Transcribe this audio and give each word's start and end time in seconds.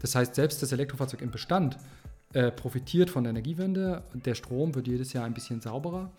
Das 0.00 0.14
heißt, 0.14 0.34
selbst 0.34 0.62
das 0.62 0.72
Elektrofahrzeug 0.72 1.22
im 1.22 1.30
Bestand 1.30 1.76
äh, 2.32 2.50
profitiert 2.50 3.10
von 3.10 3.24
der 3.24 3.30
Energiewende. 3.30 4.02
Der 4.14 4.34
Strom 4.34 4.74
wird 4.74 4.86
jedes 4.86 5.12
Jahr 5.12 5.24
ein 5.24 5.34
bisschen 5.34 5.60
sauberer. 5.60 6.10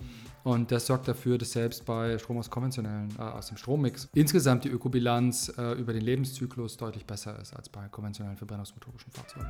Und 0.43 0.71
das 0.71 0.85
sorgt 0.85 1.07
dafür, 1.07 1.37
dass 1.37 1.51
selbst 1.51 1.85
bei 1.85 2.17
Strom 2.17 2.37
aus 2.37 2.49
konventionellen, 2.49 3.09
äh, 3.17 3.21
aus 3.21 3.47
dem 3.47 3.57
Strommix, 3.57 4.09
insgesamt 4.13 4.65
die 4.65 4.69
Ökobilanz 4.69 5.53
äh, 5.57 5.73
über 5.73 5.93
den 5.93 6.01
Lebenszyklus 6.01 6.77
deutlich 6.77 7.05
besser 7.05 7.39
ist 7.39 7.55
als 7.55 7.69
bei 7.69 7.87
konventionellen 7.89 8.37
verbrennungsmotorischen 8.37 9.11
Fahrzeugen. 9.11 9.49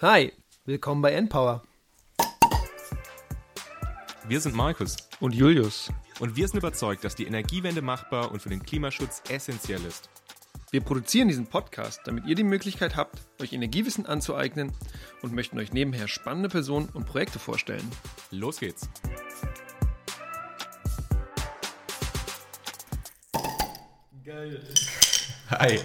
Hi, 0.00 0.32
willkommen 0.64 1.02
bei 1.02 1.12
Npower. 1.12 1.62
Wir 4.26 4.40
sind 4.40 4.54
Markus 4.54 4.96
und 5.20 5.34
Julius 5.34 5.90
und 6.20 6.36
wir 6.36 6.48
sind 6.48 6.58
überzeugt, 6.58 7.04
dass 7.04 7.14
die 7.14 7.26
Energiewende 7.26 7.82
machbar 7.82 8.32
und 8.32 8.40
für 8.40 8.48
den 8.48 8.62
Klimaschutz 8.62 9.22
essentiell 9.28 9.84
ist. 9.84 10.10
Wir 10.70 10.80
produzieren 10.80 11.28
diesen 11.28 11.46
Podcast, 11.46 12.00
damit 12.04 12.26
ihr 12.26 12.34
die 12.34 12.44
Möglichkeit 12.44 12.96
habt, 12.96 13.22
euch 13.40 13.52
Energiewissen 13.52 14.04
anzueignen 14.04 14.72
und 15.22 15.32
möchten 15.32 15.58
euch 15.58 15.72
nebenher 15.72 16.08
spannende 16.08 16.48
Personen 16.48 16.88
und 16.92 17.06
Projekte 17.06 17.38
vorstellen. 17.38 17.88
Los 18.30 18.60
geht's! 18.60 18.88
Geil. 24.24 24.60
Hi. 25.50 25.80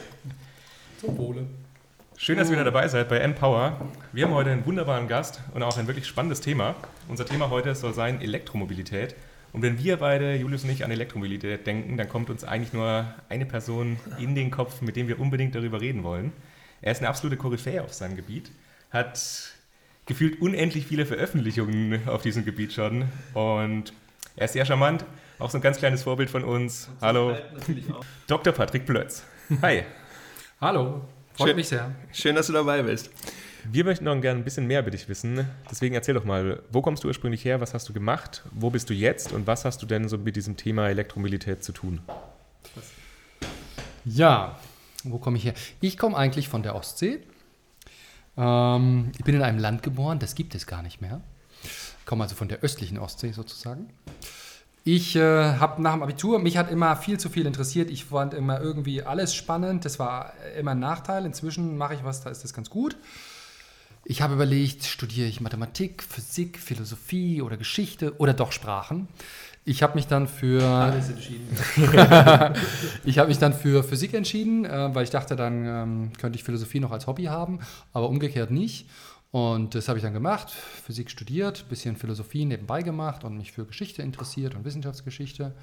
Zum 1.00 1.18
Wohle. 1.18 1.48
Schön, 2.18 2.38
dass 2.38 2.48
ihr 2.48 2.54
wieder 2.54 2.66
dabei 2.66 2.88
seid 2.90 3.08
bei 3.08 3.20
Empower. 3.20 3.90
Wir 4.12 4.26
haben 4.26 4.34
heute 4.34 4.50
einen 4.50 4.66
wunderbaren 4.66 5.08
Gast 5.08 5.40
und 5.54 5.64
auch 5.64 5.78
ein 5.78 5.88
wirklich 5.88 6.08
spannendes 6.08 6.42
Thema. 6.42 6.76
Unser 7.08 7.26
Thema 7.26 7.50
heute 7.50 7.74
soll 7.76 7.94
sein 7.94 8.22
Elektromobilität. 8.22 9.16
Und 9.54 9.62
wenn 9.62 9.78
wir 9.78 9.98
beide, 9.98 10.36
Julius 10.36 10.64
und 10.64 10.72
ich, 10.72 10.84
an 10.84 10.90
Elektromobilität 10.90 11.66
denken, 11.68 11.96
dann 11.96 12.10
kommt 12.10 12.32
uns 12.32 12.44
eigentlich 12.44 12.74
nur 12.74 13.14
eine 13.30 13.46
Person 13.46 13.98
in 14.18 14.34
den 14.34 14.50
Kopf, 14.50 14.82
mit 14.82 14.96
dem 14.96 15.08
wir 15.08 15.20
unbedingt 15.20 15.54
darüber 15.54 15.80
reden 15.80 16.04
wollen. 16.04 16.34
Er 16.82 16.92
ist 16.92 17.00
eine 17.00 17.08
absolute 17.10 17.38
Koryphäe 17.38 17.84
auf 17.84 17.94
seinem 17.94 18.16
Gebiet, 18.16 18.52
hat 18.90 19.54
gefühlt 20.08 20.42
unendlich 20.42 20.88
viele 20.88 21.06
Veröffentlichungen 21.06 22.10
auf 22.10 22.24
diesem 22.24 22.44
Gebiet 22.44 22.74
schon 22.74 23.06
und 23.34 23.94
er 24.36 24.46
ist 24.46 24.54
sehr 24.54 24.66
charmant, 24.66 25.06
auch 25.38 25.52
so 25.52 25.60
ein 25.60 25.62
ganz 25.62 25.78
kleines 25.78 26.04
Vorbild 26.04 26.32
von 26.32 26.44
uns. 26.44 26.90
Hallo, 27.00 27.38
Dr. 28.28 28.54
Patrick 28.54 28.88
Plötz. 28.88 29.24
Hi. 29.62 29.84
Hallo, 30.60 31.02
freut 31.36 31.50
schön, 31.50 31.56
mich 31.56 31.68
sehr. 31.68 31.92
Schön, 32.12 32.36
dass 32.36 32.48
du 32.48 32.54
dabei 32.54 32.82
bist. 32.82 33.12
Wir 33.72 33.86
möchten 33.86 34.06
noch 34.06 34.20
gerne 34.20 34.42
ein 34.42 34.44
bisschen 34.44 34.68
mehr 34.68 34.82
über 34.82 34.92
dich 34.92 35.08
wissen. 35.08 35.48
Deswegen 35.72 35.96
erzähl 35.96 36.14
doch 36.14 36.26
mal, 36.26 36.62
wo 36.72 36.82
kommst 36.82 37.04
du 37.04 37.08
ursprünglich 37.08 37.46
her? 37.46 37.62
Was 37.62 37.74
hast 37.74 37.88
du 37.88 37.94
gemacht? 37.94 38.44
Wo 38.52 38.70
bist 38.70 38.90
du 38.90 38.94
jetzt? 38.94 39.32
Und 39.32 39.48
was 39.48 39.64
hast 39.64 39.82
du 39.82 39.86
denn 39.86 40.10
so 40.10 40.18
mit 40.18 40.36
diesem 40.36 40.58
Thema 40.58 40.90
Elektromobilität 40.90 41.64
zu 41.64 41.72
tun? 41.72 42.02
Ja, 44.06 44.60
wo 45.04 45.18
komme 45.18 45.38
ich 45.38 45.46
her? 45.46 45.54
Ich 45.80 45.98
komme 45.98 46.18
eigentlich 46.18 46.50
von 46.50 46.62
der 46.62 46.76
Ostsee. 46.76 47.20
Ähm, 48.36 49.12
ich 49.18 49.24
bin 49.24 49.36
in 49.36 49.42
einem 49.42 49.60
Land 49.60 49.82
geboren, 49.82 50.20
das 50.20 50.36
gibt 50.36 50.56
es 50.56 50.68
gar 50.68 50.82
nicht 50.82 51.00
mehr. 51.00 51.22
Ich 51.64 52.06
komme 52.06 52.24
also 52.24 52.36
von 52.36 52.50
der 52.50 52.60
östlichen 52.60 53.00
Ostsee 53.00 53.32
sozusagen. 53.32 53.90
Ich 54.84 55.16
äh, 55.16 55.22
habe 55.22 55.82
nach 55.82 55.94
dem 55.94 56.04
Abitur, 56.04 56.40
mich 56.40 56.58
hat 56.58 56.70
immer 56.70 56.98
viel 56.98 57.18
zu 57.18 57.30
viel 57.30 57.46
interessiert. 57.46 57.90
Ich 57.90 58.04
fand 58.04 58.34
immer 58.34 58.60
irgendwie 58.60 59.04
alles 59.04 59.34
spannend. 59.34 59.86
Das 59.86 60.00
war 60.00 60.34
immer 60.60 60.72
ein 60.72 60.80
Nachteil. 60.80 61.26
Inzwischen 61.26 61.78
mache 61.78 61.94
ich 61.94 62.04
was, 62.04 62.22
da 62.22 62.30
ist 62.30 62.44
das 62.44 62.54
ganz 62.54 62.70
gut. 62.70 62.98
Ich 64.06 64.22
habe 64.22 64.34
überlegt, 64.34 64.84
studiere 64.84 65.28
ich 65.28 65.40
Mathematik, 65.40 66.04
Physik, 66.04 66.60
Philosophie 66.60 67.42
oder 67.42 67.56
Geschichte 67.56 68.18
oder 68.18 68.34
doch 68.34 68.52
Sprachen. 68.52 69.08
Ich 69.64 69.82
habe 69.82 69.96
mich 69.96 70.08
dann 70.08 70.28
für 70.28 70.62
alles 70.62 71.10
entschieden. 71.10 71.48
ich 73.06 73.18
habe 73.18 73.30
mich 73.30 73.38
dann 73.38 73.54
für 73.54 73.82
Physik 73.82 74.14
entschieden, 74.14 74.66
äh, 74.66 74.94
weil 74.94 75.06
ich 75.06 75.10
dachte, 75.10 75.38
dann 75.38 75.66
ähm, 75.66 76.12
könnte 76.20 76.38
ich 76.38 76.44
Philosophie 76.44 76.82
noch 76.82 76.92
als 76.92 77.08
Hobby 77.08 77.26
haben, 77.26 77.60
aber 77.94 78.10
umgekehrt 78.10 78.52
nicht. 78.52 78.90
Und 79.32 79.74
das 79.74 79.88
habe 79.88 79.98
ich 79.98 80.04
dann 80.04 80.14
gemacht, 80.14 80.52
Physik 80.52 81.10
studiert, 81.10 81.68
bisschen 81.70 81.96
Philosophie 81.96 82.44
nebenbei 82.44 82.82
gemacht 82.82 83.24
und 83.24 83.38
mich 83.38 83.54
für 83.54 83.66
Geschichte 83.66 84.02
interessiert 84.02 84.54
und 84.54 84.66
Wissenschaftsgeschichte. 84.66 85.56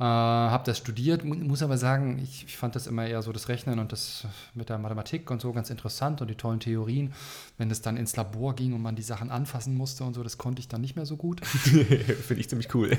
Äh, 0.00 0.02
habe 0.02 0.64
das 0.66 0.78
studiert, 0.78 1.24
muss 1.24 1.62
aber 1.62 1.78
sagen, 1.78 2.18
ich, 2.20 2.46
ich, 2.46 2.56
fand 2.56 2.74
das 2.74 2.88
immer 2.88 3.06
eher 3.06 3.22
so 3.22 3.30
das 3.30 3.48
Rechnen 3.48 3.78
und 3.78 3.92
das 3.92 4.26
mit 4.52 4.68
der 4.68 4.76
Mathematik 4.76 5.30
und 5.30 5.40
so 5.40 5.52
ganz 5.52 5.70
interessant 5.70 6.20
und 6.20 6.26
die 6.26 6.34
tollen 6.34 6.58
Theorien. 6.58 7.12
Wenn 7.58 7.70
es 7.70 7.80
dann 7.80 7.96
ins 7.96 8.16
Labor 8.16 8.56
ging 8.56 8.72
und 8.72 8.82
man 8.82 8.96
die 8.96 9.02
Sachen 9.02 9.30
anfassen 9.30 9.76
musste 9.76 10.02
und 10.02 10.14
so, 10.14 10.24
das 10.24 10.36
konnte 10.36 10.58
ich 10.58 10.66
dann 10.66 10.80
nicht 10.80 10.96
mehr 10.96 11.06
so 11.06 11.16
gut. 11.16 11.46
Finde 11.46 12.40
ich 12.40 12.48
ziemlich 12.48 12.74
cool. 12.74 12.98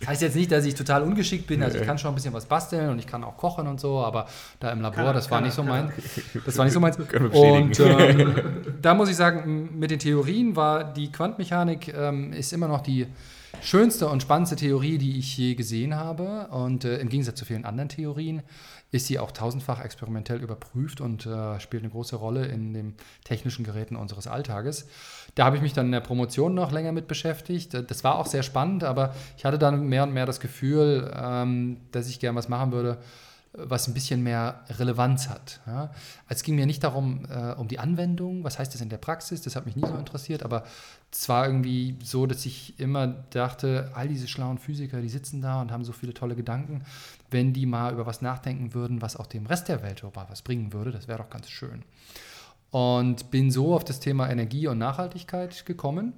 Das 0.00 0.08
heißt 0.08 0.22
jetzt 0.22 0.34
nicht, 0.34 0.50
dass 0.50 0.64
ich 0.64 0.76
total 0.76 1.02
ungeschickt 1.02 1.46
bin. 1.46 1.62
Also 1.62 1.76
ich 1.76 1.84
kann 1.84 1.98
schon 1.98 2.12
ein 2.12 2.14
bisschen 2.14 2.32
was 2.32 2.46
basteln 2.46 2.88
und 2.88 2.98
ich 2.98 3.06
kann 3.06 3.22
auch 3.22 3.36
kochen 3.36 3.66
und 3.66 3.80
so, 3.80 4.02
aber 4.02 4.26
da 4.60 4.72
im 4.72 4.80
Labor, 4.80 5.04
kann, 5.04 5.14
das 5.14 5.30
war 5.30 5.42
nicht 5.42 5.52
so 5.52 5.62
mein. 5.62 5.92
Das 6.46 6.56
war 6.56 6.64
nicht 6.64 6.72
so 6.72 6.80
meins. 6.80 6.96
Und 6.96 7.78
ähm, 7.80 8.34
da 8.80 8.94
muss 8.94 9.10
ich 9.10 9.16
sagen, 9.16 9.78
mit 9.78 9.90
den 9.90 9.98
Theorien 9.98 10.56
war 10.56 10.84
die 10.84 11.12
Quantenmechanik 11.12 11.92
ähm, 11.94 12.32
ist 12.32 12.54
immer 12.54 12.68
noch 12.68 12.80
die 12.80 13.06
schönste 13.60 14.08
und 14.08 14.22
spannendste 14.22 14.56
Theorie, 14.56 14.98
die 14.98 15.18
ich 15.18 15.36
je 15.36 15.54
gesehen 15.54 15.94
habe. 15.94 16.48
Und 16.48 16.84
äh, 16.84 16.98
im 16.98 17.08
Gegensatz 17.08 17.38
zu 17.38 17.44
vielen 17.44 17.64
anderen 17.64 17.88
Theorien 17.88 18.42
ist 18.90 19.06
sie 19.06 19.18
auch 19.18 19.30
tausendfach 19.30 19.82
experimentell 19.82 20.40
überprüft 20.42 21.00
und 21.00 21.26
äh, 21.26 21.58
spielt 21.60 21.82
eine 21.82 21.90
große 21.90 22.16
Rolle 22.16 22.46
in 22.46 22.74
den 22.74 22.94
technischen 23.24 23.64
Geräten 23.64 23.96
unseres 23.96 24.26
Alltages. 24.26 24.86
Da 25.34 25.46
habe 25.46 25.56
ich 25.56 25.62
mich 25.62 25.72
dann 25.72 25.86
in 25.86 25.92
der 25.92 26.00
Promotion 26.00 26.54
noch 26.54 26.72
länger 26.72 26.92
mit 26.92 27.08
beschäftigt. 27.08 27.74
Das 27.74 28.04
war 28.04 28.18
auch 28.18 28.26
sehr 28.26 28.42
spannend, 28.42 28.84
aber 28.84 29.14
ich 29.38 29.44
hatte 29.44 29.58
dann 29.58 29.86
mehr 29.86 30.02
und 30.02 30.12
mehr 30.12 30.26
das 30.26 30.40
Gefühl, 30.40 31.10
ähm, 31.16 31.78
dass 31.90 32.08
ich 32.08 32.20
gerne 32.20 32.36
was 32.36 32.48
machen 32.48 32.72
würde, 32.72 32.98
was 33.54 33.86
ein 33.86 33.92
bisschen 33.92 34.22
mehr 34.22 34.64
Relevanz 34.68 35.28
hat. 35.28 35.60
Ja. 35.66 35.90
Es 36.28 36.42
ging 36.42 36.54
mir 36.54 36.64
nicht 36.64 36.82
darum, 36.82 37.26
äh, 37.28 37.52
um 37.52 37.68
die 37.68 37.78
Anwendung, 37.78 38.44
was 38.44 38.58
heißt 38.58 38.72
das 38.72 38.80
in 38.80 38.88
der 38.88 38.96
Praxis, 38.96 39.42
das 39.42 39.56
hat 39.56 39.66
mich 39.66 39.76
nie 39.76 39.86
so 39.86 39.94
interessiert, 39.94 40.42
aber 40.42 40.64
es 41.12 41.28
war 41.28 41.46
irgendwie 41.46 41.98
so, 42.02 42.26
dass 42.26 42.46
ich 42.46 42.78
immer 42.80 43.06
dachte, 43.06 43.90
all 43.94 44.08
diese 44.08 44.26
schlauen 44.26 44.56
Physiker, 44.56 45.02
die 45.02 45.10
sitzen 45.10 45.42
da 45.42 45.60
und 45.60 45.70
haben 45.70 45.84
so 45.84 45.92
viele 45.92 46.14
tolle 46.14 46.34
Gedanken, 46.34 46.82
wenn 47.30 47.52
die 47.52 47.66
mal 47.66 47.92
über 47.92 48.06
was 48.06 48.22
nachdenken 48.22 48.72
würden, 48.72 49.02
was 49.02 49.16
auch 49.16 49.26
dem 49.26 49.44
Rest 49.44 49.68
der 49.68 49.82
Welt 49.82 50.02
mal 50.02 50.26
was 50.30 50.40
bringen 50.40 50.72
würde, 50.72 50.90
das 50.90 51.06
wäre 51.06 51.18
doch 51.18 51.30
ganz 51.30 51.50
schön. 51.50 51.82
Und 52.70 53.30
bin 53.30 53.50
so 53.50 53.74
auf 53.74 53.84
das 53.84 54.00
Thema 54.00 54.30
Energie 54.30 54.66
und 54.66 54.78
Nachhaltigkeit 54.78 55.66
gekommen 55.66 56.14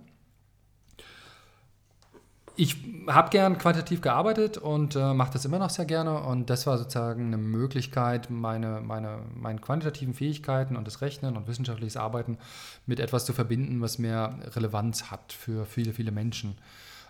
ich 2.57 2.77
habe 3.09 3.31
gern 3.31 3.59
quantitativ 3.59 4.01
gearbeitet 4.01 4.59
und 4.59 4.95
äh, 4.95 5.13
mache 5.13 5.33
das 5.33 5.45
immer 5.45 5.59
noch 5.59 5.71
sehr 5.71 5.85
gerne. 5.85 6.23
Und 6.23 6.51
das 6.51 6.67
war 6.67 6.79
sozusagen 6.79 7.27
eine 7.27 7.37
Möglichkeit, 7.37 8.31
meine, 8.31 8.81
meine, 8.81 9.19
meine 9.35 9.59
quantitativen 9.59 10.15
Fähigkeiten 10.15 10.77
und 10.77 10.87
das 10.87 11.01
Rechnen 11.01 11.37
und 11.37 11.49
wissenschaftliches 11.49 11.97
Arbeiten 11.97 12.39
mit 12.87 13.01
etwas 13.01 13.25
zu 13.25 13.33
verbinden, 13.33 13.81
was 13.81 13.99
mehr 13.99 14.39
Relevanz 14.55 15.11
hat 15.11 15.33
für 15.33 15.67
viele, 15.67 15.93
viele 15.93 16.13
Menschen. 16.13 16.57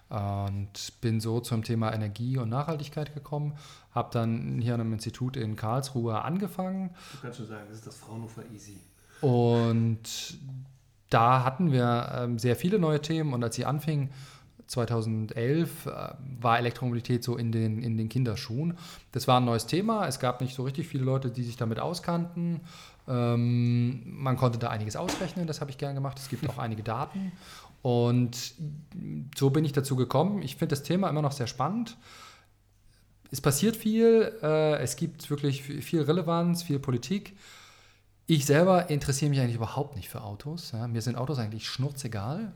Und 0.09 1.01
bin 1.01 1.21
so 1.21 1.41
zum 1.41 1.63
Thema 1.63 1.93
Energie 1.93 2.39
und 2.39 2.49
Nachhaltigkeit 2.49 3.15
gekommen. 3.15 3.55
Habe 3.95 4.11
dann 4.13 4.61
hier 4.61 4.75
an 4.75 4.81
einem 4.81 4.93
Institut 4.93 5.37
in 5.37 5.57
Karlsruhe 5.57 6.23
angefangen. 6.23 6.91
Du 7.13 7.19
kannst 7.23 7.39
schon 7.39 7.47
sagen, 7.47 7.65
das 7.69 7.79
ist 7.79 7.87
das 7.87 7.97
Fraunhofer 7.97 8.43
Easy. 8.53 8.79
Und 9.21 10.39
da 11.11 11.45
hatten 11.45 11.73
wir 11.73 12.13
ähm, 12.15 12.39
sehr 12.39 12.57
viele 12.57 12.79
neue 12.79 13.01
Themen. 13.01 13.33
Und 13.33 13.43
als 13.43 13.57
ich 13.59 13.67
anfing, 13.67 14.11
2011 14.67 15.87
äh, 15.87 15.91
war 16.41 16.59
Elektromobilität 16.59 17.23
so 17.23 17.37
in 17.37 17.53
den, 17.53 17.83
in 17.83 17.97
den 17.97 18.09
Kinderschuhen. 18.09 18.75
Das 19.13 19.29
war 19.29 19.41
ein 19.41 19.45
neues 19.45 19.67
Thema. 19.67 20.07
Es 20.07 20.19
gab 20.19 20.41
nicht 20.41 20.55
so 20.55 20.63
richtig 20.63 20.89
viele 20.89 21.05
Leute, 21.05 21.31
die 21.31 21.43
sich 21.43 21.57
damit 21.57 21.79
auskannten. 21.79 22.61
Ähm, 23.07 24.03
man 24.07 24.37
konnte 24.37 24.59
da 24.59 24.71
einiges 24.71 24.97
ausrechnen, 24.97 25.47
das 25.47 25.61
habe 25.61 25.71
ich 25.71 25.79
gern 25.79 25.95
gemacht. 25.95 26.19
Es 26.19 26.29
gibt 26.29 26.49
auch 26.49 26.59
einige 26.59 26.83
Daten. 26.83 27.33
Und 27.83 28.55
so 29.37 29.51
bin 29.51 29.65
ich 29.65 29.73
dazu 29.73 29.95
gekommen. 29.95 30.41
Ich 30.43 30.57
finde 30.57 30.75
das 30.75 30.83
Thema 30.83 31.09
immer 31.11 31.21
noch 31.21 31.33
sehr 31.33 31.47
spannend. 31.47 31.99
Es 33.31 33.41
passiert 33.41 33.77
viel, 33.77 34.33
äh, 34.43 34.77
es 34.77 34.97
gibt 34.97 35.29
wirklich 35.29 35.63
viel 35.63 36.03
Relevanz, 36.03 36.63
viel 36.63 36.79
Politik. 36.79 37.37
Ich 38.27 38.47
selber 38.47 38.89
interessiere 38.89 39.29
mich 39.29 39.41
eigentlich 39.41 39.57
überhaupt 39.57 39.97
nicht 39.97 40.09
für 40.09 40.23
Autos. 40.23 40.73
Ja. 40.73 40.89
Mir 40.89 41.03
sind 41.03 41.17
Autos 41.17 41.39
eigentlich 41.39 41.69
schnurzegal. 41.69 42.55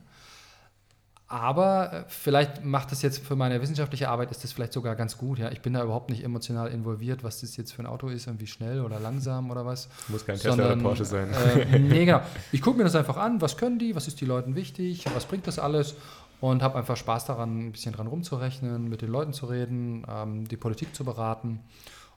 Aber 1.31 1.93
äh, 1.93 2.03
vielleicht 2.07 2.65
macht 2.65 2.91
das 2.91 3.03
jetzt 3.03 3.23
für 3.23 3.35
meine 3.35 3.61
wissenschaftliche 3.61 4.09
Arbeit, 4.09 4.31
ist 4.31 4.43
das 4.43 4.51
vielleicht 4.51 4.73
sogar 4.73 4.95
ganz 4.95 5.15
gut. 5.15 5.37
Ja? 5.37 5.51
Ich 5.51 5.61
bin 5.61 5.73
da 5.73 5.83
überhaupt 5.83 6.09
nicht 6.09 6.23
emotional 6.23 6.69
involviert, 6.69 7.23
was 7.23 7.41
das 7.41 7.55
jetzt 7.55 7.71
für 7.71 7.83
ein 7.83 7.85
Auto 7.85 8.07
ist, 8.07 8.25
irgendwie 8.25 8.47
schnell 8.47 8.81
oder 8.81 8.99
langsam 8.99 9.51
oder 9.51 9.63
was. 9.63 9.89
Muss 10.07 10.25
kein 10.25 10.39
Tesla 10.39 10.73
oder 10.73 10.75
Porsche 10.75 11.05
sein. 11.05 11.29
Äh, 11.31 11.77
nee, 11.77 12.05
genau. 12.05 12.21
Ich 12.51 12.63
gucke 12.63 12.79
mir 12.79 12.83
das 12.83 12.95
einfach 12.95 13.17
an, 13.17 13.41
was 13.41 13.57
können 13.57 13.77
die, 13.77 13.95
was 13.95 14.07
ist 14.07 14.19
die 14.19 14.25
Leuten 14.25 14.55
wichtig, 14.55 15.05
was 15.13 15.25
bringt 15.25 15.45
das 15.45 15.59
alles 15.59 15.95
und 16.41 16.63
habe 16.63 16.79
einfach 16.79 16.97
Spaß 16.97 17.25
daran, 17.25 17.67
ein 17.67 17.71
bisschen 17.73 17.93
dran 17.93 18.07
rumzurechnen, 18.07 18.89
mit 18.89 19.03
den 19.03 19.11
Leuten 19.11 19.33
zu 19.33 19.45
reden, 19.45 20.05
ähm, 20.09 20.47
die 20.47 20.57
Politik 20.57 20.95
zu 20.95 21.05
beraten. 21.05 21.59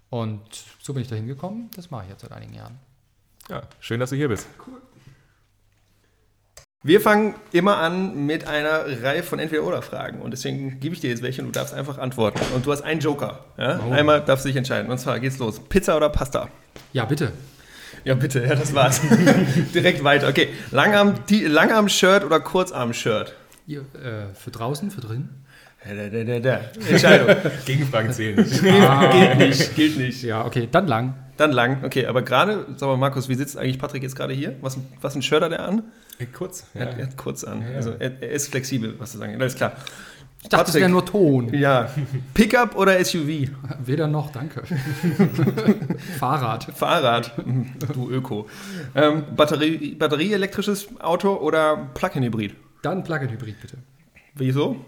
Und 0.08 0.41
so 0.81 0.94
bin 0.94 1.03
ich 1.03 1.08
da 1.08 1.17
hingekommen. 1.17 1.70
Das 1.76 1.91
mache 1.91 2.05
ich 2.05 2.11
jetzt 2.11 2.23
seit 2.23 2.32
einigen 2.32 2.55
Jahren. 2.55 2.79
Ja, 3.50 3.62
schön, 3.81 4.00
dass 4.00 4.08
du 4.08 4.17
hier 4.17 4.29
bist. 4.29 4.49
Cool. 4.67 4.81
Wir 6.84 7.00
fangen 7.00 7.37
immer 7.52 7.76
an 7.76 8.26
mit 8.26 8.49
einer 8.49 8.84
Reihe 9.05 9.23
von 9.23 9.38
Entweder-Oder-Fragen. 9.38 10.20
Und 10.20 10.32
deswegen 10.32 10.81
gebe 10.81 10.96
ich 10.96 11.00
dir 11.00 11.11
jetzt 11.11 11.23
welche 11.23 11.40
und 11.40 11.46
du 11.46 11.52
darfst 11.52 11.73
einfach 11.73 11.99
antworten. 11.99 12.40
Und 12.56 12.67
du 12.67 12.73
hast 12.73 12.82
einen 12.82 12.99
Joker. 12.99 13.44
Ja? 13.56 13.79
Oh. 13.88 13.93
Einmal 13.93 14.20
darfst 14.20 14.44
du 14.44 14.49
dich 14.49 14.56
entscheiden. 14.56 14.90
Und 14.90 14.99
zwar 14.99 15.20
geht's 15.20 15.38
los. 15.38 15.61
Pizza 15.61 15.96
oder 15.96 16.08
Pasta? 16.08 16.49
Ja, 16.93 17.05
bitte. 17.05 17.31
Ja, 18.05 18.14
bitte. 18.14 18.44
Ja, 18.44 18.56
das 18.56 18.75
war's. 18.75 19.00
Direkt 19.75 20.02
weiter. 20.02 20.29
Okay. 20.29 20.49
Langarm-Shirt 20.73 22.25
oder 22.25 22.40
Kurzarm-Shirt? 22.40 23.32
Ja, 23.69 23.79
äh, 23.79 24.34
für 24.34 24.50
draußen, 24.50 24.90
für 24.90 25.02
drin? 25.02 25.29
Da, 25.84 26.08
da, 26.08 26.25
da, 26.25 26.40
da. 26.40 26.61
Entscheidung. 26.88 27.37
Gegenfragen 27.64 28.12
zählen 28.12 28.37
nicht. 28.43 28.64
Ah. 28.64 29.08
Gilt 29.12 29.38
nicht, 29.38 29.76
gilt 29.76 29.99
nicht. 29.99 30.23
Ja, 30.25 30.44
okay, 30.44 30.69
dann 30.70 30.88
lang. 30.88 31.14
Dann 31.37 31.52
lang, 31.52 31.84
okay. 31.84 32.06
Aber 32.06 32.23
gerade, 32.23 32.67
sag 32.76 32.88
mal, 32.88 32.96
Markus, 32.96 33.29
wie 33.29 33.34
sitzt 33.37 33.56
eigentlich 33.56 33.79
Patrick 33.79 34.02
jetzt 34.02 34.17
gerade 34.17 34.34
hier? 34.34 34.56
Was, 34.61 34.79
was 35.00 35.14
ein 35.14 35.23
Shirt 35.23 35.43
hat 35.43 35.52
er 35.52 35.67
an? 35.67 35.84
Kurz. 36.26 36.66
Ja. 36.74 36.80
Er, 36.82 36.98
er 36.98 37.06
hat 37.06 37.16
kurz 37.16 37.44
an. 37.44 37.62
Ja, 37.62 37.76
also 37.76 37.90
er, 37.98 38.22
er, 38.22 38.30
ist 38.30 38.48
flexibel, 38.48 38.94
was 38.98 39.12
zu 39.12 39.19
sagen. 39.19 39.40
Ist 39.40 39.56
klar. 39.56 39.72
Ich 40.42 40.48
dachte, 40.48 40.64
Patrick, 40.64 40.66
das 40.66 40.74
wäre 40.74 40.90
nur 40.90 41.06
Ton. 41.06 41.54
Ja. 41.54 41.88
Pickup 42.34 42.74
oder 42.74 43.02
SUV? 43.04 43.50
Weder 43.84 44.08
noch, 44.08 44.32
danke. 44.32 44.62
Fahrrad. 46.19 46.64
Fahrrad. 46.74 47.32
Du 47.94 48.10
Öko. 48.10 48.48
Ähm, 48.96 49.22
Batterie, 49.36 49.94
batterieelektrisches 49.94 50.88
Auto 51.00 51.36
oder 51.36 51.90
Plug-in-Hybrid? 51.94 52.56
Dann 52.82 53.04
Plug-in-Hybrid, 53.04 53.60
bitte. 53.60 53.76
Wieso? 54.34 54.84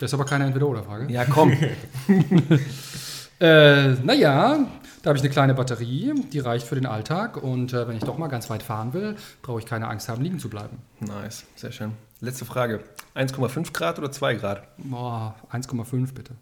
Das 0.00 0.10
ist 0.10 0.14
aber 0.14 0.26
keine 0.26 0.44
Entweder-Oder-Frage. 0.44 1.10
Ja, 1.10 1.24
komm. 1.24 1.52
äh, 3.40 3.88
naja, 4.02 4.66
da 5.02 5.08
habe 5.08 5.18
ich 5.18 5.24
eine 5.24 5.32
kleine 5.32 5.54
Batterie, 5.54 6.14
die 6.32 6.38
reicht 6.38 6.66
für 6.66 6.76
den 6.76 6.86
Alltag. 6.86 7.36
Und 7.36 7.72
äh, 7.72 7.88
wenn 7.88 7.96
ich 7.96 8.04
doch 8.04 8.18
mal 8.18 8.28
ganz 8.28 8.48
weit 8.50 8.62
fahren 8.62 8.92
will, 8.92 9.16
brauche 9.42 9.58
ich 9.58 9.66
keine 9.66 9.88
Angst 9.88 10.08
haben, 10.08 10.22
liegen 10.22 10.38
zu 10.38 10.48
bleiben. 10.48 10.78
Nice, 11.00 11.44
sehr 11.56 11.72
schön. 11.72 11.92
Letzte 12.20 12.44
Frage. 12.44 12.80
1,5 13.16 13.72
Grad 13.72 13.98
oder 13.98 14.12
2 14.12 14.34
Grad? 14.34 14.62
Boah, 14.78 15.34
1,5 15.52 16.14
bitte. 16.14 16.34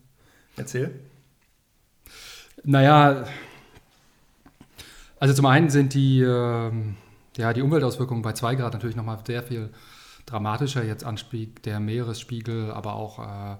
Erzähl. 0.56 1.00
Naja, 2.62 3.24
also 5.18 5.34
zum 5.34 5.46
einen 5.46 5.70
sind 5.70 5.94
die, 5.94 6.20
äh, 6.20 6.70
ja, 7.36 7.52
die 7.52 7.62
Umweltauswirkungen 7.62 8.22
bei 8.22 8.32
2 8.32 8.56
Grad 8.56 8.74
natürlich 8.74 8.96
nochmal 8.96 9.18
sehr 9.26 9.42
viel 9.42 9.70
dramatischer. 10.26 10.82
Jetzt 10.82 11.04
Anstieg 11.04 11.62
der 11.62 11.80
Meeresspiegel, 11.80 12.70
aber 12.70 12.94
auch 12.94 13.18
äh, 13.18 13.56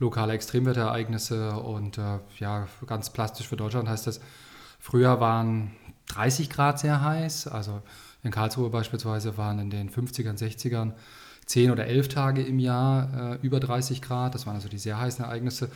lokale 0.00 0.32
Extremwetterereignisse. 0.32 1.52
Und 1.52 1.98
äh, 1.98 2.18
ja, 2.38 2.66
ganz 2.86 3.10
plastisch 3.10 3.46
für 3.46 3.56
Deutschland 3.56 3.88
heißt 3.88 4.06
das, 4.06 4.20
früher 4.80 5.20
waren 5.20 5.70
30 6.08 6.50
Grad 6.50 6.80
sehr 6.80 7.02
heiß. 7.02 7.46
Also 7.46 7.82
in 8.24 8.32
Karlsruhe 8.32 8.70
beispielsweise 8.70 9.36
waren 9.36 9.58
in 9.60 9.70
den 9.70 9.90
50ern, 9.90 10.36
60ern 10.36 10.92
10 11.46 11.70
oder 11.70 11.86
11 11.86 12.08
Tage 12.08 12.42
im 12.42 12.58
Jahr 12.58 13.34
äh, 13.34 13.38
über 13.42 13.60
30 13.60 14.02
Grad. 14.02 14.34
Das 14.34 14.46
waren 14.46 14.54
also 14.54 14.68
die 14.68 14.78
sehr 14.78 14.98
heißen 14.98 15.24
Ereignisse. 15.24 15.70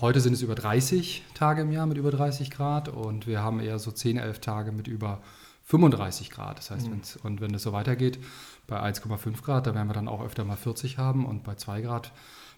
Heute 0.00 0.20
sind 0.20 0.32
es 0.32 0.42
über 0.42 0.54
30 0.54 1.22
Tage 1.34 1.62
im 1.62 1.72
Jahr 1.72 1.86
mit 1.86 1.98
über 1.98 2.10
30 2.10 2.50
Grad 2.50 2.88
und 2.88 3.26
wir 3.26 3.42
haben 3.42 3.60
eher 3.60 3.78
so 3.78 3.90
10, 3.90 4.16
11 4.16 4.40
Tage 4.40 4.72
mit 4.72 4.86
über 4.88 5.20
35 5.64 6.30
Grad. 6.30 6.58
Das 6.58 6.70
heißt, 6.70 6.88
mhm. 6.88 7.02
und 7.24 7.40
wenn 7.42 7.52
es 7.52 7.62
so 7.62 7.72
weitergeht, 7.72 8.18
bei 8.66 8.80
1,5 8.80 9.42
Grad, 9.42 9.66
da 9.66 9.74
werden 9.74 9.88
wir 9.88 9.94
dann 9.94 10.08
auch 10.08 10.24
öfter 10.24 10.44
mal 10.44 10.56
40 10.56 10.96
haben 10.96 11.26
und 11.26 11.44
bei 11.44 11.56
2 11.56 11.82
Grad 11.82 12.12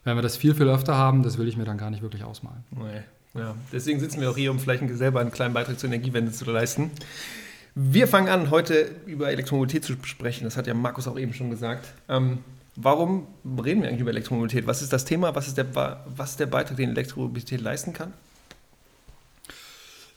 werden 0.05 0.19
wir 0.19 0.23
das 0.23 0.37
viel, 0.37 0.55
viel 0.55 0.69
öfter 0.69 0.97
haben. 0.97 1.23
Das 1.23 1.39
will 1.39 1.49
ich 1.49 1.57
mir 1.57 1.65
dann 1.65 1.79
gar 1.79 1.91
nicht 1.91 2.03
wirklich 2.03 2.25
ausmalen. 2.25 2.65
Nee. 2.71 3.03
Ja, 3.35 3.55
deswegen 3.73 4.01
sitzen 4.01 4.21
wir 4.21 4.31
auch 4.31 4.37
hier, 4.37 4.51
um 4.51 4.59
vielleicht 4.59 4.83
selber 4.97 5.21
einen 5.21 5.31
kleinen 5.31 5.55
Beitrag 5.55 5.79
zur 5.79 5.89
Energiewende 5.89 6.33
zu 6.33 6.51
leisten. 6.51 6.91
Wir 7.77 8.09
fangen 8.09 8.29
an, 8.29 8.51
heute 8.51 8.91
über 9.07 9.31
Elektromobilität 9.31 9.85
zu 9.85 9.95
sprechen. 10.03 10.45
Das 10.45 10.57
hat 10.57 10.67
ja 10.67 10.75
Markus 10.75 11.07
auch 11.07 11.17
eben 11.17 11.33
schon 11.33 11.51
gesagt. 11.51 11.87
Ähm, 12.09 12.39
warum 12.75 13.29
reden 13.45 13.83
wir 13.83 13.89
eigentlich 13.89 14.01
über 14.01 14.11
Elektromobilität? 14.11 14.67
Was 14.67 14.83
ist 14.83 14.93
das 14.93 15.05
Thema? 15.05 15.35
Was 15.37 15.47
ist 15.47 15.57
der, 15.57 15.67
was 15.75 16.31
ist 16.31 16.41
der 16.41 16.47
Beitrag, 16.47 16.77
den 16.77 16.91
Elektromobilität 16.91 17.61
leisten 17.61 17.93
kann? 17.93 18.13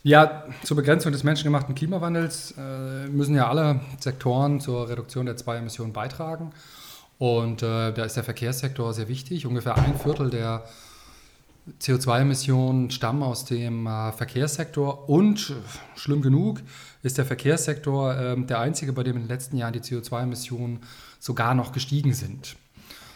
Ja, 0.02 0.44
zur 0.64 0.76
Begrenzung 0.76 1.12
des 1.12 1.24
menschengemachten 1.24 1.74
Klimawandels 1.74 2.54
äh, 2.58 3.06
müssen 3.06 3.34
ja 3.34 3.48
alle 3.48 3.80
Sektoren 4.00 4.60
zur 4.60 4.88
Reduktion 4.88 5.24
der 5.24 5.36
zwei 5.36 5.56
Emissionen 5.56 5.94
beitragen. 5.94 6.52
Und 7.18 7.62
äh, 7.62 7.92
da 7.92 8.04
ist 8.04 8.16
der 8.16 8.24
Verkehrssektor 8.24 8.92
sehr 8.92 9.08
wichtig. 9.08 9.46
Ungefähr 9.46 9.76
ein 9.76 9.98
Viertel 9.98 10.30
der 10.30 10.64
CO2-Emissionen 11.80 12.90
stammen 12.90 13.22
aus 13.22 13.44
dem 13.44 13.86
äh, 13.86 14.12
Verkehrssektor. 14.12 15.08
Und 15.08 15.54
schlimm 15.94 16.22
genug 16.22 16.60
ist 17.02 17.18
der 17.18 17.24
Verkehrssektor 17.24 18.16
äh, 18.16 18.40
der 18.44 18.60
einzige, 18.60 18.92
bei 18.92 19.02
dem 19.02 19.16
in 19.16 19.22
den 19.22 19.28
letzten 19.28 19.56
Jahren 19.56 19.72
die 19.72 19.80
CO2-Emissionen 19.80 20.80
sogar 21.20 21.54
noch 21.54 21.72
gestiegen 21.72 22.12
sind. 22.12 22.56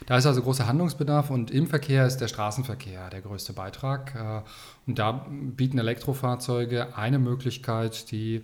Da 0.07 0.17
ist 0.17 0.25
also 0.25 0.41
großer 0.41 0.67
Handlungsbedarf 0.67 1.29
und 1.29 1.51
im 1.51 1.67
Verkehr 1.67 2.07
ist 2.07 2.19
der 2.19 2.29
Straßenverkehr 2.29 3.11
der 3.11 3.21
größte 3.21 3.53
Beitrag. 3.53 4.15
Äh, 4.15 4.41
und 4.89 4.99
da 4.99 5.27
bieten 5.29 5.79
Elektrofahrzeuge 5.79 6.97
eine 6.97 7.19
Möglichkeit, 7.19 8.11
die 8.11 8.43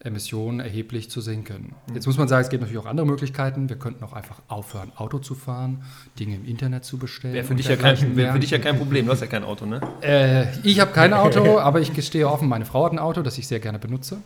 Emissionen 0.00 0.60
erheblich 0.60 1.10
zu 1.10 1.20
senken. 1.20 1.74
Mhm. 1.88 1.94
Jetzt 1.94 2.06
muss 2.06 2.16
man 2.18 2.28
sagen, 2.28 2.42
es 2.42 2.50
gibt 2.50 2.62
natürlich 2.62 2.80
auch 2.80 2.88
andere 2.88 3.06
Möglichkeiten. 3.06 3.68
Wir 3.68 3.76
könnten 3.76 4.04
auch 4.04 4.12
einfach 4.12 4.40
aufhören, 4.46 4.92
Auto 4.96 5.18
zu 5.18 5.34
fahren, 5.34 5.82
Dinge 6.20 6.36
im 6.36 6.44
Internet 6.44 6.84
zu 6.84 6.98
bestellen. 6.98 7.34
Wäre 7.34 7.44
für, 7.44 7.56
dich 7.56 7.66
ja 7.66 7.76
kein, 7.76 8.16
wär 8.16 8.32
für 8.32 8.38
dich 8.38 8.50
ja 8.50 8.58
kein 8.58 8.76
Problem, 8.76 9.06
du 9.06 9.12
hast 9.12 9.20
ja 9.20 9.26
kein 9.26 9.42
Auto, 9.42 9.66
ne? 9.66 9.80
Äh, 10.00 10.46
ich 10.62 10.78
habe 10.78 10.92
kein 10.92 11.12
Auto, 11.12 11.58
aber 11.60 11.80
ich 11.80 11.92
gestehe 11.92 12.28
offen, 12.28 12.48
meine 12.48 12.64
Frau 12.64 12.84
hat 12.84 12.92
ein 12.92 13.00
Auto, 13.00 13.22
das 13.22 13.38
ich 13.38 13.48
sehr 13.48 13.58
gerne 13.58 13.80
benutze. 13.80 14.18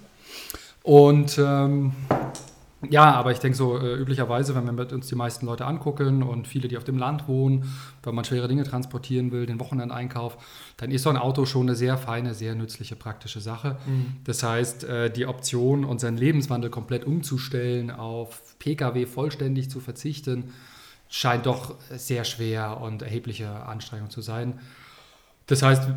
Und 0.83 1.39
ähm, 1.39 1.93
ja, 2.91 3.13
aber 3.13 3.31
ich 3.31 3.39
denke 3.39 3.57
so, 3.57 3.79
äh, 3.79 3.95
üblicherweise, 3.95 4.55
wenn 4.55 4.77
wir 4.77 4.93
uns 4.93 5.07
die 5.07 5.15
meisten 5.15 5.47
Leute 5.47 5.67
angucken 5.67 6.23
und 6.23 6.49
viele, 6.49 6.69
die 6.69 6.77
auf 6.77 6.85
dem 6.85 6.99
Land 6.99 7.29
wohnen, 7.29 7.65
wenn 8.03 8.15
man 8.15 8.25
schwere 8.25 8.49
Dinge 8.49 8.65
transportieren 8.65 9.31
will, 9.31 9.47
den 9.47 9.61
Wochenendeinkauf, 9.61 10.37
dann 10.77 10.91
ist 10.91 11.05
so 11.05 11.11
ein 11.11 11.17
Auto 11.17 11.47
schon 11.47 11.69
eine 11.69 11.77
sehr 11.77 11.97
feine, 11.97 12.35
sehr 12.35 12.55
nützliche, 12.55 12.97
praktische 12.97 13.41
Sache. 13.41 13.79
Mhm. 13.87 14.17
Das 14.25 14.43
heißt, 14.43 14.85
äh, 14.85 15.11
die 15.11 15.27
Option, 15.27 15.85
unseren 15.85 16.17
Lebenswandel 16.17 16.71
komplett 16.71 17.05
umzustellen, 17.05 17.91
auf 17.91 18.59
Pkw 18.59 19.07
vollständig 19.07 19.71
zu 19.71 19.79
verzichten, 19.79 20.53
scheint 21.09 21.47
doch 21.47 21.77
sehr 21.91 22.25
schwer 22.25 22.81
und 22.81 23.03
erhebliche 23.03 23.49
Anstrengung 23.49 24.11
zu 24.11 24.23
sein. 24.23 24.59
Das 25.47 25.63
heißt, 25.63 25.89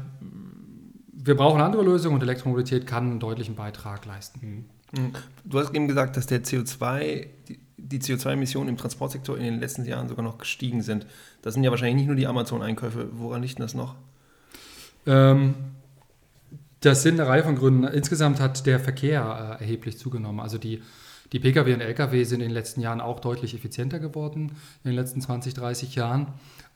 wir 1.14 1.36
brauchen 1.36 1.62
andere 1.62 1.84
Lösungen 1.84 2.16
und 2.16 2.22
Elektromobilität 2.22 2.86
kann 2.86 3.10
einen 3.10 3.20
deutlichen 3.20 3.56
Beitrag 3.56 4.06
leisten. 4.06 4.40
Mhm. 4.42 4.66
Du 5.44 5.60
hast 5.60 5.74
eben 5.74 5.88
gesagt, 5.88 6.18
dass 6.18 6.28
der 6.28 6.44
CO2, 6.44 7.28
die 7.78 8.00
CO2-Emissionen 8.00 8.70
im 8.70 8.78
Transportsektor 8.78 9.38
in 9.38 9.44
den 9.44 9.60
letzten 9.60 9.86
Jahren 9.86 10.08
sogar 10.08 10.24
noch 10.24 10.38
gestiegen 10.38 10.82
sind. 10.82 11.06
Das 11.42 11.54
sind 11.54 11.64
ja 11.64 11.72
wahrscheinlich 11.72 11.98
nicht 11.98 12.08
nur 12.08 12.16
die 12.16 12.28
Amazon-Einkäufe. 12.28 13.10
Woran 13.14 13.42
liegt 13.42 13.60
das 13.60 13.74
noch? 13.74 13.96
Ähm, 15.06 15.54
das 16.80 17.04
sind 17.04 17.20
eine 17.20 17.30
Reihe 17.30 17.44
von 17.44 17.56
Gründen. 17.56 17.84
Insgesamt 17.86 18.40
hat 18.40 18.66
der 18.66 18.80
Verkehr 18.80 19.58
äh, 19.60 19.64
erheblich 19.64 19.98
zugenommen. 19.98 20.40
Also 20.40 20.58
die, 20.58 20.82
die 21.32 21.40
Pkw 21.40 21.74
und 21.74 21.82
Lkw 21.82 22.24
sind 22.24 22.42
in 22.42 22.48
den 22.48 22.54
letzten 22.54 22.82
Jahren 22.82 23.02
auch 23.02 23.20
deutlich 23.20 23.54
effizienter 23.54 24.00
geworden, 24.00 24.52
in 24.84 24.92
den 24.92 24.96
letzten 24.96 25.22
20, 25.22 25.54
30 25.54 25.96
Jahren. 25.96 26.28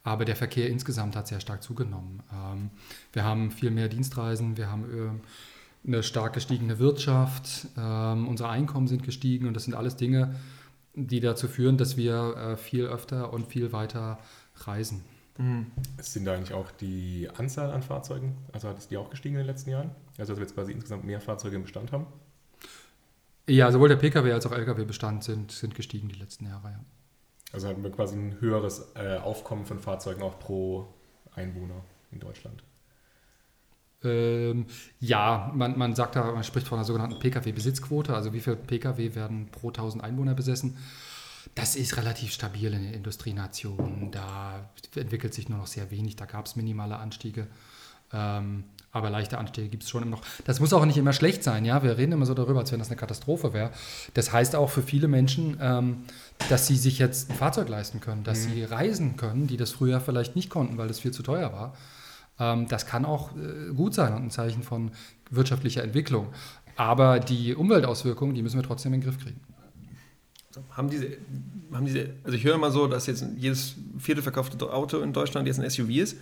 Aber 0.02 0.24
der 0.24 0.36
Verkehr 0.36 0.68
insgesamt 0.68 1.14
hat 1.14 1.28
sehr 1.28 1.40
stark 1.40 1.62
zugenommen. 1.62 2.22
Ähm, 2.32 2.70
wir 3.12 3.24
haben 3.24 3.50
viel 3.50 3.70
mehr 3.70 3.88
Dienstreisen, 3.88 4.56
wir 4.56 4.70
haben 4.70 4.84
äh, 4.84 5.20
eine 5.86 6.02
stark 6.02 6.34
gestiegene 6.34 6.78
Wirtschaft, 6.78 7.68
ähm, 7.76 8.28
unsere 8.28 8.50
Einkommen 8.50 8.86
sind 8.86 9.02
gestiegen 9.02 9.46
und 9.46 9.54
das 9.54 9.64
sind 9.64 9.74
alles 9.74 9.96
Dinge, 9.96 10.36
die 10.94 11.20
dazu 11.20 11.48
führen, 11.48 11.78
dass 11.78 11.96
wir 11.96 12.36
äh, 12.36 12.56
viel 12.56 12.86
öfter 12.86 13.32
und 13.32 13.46
viel 13.46 13.72
weiter 13.72 14.18
reisen. 14.56 15.02
Mhm. 15.38 15.66
Sind 16.00 16.26
da 16.26 16.34
eigentlich 16.34 16.52
auch 16.52 16.70
die 16.70 17.28
Anzahl 17.36 17.70
an 17.70 17.82
Fahrzeugen, 17.82 18.36
also 18.52 18.68
hat 18.68 18.78
es 18.78 18.88
die 18.88 18.96
auch 18.96 19.10
gestiegen 19.10 19.36
in 19.36 19.40
den 19.40 19.46
letzten 19.46 19.70
Jahren? 19.70 19.90
Also 20.18 20.32
dass 20.32 20.38
wir 20.38 20.42
jetzt 20.42 20.54
quasi 20.54 20.72
insgesamt 20.72 21.04
mehr 21.04 21.20
Fahrzeuge 21.20 21.56
im 21.56 21.62
Bestand 21.62 21.92
haben? 21.92 22.06
Ja, 23.48 23.72
sowohl 23.72 23.88
der 23.88 23.96
Pkw 23.96 24.32
als 24.32 24.46
auch 24.46 24.52
Lkw-Bestand 24.52 25.24
sind, 25.24 25.50
sind 25.50 25.74
gestiegen 25.74 26.08
die 26.08 26.18
letzten 26.18 26.46
Jahre, 26.46 26.70
ja. 26.70 26.80
Also 27.52 27.66
hatten 27.66 27.82
wir 27.82 27.90
quasi 27.90 28.16
ein 28.16 28.40
höheres 28.40 28.92
äh, 28.94 29.16
Aufkommen 29.16 29.66
von 29.66 29.80
Fahrzeugen 29.80 30.22
auch 30.22 30.38
pro 30.38 30.94
Einwohner 31.34 31.82
in 32.12 32.20
Deutschland. 32.20 32.62
Ähm, 34.02 34.66
ja, 34.98 35.50
man, 35.54 35.76
man 35.76 35.94
sagt 35.94 36.16
da, 36.16 36.32
man 36.32 36.44
spricht 36.44 36.66
von 36.66 36.78
einer 36.78 36.84
sogenannten 36.84 37.18
Pkw-Besitzquote, 37.18 38.14
also 38.14 38.32
wie 38.32 38.40
viele 38.40 38.56
Pkw 38.56 39.14
werden 39.14 39.48
pro 39.50 39.68
1000 39.68 40.02
Einwohner 40.02 40.34
besessen. 40.34 40.76
Das 41.54 41.76
ist 41.76 41.96
relativ 41.96 42.32
stabil 42.32 42.72
in 42.72 42.82
den 42.82 42.94
Industrienationen. 42.94 44.10
Da 44.10 44.70
entwickelt 44.94 45.34
sich 45.34 45.48
nur 45.48 45.58
noch 45.58 45.66
sehr 45.66 45.90
wenig. 45.90 46.16
Da 46.16 46.26
gab 46.26 46.46
es 46.46 46.56
minimale 46.56 46.96
Anstiege. 46.96 47.46
Ähm, 48.12 48.64
aber 48.92 49.08
leichte 49.08 49.38
Anstiege 49.38 49.68
gibt 49.68 49.84
es 49.84 49.90
schon 49.90 50.02
immer 50.02 50.16
noch. 50.16 50.22
Das 50.44 50.58
muss 50.58 50.72
auch 50.72 50.84
nicht 50.84 50.96
immer 50.96 51.12
schlecht 51.12 51.44
sein, 51.44 51.64
ja. 51.64 51.82
Wir 51.82 51.96
reden 51.96 52.12
immer 52.12 52.26
so 52.26 52.34
darüber, 52.34 52.60
als 52.60 52.72
wenn 52.72 52.80
das 52.80 52.88
eine 52.88 52.96
Katastrophe 52.96 53.52
wäre. 53.52 53.70
Das 54.14 54.32
heißt 54.32 54.56
auch 54.56 54.68
für 54.68 54.82
viele 54.82 55.06
Menschen, 55.06 55.58
ähm, 55.60 56.04
dass 56.48 56.66
sie 56.66 56.76
sich 56.76 56.98
jetzt 56.98 57.30
ein 57.30 57.36
Fahrzeug 57.36 57.68
leisten 57.68 58.00
können, 58.00 58.24
dass 58.24 58.46
mhm. 58.46 58.52
sie 58.52 58.64
reisen 58.64 59.16
können, 59.16 59.46
die 59.46 59.56
das 59.56 59.70
früher 59.70 60.00
vielleicht 60.00 60.34
nicht 60.34 60.50
konnten, 60.50 60.76
weil 60.76 60.88
das 60.88 60.98
viel 60.98 61.12
zu 61.12 61.22
teuer 61.22 61.52
war. 61.52 61.74
Ähm, 62.40 62.66
das 62.66 62.86
kann 62.86 63.04
auch 63.04 63.30
äh, 63.36 63.72
gut 63.74 63.94
sein 63.94 64.14
und 64.14 64.24
ein 64.24 64.30
Zeichen 64.30 64.62
von 64.62 64.90
wirtschaftlicher 65.30 65.84
Entwicklung. 65.84 66.28
Aber 66.76 67.20
die 67.20 67.54
Umweltauswirkungen, 67.54 68.34
die 68.34 68.42
müssen 68.42 68.56
wir 68.56 68.66
trotzdem 68.66 68.94
in 68.94 69.00
den 69.00 69.06
Griff 69.06 69.22
kriegen. 69.22 69.40
haben 70.70 70.88
diese, 70.88 71.18
haben 71.72 71.84
diese, 71.84 72.10
also 72.24 72.36
ich 72.36 72.42
höre 72.42 72.54
immer 72.54 72.70
so, 72.70 72.88
dass 72.88 73.06
jetzt 73.06 73.24
jedes 73.36 73.76
vierte 73.98 74.22
verkaufte 74.22 74.72
Auto 74.72 75.00
in 75.00 75.12
Deutschland 75.12 75.46
jetzt 75.46 75.60
ein 75.60 75.68
SUV 75.68 75.90
ist. 75.90 76.16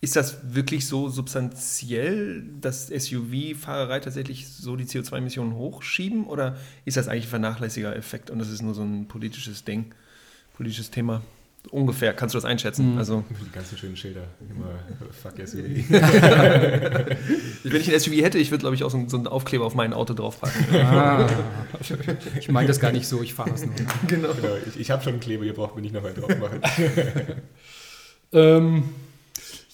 Ist 0.00 0.16
das 0.16 0.54
wirklich 0.54 0.86
so 0.86 1.08
substanziell, 1.08 2.44
dass 2.60 2.88
SUV-Fahrerei 2.88 4.00
tatsächlich 4.00 4.48
so 4.48 4.76
die 4.76 4.84
CO2-Emissionen 4.84 5.54
hochschieben? 5.54 6.26
Oder 6.26 6.56
ist 6.84 6.96
das 6.98 7.08
eigentlich 7.08 7.26
ein 7.26 7.30
vernachlässiger 7.30 7.96
Effekt 7.96 8.30
und 8.30 8.38
das 8.38 8.50
ist 8.50 8.60
nur 8.60 8.74
so 8.74 8.82
ein 8.82 9.08
politisches 9.08 9.64
Ding, 9.64 9.94
politisches 10.54 10.90
Thema? 10.90 11.22
Ungefähr, 11.70 12.12
kannst 12.12 12.34
du 12.34 12.36
das 12.36 12.44
einschätzen? 12.44 12.92
Mhm. 12.92 12.98
Also, 12.98 13.24
die 13.30 13.50
ganzen 13.50 13.78
schönen 13.78 13.96
Schilder, 13.96 14.24
immer 14.50 14.78
fuck 15.10 15.34
SUV. 15.46 15.58
Wenn 17.64 17.80
ich 17.80 17.92
ein 17.92 17.98
SUV 17.98 18.22
hätte, 18.22 18.38
ich 18.38 18.50
würde, 18.50 18.60
glaube 18.60 18.76
ich, 18.76 18.84
auch 18.84 18.90
so, 18.90 18.98
einen 18.98 19.26
Aufkleber 19.26 19.64
auf 19.64 19.74
mein 19.74 19.92
Auto 19.92 20.14
draufpacken. 20.14 20.76
Ah, 20.76 21.26
ich 22.38 22.48
meine 22.48 22.68
das 22.68 22.80
gar 22.80 22.92
nicht 22.92 23.08
so, 23.08 23.22
ich 23.22 23.34
fahre 23.34 23.50
es 23.50 23.64
nur. 23.64 23.74
Genau. 24.06 24.28
genau 24.34 24.54
ich, 24.68 24.78
ich 24.78 24.90
habe 24.90 25.02
schon 25.02 25.14
einen 25.14 25.20
Kleber, 25.20 25.44
ihr 25.44 25.54
braucht 25.54 25.74
mir 25.74 25.82
nicht 25.82 25.94
noch 25.94 26.04
einen 26.04 26.14
drauf 26.14 26.38
machen. 26.38 26.60
ähm, 28.32 28.84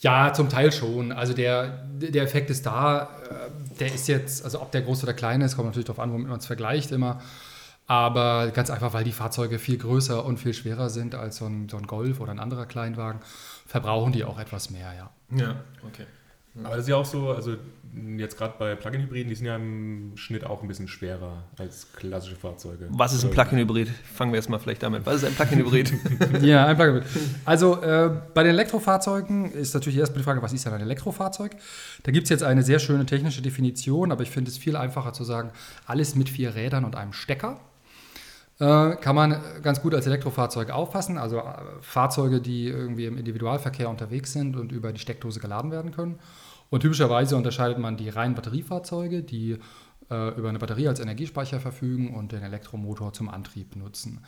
ja, 0.01 0.33
zum 0.33 0.49
Teil 0.49 0.73
schon. 0.73 1.13
Also 1.13 1.35
der, 1.35 1.85
der 1.93 2.23
Effekt 2.23 2.51
ist 2.51 2.65
da. 2.65 3.11
Äh, 3.29 3.51
der 3.81 3.95
ist 3.95 4.09
jetzt, 4.09 4.45
also 4.45 4.63
ob 4.63 4.73
der 4.73 4.83
groß 4.83 5.03
oder 5.03 5.13
klein 5.13 5.41
ist, 5.41 5.57
kommt 5.57 5.67
natürlich 5.67 5.87
darauf 5.87 6.01
an, 6.01 6.13
womit 6.13 6.29
man 6.29 6.39
es 6.39 6.47
vergleicht 6.47 6.93
immer. 6.93 7.21
Aber 7.91 8.53
ganz 8.53 8.71
einfach, 8.71 8.93
weil 8.93 9.03
die 9.03 9.11
Fahrzeuge 9.11 9.59
viel 9.59 9.77
größer 9.77 10.25
und 10.25 10.39
viel 10.39 10.55
schwerer 10.55 10.89
sind 10.91 11.17
als 11.17 11.39
so 11.39 11.47
ein, 11.47 11.69
so 11.69 11.77
ein 11.77 11.89
Golf 11.89 12.21
oder 12.21 12.31
ein 12.31 12.39
anderer 12.39 12.65
Kleinwagen, 12.65 13.21
verbrauchen 13.67 14.13
die 14.13 14.23
auch 14.23 14.39
etwas 14.39 14.71
mehr, 14.71 14.95
ja. 14.95 15.11
Ja, 15.37 15.57
okay. 15.85 16.07
Aber 16.63 16.77
das 16.77 16.85
ist 16.85 16.89
ja 16.89 16.95
auch 16.95 17.05
so, 17.05 17.31
also 17.31 17.57
jetzt 18.17 18.39
gerade 18.39 18.55
bei 18.61 18.77
Plug-in-Hybriden, 18.77 19.29
die 19.29 19.35
sind 19.35 19.47
ja 19.47 19.57
im 19.57 20.13
Schnitt 20.15 20.45
auch 20.45 20.63
ein 20.63 20.69
bisschen 20.69 20.87
schwerer 20.87 21.43
als 21.59 21.93
klassische 21.93 22.37
Fahrzeuge. 22.37 22.87
Was 22.91 23.13
ist 23.13 23.25
ein 23.25 23.33
Plug-in-Hybrid? 23.33 23.89
Fangen 23.89 24.31
wir 24.31 24.37
erstmal 24.37 24.61
vielleicht 24.61 24.85
damit. 24.85 25.05
Was 25.05 25.17
ist 25.17 25.25
ein 25.25 25.35
Plug-in-Hybrid? 25.35 25.93
ja, 26.43 26.67
ein 26.67 26.77
Plug-in-Hybrid. 26.77 27.11
Also 27.45 27.83
äh, 27.83 28.21
bei 28.35 28.45
den 28.45 28.51
Elektrofahrzeugen 28.51 29.51
ist 29.51 29.75
natürlich 29.75 29.99
erstmal 29.99 30.19
die 30.19 30.25
Frage, 30.25 30.43
was 30.43 30.53
ist 30.53 30.65
denn 30.65 30.75
ein 30.75 30.81
Elektrofahrzeug? 30.81 31.57
Da 32.05 32.13
gibt 32.13 32.25
es 32.25 32.31
jetzt 32.31 32.45
eine 32.45 32.63
sehr 32.63 32.79
schöne 32.79 33.05
technische 33.05 33.43
Definition, 33.43 34.13
aber 34.13 34.23
ich 34.23 34.31
finde 34.31 34.49
es 34.53 34.59
viel 34.59 34.77
einfacher 34.77 35.13
zu 35.13 35.25
sagen, 35.25 35.51
alles 35.87 36.15
mit 36.15 36.29
vier 36.29 36.55
Rädern 36.55 36.85
und 36.85 36.95
einem 36.95 37.13
Stecker. 37.13 37.59
Äh, 38.61 38.97
kann 38.97 39.17
man 39.17 39.41
ganz 39.63 39.81
gut 39.81 39.95
als 39.95 40.07
Elektrofahrzeug 40.07 40.69
auffassen, 40.71 41.17
also 41.17 41.39
äh, 41.39 41.43
Fahrzeuge, 41.81 42.43
die 42.43 42.67
irgendwie 42.69 43.07
im 43.07 43.17
Individualverkehr 43.17 43.89
unterwegs 43.89 44.35
sind 44.35 44.55
und 44.55 44.71
über 44.71 44.93
die 44.93 45.01
Steckdose 45.01 45.41
geladen 45.41 45.71
werden 45.71 45.93
können. 45.93 46.19
Und 46.69 46.81
typischerweise 46.81 47.37
unterscheidet 47.37 47.79
man 47.79 47.97
die 47.97 48.11
reinen 48.11 48.35
Batteriefahrzeuge, 48.35 49.23
die 49.23 49.53
äh, 50.11 50.37
über 50.37 50.51
eine 50.51 50.59
Batterie 50.59 50.89
als 50.89 51.01
Energiespeicher 51.01 51.59
verfügen 51.59 52.15
und 52.15 52.33
den 52.33 52.43
Elektromotor 52.43 53.15
zum 53.15 53.31
Antrieb 53.31 53.77
nutzen. 53.77 54.21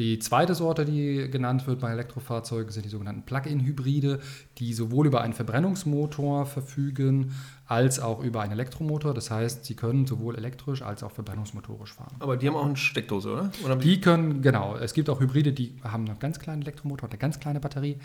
Die 0.00 0.18
zweite 0.18 0.54
Sorte, 0.54 0.86
die 0.86 1.30
genannt 1.30 1.66
wird 1.66 1.80
bei 1.80 1.90
Elektrofahrzeugen, 1.90 2.72
sind 2.72 2.86
die 2.86 2.88
sogenannten 2.88 3.24
Plug-in-Hybride, 3.24 4.20
die 4.56 4.72
sowohl 4.72 5.06
über 5.06 5.20
einen 5.20 5.34
Verbrennungsmotor 5.34 6.46
verfügen 6.46 7.34
als 7.66 8.00
auch 8.00 8.22
über 8.22 8.40
einen 8.40 8.52
Elektromotor. 8.52 9.12
Das 9.12 9.30
heißt, 9.30 9.66
sie 9.66 9.74
können 9.74 10.06
sowohl 10.06 10.36
elektrisch 10.36 10.80
als 10.80 11.02
auch 11.02 11.10
verbrennungsmotorisch 11.10 11.92
fahren. 11.92 12.16
Aber 12.18 12.38
die 12.38 12.48
haben 12.48 12.56
auch 12.56 12.64
eine 12.64 12.78
Steckdose, 12.78 13.30
oder? 13.30 13.50
oder 13.62 13.76
die 13.76 14.00
können, 14.00 14.40
genau. 14.40 14.74
Es 14.74 14.94
gibt 14.94 15.10
auch 15.10 15.20
Hybride, 15.20 15.52
die 15.52 15.76
haben 15.84 16.08
einen 16.08 16.18
ganz 16.18 16.38
kleinen 16.38 16.62
Elektromotor 16.62 17.04
und 17.04 17.12
eine 17.12 17.18
ganz 17.18 17.38
kleine 17.38 17.60
Batterie. 17.60 17.98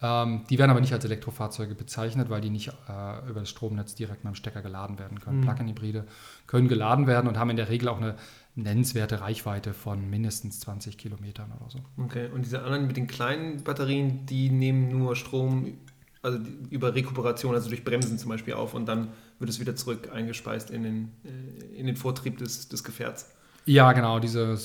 Ähm, 0.00 0.42
die 0.48 0.58
werden 0.58 0.70
aber 0.70 0.80
nicht 0.80 0.92
als 0.92 1.04
Elektrofahrzeuge 1.04 1.74
bezeichnet, 1.74 2.30
weil 2.30 2.40
die 2.40 2.50
nicht 2.50 2.68
äh, 2.68 3.28
über 3.28 3.40
das 3.40 3.48
Stromnetz 3.48 3.94
direkt 3.94 4.24
mit 4.24 4.32
dem 4.32 4.36
Stecker 4.36 4.60
geladen 4.60 4.98
werden 4.98 5.20
können. 5.20 5.38
Mhm. 5.38 5.42
Plug-in-Hybride 5.42 6.06
können 6.46 6.68
geladen 6.68 7.06
werden 7.06 7.28
und 7.28 7.38
haben 7.38 7.50
in 7.50 7.56
der 7.56 7.68
Regel 7.68 7.88
auch 7.88 7.98
eine 7.98 8.16
nennenswerte 8.54 9.20
Reichweite 9.20 9.72
von 9.72 10.08
mindestens 10.10 10.60
20 10.60 10.98
Kilometern 10.98 11.52
oder 11.52 11.70
so. 11.70 11.78
Okay, 11.96 12.28
und 12.32 12.44
diese 12.44 12.62
anderen 12.62 12.86
mit 12.86 12.96
den 12.96 13.06
kleinen 13.06 13.62
Batterien, 13.64 14.26
die 14.26 14.50
nehmen 14.50 14.88
nur 14.88 15.16
Strom 15.16 15.78
also 16.22 16.38
über 16.70 16.94
Rekuperation, 16.94 17.54
also 17.54 17.68
durch 17.68 17.84
Bremsen 17.84 18.16
zum 18.16 18.28
Beispiel 18.28 18.54
auf 18.54 18.74
und 18.74 18.86
dann 18.86 19.08
wird 19.38 19.50
es 19.50 19.58
wieder 19.58 19.74
zurück 19.74 20.10
eingespeist 20.12 20.70
in 20.70 20.84
den, 20.84 21.08
äh, 21.24 21.78
in 21.78 21.86
den 21.86 21.96
Vortrieb 21.96 22.38
des, 22.38 22.68
des 22.68 22.84
Gefährts. 22.84 23.30
Ja, 23.64 23.92
genau, 23.92 24.18
diese 24.18 24.58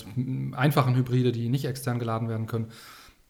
einfachen 0.54 0.96
Hybride, 0.96 1.32
die 1.32 1.50
nicht 1.50 1.66
extern 1.66 2.00
geladen 2.00 2.30
werden 2.30 2.48
können, 2.48 2.68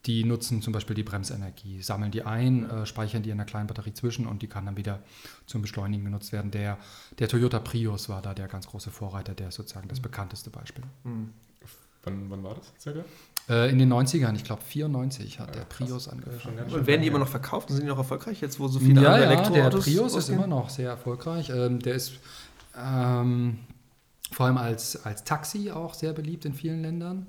die 0.06 0.24
nutzen 0.24 0.62
zum 0.62 0.74
Beispiel 0.74 0.96
die 0.96 1.04
Bremsenergie, 1.04 1.82
sammeln 1.82 2.12
die 2.12 2.24
ein, 2.24 2.70
äh, 2.70 2.86
speichern 2.86 3.24
die 3.24 3.30
in 3.30 3.40
einer 3.40 3.46
kleinen 3.46 3.68
Batterie 3.68 3.94
zwischen 3.94 4.26
und 4.26 4.42
die 4.42 4.48
kann 4.48 4.66
dann 4.66 4.78
wieder 4.78 5.00
zum 5.46 5.62
Beschleunigen 5.62 6.06
genutzt 6.06 6.32
werden. 6.32 6.52
Der, 6.52 6.78
der 7.20 7.28
Toyota 7.28 7.60
Prius 7.60 8.08
war 8.08 8.22
da 8.22 8.34
der 8.34 8.48
ganz 8.48 8.68
große 8.68 8.92
Vorreiter, 8.92 9.34
der 9.34 9.50
ist 9.50 9.56
sozusagen 9.56 9.88
das 9.88 10.00
bekannteste 10.00 10.50
Beispiel. 10.50 10.84
Mhm. 11.04 11.34
Wann, 12.04 12.30
wann 12.30 12.44
war 12.44 12.56
das 12.56 12.72
circa? 12.80 13.04
Äh, 13.50 13.70
in 13.70 13.80
den 13.80 13.92
90ern, 13.92 14.36
ich 14.36 14.44
glaube 14.44 14.62
94 14.62 15.40
hat 15.40 15.50
ja, 15.50 15.62
der 15.62 15.66
Prius 15.66 16.08
angefangen. 16.08 16.60
Und 16.60 16.88
werden 16.88 17.02
die 17.02 17.08
immer 17.08 17.20
noch 17.20 17.28
verkauft? 17.28 17.70
Sind 17.70 17.82
die 17.82 17.88
noch 17.88 17.98
erfolgreich 17.98 18.42
jetzt, 18.42 18.60
wo 18.60 18.68
so 18.68 18.80
viele 18.80 19.02
ja, 19.02 19.14
andere 19.14 19.34
ja, 19.58 19.70
Der 19.70 19.78
Prius 19.78 20.16
ist 20.16 20.30
immer 20.30 20.48
noch 20.48 20.70
sehr 20.70 20.90
erfolgreich. 20.90 21.50
Ähm, 21.50 21.80
der 21.80 21.96
ist 21.96 22.14
ähm, 22.78 23.60
vor 24.32 24.46
allem 24.46 24.58
als, 24.58 25.06
als 25.06 25.24
Taxi 25.24 25.72
auch 25.72 25.94
sehr 25.94 26.14
beliebt 26.14 26.46
in 26.46 26.54
vielen 26.54 26.82
Ländern. 26.82 27.28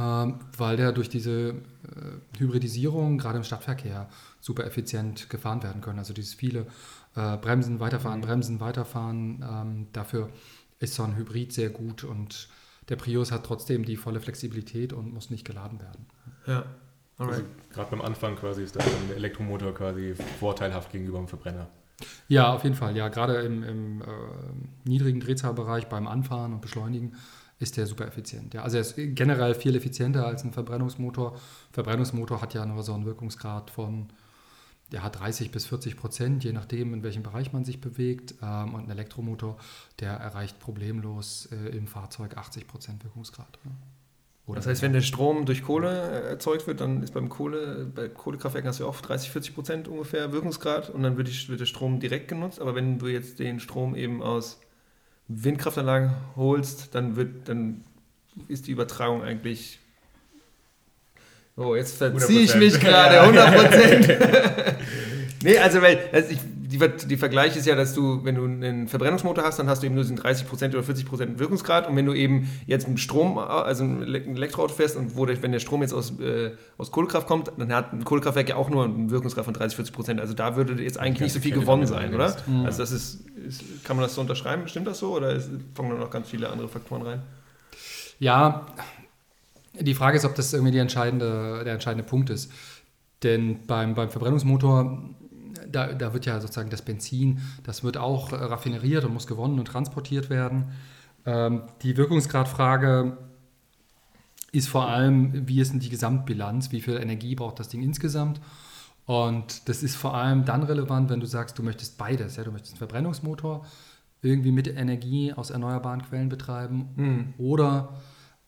Ähm, 0.00 0.38
weil 0.56 0.76
der 0.76 0.92
durch 0.92 1.08
diese 1.10 1.50
äh, 1.50 2.38
Hybridisierung 2.38 3.18
gerade 3.18 3.36
im 3.38 3.44
Stadtverkehr 3.44 4.08
super 4.40 4.64
effizient 4.64 5.28
gefahren 5.28 5.62
werden 5.62 5.82
können. 5.82 5.98
Also 5.98 6.14
dieses 6.14 6.32
viele 6.32 6.66
äh, 7.16 7.36
Bremsen, 7.36 7.80
weiterfahren, 7.80 8.22
Bremsen, 8.22 8.60
weiterfahren, 8.60 9.44
ähm, 9.46 9.86
dafür 9.92 10.30
ist 10.78 10.94
so 10.94 11.02
ein 11.02 11.16
Hybrid 11.16 11.52
sehr 11.52 11.68
gut 11.68 12.04
und 12.04 12.48
der 12.88 12.96
Prius 12.96 13.30
hat 13.30 13.44
trotzdem 13.44 13.84
die 13.84 13.96
volle 13.96 14.20
Flexibilität 14.20 14.94
und 14.94 15.12
muss 15.12 15.28
nicht 15.28 15.44
geladen 15.44 15.80
werden. 15.80 16.06
Ja. 16.46 16.64
Also 17.18 17.42
gerade 17.70 17.90
beim 17.90 18.00
Anfang 18.00 18.36
quasi 18.36 18.62
ist 18.62 18.76
der 18.76 18.84
Elektromotor 19.14 19.74
quasi 19.74 20.14
vorteilhaft 20.38 20.90
gegenüber 20.90 21.18
dem 21.18 21.28
Verbrenner. 21.28 21.68
Ja, 22.28 22.54
auf 22.54 22.64
jeden 22.64 22.76
Fall. 22.76 22.96
Ja, 22.96 23.08
gerade 23.08 23.42
im, 23.42 23.62
im 23.62 24.00
äh, 24.00 24.04
niedrigen 24.84 25.20
Drehzahlbereich 25.20 25.88
beim 25.88 26.06
Anfahren 26.06 26.54
und 26.54 26.62
Beschleunigen 26.62 27.12
ist 27.60 27.76
der 27.76 27.86
super 27.86 28.06
effizient. 28.06 28.54
Ja. 28.54 28.62
Also 28.62 28.78
er 28.78 28.80
ist 28.80 28.94
generell 28.96 29.54
viel 29.54 29.76
effizienter 29.76 30.26
als 30.26 30.42
ein 30.42 30.52
Verbrennungsmotor. 30.52 31.38
Verbrennungsmotor 31.72 32.40
hat 32.40 32.54
ja 32.54 32.64
nur 32.66 32.82
so 32.82 32.94
einen 32.94 33.04
Wirkungsgrad 33.04 33.70
von 33.70 34.08
ja, 34.92 35.08
30 35.08 35.52
bis 35.52 35.66
40 35.66 35.96
Prozent, 35.96 36.42
je 36.42 36.52
nachdem, 36.52 36.94
in 36.94 37.02
welchem 37.02 37.22
Bereich 37.22 37.52
man 37.52 37.64
sich 37.64 37.80
bewegt. 37.80 38.34
Ähm, 38.42 38.74
und 38.74 38.84
ein 38.84 38.90
Elektromotor, 38.90 39.58
der 40.00 40.14
erreicht 40.14 40.58
problemlos 40.58 41.48
äh, 41.52 41.76
im 41.76 41.86
Fahrzeug 41.86 42.36
80 42.36 42.66
Prozent 42.66 43.04
Wirkungsgrad. 43.04 43.58
Ja. 44.46 44.54
das 44.54 44.66
heißt, 44.66 44.80
wenn 44.80 44.94
der 44.94 45.02
Strom 45.02 45.44
durch 45.44 45.62
Kohle 45.62 45.90
erzeugt 45.90 46.66
wird, 46.66 46.80
dann 46.80 47.02
ist 47.02 47.12
beim 47.12 47.28
Kohle, 47.28 47.92
bei 47.94 48.08
Kohlekraftwerken 48.08 48.68
hast 48.68 48.80
du 48.80 48.86
auch 48.86 49.00
30, 49.02 49.30
40 49.30 49.54
Prozent 49.54 49.86
ungefähr 49.86 50.32
Wirkungsgrad 50.32 50.88
und 50.88 51.02
dann 51.02 51.18
wird, 51.18 51.28
die, 51.28 51.48
wird 51.48 51.60
der 51.60 51.66
Strom 51.66 52.00
direkt 52.00 52.28
genutzt. 52.28 52.58
Aber 52.58 52.74
wenn 52.74 52.98
du 52.98 53.06
jetzt 53.06 53.38
den 53.38 53.60
Strom 53.60 53.94
eben 53.94 54.22
aus 54.22 54.60
Windkraftanlagen 55.30 56.10
holst, 56.34 56.94
dann 56.94 57.14
wird, 57.14 57.48
dann 57.48 57.84
ist 58.48 58.66
die 58.66 58.72
Übertragung 58.72 59.22
eigentlich. 59.22 59.78
Oh, 61.56 61.76
jetzt 61.76 61.98
verziehe 61.98 62.40
ich 62.40 62.54
mich 62.56 62.80
gerade 62.80 63.22
100% 63.22 64.76
nee, 65.42 65.58
also 65.58 65.82
weil 65.82 66.08
also 66.12 66.32
ich, 66.32 66.38
die, 66.70 66.78
die 67.06 67.16
Vergleich 67.16 67.56
ist 67.56 67.66
ja, 67.66 67.74
dass 67.74 67.94
du, 67.94 68.24
wenn 68.24 68.36
du 68.36 68.44
einen 68.44 68.86
Verbrennungsmotor 68.86 69.42
hast, 69.44 69.58
dann 69.58 69.68
hast 69.68 69.82
du 69.82 69.86
eben 69.86 69.96
nur 69.96 70.04
diesen 70.04 70.18
30% 70.18 70.68
oder 70.68 70.80
40% 70.80 71.38
Wirkungsgrad 71.38 71.88
und 71.88 71.96
wenn 71.96 72.06
du 72.06 72.14
eben 72.14 72.48
jetzt 72.66 72.86
einen 72.86 72.96
Strom, 72.96 73.38
also 73.38 73.82
ein 73.82 74.02
Elektroauto 74.02 74.74
fährst 74.74 74.96
und 74.96 75.16
wo 75.16 75.26
wenn 75.26 75.52
der 75.52 75.58
Strom 75.58 75.82
jetzt 75.82 75.92
aus, 75.92 76.18
äh, 76.20 76.52
aus 76.78 76.90
Kohlekraft 76.90 77.26
kommt, 77.26 77.50
dann 77.56 77.72
hat 77.72 77.92
ein 77.92 78.04
Kohlekraftwerk 78.04 78.48
ja 78.48 78.56
auch 78.56 78.70
nur 78.70 78.84
einen 78.84 79.10
Wirkungsgrad 79.10 79.44
von 79.44 79.54
30, 79.54 79.78
40%. 79.78 80.20
Also 80.20 80.34
da 80.34 80.56
würde 80.56 80.80
jetzt 80.82 80.98
eigentlich 80.98 81.20
nicht 81.20 81.32
so 81.32 81.40
viel 81.40 81.52
gewonnen 81.52 81.86
sein, 81.86 82.14
oder? 82.14 82.36
Mhm. 82.46 82.64
Also 82.66 82.78
das 82.78 82.92
ist, 82.92 83.26
ist, 83.46 83.84
kann 83.84 83.96
man 83.96 84.04
das 84.04 84.14
so 84.14 84.20
unterschreiben? 84.20 84.68
Stimmt 84.68 84.86
das 84.86 84.98
so 84.98 85.14
oder 85.14 85.32
ist, 85.32 85.50
kommen 85.74 85.90
da 85.90 85.96
noch 85.96 86.10
ganz 86.10 86.28
viele 86.28 86.50
andere 86.50 86.68
Faktoren 86.68 87.02
rein? 87.02 87.22
Ja, 88.18 88.66
die 89.78 89.94
Frage 89.94 90.16
ist, 90.16 90.24
ob 90.24 90.34
das 90.34 90.52
irgendwie 90.52 90.78
entscheidende, 90.78 91.62
der 91.64 91.74
entscheidende 91.74 92.04
Punkt 92.04 92.30
ist. 92.30 92.52
Denn 93.22 93.66
beim, 93.66 93.94
beim 93.94 94.10
Verbrennungsmotor 94.10 95.10
da, 95.70 95.92
da 95.92 96.12
wird 96.12 96.26
ja 96.26 96.40
sozusagen 96.40 96.70
das 96.70 96.82
Benzin, 96.82 97.40
das 97.64 97.82
wird 97.84 97.96
auch 97.96 98.32
raffineriert 98.32 99.04
und 99.04 99.14
muss 99.14 99.26
gewonnen 99.26 99.58
und 99.58 99.66
transportiert 99.66 100.30
werden. 100.30 100.72
Ähm, 101.26 101.62
die 101.82 101.96
Wirkungsgradfrage 101.96 103.16
ist 104.52 104.68
vor 104.68 104.88
allem, 104.88 105.48
wie 105.48 105.60
ist 105.60 105.72
denn 105.72 105.80
die 105.80 105.88
Gesamtbilanz, 105.88 106.72
wie 106.72 106.80
viel 106.80 106.96
Energie 106.96 107.34
braucht 107.34 107.60
das 107.60 107.68
Ding 107.68 107.82
insgesamt? 107.82 108.40
Und 109.06 109.68
das 109.68 109.82
ist 109.82 109.96
vor 109.96 110.14
allem 110.14 110.44
dann 110.44 110.62
relevant, 110.62 111.10
wenn 111.10 111.20
du 111.20 111.26
sagst, 111.26 111.58
du 111.58 111.62
möchtest 111.62 111.98
beides. 111.98 112.36
Ja? 112.36 112.44
Du 112.44 112.52
möchtest 112.52 112.74
einen 112.74 112.78
Verbrennungsmotor 112.78 113.66
irgendwie 114.22 114.52
mit 114.52 114.68
Energie 114.68 115.32
aus 115.32 115.50
erneuerbaren 115.50 116.02
Quellen 116.02 116.28
betreiben 116.28 116.88
mhm. 116.96 117.34
oder 117.38 118.00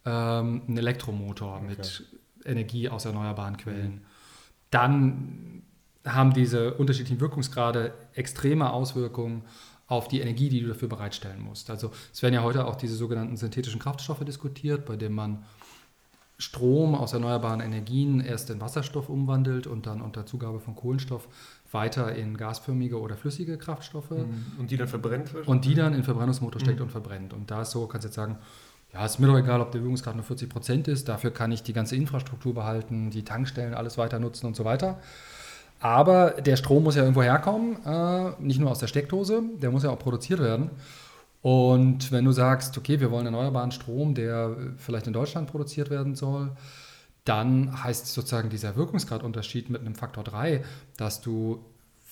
ähm, 0.04 0.62
einen 0.66 0.78
Elektromotor 0.78 1.56
okay. 1.56 1.66
mit 1.66 2.04
Energie 2.44 2.88
aus 2.88 3.04
erneuerbaren 3.04 3.56
Quellen. 3.56 3.94
Mhm. 3.94 4.00
Dann 4.70 5.51
haben 6.04 6.32
diese 6.32 6.74
unterschiedlichen 6.74 7.20
Wirkungsgrade 7.20 7.94
extreme 8.14 8.72
Auswirkungen 8.72 9.42
auf 9.86 10.08
die 10.08 10.20
Energie, 10.20 10.48
die 10.48 10.60
du 10.60 10.68
dafür 10.68 10.88
bereitstellen 10.88 11.40
musst. 11.42 11.70
Also 11.70 11.90
es 12.12 12.22
werden 12.22 12.34
ja 12.34 12.42
heute 12.42 12.66
auch 12.66 12.76
diese 12.76 12.96
sogenannten 12.96 13.36
synthetischen 13.36 13.80
Kraftstoffe 13.80 14.24
diskutiert, 14.24 14.86
bei 14.86 14.96
denen 14.96 15.14
man 15.14 15.44
Strom 16.38 16.94
aus 16.94 17.12
erneuerbaren 17.12 17.60
Energien 17.60 18.20
erst 18.20 18.50
in 18.50 18.60
Wasserstoff 18.60 19.08
umwandelt 19.08 19.66
und 19.66 19.86
dann 19.86 20.00
unter 20.00 20.26
Zugabe 20.26 20.58
von 20.60 20.74
Kohlenstoff 20.74 21.28
weiter 21.70 22.14
in 22.14 22.36
gasförmige 22.36 23.00
oder 23.00 23.16
flüssige 23.16 23.58
Kraftstoffe. 23.58 24.10
Mhm. 24.10 24.58
Und 24.58 24.70
die 24.70 24.76
dann 24.76 24.88
verbrennt? 24.88 25.32
Und 25.46 25.64
die 25.64 25.74
dann 25.74 25.94
in 25.94 26.02
Verbrennungsmotor 26.02 26.60
steckt 26.60 26.78
mhm. 26.78 26.86
und 26.86 26.90
verbrennt. 26.90 27.32
Und 27.32 27.50
da 27.50 27.62
ist 27.62 27.70
so, 27.70 27.86
kannst 27.86 28.04
du 28.04 28.08
jetzt 28.08 28.16
sagen, 28.16 28.38
ja, 28.92 29.04
ist 29.04 29.20
mir 29.20 29.26
doch 29.26 29.38
egal, 29.38 29.60
ob 29.60 29.72
der 29.72 29.82
Wirkungsgrad 29.82 30.16
nur 30.16 30.24
40 30.24 30.50
Prozent 30.50 30.88
ist, 30.88 31.08
dafür 31.08 31.30
kann 31.30 31.50
ich 31.50 31.62
die 31.62 31.72
ganze 31.72 31.96
Infrastruktur 31.96 32.54
behalten, 32.54 33.10
die 33.10 33.24
Tankstellen, 33.24 33.72
alles 33.72 33.96
weiter 33.96 34.18
nutzen 34.18 34.46
und 34.46 34.56
so 34.56 34.64
weiter. 34.64 35.00
Aber 35.82 36.30
der 36.30 36.54
Strom 36.54 36.84
muss 36.84 36.94
ja 36.94 37.02
irgendwo 37.02 37.24
herkommen, 37.24 37.76
äh, 37.84 38.40
nicht 38.40 38.60
nur 38.60 38.70
aus 38.70 38.78
der 38.78 38.86
Steckdose, 38.86 39.42
der 39.60 39.72
muss 39.72 39.82
ja 39.82 39.90
auch 39.90 39.98
produziert 39.98 40.38
werden. 40.38 40.70
Und 41.42 42.12
wenn 42.12 42.24
du 42.24 42.30
sagst, 42.30 42.78
okay, 42.78 43.00
wir 43.00 43.10
wollen 43.10 43.26
erneuerbaren 43.26 43.72
Strom, 43.72 44.14
der 44.14 44.56
vielleicht 44.76 45.08
in 45.08 45.12
Deutschland 45.12 45.50
produziert 45.50 45.90
werden 45.90 46.14
soll, 46.14 46.52
dann 47.24 47.82
heißt 47.82 48.06
sozusagen 48.06 48.48
dieser 48.48 48.76
Wirkungsgradunterschied 48.76 49.70
mit 49.70 49.80
einem 49.80 49.96
Faktor 49.96 50.22
3, 50.22 50.62
dass 50.96 51.20
du, 51.20 51.64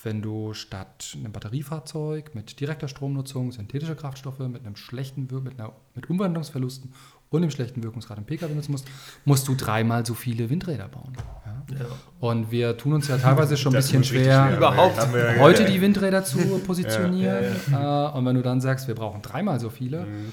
wenn 0.03 0.21
du 0.21 0.53
statt 0.53 1.17
einem 1.17 1.31
Batteriefahrzeug 1.31 2.35
mit 2.35 2.59
direkter 2.59 2.89
Stromnutzung 2.89 3.53
synthetische 3.53 3.95
Kraftstoffe 3.95 4.41
mit 4.41 4.67
einem 4.67 4.75
schlechten 4.75 5.29
mit, 5.45 5.61
einer, 5.61 5.75
mit 5.95 6.11
Umwandlungsverlusten 6.11 6.93
und 7.31 7.43
dem 7.43 7.51
schlechten 7.51 7.83
Wirkungsgrad 7.83 8.19
im 8.19 8.25
Pkw 8.25 8.53
nutzen 8.55 8.73
musst, 8.73 8.89
musst 9.25 9.47
du 9.47 9.55
dreimal 9.55 10.05
so 10.05 10.15
viele 10.15 10.51
Windräder 10.51 10.89
bauen. 10.89 11.13
Ja? 11.47 11.79
Ja. 11.79 11.87
Und 12.19 12.51
wir 12.51 12.77
tun 12.77 12.95
uns 12.95 13.07
ja 13.07 13.17
teilweise 13.19 13.57
schon 13.57 13.73
ein 13.73 13.77
bisschen 13.77 14.03
schwer, 14.03 14.49
schwer, 14.49 14.57
überhaupt 14.57 14.99
heute 15.39 15.65
die 15.65 15.81
Windräder 15.81 16.25
zu 16.25 16.39
positionieren. 16.67 17.45
Äh, 17.73 17.77
und 17.77 18.27
wenn 18.27 18.35
du 18.35 18.43
dann 18.43 18.61
sagst, 18.61 18.89
wir 18.89 18.97
brauchen 18.97 19.23
dreimal 19.23 19.61
so 19.61 19.71
viele, 19.71 20.01
mhm. 20.01 20.33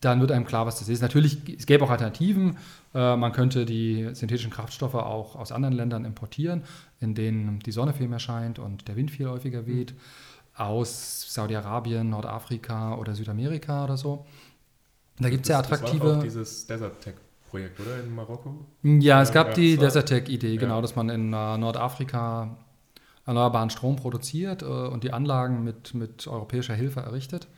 dann 0.00 0.20
wird 0.20 0.30
einem 0.30 0.44
klar, 0.44 0.66
was 0.66 0.78
das 0.78 0.88
ist. 0.88 1.02
Natürlich, 1.02 1.38
es 1.58 1.66
gäbe 1.66 1.84
auch 1.84 1.90
Alternativen. 1.90 2.56
Äh, 2.94 3.16
man 3.16 3.32
könnte 3.32 3.66
die 3.66 4.08
synthetischen 4.12 4.52
Kraftstoffe 4.52 4.94
auch 4.94 5.34
aus 5.34 5.50
anderen 5.50 5.74
Ländern 5.74 6.04
importieren, 6.04 6.62
in 7.00 7.16
denen 7.16 7.58
die 7.58 7.72
Sonne 7.72 7.92
viel 7.92 8.06
mehr 8.06 8.20
scheint 8.20 8.60
und 8.60 8.86
der 8.86 8.94
Wind 8.94 9.10
viel 9.10 9.28
häufiger 9.28 9.66
weht. 9.66 9.94
Aus 10.54 11.34
Saudi-Arabien, 11.34 12.08
Nordafrika 12.08 12.94
oder 12.94 13.14
Südamerika 13.16 13.84
oder 13.84 13.96
so. 13.96 14.24
Da 15.18 15.30
gibt 15.30 15.44
es 15.44 15.48
ja 15.48 15.58
attraktive. 15.58 15.98
Das 15.98 16.06
war 16.06 16.18
auch 16.18 16.22
dieses 16.22 16.66
Desert 16.66 17.00
Tech 17.00 17.14
Projekt, 17.50 17.80
oder 17.80 18.00
in 18.00 18.14
Marokko? 18.14 18.66
Ja, 18.82 19.22
es 19.22 19.32
gab 19.32 19.48
ja, 19.48 19.54
die 19.54 19.76
Desert 19.76 20.08
Tech 20.08 20.28
Idee, 20.28 20.54
ja. 20.54 20.60
genau, 20.60 20.82
dass 20.82 20.96
man 20.96 21.08
in 21.08 21.32
uh, 21.32 21.56
Nordafrika 21.56 22.56
erneuerbaren 23.24 23.70
Strom 23.70 23.96
produziert 23.96 24.62
uh, 24.62 24.88
und 24.88 25.04
die 25.04 25.12
Anlagen 25.12 25.64
mit, 25.64 25.94
mit 25.94 26.26
europäischer 26.26 26.74
Hilfe 26.74 27.00
errichtet. 27.00 27.48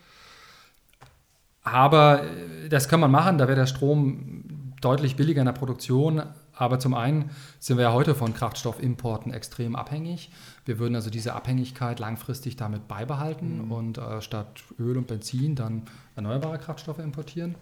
Aber 1.62 2.22
äh, 2.22 2.68
das 2.68 2.88
kann 2.88 3.00
man 3.00 3.10
machen, 3.10 3.38
da 3.38 3.48
wäre 3.48 3.56
der 3.56 3.66
Strom 3.66 4.44
deutlich 4.80 5.16
billiger 5.16 5.40
in 5.40 5.46
der 5.46 5.52
Produktion. 5.52 6.22
Aber 6.58 6.80
zum 6.80 6.94
einen 6.94 7.30
sind 7.60 7.76
wir 7.76 7.84
ja 7.84 7.92
heute 7.92 8.16
von 8.16 8.34
Kraftstoffimporten 8.34 9.32
extrem 9.32 9.76
abhängig. 9.76 10.30
Wir 10.64 10.80
würden 10.80 10.96
also 10.96 11.08
diese 11.08 11.34
Abhängigkeit 11.34 12.00
langfristig 12.00 12.56
damit 12.56 12.88
beibehalten 12.88 13.66
mhm. 13.66 13.72
und 13.72 13.98
äh, 13.98 14.20
statt 14.20 14.64
Öl 14.78 14.98
und 14.98 15.06
Benzin 15.06 15.54
dann 15.54 15.84
erneuerbare 16.16 16.58
Kraftstoffe 16.58 16.98
importieren. 16.98 17.54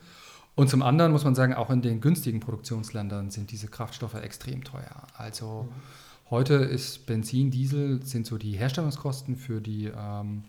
Und 0.54 0.70
zum 0.70 0.82
anderen 0.82 1.12
muss 1.12 1.24
man 1.24 1.34
sagen, 1.34 1.52
auch 1.52 1.68
in 1.68 1.82
den 1.82 2.00
günstigen 2.00 2.40
Produktionsländern 2.40 3.30
sind 3.30 3.52
diese 3.52 3.68
Kraftstoffe 3.68 4.14
extrem 4.14 4.64
teuer. 4.64 5.02
Also 5.14 5.68
mhm. 5.68 6.30
heute 6.30 6.54
ist 6.54 7.04
Benzin, 7.04 7.50
Diesel 7.50 8.02
sind 8.02 8.26
so 8.26 8.38
die 8.38 8.52
Herstellungskosten 8.52 9.36
für 9.36 9.60
die 9.60 9.92
ähm, 9.94 10.44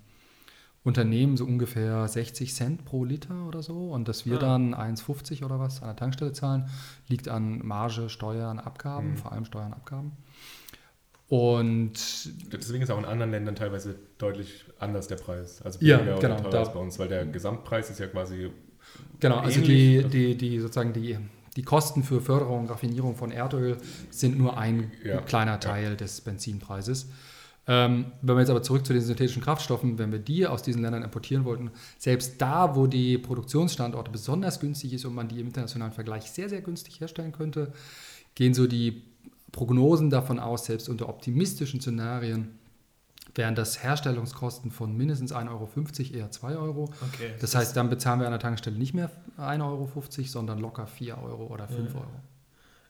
Unternehmen 0.87 1.35
so 1.35 1.43
ungefähr 1.43 2.07
60 2.07 2.55
Cent 2.55 2.85
pro 2.85 3.03
Liter 3.03 3.45
oder 3.47 3.61
so. 3.61 3.91
Und 3.91 4.07
dass 4.07 4.25
wir 4.25 4.35
ja. 4.35 4.39
dann 4.39 4.73
1,50 4.73 5.43
oder 5.43 5.59
was 5.59 5.81
an 5.81 5.89
der 5.89 5.95
Tankstelle 5.97 6.31
zahlen, 6.31 6.69
liegt 7.07 7.27
an 7.27 7.59
Marge, 7.65 8.09
Steuern, 8.09 8.57
Abgaben, 8.59 9.11
mhm. 9.11 9.17
vor 9.17 9.33
allem 9.33 9.45
Steuern, 9.45 9.73
Abgaben. 9.73 10.13
Und 11.27 11.93
deswegen 12.53 12.83
ist 12.83 12.89
auch 12.89 12.97
in 12.97 13.05
anderen 13.05 13.31
Ländern 13.31 13.55
teilweise 13.55 13.95
deutlich 14.17 14.63
anders 14.79 15.09
der 15.09 15.17
Preis. 15.17 15.61
Also 15.61 15.79
ja, 15.81 15.97
genau, 15.97 16.19
teurer 16.39 16.59
als 16.59 16.73
bei 16.73 16.79
uns, 16.79 16.97
weil 16.99 17.09
der 17.09 17.25
Gesamtpreis 17.25 17.89
ist 17.89 17.99
ja 17.99 18.07
quasi. 18.07 18.49
Genau, 19.19 19.39
also 19.39 19.59
die, 19.59 20.05
die, 20.05 20.37
die 20.37 20.59
sozusagen 20.59 20.93
die, 20.93 21.17
die 21.57 21.63
Kosten 21.63 22.03
für 22.03 22.21
Förderung 22.21 22.61
und 22.61 22.69
Raffinierung 22.69 23.17
von 23.17 23.31
Erdöl 23.31 23.75
sind 24.09 24.37
nur 24.37 24.57
ein 24.57 24.93
ja, 25.03 25.19
kleiner 25.19 25.59
Teil 25.59 25.89
ja. 25.89 25.95
des 25.95 26.21
Benzinpreises. 26.21 27.09
Ähm, 27.69 28.05
wenn 28.21 28.35
wir 28.35 28.39
jetzt 28.39 28.49
aber 28.49 28.63
zurück 28.63 28.85
zu 28.85 28.93
den 28.93 29.01
synthetischen 29.01 29.41
Kraftstoffen, 29.41 29.97
wenn 29.97 30.11
wir 30.11 30.19
die 30.19 30.47
aus 30.47 30.63
diesen 30.63 30.81
Ländern 30.81 31.03
importieren 31.03 31.43
wollten, 31.43 31.71
selbst 31.97 32.41
da, 32.41 32.75
wo 32.75 32.87
die 32.87 33.17
Produktionsstandorte 33.17 34.09
besonders 34.09 34.59
günstig 34.61 34.93
ist 34.93 35.03
und 35.03 35.13
man 35.13 35.27
die 35.27 35.41
im 35.41 35.47
internationalen 35.47 35.91
Vergleich 35.91 36.31
sehr, 36.31 36.47
sehr 36.47 36.61
günstig 36.61 37.01
herstellen 37.01 37.33
könnte, 37.33 37.73
gehen 38.35 38.53
so 38.53 38.67
die 38.67 39.03
Prognosen 39.51 40.09
davon 40.09 40.39
aus, 40.39 40.65
selbst 40.65 40.87
unter 40.87 41.09
optimistischen 41.09 41.81
Szenarien, 41.81 42.57
wären 43.35 43.55
das 43.55 43.83
Herstellungskosten 43.83 44.71
von 44.71 44.95
mindestens 44.95 45.33
1,50 45.33 45.49
Euro, 45.49 46.17
eher 46.17 46.31
2 46.31 46.55
Euro. 46.57 46.83
Okay. 47.13 47.31
Das 47.39 47.53
heißt, 47.53 47.75
dann 47.75 47.89
bezahlen 47.89 48.19
wir 48.19 48.27
an 48.27 48.31
der 48.31 48.39
Tankstelle 48.39 48.77
nicht 48.77 48.93
mehr 48.93 49.11
1,50 49.37 49.61
Euro, 49.61 50.01
sondern 50.25 50.59
locker 50.59 50.87
4 50.87 51.21
Euro 51.21 51.47
oder 51.47 51.67
5 51.67 51.93
ja. 51.93 51.99
Euro. 51.99 52.09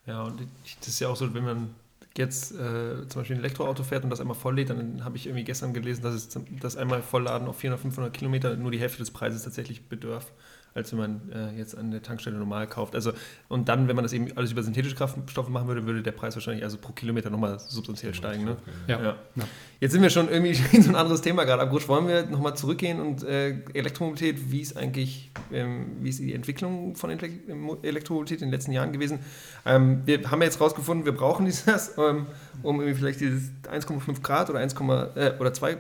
Ja, 0.06 0.24
und 0.24 0.42
das 0.80 0.88
ist 0.88 1.00
ja 1.00 1.10
auch 1.10 1.16
so, 1.16 1.34
wenn 1.34 1.44
man 1.44 1.70
jetzt 2.18 2.52
äh, 2.52 3.08
zum 3.08 3.22
Beispiel 3.22 3.36
ein 3.36 3.40
Elektroauto 3.40 3.84
fährt 3.84 4.04
und 4.04 4.10
das 4.10 4.20
einmal 4.20 4.36
volllädt, 4.36 4.70
dann 4.70 5.04
habe 5.04 5.18
ich 5.18 5.28
irgendwie 5.28 5.44
gestern 5.44 5.74
gelesen, 5.74 6.04
dass 6.04 6.14
es 6.14 6.30
das 6.60 6.78
einmal 6.78 7.02
vollladen 7.02 7.48
auf 7.48 7.58
400, 7.58 7.82
500 7.82 8.14
Kilometer 8.14 8.56
nur 8.56 8.72
die 8.72 8.80
Hälfte 8.80 9.00
des 9.00 9.12
Preises 9.12 9.44
tatsächlich 9.44 9.88
bedarf 9.88 10.32
als 10.78 10.92
wenn 10.92 11.00
man 11.00 11.32
äh, 11.32 11.58
jetzt 11.58 11.78
an 11.78 11.92
der 11.92 12.02
Tankstelle 12.02 12.38
normal 12.38 12.68
kauft. 12.68 12.96
Also, 12.96 13.12
und 13.50 13.68
dann, 13.68 13.88
wenn 13.88 13.96
man 13.96 14.04
das 14.04 14.14
eben 14.14 14.28
alles 14.38 14.52
über 14.52 14.64
synthetische 14.64 14.96
Kraftstoffe 14.96 15.50
machen 15.50 15.68
würde, 15.68 15.86
würde 15.86 16.04
der 16.04 16.12
Preis 16.12 16.36
wahrscheinlich 16.36 16.64
also 16.64 16.78
pro 16.78 16.94
Kilometer 16.94 17.30
nochmal 17.30 17.60
substanziell 17.60 18.14
steigen. 18.14 18.46
Ne? 18.46 18.58
Ja. 18.88 19.02
Ja. 19.02 19.16
ja. 19.36 19.44
Jetzt 19.80 19.92
sind 19.92 20.02
wir 20.02 20.10
schon 20.10 20.30
irgendwie 20.30 20.58
in 20.72 20.84
so 20.84 20.90
ein 20.90 20.96
anderes 20.96 21.22
Thema 21.22 21.44
gerade 21.44 21.64
abgerutscht. 21.64 21.90
Wollen 21.90 22.08
wir 22.08 22.26
nochmal 22.28 22.56
zurückgehen 22.56 23.02
und 23.02 23.24
äh, 23.24 23.56
Elektromobilität, 23.74 24.52
wie 24.52 24.62
ist 24.62 24.78
eigentlich, 24.78 25.32
ähm, 25.52 25.98
wie 26.00 26.10
ist 26.10 26.20
die 26.20 26.34
Entwicklung 26.34 26.96
von 26.96 27.10
Elektromobilität 27.10 28.42
in 28.42 28.48
den 28.48 28.52
letzten 28.52 28.72
Jahren 28.72 28.94
gewesen? 28.94 29.20
Ähm, 29.66 30.04
wir 30.06 30.30
haben 30.30 30.40
ja 30.42 30.46
jetzt 30.46 30.62
rausgefunden, 30.62 31.06
wir 31.06 31.14
brauchen 31.14 31.46
dieses, 31.46 31.92
ähm, 31.98 32.28
um 32.62 32.80
irgendwie 32.80 32.98
vielleicht 32.98 33.20
dieses 33.20 33.50
1,5 33.70 34.22
Grad 34.22 34.50
oder 34.50 34.60
1, 34.60 34.74
äh, 35.16 35.34
oder 35.40 35.54
2 35.54 35.78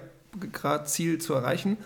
Grad 0.51 0.89
Ziel 0.89 1.19
zu 1.19 1.33
erreichen. 1.33 1.77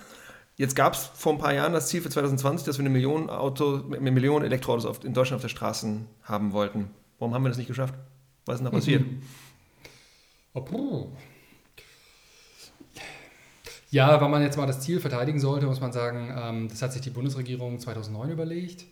Jetzt 0.61 0.75
gab 0.75 0.93
es 0.93 1.09
vor 1.15 1.33
ein 1.33 1.39
paar 1.39 1.55
Jahren 1.55 1.73
das 1.73 1.87
Ziel 1.87 2.03
für 2.03 2.11
2020, 2.11 2.67
dass 2.67 2.77
wir 2.77 2.83
eine 2.83 2.91
Million, 2.91 3.31
Auto, 3.31 3.81
eine 3.97 4.11
Million 4.11 4.43
Elektroautos 4.43 4.85
auf, 4.85 5.03
in 5.03 5.11
Deutschland 5.11 5.37
auf 5.37 5.41
der 5.41 5.49
Straße 5.49 6.01
haben 6.21 6.53
wollten. 6.53 6.91
Warum 7.17 7.33
haben 7.33 7.41
wir 7.41 7.49
das 7.49 7.57
nicht 7.57 7.65
geschafft? 7.65 7.95
Was 8.45 8.53
ist 8.53 8.59
denn 8.59 8.65
da 8.65 8.69
passiert? 8.69 9.03
Ja, 13.89 14.21
wenn 14.21 14.29
man 14.29 14.43
jetzt 14.43 14.55
mal 14.55 14.67
das 14.67 14.81
Ziel 14.81 14.99
verteidigen 14.99 15.39
sollte, 15.39 15.65
muss 15.65 15.81
man 15.81 15.93
sagen, 15.93 16.31
ähm, 16.37 16.67
das 16.69 16.83
hat 16.83 16.93
sich 16.93 17.01
die 17.01 17.09
Bundesregierung 17.09 17.79
2009 17.79 18.29
überlegt. 18.29 18.85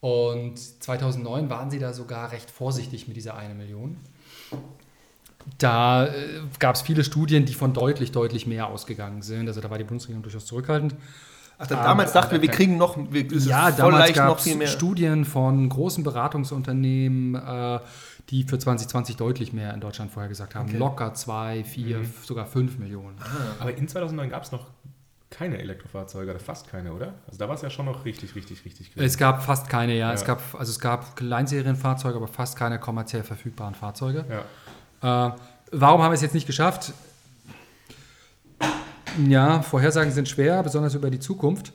Und 0.00 0.58
2009 0.58 1.48
waren 1.48 1.70
sie 1.70 1.78
da 1.78 1.94
sogar 1.94 2.32
recht 2.32 2.50
vorsichtig 2.50 3.08
mit 3.08 3.16
dieser 3.16 3.34
eine 3.34 3.54
Million. 3.54 3.96
Da 5.58 6.06
äh, 6.06 6.10
gab 6.58 6.74
es 6.74 6.82
viele 6.82 7.04
Studien, 7.04 7.46
die 7.46 7.54
von 7.54 7.72
deutlich, 7.72 8.12
deutlich 8.12 8.46
mehr 8.46 8.68
ausgegangen 8.68 9.22
sind. 9.22 9.48
Also 9.48 9.60
da 9.60 9.70
war 9.70 9.78
die 9.78 9.84
Bundesregierung 9.84 10.22
durchaus 10.22 10.46
zurückhaltend. 10.46 10.94
Ach, 11.58 11.66
damals 11.66 12.12
dachten 12.12 12.32
wir, 12.32 12.42
wir 12.42 12.50
kriegen 12.50 12.76
noch, 12.76 12.96
wir, 13.10 13.24
ja, 13.24 13.72
damals 13.72 14.12
gab 14.12 14.38
es 14.38 14.72
Studien 14.72 15.24
von 15.24 15.68
großen 15.68 16.04
Beratungsunternehmen, 16.04 17.34
äh, 17.34 17.80
die 18.30 18.44
für 18.44 18.58
2020 18.58 19.16
deutlich 19.16 19.52
mehr 19.52 19.74
in 19.74 19.80
Deutschland 19.80 20.12
vorher 20.12 20.28
gesagt 20.28 20.54
haben. 20.54 20.68
Okay. 20.68 20.78
Locker 20.78 21.14
zwei, 21.14 21.64
vier, 21.64 21.98
mhm. 21.98 22.12
sogar 22.22 22.46
fünf 22.46 22.78
Millionen. 22.78 23.16
Ah. 23.20 23.60
Aber 23.60 23.76
in 23.76 23.88
2009 23.88 24.30
gab 24.30 24.44
es 24.44 24.52
noch 24.52 24.66
keine 25.30 25.58
Elektrofahrzeuge 25.58 26.30
oder 26.30 26.40
fast 26.40 26.70
keine, 26.70 26.92
oder? 26.92 27.14
Also 27.26 27.38
da 27.38 27.48
war 27.48 27.54
es 27.54 27.62
ja 27.62 27.70
schon 27.70 27.86
noch 27.86 28.04
richtig, 28.04 28.34
richtig, 28.34 28.64
richtig. 28.64 28.90
Gewesen. 28.92 29.06
Es 29.06 29.18
gab 29.18 29.42
fast 29.42 29.68
keine, 29.68 29.92
ja. 29.92 30.08
ja. 30.08 30.12
Es 30.12 30.24
gab, 30.24 30.40
also 30.56 30.70
es 30.70 30.80
gab 30.80 31.16
Kleinserienfahrzeuge, 31.16 32.16
aber 32.16 32.28
fast 32.28 32.56
keine 32.56 32.78
kommerziell 32.78 33.22
verfügbaren 33.24 33.74
Fahrzeuge. 33.74 34.24
Ja. 34.30 34.44
Äh, 35.02 35.30
warum 35.72 36.02
haben 36.02 36.10
wir 36.10 36.14
es 36.14 36.22
jetzt 36.22 36.34
nicht 36.34 36.46
geschafft? 36.46 36.92
Ja, 39.26 39.62
Vorhersagen 39.62 40.12
sind 40.12 40.28
schwer, 40.28 40.62
besonders 40.62 40.94
über 40.94 41.10
die 41.10 41.18
Zukunft. 41.18 41.72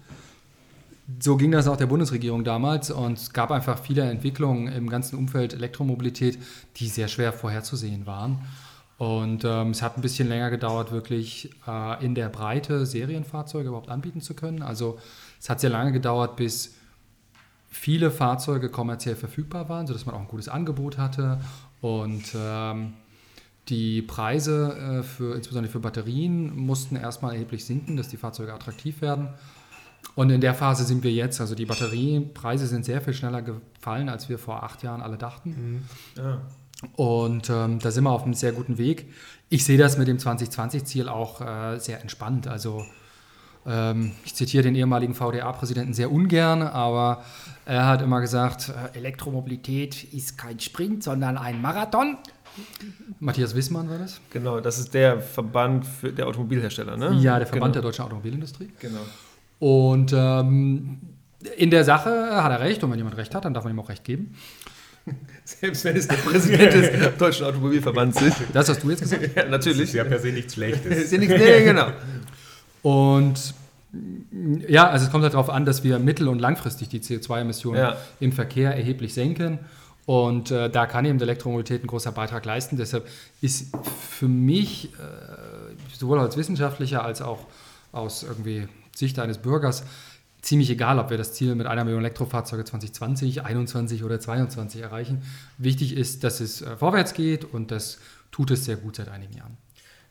So 1.20 1.36
ging 1.36 1.52
das 1.52 1.68
auch 1.68 1.76
der 1.76 1.88
Bundesregierung 1.88 2.46
damals 2.46 2.90
und 2.90 3.18
es 3.18 3.34
gab 3.34 3.52
einfach 3.52 3.78
viele 3.78 4.10
Entwicklungen 4.10 4.72
im 4.72 4.90
ganzen 4.90 5.18
Umfeld 5.18 5.54
Elektromobilität, 5.54 6.40
die 6.78 6.88
sehr 6.88 7.10
schwer 7.10 7.34
vorherzusehen 7.34 8.06
waren. 8.06 8.40
Und 8.98 9.44
ähm, 9.44 9.72
es 9.72 9.82
hat 9.82 9.98
ein 9.98 10.02
bisschen 10.02 10.30
länger 10.30 10.50
gedauert, 10.50 10.94
wirklich 10.94 11.50
äh, 11.68 12.06
in 12.06 12.16
der 12.16 12.30
Breite 12.30 12.86
Serienfahrzeuge 12.86 13.68
überhaupt 13.68 13.90
anbieten 13.90 14.22
zu 14.22 14.34
können. 14.34 14.62
Also 14.62 14.98
es 15.42 15.50
hat 15.50 15.60
sehr 15.60 15.72
lange 15.72 15.92
gedauert, 15.92 16.38
bis 16.38 16.76
viele 17.70 18.12
Fahrzeuge 18.12 18.70
kommerziell 18.70 19.16
verfügbar 19.18 19.68
waren, 19.68 19.88
sodass 19.88 20.06
man 20.06 20.16
auch 20.16 20.22
ein 20.22 20.28
gutes 20.28 20.48
Angebot 20.48 20.98
hatte. 20.98 21.42
Und 21.82 22.24
ähm, 22.34 22.94
die 23.70 24.02
Preise 24.02 25.00
äh, 25.00 25.04
für, 25.04 25.36
insbesondere 25.36 25.72
für 25.72 25.80
Batterien 25.80 26.56
mussten 26.56 26.96
erstmal 26.96 27.34
erheblich 27.34 27.66
sinken, 27.66 27.96
dass 27.96 28.10
die 28.10 28.18
Fahrzeuge 28.18 28.54
attraktiv 28.54 29.02
werden. 29.02 29.30
Und 30.16 30.30
in 30.30 30.42
der 30.42 30.54
Phase 30.54 30.84
sind 30.84 31.04
wir 31.04 31.12
jetzt. 31.12 31.40
Also 31.42 31.56
die 31.56 31.66
Batteriepreise 31.66 32.68
sind 32.68 32.86
sehr 32.86 33.02
viel 33.02 33.14
schneller 33.14 33.42
gefallen, 33.42 34.10
als 34.10 34.30
wir 34.30 34.38
vor 34.38 34.64
acht 34.64 34.84
Jahren 34.84 35.02
alle 35.02 35.18
dachten. 35.18 35.50
Mhm. 35.50 36.22
Ja. 36.22 36.42
Und 36.96 37.50
ähm, 37.50 37.80
da 37.80 37.92
sind 37.92 38.04
wir 38.04 38.12
auf 38.12 38.24
einem 38.24 38.34
sehr 38.34 38.52
guten 38.52 38.78
Weg. 38.78 39.12
Ich 39.50 39.64
sehe 39.64 39.78
das 39.78 39.98
mit 39.98 40.08
dem 40.08 40.18
2020-Ziel 40.18 41.08
auch 41.08 41.40
äh, 41.42 41.80
sehr 41.80 42.02
entspannt. 42.02 42.48
Also 42.48 42.86
ähm, 43.66 44.12
ich 44.26 44.36
zitiere 44.36 44.64
den 44.64 44.76
ehemaligen 44.76 45.14
VDA-Präsidenten 45.14 45.94
sehr 45.94 46.12
ungern, 46.12 46.62
aber 46.62 47.24
er 47.66 47.88
hat 47.88 48.02
immer 48.02 48.20
gesagt, 48.20 48.70
äh, 48.70 48.98
Elektromobilität 48.98 50.04
ist 50.04 50.38
kein 50.38 50.60
Sprint, 50.60 51.04
sondern 51.04 51.38
ein 51.38 51.62
Marathon. 51.62 52.18
Matthias 53.20 53.56
Wissmann 53.56 53.90
war 53.90 53.98
das? 53.98 54.20
Genau, 54.32 54.60
das 54.60 54.80
ist 54.80 54.94
der 54.94 55.20
Verband 55.20 55.86
für 55.86 56.12
der 56.12 56.28
Automobilhersteller, 56.28 56.98
ne? 56.98 57.18
Ja, 57.22 57.38
der 57.38 57.48
Verband 57.48 57.74
genau. 57.74 57.82
der 57.82 57.82
deutschen 57.82 58.06
Automobilindustrie. 58.06 58.70
Genau. 58.80 59.02
Und 59.60 60.14
ähm, 60.14 61.00
in 61.58 61.70
der 61.70 61.84
Sache 61.84 62.10
hat 62.44 62.52
er 62.52 62.60
recht 62.60 62.84
und 62.84 62.92
wenn 62.92 62.98
jemand 62.98 63.18
recht 63.18 63.34
hat, 63.34 63.46
dann 63.46 63.54
darf 63.54 63.64
man 63.64 63.74
ihm 63.74 63.80
auch 63.80 63.90
recht 63.90 64.04
geben. 64.04 64.36
Selbst 65.44 65.84
wenn 65.86 65.96
es 65.96 66.08
der 66.08 66.16
Präsident 66.16 66.74
des 66.74 67.18
Deutschen 67.18 67.46
Automobilverbands 67.46 68.22
ist. 68.22 68.38
Das 68.54 68.70
hast 68.70 68.84
du 68.84 68.90
jetzt 68.90 69.02
gesagt? 69.02 69.30
ja, 69.36 69.46
natürlich. 69.48 69.80
Das 69.80 69.90
ist 69.90 69.94
ja 69.96 70.04
per 70.04 70.20
se 70.20 70.28
nichts 70.30 70.54
Schlechtes. 70.54 70.98
ist 71.04 71.12
ja 71.12 71.18
nichts, 71.18 71.36
nee, 71.36 71.64
genau. 71.64 71.88
Und 72.82 73.54
ja, 74.68 74.90
also 74.90 75.06
es 75.06 75.12
kommt 75.12 75.24
halt 75.24 75.34
darauf 75.34 75.50
an, 75.50 75.66
dass 75.66 75.84
wir 75.84 76.00
mittel- 76.00 76.28
und 76.28 76.40
langfristig 76.40 76.90
die 76.90 77.00
CO2-Emissionen 77.00 77.78
ja. 77.78 77.98
im 78.20 78.32
Verkehr 78.32 78.76
erheblich 78.76 79.14
senken. 79.14 79.60
Und 80.06 80.52
äh, 80.52 80.70
da 80.70 80.86
kann 80.86 81.06
eben 81.06 81.18
die 81.18 81.24
Elektromobilität 81.24 81.82
einen 81.82 81.88
großen 81.88 82.14
Beitrag 82.14 82.46
leisten. 82.46 82.78
Deshalb 82.78 83.08
ist 83.42 83.76
für 84.10 84.28
mich 84.28 84.94
äh, 84.94 85.96
sowohl 85.98 86.20
als 86.20 86.36
Wissenschaftlicher 86.36 87.04
als 87.04 87.22
auch 87.22 87.46
aus 87.94 88.24
irgendwie 88.24 88.68
Sicht 88.94 89.18
eines 89.20 89.38
Bürgers 89.38 89.84
ziemlich 90.42 90.70
egal, 90.70 91.00
ob 91.00 91.10
wir 91.10 91.18
das 91.18 91.34
Ziel 91.34 91.56
mit 91.56 91.68
einer 91.68 91.86
Million 91.86 92.02
Elektrofahrzeuge 92.02 92.66
2020, 92.66 93.36
2021 93.36 94.04
oder 94.04 94.20
2022 94.20 94.82
erreichen. 94.82 95.24
Wichtig 95.58 95.96
ist, 95.96 96.24
dass 96.24 96.42
es 96.42 96.62
äh, 96.62 96.76
vorwärts 96.76 97.14
geht 97.14 97.46
und 97.46 97.72
das 97.72 98.00
tut 98.32 98.52
es 98.52 98.66
sehr 98.66 98.76
gut 98.76 98.98
seit 98.98 99.08
einigen 99.08 99.34
Jahren. 99.34 99.58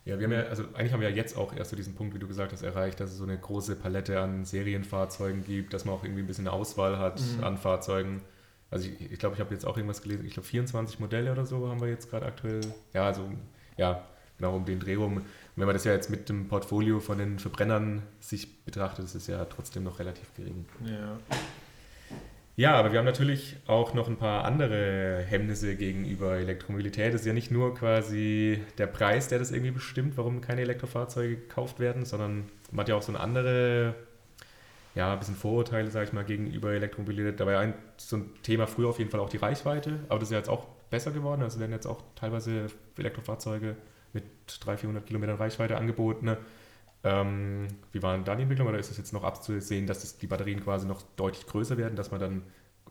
Ja, 0.05 0.19
wir 0.19 0.25
haben 0.25 0.33
ja, 0.33 0.43
also 0.45 0.65
eigentlich 0.75 0.93
haben 0.93 1.01
wir 1.01 1.11
ja 1.11 1.15
jetzt 1.15 1.37
auch 1.37 1.55
erst 1.55 1.71
so 1.71 1.77
diesen 1.77 1.95
Punkt, 1.95 2.15
wie 2.15 2.19
du 2.19 2.27
gesagt 2.27 2.53
hast, 2.53 2.63
erreicht, 2.63 2.99
dass 2.99 3.11
es 3.11 3.19
so 3.19 3.25
eine 3.25 3.39
große 3.39 3.77
Palette 3.77 4.21
an 4.21 4.45
Serienfahrzeugen 4.45 5.45
gibt, 5.45 5.75
dass 5.75 5.85
man 5.85 5.95
auch 5.95 6.03
irgendwie 6.03 6.23
ein 6.23 6.27
bisschen 6.27 6.49
eine 6.49 6.57
Auswahl 6.57 6.99
hat 6.99 7.21
mhm. 7.21 7.45
an 7.45 7.59
Fahrzeugen. 7.59 8.23
Also 8.73 8.89
ich, 8.89 9.13
ich 9.13 9.19
glaube, 9.19 9.35
ich 9.35 9.41
habe 9.41 9.53
jetzt 9.53 9.67
auch 9.67 9.77
irgendwas 9.77 10.03
gelesen, 10.03 10.25
ich 10.25 10.33
glaube 10.33 10.49
24 10.49 10.99
Modelle 10.99 11.31
oder 11.31 11.45
so 11.47 11.69
haben 11.69 11.81
wir 11.81 11.89
jetzt 11.89 12.11
gerade 12.11 12.27
aktuell. 12.27 12.63
Ja, 12.95 13.07
also 13.07 13.31
ja, 13.77 14.03
genau 14.39 14.57
um 14.57 14.65
den 14.65 14.81
Dreh 14.81 14.95
rum. 14.95 15.23
wenn 15.57 15.67
man 15.67 15.75
das 15.75 15.85
ja 15.85 15.93
jetzt 15.93 16.11
mit 16.11 16.29
dem 16.29 16.49
Portfolio 16.49 16.99
von 16.99 17.19
den 17.19 17.39
Verbrennern 17.39 18.03
sich 18.19 18.65
betrachtet, 18.65 19.05
ist 19.05 19.15
es 19.15 19.27
ja 19.27 19.45
trotzdem 19.45 19.85
noch 19.85 19.99
relativ 19.99 20.35
gering. 20.35 20.65
Ja. 20.85 21.19
Ja, 22.55 22.75
aber 22.75 22.93
wir 22.93 22.99
haben 22.99 23.07
natürlich 23.07 23.57
auch 23.67 23.95
noch 23.95 24.09
ein 24.09 24.17
paar 24.17 24.45
andere 24.45 25.25
Hemmnisse 25.27 25.75
gegenüber 25.75 26.37
Elektromobilität. 26.37 27.15
Es 27.15 27.23
ist 27.23 27.27
ja 27.27 27.33
nicht 27.33 27.51
nur 27.51 27.75
quasi 27.75 28.61
der 28.77 28.87
Preis, 28.89 29.29
der 29.29 29.39
das 29.39 29.53
irgendwie 29.53 29.71
bestimmt, 29.71 30.19
warum 30.19 30.43
keine 30.43 30.61
Elektrofahrzeuge 30.61 31.37
gekauft 31.37 31.81
werden, 31.81 32.05
sondern 32.05 32.45
man 32.71 32.81
hat 32.81 32.89
ja 32.91 32.97
auch 32.97 33.03
so 33.03 33.13
eine 33.13 33.21
andere, 33.21 33.95
ja, 34.95 35.13
ein 35.13 35.19
bisschen 35.19 35.37
Vorurteile, 35.37 35.91
sage 35.91 36.07
ich 36.07 36.13
mal, 36.13 36.25
gegenüber 36.25 36.73
Elektromobilität. 36.73 37.41
Da 37.41 37.47
war 37.47 37.53
ja 37.55 37.61
ein, 37.61 37.75
so 37.97 38.17
ein 38.17 38.31
Thema 38.43 38.67
früher 38.67 38.89
auf 38.89 38.99
jeden 38.99 39.11
Fall 39.11 39.21
auch 39.21 39.31
die 39.31 39.39
Reichweite, 39.39 40.01
aber 40.09 40.19
das 40.19 40.29
ist 40.29 40.33
ja 40.33 40.39
jetzt 40.39 40.51
auch 40.51 40.67
besser 40.91 41.13
geworden. 41.13 41.43
Also 41.43 41.61
werden 41.61 41.73
jetzt 41.73 41.87
auch 41.87 42.03
teilweise 42.15 42.67
Elektrofahrzeuge 42.99 43.77
mit 44.13 44.25
300, 44.61 44.81
400 44.81 45.07
Kilometern 45.07 45.37
Reichweite 45.37 45.77
angeboten. 45.79 46.27
Ne? 46.27 46.39
Ähm, 47.05 47.69
wie 47.91 48.03
war 48.03 48.15
denn 48.15 48.25
da 48.25 48.35
die 48.35 48.43
Entwicklung 48.43 48.69
oder 48.69 48.79
ist 48.79 48.91
es 48.91 48.99
jetzt 48.99 49.13
noch 49.13 49.25
abzusehen, 49.25 49.87
dass 49.87 50.01
das, 50.01 50.19
die 50.19 50.27
Batterien 50.27 50.63
quasi 50.63 50.87
noch 50.87 51.03
deutlich 51.17 51.47
größer 51.47 51.79
werden, 51.79 51.97
dass 51.97 52.11
man 52.11 52.21
dann 52.21 52.43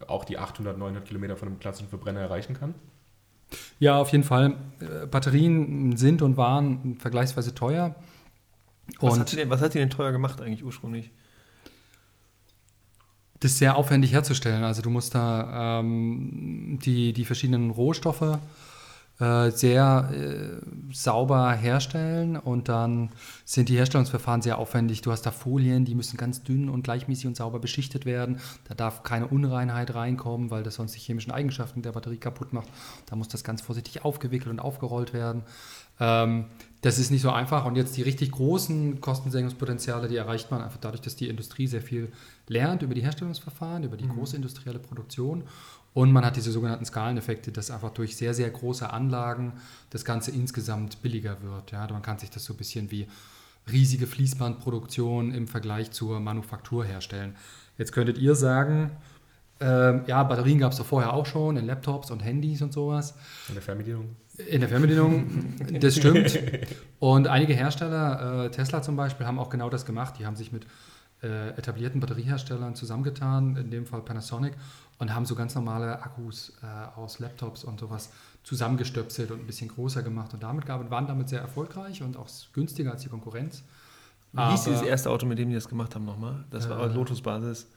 auch 0.08 0.26
die 0.26 0.40
800, 0.40 0.78
900 0.78 1.06
Kilometer 1.06 1.38
von 1.38 1.48
einem 1.48 1.60
klassischen 1.60 1.90
Verbrenner 1.90 2.22
erreichen 2.22 2.56
kann? 2.56 2.74
Ja, 3.80 4.00
auf 4.00 4.10
jeden 4.10 4.24
Fall. 4.24 4.56
Batterien 5.12 5.96
sind 5.98 6.22
und 6.22 6.38
waren 6.38 6.98
vergleichsweise 7.00 7.54
teuer. 7.54 7.96
Was, 9.00 9.20
hat, 9.20 9.36
denn, 9.36 9.50
was 9.50 9.62
hat 9.62 9.74
die 9.74 9.80
denn 9.80 9.90
teuer 9.90 10.12
gemacht 10.12 10.42
eigentlich 10.42 10.64
ursprünglich? 10.64 11.12
Das 13.42 13.54
ist 13.54 13.58
sehr 13.58 13.76
aufwendig 13.76 14.14
herzustellen. 14.14 14.64
Also 14.64 14.84
du 14.84 14.92
musst 14.92 15.16
da 15.16 15.80
ähm, 15.80 16.78
die, 16.84 17.12
die 17.12 17.26
verschiedenen 17.26 17.72
Rohstoffe 17.72 18.38
äh, 19.20 19.50
sehr 19.50 20.10
äh, 20.14 20.94
sauber 20.94 21.52
herstellen 21.54 22.38
und 22.38 22.70
dann 22.70 23.10
sind 23.44 23.70
die 23.70 23.78
Herstellungsverfahren 23.78 24.44
sehr 24.44 24.60
aufwendig. 24.60 25.02
Du 25.02 25.12
hast 25.12 25.24
da 25.24 25.32
Folien, 25.32 25.86
die 25.86 25.96
müssen 25.96 26.18
ganz 26.18 26.44
dünn 26.44 26.70
und 26.70 26.84
gleichmäßig 26.84 27.26
und 27.26 27.36
sauber 27.36 27.60
beschichtet 27.60 28.06
werden. 28.06 28.40
Da 28.68 28.76
darf 28.76 29.02
keine 29.02 29.28
Unreinheit 29.28 29.96
reinkommen, 29.96 30.52
weil 30.52 30.62
das 30.62 30.76
sonst 30.76 30.94
die 30.94 31.00
chemischen 31.00 31.32
Eigenschaften 31.32 31.82
der 31.82 31.94
Batterie 31.94 32.18
kaputt 32.18 32.54
macht. 32.54 32.68
Da 33.08 33.16
muss 33.16 33.28
das 33.28 33.44
ganz 33.44 33.64
vorsichtig 33.64 34.06
aufgewickelt 34.06 34.52
und 34.52 34.60
aufgerollt 34.60 35.14
werden. 35.14 35.44
Ähm, 36.00 36.46
das 36.82 36.98
ist 36.98 37.12
nicht 37.12 37.22
so 37.22 37.32
einfach. 37.32 37.66
Und 37.66 37.76
jetzt 37.76 37.96
die 37.96 38.02
richtig 38.02 38.32
großen 38.32 39.02
Kostensenkungspotenziale, 39.02 40.08
die 40.08 40.16
erreicht 40.16 40.52
man 40.52 40.62
einfach 40.62 40.80
dadurch, 40.80 41.02
dass 41.02 41.16
die 41.16 41.30
Industrie 41.30 41.68
sehr 41.68 41.82
viel 41.82 42.12
lernt 42.48 42.82
über 42.82 42.94
die 42.94 43.02
Herstellungsverfahren, 43.02 43.84
über 43.84 43.98
die 43.98 44.06
mhm. 44.06 44.14
große 44.14 44.36
industrielle 44.36 44.80
Produktion 44.80 45.44
und 45.94 46.12
man 46.12 46.24
hat 46.24 46.38
diese 46.38 46.52
sogenannten 46.52 46.86
Skaleneffekte, 46.86 47.52
dass 47.52 47.70
einfach 47.70 47.92
durch 47.92 48.16
sehr, 48.16 48.34
sehr 48.34 48.50
große 48.50 48.90
Anlagen 48.90 49.54
das 49.90 50.06
Ganze 50.06 50.32
insgesamt 50.32 51.02
billiger 51.02 51.42
wird. 51.42 51.72
Ja, 51.72 51.88
man 51.92 52.02
kann 52.02 52.18
sich 52.18 52.30
das 52.30 52.46
so 52.46 52.54
ein 52.54 52.58
bisschen 52.58 52.92
wie 52.92 53.08
riesige 53.70 54.08
Fließbandproduktion 54.08 55.34
im 55.34 55.48
Vergleich 55.48 55.92
zur 55.92 56.20
Manufaktur 56.20 56.86
herstellen. 56.86 57.36
Jetzt 57.78 57.92
könntet 57.92 58.18
ihr 58.18 58.36
sagen, 58.36 58.92
äh, 59.62 60.04
ja, 60.08 60.24
Batterien 60.24 60.60
gab 60.60 60.72
es 60.72 60.78
doch 60.78 60.86
vorher 60.86 61.14
auch 61.14 61.26
schon 61.26 61.58
in 61.58 61.66
Laptops 61.66 62.12
und 62.12 62.20
Handys 62.20 62.62
und 62.62 62.74
sowas. 62.74 63.16
In 63.48 63.56
der 63.56 63.64
Fernbedienung. 63.64 64.16
In 64.48 64.62
der 64.62 64.70
Fernbedienung, 64.70 65.56
das 65.80 65.98
stimmt. 65.98 66.40
Und 67.00 67.28
einige 67.28 67.54
Hersteller, 67.54 68.46
äh, 68.46 68.50
Tesla 68.50 68.82
zum 68.82 68.96
Beispiel, 68.96 69.28
haben 69.28 69.38
auch 69.38 69.50
genau 69.50 69.70
das 69.70 69.86
gemacht. 69.86 70.16
Die 70.18 70.26
haben 70.26 70.36
sich 70.36 70.52
mit 70.52 70.66
äh, 71.22 71.50
etablierten 71.50 72.00
Batterieherstellern 72.00 72.74
zusammengetan, 72.74 73.56
in 73.56 73.70
dem 73.70 73.86
Fall 73.86 74.02
Panasonic, 74.02 74.54
und 74.98 75.14
haben 75.14 75.26
so 75.26 75.36
ganz 75.36 75.54
normale 75.54 76.02
Akkus 76.02 76.54
äh, 76.64 77.00
aus 77.00 77.20
Laptops 77.20 77.64
und 77.64 77.80
sowas 77.80 78.12
zusammengestöpselt 78.44 79.32
und 79.32 79.42
ein 79.42 79.48
bisschen 79.48 79.68
größer 79.68 80.02
gemacht 80.02 80.34
und 80.34 80.42
damit 80.42 80.66
gearbeitet, 80.66 80.92
waren 80.92 81.08
damit 81.08 81.30
sehr 81.30 81.42
erfolgreich 81.42 82.02
und 82.02 82.18
auch 82.18 82.30
günstiger 82.54 82.92
als 82.92 83.04
die 83.04 83.10
Konkurrenz. 83.10 83.64
Wie 84.34 84.50
hieß 84.50 84.64
dieses 84.64 84.82
erste 84.82 85.10
Auto, 85.10 85.26
mit 85.26 85.38
dem 85.38 85.50
die 85.50 85.56
das 85.56 85.68
gemacht 85.68 85.94
haben 85.94 86.06
nochmal? 86.06 86.46
Das 86.50 86.70
war 86.70 86.82
äh, 86.82 86.94
Lotus-Basis. 86.94 87.68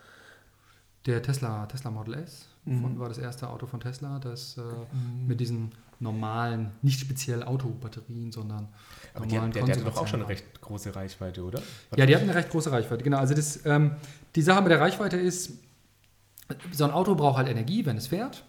Der 1.06 1.22
Tesla, 1.22 1.66
Tesla 1.66 1.90
Model 1.90 2.14
S 2.14 2.46
mhm. 2.64 2.98
war 2.98 3.08
das 3.08 3.18
erste 3.18 3.48
Auto 3.48 3.66
von 3.66 3.80
Tesla, 3.80 4.18
das 4.18 4.56
äh, 4.56 4.60
mhm. 4.60 5.26
mit 5.26 5.40
diesen 5.40 5.72
normalen, 6.00 6.72
nicht 6.82 7.00
speziell 7.00 7.42
Autobatterien, 7.42 8.32
sondern 8.32 8.68
Aber 9.14 9.26
normalen 9.26 9.50
die, 9.50 9.58
der, 9.58 9.66
der 9.66 9.76
hatte 9.76 9.84
doch 9.84 9.96
auch 9.96 10.06
schon 10.06 10.20
eine 10.20 10.28
recht 10.28 10.60
große 10.60 10.94
Reichweite, 10.94 11.42
oder? 11.42 11.60
Hat 11.90 11.98
ja, 11.98 12.06
die 12.06 12.14
hatten 12.14 12.28
eine 12.28 12.34
recht 12.34 12.50
große 12.50 12.70
Reichweite, 12.70 13.04
genau. 13.04 13.18
Also 13.18 13.34
das, 13.34 13.64
ähm, 13.64 13.96
die 14.34 14.42
Sache 14.42 14.62
mit 14.62 14.72
der 14.72 14.80
Reichweite 14.80 15.16
ist, 15.16 15.52
so 16.72 16.84
ein 16.84 16.90
Auto 16.90 17.14
braucht 17.14 17.38
halt 17.38 17.48
Energie, 17.48 17.86
wenn 17.86 17.96
es 17.96 18.08
fährt. 18.08 18.44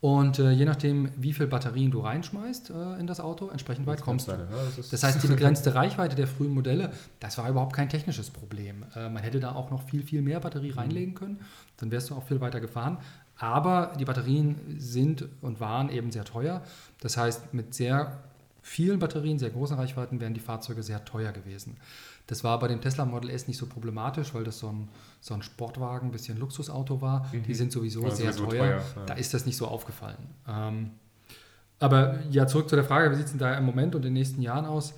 Und 0.00 0.38
äh, 0.38 0.52
je 0.52 0.64
nachdem, 0.64 1.10
wie 1.16 1.32
viel 1.32 1.48
Batterien 1.48 1.90
du 1.90 2.00
reinschmeißt 2.00 2.70
äh, 2.70 3.00
in 3.00 3.08
das 3.08 3.18
Auto, 3.18 3.48
entsprechend 3.48 3.86
weit 3.86 4.00
kommst 4.00 4.28
du. 4.28 4.32
Ja, 4.32 4.46
das, 4.76 4.90
das, 4.90 5.02
heißt, 5.02 5.22
die 5.24 5.26
begrenzte 5.28 5.74
Reichweite 5.74 6.14
der 6.14 6.28
frühen 6.28 6.54
Modelle, 6.54 6.92
das 7.18 7.36
war 7.36 7.50
überhaupt 7.50 7.74
kein 7.74 7.88
technisches 7.88 8.30
Problem. 8.30 8.84
Äh, 8.94 9.08
man 9.08 9.24
hätte 9.24 9.40
da 9.40 9.52
auch 9.52 9.72
noch 9.72 9.82
viel, 9.82 10.04
viel 10.04 10.22
mehr 10.22 10.38
Batterie 10.38 10.70
mhm. 10.70 10.78
reinlegen 10.78 11.14
können, 11.14 11.40
dann 11.78 11.90
wärst 11.90 12.10
du 12.10 12.14
auch 12.14 12.22
viel 12.22 12.40
weiter 12.40 12.60
gefahren. 12.60 12.98
Aber 13.38 13.92
die 13.98 14.04
Batterien 14.04 14.56
sind 14.78 15.24
und 15.40 15.60
waren 15.60 15.90
eben 15.90 16.12
sehr 16.12 16.24
teuer. 16.24 16.62
Das 17.00 17.16
heißt, 17.16 17.52
mit 17.52 17.74
sehr 17.74 18.18
vielen 18.62 18.98
Batterien, 19.00 19.38
sehr 19.38 19.50
großen 19.50 19.76
Reichweiten 19.76 20.20
wären 20.20 20.34
die 20.34 20.40
Fahrzeuge 20.40 20.82
sehr 20.82 21.04
teuer 21.04 21.32
gewesen. 21.32 21.76
Das 22.28 22.44
war 22.44 22.58
bei 22.58 22.68
dem 22.68 22.80
Tesla 22.82 23.06
Model 23.06 23.30
S 23.30 23.48
nicht 23.48 23.56
so 23.56 23.66
problematisch, 23.66 24.34
weil 24.34 24.44
das 24.44 24.58
so 24.58 24.68
ein, 24.68 24.88
so 25.20 25.32
ein 25.32 25.42
Sportwagen, 25.42 26.08
ein 26.08 26.12
bisschen 26.12 26.38
Luxusauto 26.38 27.00
war. 27.00 27.26
Mhm. 27.32 27.42
Die 27.42 27.54
sind 27.54 27.72
sowieso 27.72 28.02
ja, 28.02 28.10
sehr 28.10 28.32
sowieso 28.32 28.50
teuer. 28.50 28.78
teuer 28.78 28.82
ja. 28.96 29.04
Da 29.06 29.14
ist 29.14 29.32
das 29.32 29.46
nicht 29.46 29.56
so 29.56 29.66
aufgefallen. 29.66 30.28
Ähm, 30.46 30.90
aber 31.78 32.18
ja, 32.30 32.46
zurück 32.46 32.68
zu 32.68 32.76
der 32.76 32.84
Frage, 32.84 33.10
wie 33.10 33.16
sieht 33.16 33.24
es 33.24 33.30
denn 33.30 33.40
da 33.40 33.56
im 33.56 33.64
Moment 33.64 33.94
und 33.94 34.02
in 34.02 34.08
den 34.08 34.12
nächsten 34.12 34.42
Jahren 34.42 34.66
aus? 34.66 34.92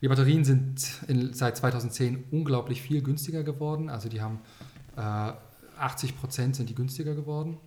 Die 0.00 0.06
Batterien 0.06 0.44
sind 0.44 1.02
in, 1.08 1.32
seit 1.34 1.56
2010 1.56 2.24
unglaublich 2.30 2.82
viel 2.82 3.02
günstiger 3.02 3.42
geworden. 3.42 3.90
Also 3.90 4.08
die 4.08 4.20
haben 4.20 4.38
äh, 4.96 5.32
80 5.80 6.16
Prozent 6.16 6.54
sind 6.54 6.70
die 6.70 6.74
günstiger 6.76 7.14
geworden. 7.14 7.58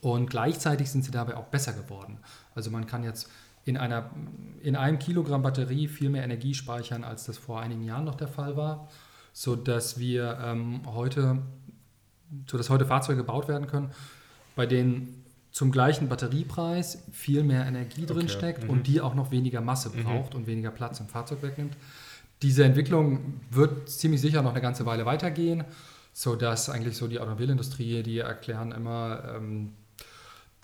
Und 0.00 0.30
gleichzeitig 0.30 0.90
sind 0.90 1.04
sie 1.04 1.10
dabei 1.10 1.36
auch 1.36 1.46
besser 1.46 1.74
geworden. 1.74 2.18
Also 2.54 2.70
man 2.70 2.86
kann 2.86 3.04
jetzt 3.04 3.28
in, 3.64 3.76
einer, 3.76 4.10
in 4.62 4.76
einem 4.76 4.98
Kilogramm 4.98 5.42
Batterie 5.42 5.88
viel 5.88 6.10
mehr 6.10 6.24
Energie 6.24 6.54
speichern, 6.54 7.04
als 7.04 7.24
das 7.24 7.38
vor 7.38 7.60
einigen 7.60 7.84
Jahren 7.84 8.04
noch 8.04 8.14
der 8.14 8.28
Fall 8.28 8.56
war, 8.56 8.88
sodass 9.32 9.98
wir 9.98 10.38
ähm, 10.42 10.82
heute, 10.86 11.42
sodass 12.46 12.70
heute 12.70 12.86
Fahrzeuge 12.86 13.18
gebaut 13.18 13.48
werden 13.48 13.66
können, 13.66 13.90
bei 14.56 14.66
denen 14.66 15.24
zum 15.50 15.70
gleichen 15.70 16.08
Batteriepreis 16.08 17.04
viel 17.12 17.44
mehr 17.44 17.64
Energie 17.64 18.06
drin 18.06 18.24
okay. 18.24 18.28
steckt 18.28 18.64
mhm. 18.64 18.70
und 18.70 18.86
die 18.86 19.00
auch 19.00 19.14
noch 19.14 19.30
weniger 19.30 19.60
Masse 19.60 19.90
mhm. 19.90 20.02
braucht 20.02 20.34
mhm. 20.34 20.40
und 20.40 20.46
weniger 20.46 20.70
Platz 20.70 21.00
im 21.00 21.06
Fahrzeug 21.06 21.42
wegnimmt. 21.42 21.76
Diese 22.42 22.64
Entwicklung 22.64 23.40
wird 23.50 23.88
ziemlich 23.88 24.20
sicher 24.20 24.42
noch 24.42 24.50
eine 24.50 24.60
ganze 24.60 24.84
Weile 24.84 25.06
weitergehen. 25.06 25.64
sodass 26.16 26.70
eigentlich 26.70 26.96
so 26.96 27.08
die 27.08 27.18
Automobilindustrie, 27.18 28.04
die 28.04 28.20
erklären 28.20 28.70
immer, 28.70 29.34
ähm, 29.36 29.72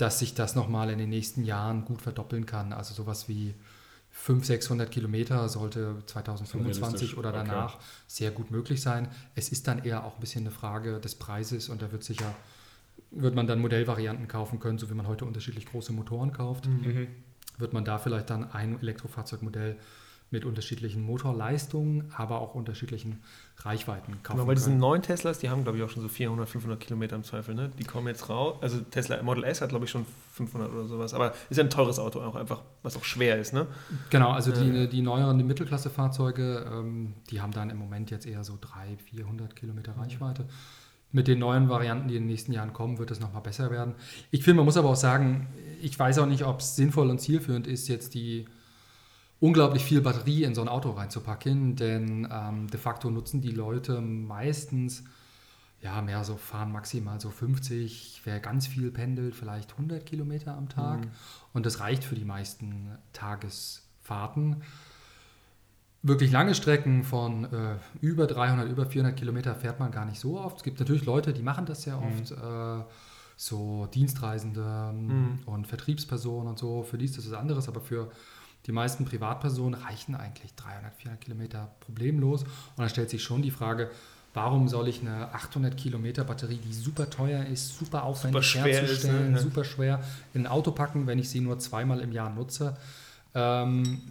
dass 0.01 0.19
sich 0.19 0.35
das 0.35 0.55
nochmal 0.55 0.91
in 0.91 0.99
den 0.99 1.11
nächsten 1.11 1.45
Jahren 1.45 1.85
gut 1.85 2.01
verdoppeln 2.03 2.47
kann. 2.47 2.73
Also 2.73 2.95
sowas 2.95 3.29
wie 3.29 3.55
500, 4.13 4.47
600 4.47 4.91
Kilometer 4.91 5.49
sollte 5.49 6.03
2025 6.07 7.17
oder 7.17 7.33
danach 7.33 7.75
okay. 7.75 7.85
sehr 8.07 8.31
gut 8.31 8.51
möglich 8.51 8.81
sein. 8.83 9.09
Es 9.35 9.51
ist 9.51 9.69
dann 9.69 9.85
eher 9.85 10.05
auch 10.05 10.15
ein 10.15 10.21
bisschen 10.21 10.43
eine 10.43 10.51
Frage 10.51 11.01
des 11.01 11.15
Preises 11.15 11.69
und 11.69 11.83
da 11.83 11.93
wird 11.93 12.05
sicher 12.05 12.35
wird 13.13 13.35
man 13.35 13.47
dann 13.47 13.61
Modellvarianten 13.61 14.29
kaufen 14.29 14.61
können, 14.61 14.79
so 14.79 14.89
wie 14.89 14.95
man 14.95 15.09
heute 15.09 15.25
unterschiedlich 15.25 15.67
große 15.67 15.93
Motoren 15.93 16.33
kauft. 16.33 16.67
Mhm. 16.67 17.09
Wird 17.59 17.73
man 17.73 17.85
da 17.85 17.99
vielleicht 17.99 18.31
dann 18.31 18.51
ein 18.53 18.81
Elektrofahrzeugmodell 18.81 19.77
mit 20.33 20.45
unterschiedlichen 20.45 21.03
Motorleistungen, 21.03 22.13
aber 22.17 22.41
auch 22.41 22.55
unterschiedlichen 22.55 23.21
Reichweiten 23.59 24.23
kaufen 24.23 24.39
genau, 24.39 24.47
weil 24.47 24.55
diese 24.55 24.71
neuen 24.71 25.03
Teslas, 25.03 25.41
die 25.41 25.51
haben, 25.51 25.65
glaube 25.65 25.79
ich, 25.79 25.85
auch 25.85 25.91
schon 25.91 26.03
so 26.03 26.09
400, 26.09 26.49
500 26.49 26.79
Kilometer 26.79 27.17
im 27.17 27.25
Zweifel. 27.25 27.55
Ne? 27.57 27.71
Die 27.79 27.85
kommen 27.85 28.07
jetzt 28.07 28.29
raus. 28.29 28.57
Also 28.61 28.79
Tesla 28.81 29.21
Model 29.23 29.43
S 29.43 29.61
hat, 29.61 29.71
glaube 29.71 29.87
ich, 29.87 29.91
schon 29.91 30.07
500 30.35 30.73
oder 30.73 30.87
sowas. 30.87 31.15
Aber 31.15 31.35
ist 31.51 31.57
ja 31.57 31.65
ein 31.65 31.71
teures 31.71 31.99
Auto 31.99 32.21
auch 32.21 32.37
einfach, 32.37 32.63
was 32.83 32.97
auch 32.97 33.03
schwer 33.03 33.39
ist. 33.39 33.53
Ne? 33.53 33.67
Genau, 34.11 34.31
also 34.31 34.53
die, 34.53 34.89
die 34.89 35.03
neueren 35.03 35.37
die 35.37 35.45
Mittelklasse-Fahrzeuge, 35.45 36.65
ähm, 36.73 37.15
die 37.31 37.41
haben 37.41 37.53
dann 37.53 37.69
im 37.69 37.79
Moment 37.79 38.13
jetzt 38.13 38.25
eher 38.25 38.45
so 38.45 38.57
300, 38.61 39.03
400 39.03 39.57
Kilometer 39.57 39.97
Reichweite. 39.97 40.47
Mit 41.11 41.27
den 41.27 41.41
neuen 41.41 41.69
Varianten, 41.69 42.07
die 42.07 42.15
in 42.15 42.23
den 42.23 42.29
nächsten 42.29 42.53
Jahren 42.53 42.73
kommen, 42.73 42.99
wird 42.99 43.11
es 43.11 43.19
nochmal 43.19 43.43
besser 43.43 43.73
werden. 43.73 43.95
Ich 44.31 44.45
finde, 44.45 44.59
man 44.59 44.67
muss 44.67 44.77
aber 44.77 44.91
auch 44.91 44.97
sagen, 44.97 45.49
ich 45.83 45.99
weiß 45.99 46.19
auch 46.19 46.27
nicht, 46.27 46.45
ob 46.45 46.61
es 46.61 46.77
sinnvoll 46.77 47.11
und 47.11 47.19
zielführend 47.19 47.67
ist, 47.67 47.89
jetzt 47.89 48.15
die 48.15 48.47
unglaublich 49.41 49.85
viel 49.85 50.03
Batterie 50.03 50.45
in 50.45 50.55
so 50.55 50.61
ein 50.61 50.69
Auto 50.69 50.91
reinzupacken, 50.91 51.75
denn 51.75 52.29
ähm, 52.31 52.69
de 52.69 52.79
facto 52.79 53.11
nutzen 53.11 53.41
die 53.41 53.51
Leute 53.51 54.01
meistens 54.01 55.05
ja 55.81 56.03
mehr 56.03 56.25
so 56.25 56.37
fahren 56.37 56.73
maximal 56.73 57.19
so 57.21 57.31
50, 57.31 58.21
wer 58.25 58.39
ganz 58.39 58.67
viel 58.67 58.91
pendelt, 58.91 59.35
vielleicht 59.35 59.73
100 59.73 60.05
Kilometer 60.05 60.55
am 60.57 60.69
Tag 60.69 61.01
mhm. 61.01 61.11
und 61.55 61.65
das 61.65 61.81
reicht 61.81 62.05
für 62.05 62.15
die 62.15 62.25
meisten 62.25 62.99
Tagesfahrten. 63.15 64.63
Wirklich 66.03 66.31
lange 66.31 66.55
Strecken 66.55 67.03
von 67.03 67.45
äh, 67.45 67.77
über 68.01 68.27
300, 68.27 68.69
über 68.69 68.87
400 68.87 69.19
Kilometer 69.19 69.55
fährt 69.55 69.81
man 69.81 69.91
gar 69.91 70.07
nicht 70.07 70.19
so 70.19 70.39
oft. 70.39 70.59
Es 70.59 70.63
gibt 70.63 70.81
natürlich 70.81 71.05
Leute, 71.05 71.35
die 71.35 71.43
machen 71.43 71.67
das 71.67 71.83
sehr 71.83 71.99
mhm. 71.99 72.07
oft. 72.07 72.31
Mhm. 72.31 72.81
Äh, 72.81 72.85
so 73.37 73.87
Dienstreisende 73.87 74.93
mhm. 74.93 75.39
und 75.47 75.67
Vertriebspersonen 75.67 76.49
und 76.49 76.59
so, 76.59 76.83
für 76.83 76.99
die 76.99 77.07
ist 77.07 77.17
das 77.17 77.27
was 77.31 77.39
anderes, 77.39 77.69
aber 77.69 77.81
für 77.81 78.11
die 78.71 78.75
meisten 78.75 79.05
Privatpersonen 79.05 79.83
reichen 79.83 80.15
eigentlich 80.15 80.55
300, 80.55 80.95
400 80.95 81.21
Kilometer 81.21 81.73
problemlos. 81.81 82.45
Und 82.45 82.79
dann 82.79 82.89
stellt 82.89 83.11
sich 83.11 83.21
schon 83.21 83.43
die 83.43 83.51
Frage, 83.51 83.91
warum 84.33 84.69
soll 84.69 84.87
ich 84.87 85.01
eine 85.01 85.35
800 85.35 85.77
Kilometer 85.77 86.23
Batterie, 86.23 86.61
die 86.65 86.73
super 86.73 87.11
teuer 87.11 87.45
ist, 87.47 87.77
super 87.77 88.05
aufwendig 88.05 88.49
super 88.49 88.69
herzustellen, 88.69 89.35
ist, 89.35 89.43
ne? 89.43 89.51
super 89.51 89.65
schwer 89.65 90.05
in 90.35 90.43
ein 90.43 90.47
Auto 90.47 90.71
packen, 90.71 91.09
wenn 91.09 91.19
ich 91.19 91.29
sie 91.29 91.41
nur 91.41 91.59
zweimal 91.59 91.99
im 91.99 92.13
Jahr 92.13 92.31
nutze? 92.31 92.77
Ähm, 93.35 94.03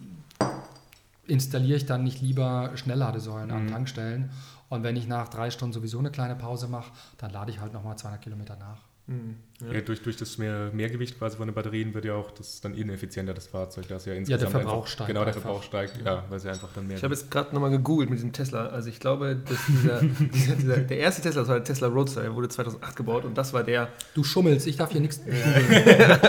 installiere 1.26 1.78
ich 1.78 1.86
dann 1.86 2.04
nicht 2.04 2.20
lieber 2.20 2.72
Schnellladesäulen 2.74 3.48
mhm. 3.48 3.56
an 3.56 3.68
Tankstellen? 3.68 4.30
Und 4.68 4.82
wenn 4.82 4.94
ich 4.94 5.08
nach 5.08 5.28
drei 5.28 5.50
Stunden 5.50 5.72
sowieso 5.72 6.00
eine 6.00 6.10
kleine 6.10 6.36
Pause 6.36 6.68
mache, 6.68 6.92
dann 7.16 7.30
lade 7.30 7.50
ich 7.50 7.60
halt 7.60 7.72
nochmal 7.72 7.96
200 7.96 8.20
Kilometer 8.20 8.56
nach. 8.56 8.82
Mhm. 9.06 9.36
Ja. 9.60 9.74
ja. 9.74 9.80
durch, 9.80 10.02
durch 10.02 10.16
das 10.16 10.38
mehr, 10.38 10.70
Mehrgewicht 10.72 11.18
quasi 11.18 11.36
von 11.36 11.46
den 11.46 11.54
Batterien 11.54 11.92
wird 11.92 12.04
ja 12.04 12.14
auch 12.14 12.30
das 12.30 12.60
dann 12.60 12.74
ineffizienter, 12.74 13.34
das 13.34 13.46
Fahrzeug. 13.46 13.88
Das 13.88 14.06
ja, 14.06 14.14
insgesamt 14.14 14.42
ja, 14.42 14.48
der 14.48 14.50
Verbrauch 14.50 14.74
einfach, 14.76 14.86
steigt. 14.86 15.08
Genau, 15.08 15.24
der 15.24 15.32
Verbrauch 15.34 15.62
steigt, 15.62 16.00
ja, 16.04 16.24
weil 16.28 16.38
es 16.38 16.44
ja 16.44 16.52
einfach 16.52 16.68
dann 16.74 16.86
mehr. 16.86 16.96
Ich 16.96 17.04
habe 17.04 17.14
jetzt 17.14 17.30
gerade 17.30 17.54
nochmal 17.54 17.70
gegoogelt 17.70 18.08
mit 18.08 18.18
diesem 18.18 18.32
Tesla. 18.32 18.66
Also 18.66 18.88
ich 18.88 19.00
glaube, 19.00 19.36
dass 19.48 19.58
dieser, 19.66 20.00
dieser, 20.34 20.54
dieser, 20.56 20.76
der 20.78 20.98
erste 20.98 21.22
Tesla, 21.22 21.42
das 21.42 21.48
war 21.48 21.56
der 21.56 21.64
Tesla 21.64 21.88
Roadster, 21.88 22.22
der 22.22 22.34
wurde 22.34 22.48
2008 22.48 22.96
gebaut 22.96 23.24
und 23.24 23.36
das 23.36 23.52
war 23.52 23.62
der. 23.62 23.88
Du 24.14 24.24
schummelst, 24.24 24.66
ich 24.66 24.76
darf 24.76 24.90
hier 24.92 25.00
nichts 25.00 25.20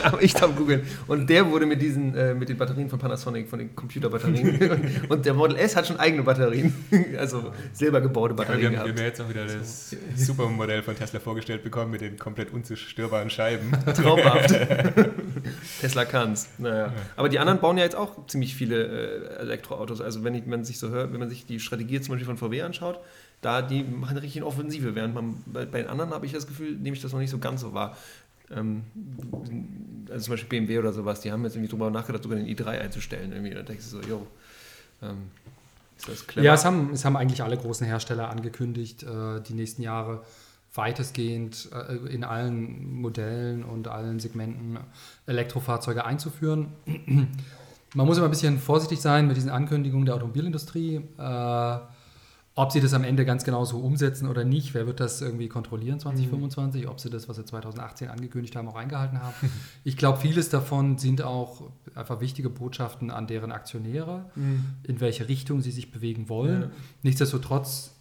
Aber 0.04 0.22
ich 0.22 0.34
darf 0.34 0.56
googeln. 0.56 0.84
Und 1.08 1.30
der 1.30 1.50
wurde 1.50 1.66
mit 1.66 1.82
diesen, 1.82 2.16
äh, 2.16 2.34
mit 2.34 2.50
den 2.50 2.58
Batterien 2.58 2.90
von 2.90 3.00
Panasonic, 3.00 3.48
von 3.48 3.60
den 3.60 3.76
Computerbatterien. 3.76 4.82
und 5.10 5.26
der 5.26 5.34
Model 5.34 5.58
S 5.58 5.76
hat 5.76 5.88
schon 5.88 5.98
eigene 5.98 6.24
Batterien. 6.24 6.74
also 7.18 7.54
selber 7.74 8.02
gebaute 8.02 8.34
Batterien. 8.34 8.64
Ja, 8.64 8.72
wir, 8.72 8.80
haben, 8.80 8.96
wir 8.96 9.04
haben 9.04 9.10
jetzt 9.10 9.22
auch 9.22 9.30
wieder 9.30 9.46
das 9.46 9.96
Supermodell 10.16 10.84
von 10.84 10.96
Tesla 10.96 11.20
vorgestellt 11.20 11.64
bekommen 11.64 11.92
mit 11.92 12.02
den 12.02 12.18
komplett 12.18 12.52
unzerstörbaren 13.22 13.30
Scheiben. 13.30 13.72
Traumhaft. 13.94 14.50
Tesla 15.82 16.06
kann's. 16.06 16.50
Naja. 16.58 16.92
Aber 17.16 17.30
die 17.30 17.40
anderen 17.40 17.60
bauen 17.60 17.78
ja 17.78 17.84
jetzt 17.84 17.96
auch 17.96 18.26
ziemlich 18.28 18.56
viele 18.56 18.84
äh, 18.84 19.42
Elektroautos. 19.42 20.02
Also 20.02 20.24
wenn, 20.24 20.36
ich, 20.36 20.44
wenn 20.44 20.52
man 20.52 20.64
sich 20.64 20.80
so 20.80 20.90
hört, 20.90 21.14
wenn 21.14 21.20
man 21.20 21.30
sich 21.30 21.46
die 21.46 21.60
Strategie 21.60 22.02
zum 22.02 22.14
Beispiel 22.14 22.26
von 22.26 22.38
VW 22.38 22.62
anschaut, 22.62 23.00
da 23.42 23.62
die 23.62 23.84
machen 23.84 24.12
eine 24.12 24.22
richtige 24.22 24.46
Offensive, 24.46 24.96
während 24.96 25.16
man 25.16 25.44
bei, 25.46 25.66
bei 25.66 25.82
den 25.82 25.90
anderen 25.90 26.12
habe 26.12 26.26
ich 26.26 26.32
das 26.32 26.48
Gefühl, 26.48 26.76
nehme 26.76 26.96
ich 26.96 27.02
das 27.02 27.12
noch 27.12 27.20
nicht 27.20 27.32
so 27.32 27.40
ganz 27.40 27.62
so 27.62 27.74
wahr. 27.74 27.98
Ähm, 28.52 28.84
also 30.10 30.26
zum 30.26 30.34
Beispiel 30.34 30.50
BMW 30.50 30.80
oder 30.80 30.94
sowas, 30.94 31.22
die 31.22 31.32
haben 31.32 31.44
jetzt 31.44 31.56
irgendwie 31.56 31.72
drüber 31.72 31.90
nachgedacht, 31.90 32.24
sogar 32.24 32.38
den 32.38 32.48
i3 32.48 32.66
einzustellen. 32.66 33.32
Irgendwie. 33.32 33.54
Da 33.54 33.64
denkst 33.64 33.86
du 33.90 34.02
so, 34.02 34.08
yo, 34.08 34.28
ähm, 35.02 35.32
ist 35.98 36.08
das 36.08 36.28
clever? 36.28 36.46
Ja, 36.46 36.54
es 36.54 36.66
haben, 36.66 36.92
es 36.94 37.06
haben 37.06 37.16
eigentlich 37.16 37.42
alle 37.42 37.58
großen 37.58 37.86
Hersteller 37.88 38.30
angekündigt, 38.30 39.04
äh, 39.04 39.42
die 39.42 39.54
nächsten 39.54 39.82
Jahre 39.82 40.24
weitestgehend 40.74 41.70
äh, 41.74 41.96
in 42.14 42.24
allen 42.24 42.94
Modellen 42.94 43.64
und 43.64 43.88
allen 43.88 44.20
Segmenten 44.20 44.80
Elektrofahrzeuge 45.26 46.06
einzuführen. 46.06 46.70
Man 47.94 48.06
muss 48.06 48.18
immer 48.18 48.28
ein 48.28 48.32
bisschen 48.32 48.58
vorsichtig 48.58 49.02
sein 49.02 49.28
mit 49.28 49.36
diesen 49.36 49.50
Ankündigungen 49.50 50.06
der 50.06 50.16
Automobilindustrie. 50.16 51.02
Äh, 51.18 51.78
ob 52.54 52.72
sie 52.72 52.82
das 52.82 52.94
am 52.94 53.06
Ende 53.06 53.24
ganz 53.24 53.46
genau 53.46 53.64
so 53.64 53.80
umsetzen 53.80 54.28
oder 54.28 54.44
nicht, 54.44 54.74
wer 54.74 54.86
wird 54.86 55.00
das 55.00 55.22
irgendwie 55.22 55.48
kontrollieren 55.48 56.00
2025? 56.00 56.84
Mhm. 56.84 56.90
Ob 56.90 57.00
sie 57.00 57.10
das, 57.10 57.30
was 57.30 57.38
sie 57.38 57.46
2018 57.46 58.10
angekündigt 58.10 58.56
haben, 58.58 58.68
auch 58.68 58.76
eingehalten 58.76 59.22
haben. 59.22 59.34
ich 59.86 59.96
glaube, 59.96 60.20
vieles 60.20 60.50
davon 60.50 60.98
sind 60.98 61.22
auch 61.22 61.72
einfach 61.96 62.20
wichtige 62.20 62.50
Botschaften 62.50 63.10
an 63.10 63.28
deren 63.28 63.54
Aktionäre, 63.54 64.26
mhm. 64.36 64.66
in 64.84 65.00
welche 65.00 65.30
Richtung 65.30 65.62
sie 65.62 65.72
sich 65.72 65.92
bewegen 65.92 66.28
wollen. 66.28 66.64
Ja. 66.64 66.70
Nichtsdestotrotz 67.04 67.96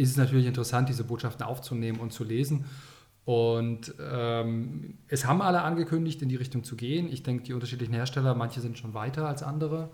ist 0.00 0.10
es 0.10 0.16
natürlich 0.16 0.46
interessant, 0.46 0.88
diese 0.88 1.04
Botschaften 1.04 1.44
aufzunehmen 1.44 2.00
und 2.00 2.12
zu 2.12 2.24
lesen. 2.24 2.64
Und 3.26 3.94
ähm, 4.00 4.94
es 5.08 5.26
haben 5.26 5.42
alle 5.42 5.60
angekündigt, 5.62 6.22
in 6.22 6.28
die 6.28 6.36
Richtung 6.36 6.64
zu 6.64 6.74
gehen. 6.74 7.12
Ich 7.12 7.22
denke, 7.22 7.44
die 7.44 7.52
unterschiedlichen 7.52 7.92
Hersteller, 7.92 8.34
manche 8.34 8.60
sind 8.60 8.78
schon 8.78 8.94
weiter 8.94 9.28
als 9.28 9.42
andere. 9.42 9.90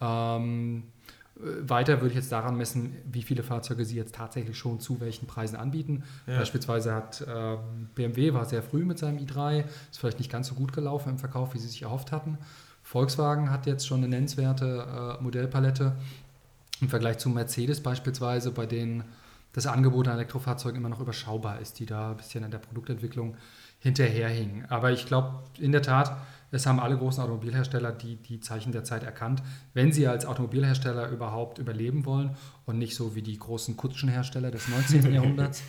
Ähm, 0.00 0.84
weiter 1.36 2.00
würde 2.00 2.08
ich 2.08 2.14
jetzt 2.14 2.32
daran 2.32 2.56
messen, 2.56 2.96
wie 3.10 3.22
viele 3.22 3.42
Fahrzeuge 3.42 3.84
sie 3.84 3.96
jetzt 3.96 4.14
tatsächlich 4.14 4.56
schon 4.56 4.80
zu 4.80 5.00
welchen 5.00 5.26
Preisen 5.26 5.56
anbieten. 5.56 6.04
Ja. 6.26 6.38
Beispielsweise 6.38 6.94
hat 6.94 7.20
äh, 7.20 7.56
BMW 7.94 8.32
war 8.32 8.44
sehr 8.46 8.62
früh 8.62 8.84
mit 8.84 8.98
seinem 8.98 9.18
i3, 9.18 9.64
ist 9.90 9.98
vielleicht 9.98 10.18
nicht 10.20 10.30
ganz 10.30 10.48
so 10.48 10.54
gut 10.54 10.72
gelaufen 10.72 11.10
im 11.10 11.18
Verkauf, 11.18 11.52
wie 11.54 11.58
sie 11.58 11.68
sich 11.68 11.82
erhofft 11.82 12.12
hatten. 12.12 12.38
Volkswagen 12.82 13.50
hat 13.50 13.66
jetzt 13.66 13.86
schon 13.86 13.98
eine 13.98 14.08
nennenswerte 14.08 15.18
äh, 15.18 15.22
Modellpalette 15.22 15.96
im 16.80 16.88
Vergleich 16.88 17.18
zu 17.18 17.28
Mercedes 17.28 17.82
beispielsweise, 17.82 18.50
bei 18.50 18.66
denen 18.66 19.04
das 19.54 19.66
Angebot 19.66 20.08
an 20.08 20.14
Elektrofahrzeugen 20.14 20.78
immer 20.78 20.88
noch 20.88 21.00
überschaubar 21.00 21.60
ist, 21.60 21.78
die 21.78 21.86
da 21.86 22.10
ein 22.10 22.16
bisschen 22.16 22.44
an 22.44 22.50
der 22.50 22.58
Produktentwicklung 22.58 23.36
hinterherhingen. 23.78 24.66
Aber 24.68 24.90
ich 24.90 25.06
glaube, 25.06 25.44
in 25.58 25.70
der 25.70 25.80
Tat, 25.80 26.16
es 26.50 26.66
haben 26.66 26.80
alle 26.80 26.98
großen 26.98 27.22
Automobilhersteller 27.22 27.92
die, 27.92 28.16
die 28.16 28.40
Zeichen 28.40 28.72
der 28.72 28.82
Zeit 28.82 29.04
erkannt, 29.04 29.42
wenn 29.72 29.92
sie 29.92 30.08
als 30.08 30.26
Automobilhersteller 30.26 31.08
überhaupt 31.08 31.58
überleben 31.58 32.04
wollen 32.04 32.36
und 32.66 32.78
nicht 32.78 32.96
so 32.96 33.14
wie 33.14 33.22
die 33.22 33.38
großen 33.38 33.76
Kutschenhersteller 33.76 34.50
des 34.50 34.68
19. 34.68 35.12
Jahrhunderts, 35.14 35.62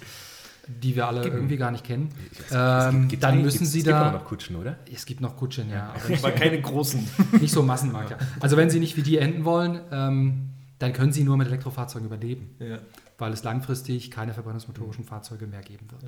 die 0.68 0.96
wir 0.96 1.08
alle 1.08 1.22
gibt, 1.22 1.36
irgendwie 1.36 1.58
gar 1.58 1.70
nicht 1.70 1.84
kennen. 1.84 2.10
Ähm, 2.52 3.08
gibt, 3.08 3.22
dann 3.22 3.44
müssen 3.44 3.68
sie 3.68 3.84
da. 3.84 4.00
Es 4.00 4.04
gibt 4.04 4.22
noch 4.22 4.28
Kutschen, 4.28 4.56
oder? 4.56 4.78
Es 4.92 5.06
gibt 5.06 5.22
noch 5.22 5.38
Kutschen, 5.38 5.70
ja. 5.70 5.90
Aber, 5.96 6.10
nicht, 6.10 6.26
aber 6.26 6.34
keine 6.34 6.60
großen. 6.60 7.08
Nicht 7.40 7.54
so 7.54 7.62
Massenmarkt. 7.62 8.16
Also 8.40 8.58
wenn 8.58 8.72
sie 8.72 8.80
nicht 8.80 8.98
wie 8.98 9.04
die 9.04 9.20
enden 9.20 9.46
wollen, 9.46 9.82
ähm, 9.92 10.50
dann 10.80 10.92
können 10.92 11.12
sie 11.12 11.24
nur 11.24 11.38
mit 11.38 11.48
Elektrofahrzeugen 11.48 12.08
überleben. 12.08 12.56
Ja 12.60 12.80
weil 13.18 13.32
es 13.32 13.44
langfristig 13.44 14.12
keine 14.12 14.34
verbrennungsmotorischen 14.34 15.04
mhm. 15.04 15.10
Fahrzeuge 15.10 15.48
mehr 15.48 15.62
geben 15.62 15.90
wird. 15.92 16.04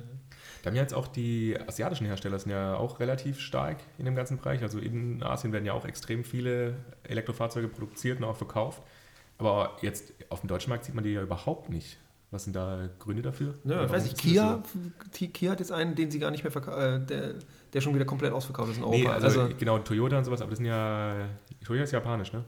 Da 0.62 0.68
haben 0.68 0.76
ja 0.76 0.82
jetzt 0.82 0.94
auch 0.94 1.06
die 1.06 1.58
asiatischen 1.66 2.06
Hersteller 2.06 2.38
sind 2.38 2.50
ja 2.50 2.76
auch 2.76 3.00
relativ 3.00 3.40
stark 3.40 3.78
in 3.96 4.04
dem 4.04 4.14
ganzen 4.14 4.38
Bereich. 4.38 4.62
Also 4.62 4.78
in 4.78 5.22
Asien 5.22 5.52
werden 5.52 5.64
ja 5.64 5.72
auch 5.72 5.84
extrem 5.84 6.24
viele 6.24 6.76
Elektrofahrzeuge 7.04 7.68
produziert 7.68 8.18
und 8.18 8.24
auch 8.24 8.36
verkauft. 8.36 8.82
Aber 9.38 9.76
jetzt 9.82 10.12
auf 10.28 10.40
dem 10.40 10.48
deutschen 10.48 10.70
Markt 10.70 10.84
sieht 10.84 10.94
man 10.94 11.04
die 11.04 11.10
ja 11.10 11.22
überhaupt 11.22 11.70
nicht. 11.70 11.98
Was 12.30 12.44
sind 12.44 12.54
da 12.54 12.90
Gründe 12.98 13.22
dafür? 13.22 13.54
Ja, 13.64 13.84
ich 13.86 13.90
weiß 13.90 14.02
nicht, 14.02 14.18
Kia, 14.18 14.62
Kia 15.32 15.50
hat 15.50 15.60
jetzt 15.60 15.72
einen, 15.72 15.94
den 15.94 16.10
sie 16.10 16.18
gar 16.18 16.30
nicht 16.30 16.44
mehr 16.44 16.50
verkaufen, 16.50 17.04
äh, 17.04 17.06
der, 17.06 17.34
der 17.72 17.80
schon 17.80 17.94
wieder 17.94 18.04
komplett 18.04 18.32
ausverkauft 18.32 18.72
ist 18.72 18.76
in 18.76 18.84
Europa. 18.84 18.98
Nee, 18.98 19.08
also, 19.08 19.40
also, 19.40 19.54
genau, 19.58 19.78
Toyota 19.78 20.18
und 20.18 20.24
sowas, 20.24 20.42
aber 20.42 20.50
das 20.50 20.58
sind 20.58 20.66
ja, 20.66 21.26
Toyota 21.64 21.84
ist 21.84 21.92
japanisch, 21.92 22.34
ne? 22.34 22.44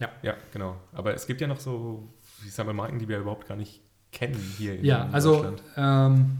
Ja. 0.00 0.08
Ja, 0.22 0.34
genau. 0.52 0.80
Aber 0.92 1.14
es 1.14 1.28
gibt 1.28 1.40
ja 1.40 1.46
noch 1.46 1.60
so, 1.60 2.08
ich 2.44 2.52
sag 2.52 2.66
mal, 2.66 2.72
Marken, 2.72 2.98
die 2.98 3.06
wir 3.06 3.18
überhaupt 3.18 3.46
gar 3.46 3.56
nicht 3.56 3.80
kennen 4.12 4.54
hier 4.58 4.78
in 4.78 4.84
Ja, 4.84 5.08
also 5.12 5.54
ähm, 5.76 6.38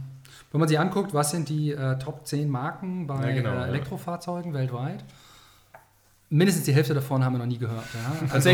wenn 0.51 0.59
man 0.59 0.67
sich 0.67 0.79
anguckt, 0.79 1.13
was 1.13 1.31
sind 1.31 1.49
die 1.49 1.71
äh, 1.71 1.97
Top 1.97 2.27
10 2.27 2.49
Marken 2.49 3.07
bei 3.07 3.29
ja, 3.29 3.35
genau, 3.35 3.53
äh, 3.53 3.67
Elektrofahrzeugen 3.67 4.53
ja. 4.53 4.59
weltweit? 4.59 5.03
Mindestens 6.29 6.65
die 6.65 6.73
Hälfte 6.73 6.93
davon 6.93 7.23
haben 7.23 7.33
wir 7.33 7.39
noch 7.39 7.45
nie 7.45 7.57
gehört. 7.57 7.85
Ja? 7.93 8.27
Also, 8.33 8.49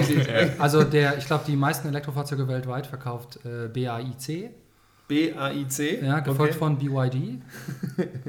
also 0.60 0.84
der, 0.84 1.18
ich 1.18 1.26
glaube, 1.26 1.44
die 1.48 1.56
meisten 1.56 1.88
Elektrofahrzeuge 1.88 2.48
weltweit 2.48 2.88
verkauft 2.88 3.40
äh, 3.46 3.68
BAIC. 3.68 4.52
B-A-I-C. 5.08 6.04
Ja, 6.04 6.20
gefolgt 6.20 6.56
okay. 6.56 6.60
von 6.60 6.78
BYD. 6.78 7.16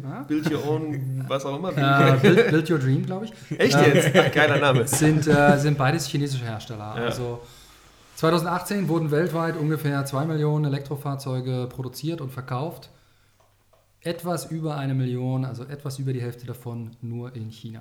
Ja. 0.02 0.22
Build 0.28 0.50
Your 0.50 0.64
Own, 0.64 1.24
was 1.26 1.44
auch 1.44 1.58
immer. 1.58 1.76
Äh, 1.76 2.16
build, 2.22 2.50
build, 2.50 2.70
Your 2.70 2.78
Dream, 2.78 3.04
glaube 3.04 3.26
ich. 3.26 3.58
Echt 3.58 3.76
jetzt? 3.76 4.10
Ach, 4.14 4.32
geiler 4.32 4.58
Name. 4.58 4.86
Sind, 4.86 5.26
äh, 5.26 5.58
sind 5.58 5.76
beides 5.76 6.06
chinesische 6.06 6.44
Hersteller. 6.44 6.94
Ja. 6.96 7.04
Also 7.06 7.40
2018 8.18 8.88
wurden 8.88 9.12
weltweit 9.12 9.56
ungefähr 9.56 10.04
2 10.04 10.24
Millionen 10.24 10.64
Elektrofahrzeuge 10.64 11.68
produziert 11.70 12.20
und 12.20 12.32
verkauft. 12.32 12.90
Etwas 14.00 14.50
über 14.50 14.76
eine 14.76 14.92
Million, 14.92 15.44
also 15.44 15.62
etwas 15.62 16.00
über 16.00 16.12
die 16.12 16.20
Hälfte 16.20 16.44
davon 16.44 16.96
nur 17.00 17.36
in 17.36 17.48
China. 17.50 17.80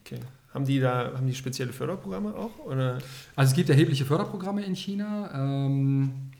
Okay. 0.00 0.20
Haben 0.54 0.64
die 0.64 0.80
da 0.80 1.12
haben 1.14 1.26
die 1.26 1.34
spezielle 1.34 1.74
Förderprogramme 1.74 2.34
auch? 2.34 2.58
Oder? 2.64 3.00
Also 3.34 3.50
es 3.50 3.54
gibt 3.54 3.68
erhebliche 3.68 4.06
Förderprogramme 4.06 4.64
in 4.64 4.74
China. 4.74 5.30
Ähm, 5.34 6.30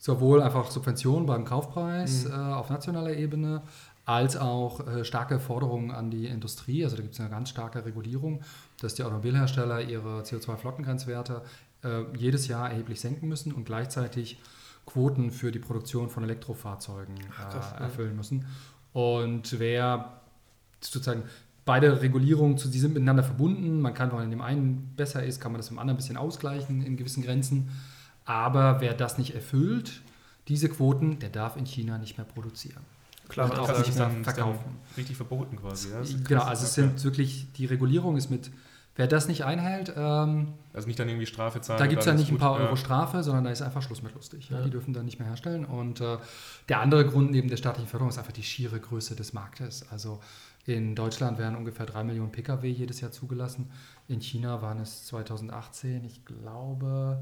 sowohl 0.00 0.42
einfach 0.42 0.68
Subventionen 0.72 1.26
beim 1.26 1.44
Kaufpreis 1.44 2.24
mhm. 2.24 2.32
äh, 2.32 2.34
auf 2.34 2.70
nationaler 2.70 3.14
Ebene, 3.14 3.62
als 4.04 4.36
auch 4.36 4.86
äh, 4.86 5.04
starke 5.04 5.38
Forderungen 5.38 5.90
an 5.90 6.10
die 6.10 6.26
Industrie. 6.26 6.84
Also 6.84 6.96
da 6.96 7.02
gibt 7.02 7.14
es 7.14 7.20
eine 7.20 7.30
ganz 7.30 7.48
starke 7.48 7.84
Regulierung, 7.84 8.42
dass 8.80 8.94
die 8.94 9.02
Automobilhersteller 9.02 9.80
ihre 9.80 10.20
CO2-Flottengrenzwerte 10.20 11.40
äh, 11.84 12.04
jedes 12.16 12.48
Jahr 12.48 12.70
erheblich 12.70 13.00
senken 13.00 13.28
müssen 13.28 13.52
und 13.52 13.64
gleichzeitig 13.64 14.38
Quoten 14.86 15.30
für 15.30 15.50
die 15.50 15.58
Produktion 15.58 16.10
von 16.10 16.24
Elektrofahrzeugen 16.24 17.16
äh, 17.16 17.82
erfüllen 17.82 18.16
müssen. 18.16 18.44
Und 18.92 19.58
wer 19.58 20.20
sozusagen 20.80 21.24
beide 21.64 22.02
Regulierungen, 22.02 22.56
die 22.56 22.78
sind 22.78 22.94
miteinander 22.94 23.24
verbunden. 23.24 23.80
Man 23.80 23.94
kann, 23.94 24.12
wenn 24.12 24.24
in 24.24 24.30
dem 24.30 24.42
einen 24.42 24.92
besser 24.96 25.24
ist, 25.24 25.40
kann 25.40 25.52
man 25.52 25.60
das 25.60 25.70
im 25.70 25.78
anderen 25.78 25.96
ein 25.96 25.98
bisschen 25.98 26.16
ausgleichen 26.16 26.84
in 26.84 26.96
gewissen 26.96 27.22
Grenzen. 27.22 27.70
Aber 28.24 28.80
wer 28.80 28.94
das 28.94 29.18
nicht 29.18 29.34
erfüllt, 29.34 30.02
diese 30.48 30.68
Quoten, 30.68 31.18
der 31.18 31.30
darf 31.30 31.56
in 31.56 31.64
China 31.66 31.98
nicht 31.98 32.18
mehr 32.18 32.26
produzieren. 32.26 32.82
Klar, 33.28 33.50
und 33.50 33.58
auch 33.58 33.78
nicht 33.78 33.96
mehr 33.96 34.10
verkaufen. 34.22 34.76
Richtig 34.96 35.16
verboten 35.16 35.56
quasi. 35.56 35.90
Ja? 35.90 36.02
Genau, 36.28 36.42
also 36.42 36.64
es 36.64 36.74
sind 36.74 37.02
wirklich, 37.04 37.46
die 37.54 37.64
Regulierung 37.64 38.16
ist 38.16 38.30
mit, 38.30 38.50
wer 38.96 39.06
das 39.06 39.28
nicht 39.28 39.44
einhält. 39.44 39.92
Ähm, 39.96 40.54
also 40.72 40.86
nicht 40.86 40.98
dann 40.98 41.08
irgendwie 41.08 41.26
Strafe 41.26 41.60
zahlen. 41.60 41.78
Da 41.78 41.86
gibt 41.86 42.00
es 42.00 42.06
ja 42.06 42.14
nicht 42.14 42.30
ein 42.30 42.38
paar 42.38 42.54
Euro. 42.54 42.76
Strafe, 42.76 43.22
sondern 43.22 43.44
da 43.44 43.50
ist 43.50 43.62
einfach 43.62 43.82
Schluss 43.82 44.02
mit 44.02 44.14
lustig. 44.14 44.50
Ja. 44.50 44.62
Die 44.62 44.70
dürfen 44.70 44.92
dann 44.92 45.04
nicht 45.04 45.18
mehr 45.18 45.28
herstellen. 45.28 45.64
Und 45.64 46.00
äh, 46.00 46.18
der 46.68 46.80
andere 46.80 47.06
Grund 47.06 47.30
neben 47.30 47.48
der 47.48 47.56
staatlichen 47.56 47.88
Förderung 47.88 48.10
ist 48.10 48.18
einfach 48.18 48.32
die 48.32 48.42
schiere 48.42 48.78
Größe 48.80 49.16
des 49.16 49.32
Marktes. 49.32 49.86
Also 49.90 50.20
in 50.66 50.94
Deutschland 50.94 51.38
werden 51.38 51.56
ungefähr 51.56 51.86
drei 51.86 52.04
Millionen 52.04 52.32
Pkw 52.32 52.68
jedes 52.68 53.00
Jahr 53.00 53.10
zugelassen. 53.10 53.70
In 54.08 54.20
China 54.20 54.62
waren 54.62 54.80
es 54.80 55.06
2018, 55.06 56.04
ich 56.04 56.24
glaube, 56.24 57.18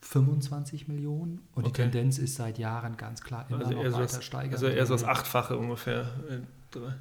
25 0.00 0.86
Millionen 0.86 1.40
und 1.54 1.66
okay. 1.66 1.72
die 1.72 1.90
Tendenz 1.90 2.18
ist 2.18 2.36
seit 2.36 2.58
Jahren 2.58 2.96
ganz 2.96 3.22
klar 3.22 3.46
immer 3.48 3.58
also 3.58 3.72
noch 3.72 3.84
weiter 3.84 3.98
das, 3.98 4.24
steigern. 4.24 4.52
Also 4.52 4.68
eher 4.68 4.86
so 4.86 4.94
das 4.94 5.02
Achtfache 5.02 5.56
ungefähr. 5.58 6.08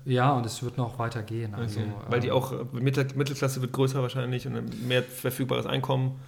Ja, 0.06 0.34
und 0.34 0.46
es 0.46 0.62
wird 0.64 0.78
noch 0.78 1.00
weiter 1.00 1.24
gehen. 1.24 1.54
Also, 1.54 1.80
okay. 1.80 1.90
Weil 2.10 2.20
die 2.20 2.28
ähm, 2.28 2.34
auch, 2.34 2.54
Mittelklasse 2.74 3.62
wird 3.62 3.74
größer 3.74 4.02
wahrscheinlich 4.02 4.48
und 4.48 4.88
mehr 4.88 5.04
verfügbares 5.04 5.66
Einkommen. 5.66 6.20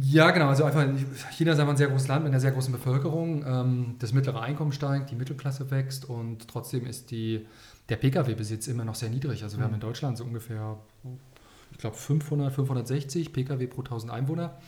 Ja, 0.00 0.30
genau. 0.30 0.48
Also 0.48 0.64
einfach, 0.64 0.86
China 1.32 1.52
ist 1.52 1.58
einfach 1.58 1.72
ein 1.72 1.76
sehr 1.76 1.88
großes 1.88 2.08
Land 2.08 2.24
mit 2.24 2.32
einer 2.32 2.40
sehr 2.40 2.52
großen 2.52 2.72
Bevölkerung. 2.72 3.44
Ähm, 3.46 3.94
das 3.98 4.12
mittlere 4.12 4.40
Einkommen 4.40 4.72
steigt, 4.72 5.10
die 5.10 5.16
Mittelklasse 5.16 5.70
wächst 5.70 6.08
und 6.08 6.46
trotzdem 6.48 6.86
ist 6.86 7.10
die, 7.10 7.46
der 7.88 7.96
Pkw-Besitz 7.96 8.68
immer 8.68 8.84
noch 8.84 8.94
sehr 8.94 9.10
niedrig. 9.10 9.42
Also 9.42 9.56
wir 9.56 9.60
mhm. 9.60 9.64
haben 9.64 9.74
in 9.74 9.80
Deutschland 9.80 10.18
so 10.18 10.24
ungefähr, 10.24 10.78
ich 11.72 11.78
glaube, 11.78 11.96
500, 11.96 12.52
560 12.52 13.32
Pkw 13.32 13.66
pro 13.66 13.80
1000 13.82 14.12
Einwohner 14.12 14.58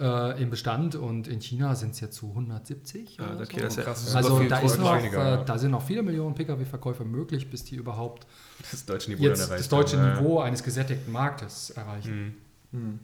äh, 0.00 0.40
im 0.40 0.50
Bestand 0.50 0.94
und 0.94 1.26
in 1.26 1.40
China 1.40 1.74
sind 1.74 1.90
es 1.90 2.00
jetzt 2.00 2.16
zu 2.16 2.28
170. 2.28 3.16
Ja, 3.16 3.34
okay, 3.40 3.56
so. 3.56 3.60
das 3.60 3.76
ist 3.76 3.84
krass. 3.84 4.14
Also 4.14 4.42
da, 4.44 4.58
ist 4.60 4.78
noch, 4.78 4.96
äh, 4.96 5.44
da 5.44 5.58
sind 5.58 5.72
noch 5.72 5.82
viele 5.82 6.02
Millionen 6.02 6.34
Pkw-Verkäufer 6.34 7.04
möglich, 7.04 7.50
bis 7.50 7.64
die 7.64 7.76
überhaupt 7.76 8.26
das 8.70 8.84
deutsche 8.86 9.10
Niveau, 9.10 9.24
jetzt 9.24 9.50
das 9.50 9.68
deutsche 9.68 10.00
haben. 10.00 10.20
Niveau 10.20 10.40
eines 10.40 10.62
gesättigten 10.62 11.12
Marktes 11.12 11.70
erreichen. 11.70 12.36
Mhm. 12.70 12.80
Mhm. 12.80 12.98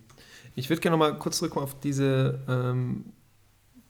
Ich 0.54 0.70
würde 0.70 0.80
gerne 0.80 0.96
noch 0.96 1.04
mal 1.04 1.18
kurz 1.18 1.38
zurückkommen 1.38 1.64
auf 1.64 1.80
diese, 1.80 2.40
ähm, 2.48 3.06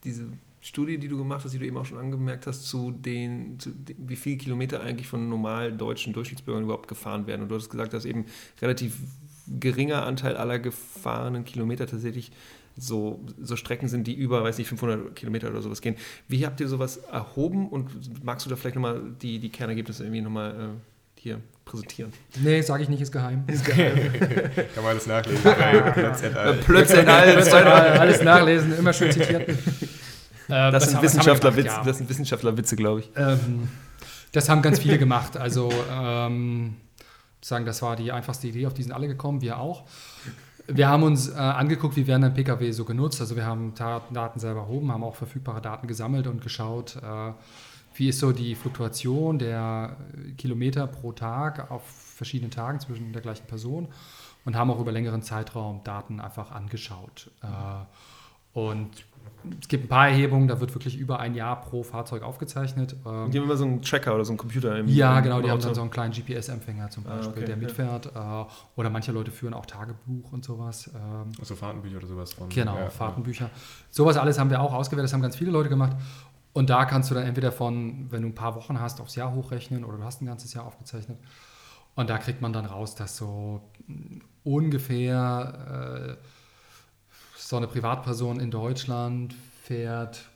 diese 0.02 0.26
Studie, 0.60 0.96
die 0.96 1.08
du 1.08 1.18
gemacht 1.18 1.44
hast, 1.44 1.52
die 1.52 1.58
du 1.58 1.66
eben 1.66 1.76
auch 1.76 1.84
schon 1.84 1.98
angemerkt 1.98 2.46
hast, 2.46 2.62
zu 2.62 2.90
den, 2.90 3.60
zu 3.60 3.70
den, 3.70 3.96
wie 4.08 4.16
viele 4.16 4.38
Kilometer 4.38 4.80
eigentlich 4.80 5.08
von 5.08 5.28
normal 5.28 5.72
deutschen 5.72 6.14
Durchschnittsbürgern 6.14 6.64
überhaupt 6.64 6.88
gefahren 6.88 7.26
werden. 7.26 7.42
Und 7.42 7.48
du 7.50 7.56
hast 7.56 7.68
gesagt, 7.68 7.92
dass 7.92 8.06
eben 8.06 8.24
relativ 8.62 8.96
geringer 9.46 10.06
Anteil 10.06 10.38
aller 10.38 10.58
gefahrenen 10.58 11.44
Kilometer 11.44 11.86
tatsächlich 11.86 12.32
so, 12.76 13.24
so 13.40 13.56
Strecken 13.56 13.88
sind, 13.88 14.06
die 14.06 14.14
über, 14.14 14.42
weiß 14.42 14.58
nicht, 14.58 14.68
500 14.68 15.14
Kilometer 15.14 15.50
oder 15.50 15.62
sowas 15.62 15.80
gehen. 15.80 15.96
Wie 16.28 16.44
habt 16.44 16.60
ihr 16.60 16.68
sowas 16.68 16.96
erhoben 16.96 17.68
und 17.68 18.24
magst 18.24 18.46
du 18.46 18.50
da 18.50 18.56
vielleicht 18.56 18.76
nochmal 18.76 19.00
die, 19.22 19.38
die 19.38 19.50
Kernergebnisse 19.50 20.04
irgendwie 20.04 20.22
nochmal 20.22 20.50
äh, 20.50 21.20
hier 21.20 21.40
präsentieren? 21.64 22.12
Nee, 22.40 22.60
sage 22.62 22.82
ich 22.82 22.88
nicht, 22.88 23.00
ist 23.00 23.12
geheim. 23.12 23.44
Ist 23.46 23.64
geheim. 23.64 24.12
Kann 24.74 24.82
man 24.82 24.86
alles 24.86 25.06
nachlesen. 25.06 25.42
Plötzlich 26.64 27.08
alles. 27.08 27.52
alles 27.52 28.22
nachlesen, 28.22 28.78
immer 28.78 28.92
schön 28.92 29.12
zitiert. 29.12 29.50
Ähm, 30.50 30.72
das, 30.72 30.90
sind 30.90 31.00
Wissenschaftlerwitze, 31.00 31.68
ja. 31.68 31.82
das 31.82 31.96
sind 31.96 32.10
Wissenschaftlerwitze, 32.10 32.76
glaube 32.76 33.00
ich. 33.00 33.10
Ähm, 33.16 33.68
das 34.32 34.50
haben 34.50 34.60
ganz 34.60 34.78
viele 34.78 34.98
gemacht. 34.98 35.38
Also 35.38 35.72
ähm, 35.90 36.76
sagen, 37.40 37.64
das 37.64 37.82
war 37.82 37.96
die 37.96 38.12
einfachste 38.12 38.48
Idee, 38.48 38.66
auf 38.66 38.74
die 38.74 38.82
sind 38.82 38.92
alle 38.92 39.06
gekommen, 39.06 39.40
wir 39.40 39.58
auch. 39.58 39.84
Wir 40.66 40.88
haben 40.88 41.02
uns 41.02 41.28
äh, 41.28 41.34
angeguckt, 41.34 41.96
wie 41.96 42.06
werden 42.06 42.24
ein 42.24 42.34
Pkw 42.34 42.70
so 42.70 42.84
genutzt. 42.84 43.20
Also 43.20 43.36
wir 43.36 43.44
haben 43.44 43.74
Daten 43.74 44.38
selber 44.38 44.60
erhoben, 44.60 44.90
haben 44.90 45.04
auch 45.04 45.14
verfügbare 45.14 45.60
Daten 45.60 45.86
gesammelt 45.86 46.26
und 46.26 46.42
geschaut, 46.42 46.96
äh, 46.96 47.32
wie 47.96 48.08
ist 48.08 48.18
so 48.18 48.32
die 48.32 48.54
Fluktuation 48.54 49.38
der 49.38 49.96
Kilometer 50.38 50.86
pro 50.86 51.12
Tag 51.12 51.70
auf 51.70 51.82
verschiedenen 51.86 52.50
Tagen 52.50 52.80
zwischen 52.80 53.12
der 53.12 53.22
gleichen 53.22 53.46
Person 53.46 53.88
und 54.44 54.56
haben 54.56 54.70
auch 54.70 54.80
über 54.80 54.90
längeren 54.90 55.22
Zeitraum 55.22 55.82
Daten 55.84 56.20
einfach 56.20 56.50
angeschaut. 56.50 57.30
Äh, 57.42 58.58
und 58.58 59.04
es 59.60 59.68
gibt 59.68 59.84
ein 59.84 59.88
paar 59.88 60.08
Erhebungen, 60.08 60.48
da 60.48 60.60
wird 60.60 60.74
wirklich 60.74 60.96
über 60.96 61.20
ein 61.20 61.34
Jahr 61.34 61.60
pro 61.60 61.82
Fahrzeug 61.82 62.22
aufgezeichnet. 62.22 62.96
Ähm, 63.06 63.30
die 63.30 63.38
haben 63.38 63.44
immer 63.44 63.56
so 63.56 63.64
einen 63.64 63.82
Tracker 63.82 64.14
oder 64.14 64.24
so 64.24 64.32
einen 64.32 64.38
Computer 64.38 64.78
im 64.78 64.88
Ja, 64.88 65.20
genau, 65.20 65.38
die 65.40 65.44
Auto. 65.44 65.52
haben 65.52 65.60
dann 65.62 65.74
so 65.74 65.80
einen 65.82 65.90
kleinen 65.90 66.12
GPS-Empfänger 66.12 66.90
zum 66.90 67.04
Beispiel, 67.04 67.26
ah, 67.26 67.30
okay, 67.30 67.44
der 67.44 67.56
mitfährt. 67.56 68.10
Ja. 68.14 68.42
Äh, 68.42 68.46
oder 68.76 68.90
manche 68.90 69.12
Leute 69.12 69.30
führen 69.30 69.54
auch 69.54 69.66
Tagebuch 69.66 70.32
und 70.32 70.44
sowas. 70.44 70.90
Ähm, 70.94 71.32
also 71.38 71.54
Fahrtenbücher 71.54 71.98
oder 71.98 72.06
sowas 72.06 72.32
von. 72.32 72.48
Genau, 72.48 72.76
ja, 72.76 72.90
Fahrtenbücher. 72.90 73.46
Ja. 73.46 73.50
Sowas 73.90 74.16
alles 74.16 74.38
haben 74.38 74.50
wir 74.50 74.60
auch 74.60 74.72
ausgewertet, 74.72 75.04
das 75.04 75.12
haben 75.12 75.22
ganz 75.22 75.36
viele 75.36 75.50
Leute 75.50 75.68
gemacht. 75.68 75.96
Und 76.52 76.70
da 76.70 76.84
kannst 76.84 77.10
du 77.10 77.14
dann 77.14 77.24
entweder 77.24 77.50
von, 77.50 78.06
wenn 78.10 78.22
du 78.22 78.28
ein 78.28 78.34
paar 78.34 78.54
Wochen 78.54 78.80
hast, 78.80 79.00
aufs 79.00 79.16
Jahr 79.16 79.34
hochrechnen 79.34 79.84
oder 79.84 79.98
du 79.98 80.04
hast 80.04 80.22
ein 80.22 80.26
ganzes 80.26 80.54
Jahr 80.54 80.64
aufgezeichnet. 80.64 81.18
Und 81.96 82.10
da 82.10 82.18
kriegt 82.18 82.40
man 82.40 82.52
dann 82.52 82.64
raus, 82.64 82.94
dass 82.94 83.16
so 83.16 83.60
ungefähr 84.44 86.16
äh, 86.20 86.26
so 87.46 87.56
eine 87.58 87.66
Privatperson 87.66 88.40
in 88.40 88.50
Deutschland 88.50 89.34
fährt 89.62 90.30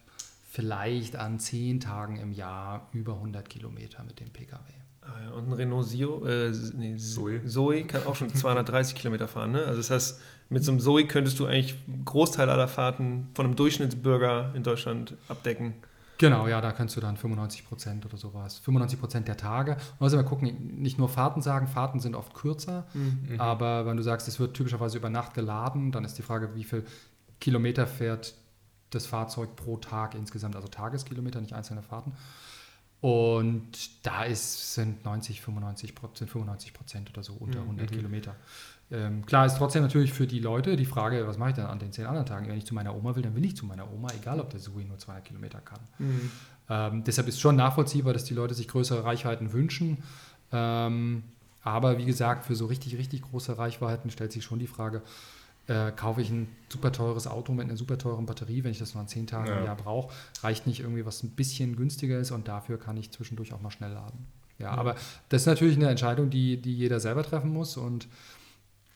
vielleicht 0.51 1.17
an 1.17 1.41
zehn 1.41 1.81
Tagen 1.81 2.19
im 2.19 2.33
Jahr 2.33 2.89
über 2.93 3.15
100 3.15 3.49
Kilometer 3.49 4.05
mit 4.05 4.21
dem 4.21 4.31
Pkw. 4.31 4.59
Ah 5.01 5.15
ja, 5.25 5.31
und 5.31 5.49
ein 5.49 5.53
Renault 5.55 5.89
Zio, 5.89 6.27
äh, 6.27 6.53
nee, 6.75 6.97
Zoe. 6.97 7.47
Zoe 7.47 7.85
kann 7.85 8.05
auch 8.07 8.15
schon 8.15 8.29
230 8.35 8.95
Kilometer 8.95 9.27
fahren. 9.27 9.53
Ne? 9.53 9.61
Also 9.65 9.79
das 9.79 9.91
heißt, 9.91 10.21
mit 10.51 10.65
so 10.65 10.71
einem 10.71 10.81
Zoe 10.81 11.07
könntest 11.07 11.39
du 11.39 11.47
eigentlich 11.47 11.77
einen 11.87 12.05
Großteil 12.05 12.51
aller 12.51 12.69
Fahrten 12.69 13.29
von 13.35 13.47
einem 13.47 13.57
Durchschnittsbürger 13.57 14.53
in 14.55 14.63
Deutschland 14.63 15.15
abdecken. 15.29 15.75
Genau, 16.19 16.49
ja, 16.49 16.61
da 16.61 16.73
kannst 16.73 16.97
du 16.97 17.01
dann 17.01 17.17
95 17.17 17.65
Prozent 17.67 18.05
oder 18.05 18.17
sowas. 18.17 18.59
95 18.59 19.01
Prozent 19.01 19.29
der 19.29 19.37
Tage. 19.37 19.77
Also 20.01 20.17
wir 20.17 20.25
gucken, 20.25 20.81
nicht 20.81 20.99
nur 20.99 21.09
Fahrten 21.09 21.43
sagen, 21.43 21.69
Fahrten 21.69 22.01
sind 22.01 22.17
oft 22.17 22.35
kürzer, 22.35 22.87
mhm. 22.93 23.41
aber 23.41 23.87
wenn 23.87 23.97
du 23.97 24.03
sagst, 24.03 24.27
es 24.27 24.41
wird 24.41 24.55
typischerweise 24.55 24.99
über 24.99 25.11
Nacht 25.11 25.35
geladen, 25.35 25.93
dann 25.93 26.05
ist 26.05 26.19
die 26.19 26.23
Frage, 26.23 26.55
wie 26.57 26.65
viel 26.65 26.85
Kilometer 27.41 27.87
fährt 27.87 28.35
das 28.91 29.07
Fahrzeug 29.07 29.55
pro 29.55 29.77
Tag 29.77 30.15
insgesamt, 30.15 30.57
also 30.57 30.67
Tageskilometer, 30.67 31.41
nicht 31.41 31.53
einzelne 31.53 31.83
Fahrten. 31.83 32.13
Und 33.01 34.05
da 34.05 34.25
ist, 34.25 34.75
sind 34.75 35.05
90, 35.05 35.41
95 35.41 35.95
Prozent, 35.95 36.31
95 36.31 36.75
Prozent 36.75 37.11
oder 37.11 37.23
so 37.23 37.35
unter 37.35 37.61
100 37.61 37.91
mhm. 37.91 37.95
Kilometer. 37.95 38.35
Ähm, 38.91 39.27
klar 39.27 39.45
ist 39.45 39.59
trotzdem 39.59 39.83
natürlich 39.83 40.13
für 40.13 40.27
die 40.27 40.39
Leute 40.39 40.77
die 40.77 40.87
Frage, 40.87 41.27
was 41.27 41.37
mache 41.37 41.51
ich 41.51 41.57
denn 41.57 41.67
an 41.67 41.79
den 41.79 41.93
zehn 41.93 42.07
anderen 42.07 42.27
Tagen? 42.27 42.49
Wenn 42.49 42.57
ich 42.57 42.67
zu 42.67 42.75
meiner 42.75 42.95
Oma 42.97 43.15
will, 43.17 43.23
dann 43.23 43.35
will 43.35 43.45
ich 43.45 43.57
zu 43.57 43.67
meiner 43.67 43.93
Oma, 43.93 44.09
egal 44.19 44.41
ob 44.41 44.51
der 44.51 44.61
Sui 44.61 44.85
nur 44.85 44.99
200 44.99 45.25
Kilometer 45.25 45.61
kann. 45.61 45.81
Mhm. 45.99 46.31
Ähm, 46.71 47.05
deshalb 47.05 47.29
ist 47.29 47.41
schon 47.41 47.57
nachvollziehbar, 47.57 48.15
dass 48.15 48.25
die 48.25 48.35
Leute 48.35 48.55
sich 48.55 48.69
größere 48.69 49.05
Reichweiten 49.05 49.53
wünschen. 49.53 49.99
Ähm, 50.53 51.23
aber 51.63 51.99
wie 51.99 52.07
gesagt, 52.07 52.47
für 52.47 52.55
so 52.55 52.67
richtig, 52.67 52.97
richtig 52.97 53.23
große 53.23 53.59
Reichweiten 53.59 54.11
stellt 54.11 54.33
sich 54.33 54.45
schon 54.45 54.59
die 54.59 54.67
Frage, 54.67 55.03
äh, 55.67 55.93
kaufe 55.93 56.23
ich 56.23 56.31
ein 56.31 56.49
super 56.71 56.93
teures 56.93 57.27
Auto 57.27 57.53
mit 57.53 57.67
einer 57.67 57.77
super 57.77 57.99
teuren 57.99 58.25
Batterie, 58.25 58.65
wenn 58.65 58.71
ich 58.71 58.79
das 58.79 58.95
nur 58.95 59.03
an 59.03 59.09
zehn 59.09 59.27
Tagen 59.27 59.49
ja. 59.49 59.59
im 59.59 59.65
Jahr 59.65 59.77
brauche, 59.77 60.15
reicht 60.43 60.67
nicht 60.67 60.81
irgendwie, 60.81 61.05
was 61.05 61.23
ein 61.23 61.31
bisschen 61.31 61.77
günstiger 61.77 62.19
ist 62.19 62.31
und 62.31 62.49
dafür 62.49 62.79
kann 62.79 62.97
ich 62.97 63.11
zwischendurch 63.11 63.53
auch 63.53 63.61
mal 63.61 63.71
schnell 63.71 63.93
laden. 63.93 64.27
Ja, 64.59 64.67
ja. 64.67 64.79
aber 64.79 64.95
das 65.29 65.43
ist 65.43 65.47
natürlich 65.47 65.77
eine 65.77 65.89
Entscheidung, 65.89 66.31
die, 66.31 66.57
die 66.57 66.75
jeder 66.75 67.01
selber 67.01 67.23
treffen 67.23 67.53
muss 67.53 67.77
und 67.77 68.09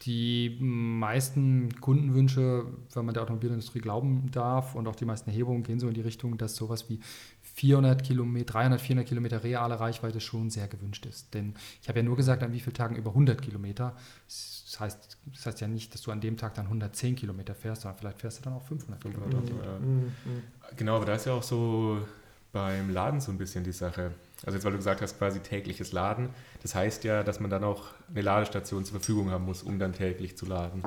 die 0.04 0.58
meisten 0.60 1.80
Kundenwünsche, 1.80 2.66
wenn 2.92 3.04
man 3.04 3.14
der 3.14 3.22
Automobilindustrie 3.22 3.80
glauben 3.80 4.30
darf 4.32 4.74
und 4.74 4.88
auch 4.88 4.96
die 4.96 5.04
meisten 5.04 5.30
Erhebungen 5.30 5.62
gehen 5.62 5.78
so 5.78 5.88
in 5.88 5.94
die 5.94 6.00
Richtung, 6.00 6.38
dass 6.38 6.56
sowas 6.56 6.88
wie 6.88 6.98
400 7.54 8.02
Kilometer, 8.02 8.52
300, 8.52 8.80
400 8.80 9.08
Kilometer 9.08 9.44
reale 9.44 9.78
Reichweite 9.78 10.20
schon 10.20 10.50
sehr 10.50 10.66
gewünscht 10.68 11.06
ist. 11.06 11.34
Denn 11.34 11.54
ich 11.80 11.88
habe 11.88 12.00
ja 12.00 12.02
nur 12.04 12.16
gesagt, 12.16 12.42
an 12.42 12.52
wie 12.52 12.60
vielen 12.60 12.74
Tagen 12.74 12.96
über 12.96 13.10
100 13.10 13.40
Kilometer. 13.40 13.94
Das 14.26 14.80
heißt, 14.80 15.18
das 15.32 15.46
heißt 15.46 15.60
ja 15.60 15.68
nicht, 15.68 15.94
dass 15.94 16.02
du 16.02 16.10
an 16.10 16.20
dem 16.20 16.36
Tag 16.36 16.54
dann 16.54 16.66
110 16.66 17.14
Kilometer 17.14 17.54
fährst, 17.54 17.82
sondern 17.82 17.98
vielleicht 17.98 18.20
fährst 18.20 18.40
du 18.40 18.44
dann 18.44 18.54
auch 18.54 18.62
500 18.62 19.00
Kilometer. 19.00 19.78
Mhm. 19.80 19.86
Mhm. 19.86 20.12
Genau, 20.76 20.96
aber 20.96 21.04
da 21.04 21.14
ist 21.14 21.26
ja 21.26 21.34
auch 21.34 21.42
so 21.42 21.98
beim 22.52 22.90
Laden 22.90 23.20
so 23.20 23.30
ein 23.30 23.38
bisschen 23.38 23.64
die 23.64 23.72
Sache. 23.72 24.12
Also 24.44 24.56
jetzt, 24.56 24.64
weil 24.64 24.72
du 24.72 24.78
gesagt 24.78 25.00
hast, 25.02 25.18
quasi 25.18 25.40
tägliches 25.40 25.92
Laden. 25.92 26.30
Das 26.62 26.74
heißt 26.74 27.04
ja, 27.04 27.22
dass 27.22 27.40
man 27.40 27.50
dann 27.50 27.64
auch 27.64 27.86
eine 28.10 28.22
Ladestation 28.22 28.84
zur 28.84 28.98
Verfügung 28.98 29.30
haben 29.30 29.44
muss, 29.44 29.62
um 29.62 29.78
dann 29.78 29.92
täglich 29.92 30.36
zu 30.36 30.46
laden. 30.46 30.82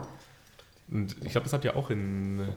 Und 0.89 1.15
ich 1.23 1.31
glaube, 1.31 1.45
das 1.45 1.53
habt 1.53 1.65
ihr 1.65 1.75
auch 1.75 1.89
in, 1.89 2.47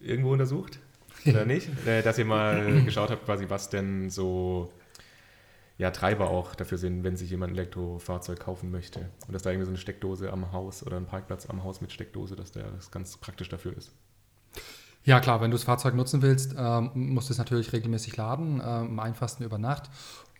irgendwo 0.00 0.32
untersucht, 0.32 0.78
oder 1.26 1.44
nicht? 1.44 1.68
Äh, 1.86 2.02
dass 2.02 2.18
ihr 2.18 2.24
mal 2.24 2.84
geschaut 2.84 3.10
habt, 3.10 3.24
quasi, 3.24 3.46
was 3.48 3.68
denn 3.70 4.10
so 4.10 4.72
ja, 5.78 5.90
Treiber 5.90 6.28
auch 6.28 6.54
dafür 6.54 6.76
sind, 6.76 7.04
wenn 7.04 7.16
sich 7.16 7.30
jemand 7.30 7.52
ein 7.52 7.56
Elektrofahrzeug 7.56 8.38
kaufen 8.38 8.70
möchte. 8.70 9.08
Und 9.26 9.32
dass 9.32 9.42
da 9.42 9.50
irgendwie 9.50 9.64
so 9.64 9.70
eine 9.70 9.78
Steckdose 9.78 10.30
am 10.30 10.52
Haus 10.52 10.84
oder 10.84 10.98
ein 10.98 11.06
Parkplatz 11.06 11.46
am 11.46 11.64
Haus 11.64 11.80
mit 11.80 11.90
Steckdose, 11.90 12.36
dass 12.36 12.52
der 12.52 12.64
das 12.70 12.90
ganz 12.90 13.16
praktisch 13.16 13.48
dafür 13.48 13.74
ist. 13.74 13.90
Ja, 15.04 15.20
klar, 15.20 15.40
wenn 15.40 15.50
du 15.50 15.56
das 15.56 15.64
Fahrzeug 15.64 15.94
nutzen 15.94 16.20
willst, 16.20 16.54
ähm, 16.58 16.90
musst 16.94 17.30
du 17.30 17.32
es 17.32 17.38
natürlich 17.38 17.72
regelmäßig 17.72 18.14
laden, 18.18 18.56
ähm, 18.56 18.62
am 18.62 19.00
einfachsten 19.00 19.42
über 19.42 19.56
Nacht. 19.56 19.88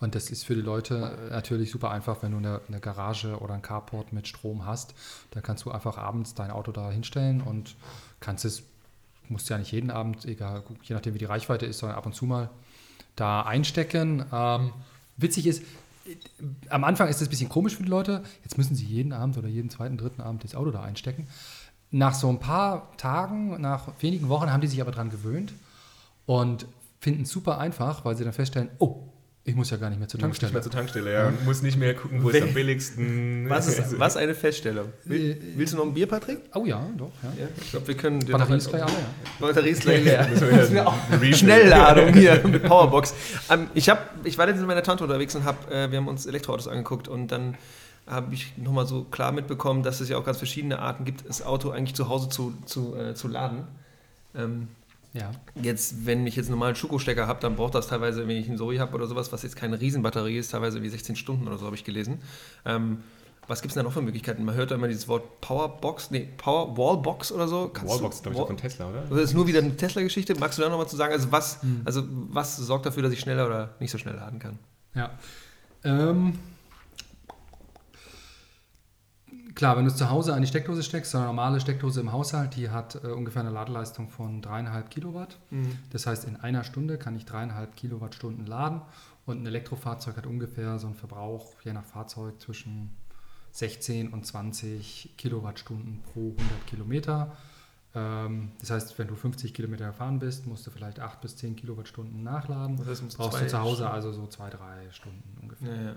Und 0.01 0.15
das 0.15 0.31
ist 0.31 0.43
für 0.43 0.55
die 0.55 0.61
Leute 0.61 1.29
natürlich 1.29 1.69
super 1.69 1.91
einfach, 1.91 2.23
wenn 2.23 2.31
du 2.31 2.39
eine, 2.39 2.59
eine, 2.67 2.79
Garage 2.79 3.37
oder 3.37 3.53
ein 3.53 3.61
Carport 3.61 4.11
mit 4.11 4.27
Strom 4.27 4.65
hast. 4.65 4.95
Da 5.29 5.41
kannst 5.41 5.63
du 5.63 5.71
einfach 5.71 5.97
abends 5.97 6.33
dein 6.33 6.49
Auto 6.49 6.71
da 6.71 6.89
hinstellen 6.89 7.39
und 7.39 7.75
kannst 8.19 8.43
es, 8.43 8.63
musst 9.29 9.47
ja 9.49 9.59
nicht 9.59 9.71
jeden 9.71 9.91
Abend, 9.91 10.25
egal, 10.25 10.63
je 10.81 10.95
nachdem 10.95 11.13
wie 11.13 11.19
die 11.19 11.25
Reichweite 11.25 11.67
ist, 11.67 11.77
sondern 11.77 11.99
ab 11.99 12.07
und 12.07 12.15
zu 12.15 12.25
mal 12.25 12.49
da 13.15 13.43
einstecken. 13.43 14.25
Ähm, 14.33 14.73
witzig 15.17 15.45
ist, 15.45 15.61
am 16.69 16.83
Anfang 16.83 17.07
ist 17.07 17.21
es 17.21 17.27
ein 17.27 17.29
bisschen 17.29 17.49
komisch 17.49 17.75
für 17.75 17.83
die 17.83 17.89
Leute. 17.89 18.23
Jetzt 18.43 18.57
müssen 18.57 18.75
sie 18.75 18.85
jeden 18.85 19.13
Abend 19.13 19.37
oder 19.37 19.47
jeden 19.47 19.69
zweiten, 19.69 19.97
dritten 19.97 20.21
Abend 20.21 20.43
das 20.43 20.55
Auto 20.55 20.71
da 20.71 20.81
einstecken. 20.81 21.27
Nach 21.91 22.15
so 22.15 22.27
ein 22.27 22.39
paar 22.39 22.97
Tagen, 22.97 23.61
nach 23.61 23.89
wenigen 23.99 24.29
Wochen 24.29 24.51
haben 24.51 24.61
die 24.61 24.67
sich 24.67 24.81
aber 24.81 24.91
dran 24.91 25.11
gewöhnt 25.11 25.53
und 26.25 26.65
finden 26.99 27.23
es 27.23 27.29
super 27.29 27.59
einfach, 27.59 28.03
weil 28.03 28.17
sie 28.17 28.23
dann 28.23 28.33
feststellen, 28.33 28.69
oh, 28.79 29.10
ich 29.43 29.55
muss 29.55 29.71
ja 29.71 29.77
gar 29.77 29.89
nicht 29.89 29.97
mehr 29.97 30.07
zur 30.07 30.19
Tankstelle. 30.19 30.49
Nicht 30.49 30.53
mehr 30.53 30.61
zur 30.61 30.71
Tankstelle, 30.71 31.13
ja. 31.13 31.27
Und 31.27 31.45
muss 31.45 31.63
nicht 31.63 31.77
mehr 31.77 31.95
gucken, 31.95 32.23
wo 32.23 32.29
ist 32.29 32.41
am 32.43 32.53
billigsten. 32.53 33.49
Was 33.49 33.67
ist 33.67 33.99
was 33.99 34.15
eine 34.15 34.35
Feststellung? 34.35 34.89
Will, 35.05 35.31
äh, 35.31 35.37
willst 35.55 35.73
du 35.73 35.77
noch 35.77 35.85
ein 35.85 35.95
Bier, 35.95 36.05
Patrick? 36.05 36.41
Oh 36.53 36.63
ja, 36.65 36.87
doch. 36.95 37.11
Ja. 37.23 37.29
ja 37.39 37.47
ich 37.59 37.71
glaube, 37.71 37.87
wir 37.87 37.97
können. 37.97 38.19
Batterie 38.19 38.57
ist 38.57 38.69
gleich 38.69 38.83
alle, 38.83 38.91
ja. 38.93 39.47
Batterie 39.47 39.69
ist 39.69 39.81
gleich 39.81 40.03
leer. 40.03 41.33
Schnellladung 41.33 42.13
hier 42.13 42.47
mit 42.47 42.63
Powerbox. 42.63 43.15
Ähm, 43.49 43.67
ich, 43.73 43.89
hab, 43.89 44.15
ich 44.23 44.37
war 44.37 44.45
letztens 44.45 44.61
mit 44.61 44.67
meiner 44.67 44.83
Tante 44.83 45.03
unterwegs 45.03 45.33
und 45.35 45.43
hab, 45.43 45.71
äh, 45.71 45.89
wir 45.89 45.97
haben 45.97 46.07
uns 46.07 46.27
Elektroautos 46.27 46.67
angeguckt 46.67 47.07
und 47.07 47.29
dann 47.31 47.57
habe 48.05 48.35
ich 48.35 48.55
nochmal 48.57 48.85
so 48.85 49.05
klar 49.05 49.31
mitbekommen, 49.31 49.81
dass 49.81 50.01
es 50.01 50.09
ja 50.09 50.17
auch 50.17 50.25
ganz 50.25 50.37
verschiedene 50.37 50.77
Arten 50.79 51.03
gibt, 51.03 51.27
das 51.27 51.43
Auto 51.43 51.71
eigentlich 51.71 51.95
zu 51.95 52.09
Hause 52.09 52.29
zu, 52.29 52.53
zu, 52.65 52.95
äh, 52.95 53.15
zu 53.15 53.27
laden. 53.27 53.63
Ähm, 54.35 54.67
ja. 55.13 55.31
Jetzt, 55.61 56.05
wenn 56.05 56.25
ich 56.25 56.35
jetzt 56.35 56.45
einen 56.47 56.55
normalen 56.55 56.75
Schuko-Stecker 56.75 57.27
habe, 57.27 57.39
dann 57.41 57.55
braucht 57.55 57.75
das 57.75 57.87
teilweise, 57.87 58.27
wenn 58.27 58.37
ich 58.37 58.47
einen 58.47 58.57
Zoe 58.57 58.79
habe 58.79 58.95
oder 58.95 59.07
sowas, 59.07 59.31
was 59.31 59.43
jetzt 59.43 59.55
keine 59.55 59.79
Riesenbatterie 59.79 60.37
ist, 60.37 60.51
teilweise 60.51 60.81
wie 60.81 60.89
16 60.89 61.15
Stunden 61.15 61.47
oder 61.47 61.57
so, 61.57 61.65
habe 61.65 61.75
ich 61.75 61.83
gelesen. 61.83 62.19
Ähm, 62.65 62.99
was 63.47 63.61
gibt 63.61 63.71
es 63.71 63.75
da 63.75 63.83
noch 63.83 63.91
für 63.91 64.01
Möglichkeiten? 64.01 64.45
Man 64.45 64.55
hört 64.55 64.71
da 64.71 64.75
immer 64.75 64.87
dieses 64.87 65.07
Wort 65.07 65.41
Powerbox, 65.41 66.11
nee, 66.11 66.29
Power 66.37 66.77
Wallbox 66.77 67.31
oder 67.33 67.47
so. 67.47 67.69
Kannst 67.73 67.93
Wallbox, 67.93 68.21
glaube 68.21 68.35
ich, 68.35 68.39
Wall 68.39 68.47
von 68.47 68.57
Tesla, 68.57 68.89
oder? 68.89 69.01
Das 69.09 69.19
ist 69.19 69.33
nur 69.33 69.47
wieder 69.47 69.59
eine 69.59 69.75
Tesla-Geschichte. 69.75 70.35
Magst 70.35 70.57
du 70.57 70.61
da 70.61 70.69
nochmal 70.69 70.87
zu 70.87 70.95
sagen, 70.95 71.11
also 71.11 71.31
was, 71.31 71.61
hm. 71.61 71.81
also 71.83 72.03
was 72.07 72.55
sorgt 72.55 72.85
dafür, 72.85 73.03
dass 73.03 73.11
ich 73.11 73.19
schneller 73.19 73.47
oder 73.47 73.75
nicht 73.79 73.91
so 73.91 73.97
schnell 73.97 74.15
laden 74.15 74.39
kann? 74.39 74.59
Ja. 74.93 75.11
Ähm, 75.83 76.39
Klar, 79.61 79.77
wenn 79.77 79.85
du 79.85 79.93
zu 79.93 80.09
Hause 80.09 80.33
an 80.33 80.41
die 80.41 80.47
Steckdose 80.47 80.81
steckst, 80.81 81.11
so 81.11 81.19
eine 81.19 81.27
normale 81.27 81.61
Steckdose 81.61 82.01
im 82.01 82.11
Haushalt, 82.11 82.55
die 82.55 82.71
hat 82.71 82.95
äh, 83.03 83.09
ungefähr 83.09 83.43
eine 83.43 83.51
Ladeleistung 83.51 84.09
von 84.09 84.41
dreieinhalb 84.41 84.89
Kilowatt. 84.89 85.37
Mhm. 85.51 85.77
Das 85.91 86.07
heißt, 86.07 86.25
in 86.25 86.35
einer 86.35 86.63
Stunde 86.63 86.97
kann 86.97 87.15
ich 87.15 87.25
dreieinhalb 87.25 87.75
Kilowattstunden 87.75 88.47
laden 88.47 88.81
und 89.27 89.43
ein 89.43 89.45
Elektrofahrzeug 89.45 90.17
hat 90.17 90.25
ungefähr 90.25 90.79
so 90.79 90.87
einen 90.87 90.95
Verbrauch, 90.95 91.53
je 91.63 91.73
nach 91.73 91.85
Fahrzeug, 91.85 92.41
zwischen 92.41 92.89
16 93.51 94.07
und 94.07 94.25
20 94.25 95.11
Kilowattstunden 95.15 96.01
pro 96.11 96.31
100 96.39 96.65
Kilometer. 96.65 97.37
Ähm, 97.93 98.53
das 98.61 98.71
heißt, 98.71 98.97
wenn 98.97 99.09
du 99.09 99.15
50 99.15 99.53
Kilometer 99.53 99.85
gefahren 99.85 100.17
bist, 100.17 100.47
musst 100.47 100.65
du 100.65 100.71
vielleicht 100.71 100.99
8 100.99 101.21
bis 101.21 101.35
10 101.35 101.55
Kilowattstunden 101.55 102.23
nachladen. 102.23 102.77
Das 102.77 102.87
heißt, 102.87 103.15
brauchst 103.15 103.39
du 103.39 103.47
zu 103.47 103.59
Hause 103.59 103.91
also 103.91 104.11
so 104.11 104.25
zwei, 104.25 104.49
drei 104.49 104.89
Stunden 104.89 105.37
ungefähr. 105.39 105.75
Ja, 105.75 105.83
ja. 105.83 105.95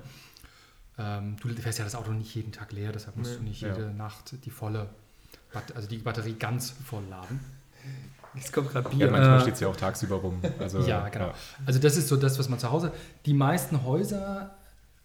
Ähm, 0.97 1.36
du 1.42 1.49
fährst 1.49 1.78
ja 1.78 1.84
das 1.84 1.95
Auto 1.95 2.12
nicht 2.12 2.34
jeden 2.34 2.53
Tag 2.53 2.72
leer, 2.72 2.92
deshalb 2.92 3.16
musst 3.16 3.32
nee, 3.32 3.36
du 3.38 3.42
nicht 3.45 3.61
jede 3.61 3.82
ja. 3.82 3.92
Nacht 3.92 4.34
die 4.45 4.51
volle, 4.51 4.88
also 5.74 5.88
die 5.88 5.99
Batterie 5.99 6.34
ganz 6.34 6.70
voll 6.70 7.03
laden. 7.11 7.40
Jetzt 8.34 8.53
kommt 8.53 8.70
gerade 8.70 8.88
Bier. 8.88 9.07
Ja, 9.07 9.12
manchmal 9.12 9.38
äh, 9.38 9.40
steht 9.42 9.55
es 9.55 9.61
ja 9.61 9.68
auch 9.68 9.76
tagsüber 9.76 10.16
rum. 10.16 10.40
Also, 10.59 10.80
ja, 10.80 11.09
genau. 11.09 11.28
Ja. 11.28 11.34
Also 11.66 11.78
das 11.78 11.97
ist 11.97 12.09
so 12.09 12.16
das, 12.16 12.38
was 12.38 12.49
man 12.49 12.59
zu 12.59 12.70
Hause. 12.70 12.92
Die 13.26 13.34
meisten 13.34 13.84
Häuser. 13.84 14.57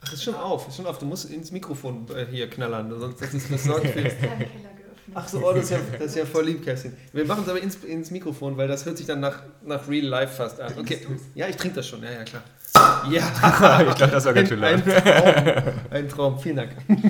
Ach, 0.01 0.05
das 0.05 0.13
ist 0.13 0.23
schon 0.23 0.35
auf, 0.35 0.67
ist 0.67 0.77
schon 0.77 0.87
auf. 0.87 0.97
Du 0.97 1.05
musst 1.05 1.29
ins 1.29 1.51
Mikrofon 1.51 2.07
äh, 2.15 2.25
hier 2.25 2.49
knallern, 2.49 2.91
sonst 2.99 3.21
das 3.21 3.33
ist 3.33 3.51
das 3.51 3.63
sorgt 3.65 3.87
für. 3.87 4.11
Ach 5.13 5.27
so, 5.27 5.45
oh, 5.45 5.53
das, 5.53 5.65
ist 5.65 5.71
ja, 5.71 5.77
das 5.93 6.07
ist 6.07 6.15
ja 6.15 6.25
voll 6.25 6.45
lieb, 6.45 6.63
Kerstin. 6.63 6.93
Wir 7.13 7.25
machen 7.25 7.43
es 7.43 7.49
aber 7.49 7.61
ins, 7.61 7.75
ins 7.83 8.11
Mikrofon, 8.11 8.57
weil 8.57 8.67
das 8.67 8.85
hört 8.85 8.97
sich 8.97 9.07
dann 9.07 9.19
nach, 9.19 9.41
nach 9.65 9.87
Real 9.87 10.05
Life 10.05 10.35
fast 10.35 10.59
an. 10.59 10.73
Okay. 10.77 10.99
Ja, 11.35 11.47
ich 11.47 11.55
trinke 11.55 11.77
das 11.77 11.87
schon, 11.87 12.03
ja, 12.03 12.11
ja, 12.11 12.23
klar. 12.23 12.43
Ja, 13.09 13.23
ich 13.89 13.95
glaube, 13.95 14.11
das 14.11 14.25
war 14.25 14.33
ganz 14.33 14.49
schön 14.49 14.59
laut. 14.59 14.73
Ein, 14.73 14.83
Traum. 14.83 15.73
Ein 15.89 16.09
Traum, 16.09 16.39
vielen 16.39 16.55
Dank. 16.55 16.71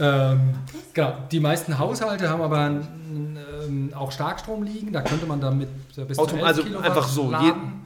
Ähm, 0.00 0.54
genau, 0.92 1.14
die 1.30 1.38
meisten 1.38 1.78
Haushalte 1.78 2.28
haben 2.28 2.42
aber 2.42 2.66
ähm, 2.66 3.92
auch 3.94 4.10
Starkstrom 4.10 4.64
liegen. 4.64 4.92
Da 4.92 5.02
könnte 5.02 5.26
man 5.26 5.40
damit 5.40 5.68
bis 5.94 6.18
Auto, 6.18 6.36
zu 6.36 6.44
Also 6.44 6.64
Kilowatt 6.64 6.86
einfach 6.86 7.06
so. 7.06 7.32
Jeden, 7.40 7.84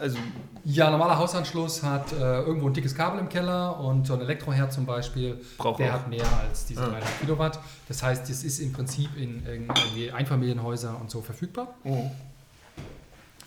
also 0.00 0.18
ja, 0.64 0.90
normaler 0.90 1.18
Hausanschluss 1.18 1.82
hat 1.82 2.12
äh, 2.12 2.40
irgendwo 2.42 2.68
ein 2.68 2.74
dickes 2.74 2.94
Kabel 2.94 3.20
im 3.20 3.28
Keller 3.28 3.78
und 3.80 4.06
so 4.06 4.14
ein 4.14 4.20
Elektroherd 4.20 4.72
zum 4.72 4.86
Beispiel, 4.86 5.40
Braucht 5.56 5.80
der 5.80 5.90
auch. 5.90 5.94
hat 5.94 6.08
mehr 6.08 6.26
als 6.40 6.66
diese 6.66 6.80
300 6.80 7.02
ah. 7.02 7.06
Kilowatt. 7.20 7.58
Das 7.88 8.02
heißt, 8.02 8.28
es 8.30 8.44
ist 8.44 8.58
im 8.60 8.72
Prinzip 8.72 9.16
in, 9.16 9.44
in 9.46 10.12
Einfamilienhäuser 10.12 10.98
und 11.00 11.10
so 11.10 11.22
verfügbar. 11.22 11.74
Oh. 11.84 12.10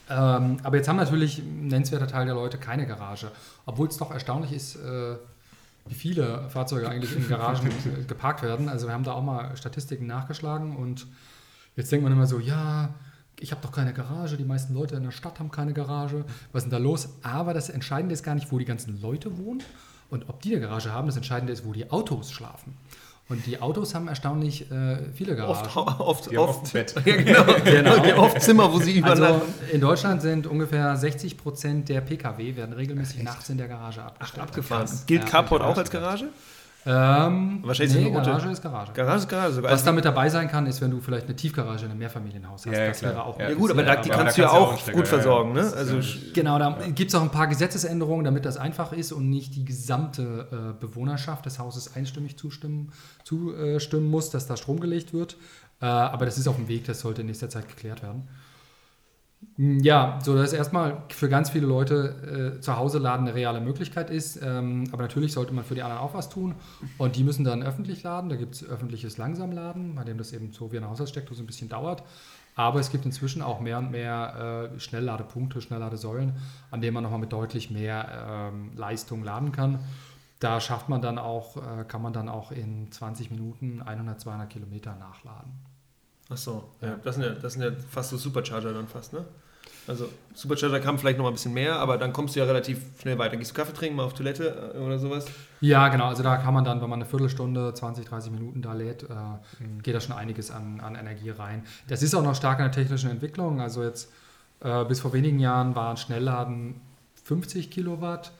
Ähm, 0.09 0.57
aber 0.63 0.77
jetzt 0.77 0.89
haben 0.89 0.97
natürlich 0.97 1.39
ein 1.39 1.67
nennenswerter 1.67 2.07
Teil 2.07 2.25
der 2.25 2.35
Leute 2.35 2.57
keine 2.57 2.85
Garage. 2.85 3.31
Obwohl 3.65 3.87
es 3.87 3.97
doch 3.97 4.11
erstaunlich 4.11 4.51
ist, 4.51 4.75
äh, 4.75 5.15
wie 5.87 5.93
viele 5.93 6.49
Fahrzeuge 6.49 6.89
eigentlich 6.89 7.15
in 7.15 7.27
Garagen 7.27 7.69
geparkt 8.07 8.43
werden. 8.43 8.69
Also 8.69 8.87
wir 8.87 8.93
haben 8.93 9.03
da 9.03 9.13
auch 9.13 9.23
mal 9.23 9.55
Statistiken 9.55 10.07
nachgeschlagen 10.07 10.75
und 10.75 11.07
jetzt 11.75 11.91
denkt 11.91 12.03
man 12.03 12.11
immer 12.11 12.27
so, 12.27 12.39
ja, 12.39 12.89
ich 13.41 13.51
habe 13.51 13.61
doch 13.61 13.71
keine 13.71 13.93
Garage, 13.93 14.37
die 14.37 14.45
meisten 14.45 14.73
Leute 14.73 14.95
in 14.95 15.03
der 15.03 15.11
Stadt 15.11 15.39
haben 15.39 15.51
keine 15.51 15.73
Garage, 15.73 16.23
was 16.51 16.63
ist 16.63 16.71
denn 16.71 16.79
da 16.79 16.83
los? 16.83 17.09
Aber 17.23 17.53
das 17.53 17.69
Entscheidende 17.69 18.13
ist 18.13 18.23
gar 18.23 18.35
nicht, 18.35 18.51
wo 18.51 18.59
die 18.59 18.65
ganzen 18.65 19.01
Leute 19.01 19.37
wohnen 19.37 19.63
und 20.09 20.29
ob 20.29 20.41
die 20.41 20.51
eine 20.51 20.61
Garage 20.61 20.93
haben, 20.93 21.07
das 21.07 21.17
Entscheidende 21.17 21.51
ist, 21.51 21.65
wo 21.65 21.73
die 21.73 21.89
Autos 21.89 22.31
schlafen. 22.31 22.77
Und 23.29 23.45
die 23.45 23.61
Autos 23.61 23.95
haben 23.95 24.09
erstaunlich 24.09 24.69
äh, 24.71 24.97
viele 25.13 25.37
Garagen. 25.37 25.69
Oft, 25.73 26.01
oft, 26.01 26.31
die 26.31 26.37
oft, 26.37 26.73
Bett. 26.73 26.93
Ja, 27.05 27.15
genau. 27.15 27.45
genau. 28.03 28.23
oft 28.23 28.41
Zimmer, 28.41 28.73
wo 28.73 28.79
sie 28.79 28.97
übernachten. 28.97 29.23
Also 29.23 29.71
in 29.71 29.79
Deutschland 29.79 30.21
sind 30.21 30.47
ungefähr 30.47 30.97
60 30.97 31.37
Prozent 31.37 31.87
der 31.87 32.01
Pkw 32.01 32.57
werden 32.57 32.73
regelmäßig 32.73 33.17
Echt? 33.17 33.25
nachts 33.25 33.49
in 33.49 33.57
der 33.57 33.69
Garage 33.69 34.03
abgestellt. 34.03 34.43
Ach, 34.43 34.47
abgefahren. 34.49 34.89
Gilt 35.07 35.23
ja, 35.23 35.29
Carport 35.29 35.61
auch 35.61 35.77
als 35.77 35.89
Garage? 35.89 36.27
Ähm, 36.83 37.59
Wahrscheinlich 37.63 37.95
nee, 37.95 38.11
Garage 38.11 38.49
ist 38.49 38.61
Garage. 38.61 38.91
Garage 38.93 39.17
ist 39.19 39.29
Garage 39.29 39.53
sogar. 39.53 39.71
Was 39.71 39.83
damit 39.83 40.03
dabei 40.03 40.29
sein 40.29 40.47
kann, 40.47 40.65
ist, 40.65 40.81
wenn 40.81 40.89
du 40.89 40.99
vielleicht 40.99 41.27
eine 41.27 41.35
Tiefgarage 41.35 41.85
in 41.85 41.91
einem 41.91 41.99
Mehrfamilienhaus 41.99 42.65
hast. 42.65 42.75
Ja, 42.75 42.87
das 42.87 43.03
wäre 43.03 43.23
auch 43.23 43.39
ja, 43.39 43.53
gut, 43.53 43.69
aber 43.69 43.83
da, 43.83 43.97
die 43.97 44.11
aber 44.11 44.23
kannst 44.23 44.37
du 44.37 44.41
ja 44.41 44.49
auch 44.49 44.91
gut 44.91 45.07
versorgen. 45.07 45.53
Ne? 45.53 45.61
Also, 45.61 45.99
genau, 46.33 46.57
da 46.57 46.77
ja. 46.79 46.87
gibt 46.87 47.09
es 47.09 47.15
auch 47.15 47.21
ein 47.21 47.29
paar 47.29 47.47
Gesetzesänderungen, 47.47 48.25
damit 48.25 48.45
das 48.45 48.57
einfach 48.57 48.93
ist 48.93 49.11
und 49.11 49.29
nicht 49.29 49.55
die 49.55 49.63
gesamte 49.63 50.47
äh, 50.51 50.79
Bewohnerschaft 50.79 51.45
des 51.45 51.59
Hauses 51.59 51.95
einstimmig 51.95 52.37
zustimmen, 52.37 52.91
zustimmen 53.23 54.09
muss, 54.09 54.31
dass 54.31 54.47
da 54.47 54.57
Strom 54.57 54.79
gelegt 54.79 55.13
wird. 55.13 55.37
Äh, 55.81 55.85
aber 55.85 56.25
das 56.25 56.39
ist 56.39 56.47
auf 56.47 56.55
dem 56.55 56.67
Weg, 56.67 56.85
das 56.85 57.01
sollte 57.01 57.21
in 57.21 57.27
nächster 57.27 57.49
Zeit 57.49 57.67
geklärt 57.67 58.01
werden. 58.01 58.27
Hm, 59.57 59.79
ja, 59.79 60.19
so 60.23 60.35
dass 60.35 60.53
erstmal 60.53 61.03
für 61.09 61.29
ganz 61.29 61.49
viele 61.49 61.67
Leute 61.67 62.55
äh, 62.57 62.61
zu 62.61 62.77
Hause 62.77 62.99
laden 62.99 63.27
eine 63.27 63.35
reale 63.35 63.61
Möglichkeit 63.61 64.09
ist. 64.09 64.39
Ähm, 64.41 64.85
aber 64.91 65.03
natürlich 65.03 65.33
sollte 65.33 65.53
man 65.53 65.63
für 65.63 65.75
die 65.75 65.83
anderen 65.83 66.01
auch 66.01 66.13
was 66.13 66.29
tun. 66.29 66.55
Und 66.97 67.15
die 67.15 67.23
müssen 67.23 67.43
dann 67.43 67.63
öffentlich 67.63 68.03
laden. 68.03 68.29
Da 68.29 68.35
gibt 68.35 68.55
es 68.55 68.67
öffentliches 68.67 69.17
Langsamladen, 69.17 69.95
bei 69.95 70.03
dem 70.03 70.17
das 70.17 70.33
eben 70.33 70.51
so 70.51 70.71
wie 70.71 70.77
eine 70.77 70.89
Haushaltssteckdose 70.89 71.43
ein 71.43 71.47
bisschen 71.47 71.69
dauert. 71.69 72.03
Aber 72.55 72.79
es 72.79 72.91
gibt 72.91 73.05
inzwischen 73.05 73.41
auch 73.41 73.59
mehr 73.61 73.77
und 73.77 73.91
mehr 73.91 74.69
äh, 74.73 74.79
Schnellladepunkte, 74.79 75.61
Schnellladesäulen, 75.61 76.33
an 76.69 76.81
denen 76.81 76.93
man 76.93 77.03
nochmal 77.03 77.19
mit 77.19 77.31
deutlich 77.31 77.71
mehr 77.71 78.51
ähm, 78.51 78.71
Leistung 78.75 79.23
laden 79.23 79.51
kann. 79.51 79.79
da 80.39 80.59
schafft 80.59 80.89
man 80.89 81.01
dann 81.01 81.17
auch, 81.19 81.57
äh, 81.57 81.85
kann 81.85 82.01
man 82.01 82.13
dann 82.13 82.27
auch 82.27 82.51
in 82.51 82.91
20 82.91 83.31
Minuten 83.31 83.81
100, 83.81 84.19
200 84.19 84.49
Kilometer 84.49 84.95
nachladen. 84.95 85.51
Ach 86.31 86.37
so, 86.37 86.63
ja. 86.81 86.97
Das, 87.03 87.15
sind 87.15 87.25
ja, 87.25 87.31
das 87.31 87.53
sind 87.53 87.63
ja 87.63 87.71
fast 87.89 88.11
so 88.11 88.17
Supercharger 88.17 88.73
dann 88.73 88.87
fast, 88.87 89.13
ne? 89.13 89.25
Also 89.87 90.07
Supercharger 90.35 90.79
kann 90.79 90.97
vielleicht 90.97 91.17
noch 91.17 91.23
mal 91.23 91.31
ein 91.31 91.33
bisschen 91.33 91.53
mehr, 91.53 91.77
aber 91.77 91.97
dann 91.97 92.13
kommst 92.13 92.35
du 92.35 92.39
ja 92.39 92.45
relativ 92.45 92.79
schnell 93.01 93.17
weiter. 93.17 93.35
Gehst 93.35 93.51
du 93.51 93.55
Kaffee 93.55 93.73
trinken, 93.73 93.95
mal 93.95 94.03
auf 94.03 94.13
Toilette 94.13 94.73
äh, 94.75 94.77
oder 94.77 94.99
sowas? 94.99 95.25
Ja, 95.59 95.89
genau. 95.89 96.05
Also 96.05 96.23
da 96.23 96.37
kann 96.37 96.53
man 96.53 96.63
dann, 96.63 96.81
wenn 96.81 96.89
man 96.89 97.01
eine 97.01 97.09
Viertelstunde, 97.09 97.73
20, 97.73 98.05
30 98.05 98.31
Minuten 98.31 98.61
da 98.61 98.73
lädt, 98.73 99.03
äh, 99.03 99.07
mhm. 99.07 99.81
geht 99.81 99.95
da 99.95 99.99
schon 99.99 100.15
einiges 100.15 100.51
an, 100.51 100.79
an 100.79 100.95
Energie 100.95 101.31
rein. 101.31 101.63
Das 101.87 102.03
ist 102.03 102.13
auch 102.13 102.23
noch 102.23 102.35
stark 102.35 102.59
in 102.59 102.65
der 102.65 102.71
technischen 102.71 103.09
Entwicklung. 103.09 103.59
Also 103.59 103.83
jetzt 103.83 104.11
äh, 104.61 104.85
bis 104.85 104.99
vor 104.99 105.13
wenigen 105.13 105.39
Jahren 105.39 105.75
waren 105.75 105.97
Schnellladen 105.97 106.79
50 107.23 107.71
Kilowatt. 107.71 108.31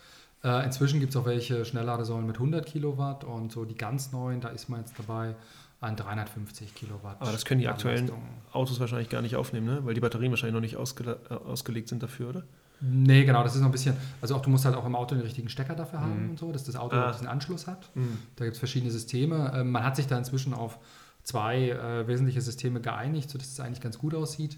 Äh, 0.44 0.64
inzwischen 0.64 1.00
gibt 1.00 1.14
es 1.14 1.18
auch 1.18 1.26
welche 1.26 1.66
Schnellladesäulen 1.66 2.26
mit 2.26 2.36
100 2.38 2.66
Kilowatt 2.66 3.24
und 3.24 3.52
so 3.52 3.66
die 3.66 3.76
ganz 3.76 4.12
neuen, 4.12 4.42
da 4.42 4.50
ist 4.50 4.70
man 4.70 4.80
jetzt 4.80 4.94
dabei 4.98 5.36
an 5.82 5.96
350 5.96 6.76
Kilowatt. 6.76 7.18
Aber 7.20 7.32
das 7.32 7.44
können 7.44 7.60
die 7.60 7.68
aktuellen 7.68 8.12
Autos 8.54 8.80
wahrscheinlich 8.80 9.10
gar 9.10 9.22
nicht 9.22 9.36
aufnehmen, 9.36 9.66
ne? 9.66 9.80
weil 9.84 9.96
die 9.96 10.00
Batterien 10.00 10.32
wahrscheinlich 10.32 10.54
noch 10.54 10.62
nicht 10.62 10.78
ausge 10.78 11.18
äh, 11.30 11.34
ausgelegt 11.34 11.90
sind 11.90 12.04
dafür, 12.04 12.30
oder? 12.30 12.44
Nee, 12.82 13.26
genau, 13.26 13.44
das 13.44 13.56
ist 13.56 13.62
noch 13.62 13.68
ein 13.68 13.72
bisschen, 13.72 13.96
also 14.22 14.36
auch 14.36 14.42
du 14.42 14.50
musst 14.50 14.66
halt 14.66 14.76
auch 14.76 14.86
im 14.86 14.96
Auto 14.96 15.16
den 15.16 15.24
richtigen 15.24 15.50
Stecker 15.50 15.76
dafür 15.76 16.00
mhm. 16.00 16.04
haben 16.04 16.30
und 16.32 16.40
so, 16.40 16.52
dass 16.52 16.64
das 16.64 16.76
Auto 16.76 16.96
ah. 16.96 17.12
diesen 17.12 17.28
Anschluss 17.28 17.68
hat. 17.68 17.90
Mhm. 17.96 18.20
Da 18.36 18.46
gibt 18.46 18.54
es 18.54 18.60
verschiedene 18.60 18.92
Systeme. 18.92 19.52
Ähm, 19.56 19.72
man 19.72 19.84
hat 19.84 19.96
sich 19.96 20.08
da 20.08 20.18
inzwischen 20.18 20.54
auf 20.54 20.80
zwei 21.24 21.70
äh, 21.70 22.08
wesentliche 22.08 22.42
Systeme 22.42 22.80
geeinigt, 22.80 23.30
sodass 23.30 23.52
es 23.52 23.60
eigentlich 23.60 23.82
ganz 23.82 23.98
gut 23.98 24.14
aussieht. 24.14 24.58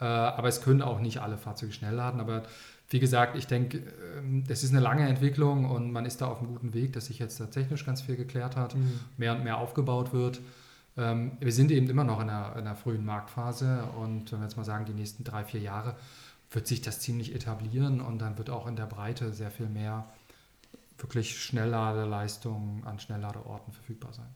Äh, 0.00 0.04
aber 0.04 0.48
es 0.48 0.62
können 0.62 0.82
auch 0.82 1.00
nicht 1.00 1.20
alle 1.20 1.38
Fahrzeuge 1.38 1.72
schnell 1.72 1.94
laden. 1.94 2.20
Aber 2.20 2.42
wie 2.90 3.00
gesagt, 3.00 3.36
ich 3.36 3.46
denke, 3.46 3.82
ähm, 4.16 4.44
das 4.46 4.64
ist 4.64 4.70
eine 4.70 4.80
lange 4.80 5.06
Entwicklung 5.06 5.64
und 5.70 5.92
man 5.92 6.06
ist 6.06 6.20
da 6.20 6.26
auf 6.26 6.38
einem 6.38 6.48
guten 6.48 6.74
Weg, 6.74 6.92
dass 6.92 7.06
sich 7.06 7.18
jetzt 7.18 7.40
da 7.40 7.46
technisch 7.46 7.84
ganz 7.84 8.02
viel 8.02 8.16
geklärt 8.16 8.56
hat, 8.56 8.74
mhm. 8.74 9.00
mehr 9.16 9.34
und 9.34 9.44
mehr 9.44 9.58
aufgebaut 9.58 10.12
wird. 10.12 10.40
Ähm, 10.96 11.32
wir 11.40 11.52
sind 11.52 11.70
eben 11.70 11.90
immer 11.90 12.04
noch 12.04 12.20
in 12.20 12.30
einer, 12.30 12.52
in 12.52 12.60
einer, 12.60 12.76
frühen 12.76 13.04
Marktphase 13.04 13.84
und 14.00 14.32
wenn 14.32 14.40
wir 14.40 14.46
jetzt 14.46 14.56
mal 14.56 14.64
sagen, 14.64 14.84
die 14.84 14.94
nächsten 14.94 15.22
drei, 15.24 15.44
vier 15.44 15.60
Jahre 15.60 15.96
wird 16.50 16.66
sich 16.66 16.80
das 16.80 17.00
ziemlich 17.00 17.34
etablieren 17.34 18.00
und 18.00 18.20
dann 18.20 18.38
wird 18.38 18.48
auch 18.50 18.66
in 18.66 18.76
der 18.76 18.86
Breite 18.86 19.32
sehr 19.32 19.50
viel 19.50 19.68
mehr 19.68 20.06
wirklich 20.96 21.40
Schnellladeleistung 21.40 22.82
an 22.84 22.98
Schnellladeorten 22.98 23.72
verfügbar 23.72 24.12
sein. 24.12 24.28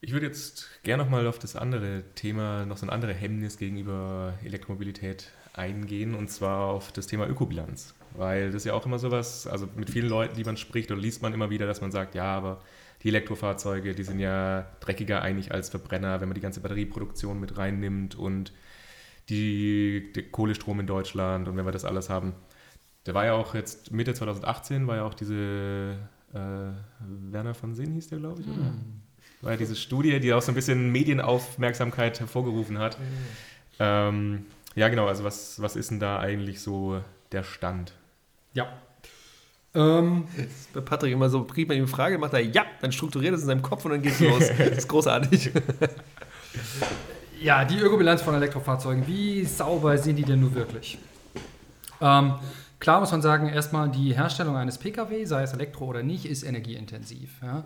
Ich 0.00 0.12
würde 0.12 0.26
jetzt 0.26 0.68
gerne 0.84 1.02
nochmal 1.02 1.26
auf 1.26 1.38
das 1.38 1.56
andere 1.56 2.04
Thema, 2.14 2.64
noch 2.64 2.76
so 2.76 2.86
ein 2.86 2.90
anderes 2.90 3.16
Hemmnis 3.20 3.58
gegenüber 3.58 4.34
Elektromobilität 4.44 5.32
eingehen 5.54 6.14
und 6.14 6.30
zwar 6.30 6.66
auf 6.68 6.92
das 6.92 7.08
Thema 7.08 7.28
Ökobilanz. 7.28 7.94
Weil 8.16 8.46
das 8.46 8.56
ist 8.56 8.64
ja 8.64 8.74
auch 8.74 8.86
immer 8.86 8.98
sowas, 8.98 9.46
also 9.46 9.68
mit 9.74 9.90
vielen 9.90 10.08
Leuten, 10.08 10.36
die 10.36 10.44
man 10.44 10.56
spricht 10.56 10.90
oder 10.90 11.00
liest 11.00 11.20
man 11.20 11.34
immer 11.34 11.50
wieder, 11.50 11.66
dass 11.66 11.80
man 11.80 11.90
sagt, 11.90 12.14
ja, 12.14 12.36
aber 12.36 12.62
die 13.02 13.08
Elektrofahrzeuge, 13.08 13.94
die 13.94 14.02
sind 14.04 14.20
ja 14.20 14.66
dreckiger 14.80 15.22
eigentlich 15.22 15.52
als 15.52 15.68
Verbrenner, 15.68 16.20
wenn 16.20 16.28
man 16.28 16.34
die 16.34 16.40
ganze 16.40 16.60
Batterieproduktion 16.60 17.38
mit 17.38 17.58
reinnimmt 17.58 18.14
und 18.14 18.52
die, 19.28 20.12
die 20.14 20.22
Kohlestrom 20.22 20.80
in 20.80 20.86
Deutschland 20.86 21.48
und 21.48 21.56
wenn 21.56 21.66
wir 21.66 21.72
das 21.72 21.84
alles 21.84 22.08
haben. 22.08 22.34
Da 23.04 23.14
war 23.14 23.24
ja 23.24 23.34
auch 23.34 23.54
jetzt 23.54 23.90
Mitte 23.90 24.14
2018 24.14 24.86
war 24.86 24.96
ja 24.96 25.04
auch 25.04 25.14
diese 25.14 25.98
äh, 26.32 26.38
Werner 27.30 27.54
von 27.54 27.74
Sinn 27.74 27.92
hieß 27.92 28.08
der, 28.08 28.18
glaube 28.18 28.42
ich, 28.42 28.48
oder? 28.48 28.70
Mhm. 28.70 29.07
War 29.40 29.52
ja 29.52 29.56
diese 29.56 29.76
Studie, 29.76 30.18
die 30.20 30.32
auch 30.32 30.42
so 30.42 30.52
ein 30.52 30.54
bisschen 30.54 30.90
Medienaufmerksamkeit 30.90 32.18
hervorgerufen 32.18 32.78
hat. 32.78 32.98
Mhm. 32.98 33.04
Ähm, 33.78 34.46
ja, 34.74 34.88
genau. 34.88 35.06
Also 35.06 35.24
was, 35.24 35.60
was 35.62 35.76
ist 35.76 35.90
denn 35.90 36.00
da 36.00 36.18
eigentlich 36.18 36.60
so 36.60 37.00
der 37.32 37.44
Stand? 37.44 37.92
Ja. 38.54 38.68
Ähm, 39.74 40.26
bei 40.72 40.80
Patrick 40.80 41.12
immer 41.12 41.28
so, 41.28 41.44
kriegt 41.44 41.68
man 41.68 41.76
ihm 41.76 41.84
eine 41.84 41.88
Frage, 41.88 42.18
macht 42.18 42.32
er 42.32 42.40
ja, 42.40 42.64
dann 42.80 42.90
strukturiert 42.90 43.34
es 43.34 43.42
in 43.42 43.46
seinem 43.46 43.62
Kopf 43.62 43.84
und 43.84 43.92
dann 43.92 44.02
geht 44.02 44.12
es 44.12 44.20
los. 44.20 44.50
das 44.58 44.78
ist 44.78 44.88
großartig. 44.88 45.52
ja, 47.40 47.64
die 47.64 47.78
Ökobilanz 47.78 48.22
von 48.22 48.34
Elektrofahrzeugen, 48.34 49.06
wie 49.06 49.44
sauber 49.44 49.98
sind 49.98 50.16
die 50.16 50.24
denn 50.24 50.40
nur 50.40 50.54
wirklich? 50.54 50.98
Ähm, 52.00 52.34
klar 52.80 53.00
muss 53.00 53.12
man 53.12 53.22
sagen, 53.22 53.48
erstmal 53.48 53.90
die 53.90 54.14
Herstellung 54.14 54.56
eines 54.56 54.78
Pkw, 54.78 55.24
sei 55.26 55.42
es 55.42 55.52
Elektro 55.52 55.84
oder 55.84 56.02
nicht, 56.02 56.24
ist 56.24 56.42
energieintensiv. 56.42 57.30
Ja? 57.42 57.64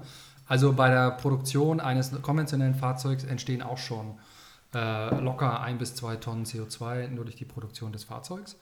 Also 0.52 0.74
bei 0.74 0.90
der 0.90 1.12
Produktion 1.12 1.80
eines 1.80 2.12
konventionellen 2.20 2.74
Fahrzeugs 2.74 3.24
entstehen 3.24 3.62
auch 3.62 3.78
schon 3.78 4.18
äh, 4.74 5.18
locker 5.18 5.62
ein 5.62 5.78
bis 5.78 5.94
zwei 5.94 6.16
Tonnen 6.16 6.44
CO2 6.44 7.08
nur 7.08 7.24
durch 7.24 7.36
die 7.36 7.46
Produktion 7.46 7.90
des 7.90 8.04
Fahrzeugs. 8.04 8.56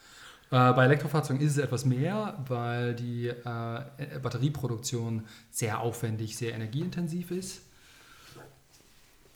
Äh, 0.53 0.72
bei 0.72 0.84
Elektrofahrzeugen 0.84 1.45
ist 1.45 1.51
es 1.51 1.59
etwas 1.59 1.84
mehr, 1.84 2.38
weil 2.47 2.95
die 2.95 3.26
äh, 3.26 3.80
Batterieproduktion 4.22 5.24
sehr 5.51 5.80
aufwendig, 5.80 6.36
sehr 6.36 6.55
energieintensiv 6.55 7.32
ist. 7.32 7.62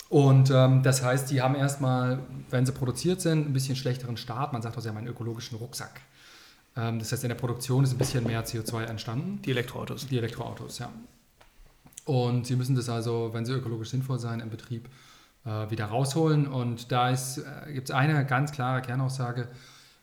Und 0.08 0.52
ähm, 0.52 0.84
das 0.84 1.02
heißt, 1.02 1.32
die 1.32 1.42
haben 1.42 1.56
erstmal, 1.56 2.20
wenn 2.50 2.64
sie 2.64 2.70
produziert 2.70 3.20
sind, 3.20 3.48
ein 3.48 3.52
bisschen 3.52 3.74
schlechteren 3.74 4.16
Start. 4.16 4.52
Man 4.52 4.62
sagt 4.62 4.78
auch, 4.78 4.80
sie 4.80 4.88
haben 4.88 4.98
einen 4.98 5.08
ökologischen 5.08 5.58
Rucksack. 5.58 6.02
Ähm, 6.76 7.00
das 7.00 7.10
heißt, 7.10 7.24
in 7.24 7.30
der 7.30 7.34
Produktion 7.34 7.82
ist 7.82 7.90
ein 7.90 7.98
bisschen 7.98 8.22
mehr 8.22 8.46
CO2 8.46 8.84
entstanden. 8.84 9.42
Die 9.42 9.50
Elektroautos. 9.50 10.06
Die 10.06 10.18
Elektroautos, 10.18 10.78
ja. 10.78 10.92
Und 12.04 12.46
sie 12.46 12.56
müssen 12.56 12.76
das 12.76 12.88
also, 12.88 13.30
wenn 13.32 13.44
sie 13.44 13.52
ökologisch 13.52 13.90
sinnvoll 13.90 14.18
sein, 14.18 14.40
im 14.40 14.50
Betrieb 14.50 14.88
äh, 15.44 15.70
wieder 15.70 15.86
rausholen. 15.86 16.46
Und 16.46 16.92
da 16.92 17.10
äh, 17.10 17.16
gibt 17.72 17.88
es 17.88 17.94
eine 17.94 18.26
ganz 18.26 18.52
klare 18.52 18.82
Kernaussage. 18.82 19.48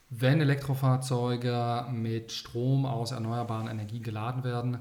Wenn 0.09 0.41
Elektrofahrzeuge 0.41 1.85
mit 1.91 2.31
Strom 2.31 2.85
aus 2.85 3.11
erneuerbaren 3.11 3.67
Energien 3.67 4.03
geladen 4.03 4.43
werden, 4.43 4.79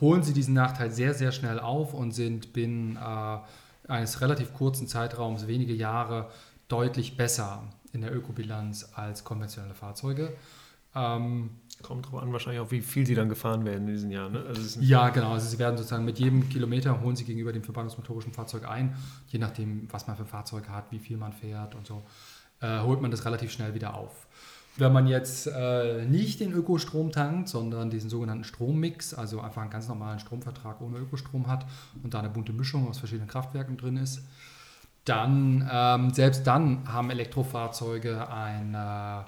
holen 0.00 0.22
sie 0.22 0.32
diesen 0.32 0.54
Nachteil 0.54 0.90
sehr, 0.90 1.12
sehr 1.12 1.32
schnell 1.32 1.60
auf 1.60 1.92
und 1.92 2.12
sind 2.12 2.52
binnen 2.52 2.96
äh, 2.96 3.38
eines 3.88 4.20
relativ 4.20 4.54
kurzen 4.54 4.86
Zeitraums, 4.86 5.46
wenige 5.46 5.74
Jahre, 5.74 6.30
deutlich 6.68 7.16
besser 7.16 7.64
in 7.92 8.00
der 8.00 8.14
Ökobilanz 8.14 8.92
als 8.94 9.24
konventionelle 9.24 9.74
Fahrzeuge. 9.74 10.32
Ähm, 10.94 11.50
Kommt 11.82 12.10
drauf 12.10 12.22
an, 12.22 12.32
wahrscheinlich 12.32 12.60
auch, 12.60 12.70
wie 12.70 12.80
viel 12.80 13.06
sie 13.06 13.14
dann 13.14 13.28
gefahren 13.28 13.64
werden 13.64 13.86
in 13.88 13.94
diesen 13.94 14.10
Jahren. 14.10 14.32
Ne? 14.32 14.44
Also 14.46 14.80
ja, 14.80 15.08
genau. 15.10 15.32
Also 15.32 15.48
sie 15.48 15.58
werden 15.58 15.76
sozusagen 15.76 16.04
mit 16.04 16.18
jedem 16.18 16.48
Kilometer 16.48 17.00
holen 17.00 17.16
sie 17.16 17.24
gegenüber 17.24 17.52
dem 17.52 17.62
verbrennungsmotorischen 17.62 18.32
Fahrzeug 18.32 18.68
ein, 18.68 18.94
je 19.28 19.38
nachdem, 19.38 19.88
was 19.90 20.06
man 20.06 20.16
für 20.16 20.24
Fahrzeuge 20.24 20.68
hat, 20.68 20.90
wie 20.90 20.98
viel 20.98 21.16
man 21.16 21.32
fährt 21.32 21.74
und 21.74 21.86
so, 21.86 22.02
äh, 22.60 22.80
holt 22.80 23.00
man 23.00 23.10
das 23.10 23.24
relativ 23.24 23.50
schnell 23.52 23.74
wieder 23.74 23.94
auf. 23.94 24.26
Wenn 24.76 24.92
man 24.92 25.06
jetzt 25.06 25.48
äh, 25.48 26.06
nicht 26.06 26.40
den 26.40 26.52
Ökostrom 26.52 27.12
tankt, 27.12 27.48
sondern 27.48 27.90
diesen 27.90 28.08
sogenannten 28.08 28.44
Strommix, 28.44 29.12
also 29.12 29.40
einfach 29.40 29.60
einen 29.60 29.70
ganz 29.70 29.86
normalen 29.86 30.18
Stromvertrag 30.18 30.80
ohne 30.80 30.98
Ökostrom 30.98 31.46
hat 31.46 31.66
und 32.02 32.14
da 32.14 32.20
eine 32.20 32.30
bunte 32.30 32.54
Mischung 32.54 32.88
aus 32.88 32.98
verschiedenen 32.98 33.28
Kraftwerken 33.28 33.76
drin 33.76 33.98
ist, 33.98 34.22
dann, 35.04 35.68
ähm, 35.70 36.10
selbst 36.14 36.46
dann 36.46 36.90
haben 36.90 37.10
Elektrofahrzeuge 37.10 38.30
ein 38.30 38.74
äh, 38.74 39.24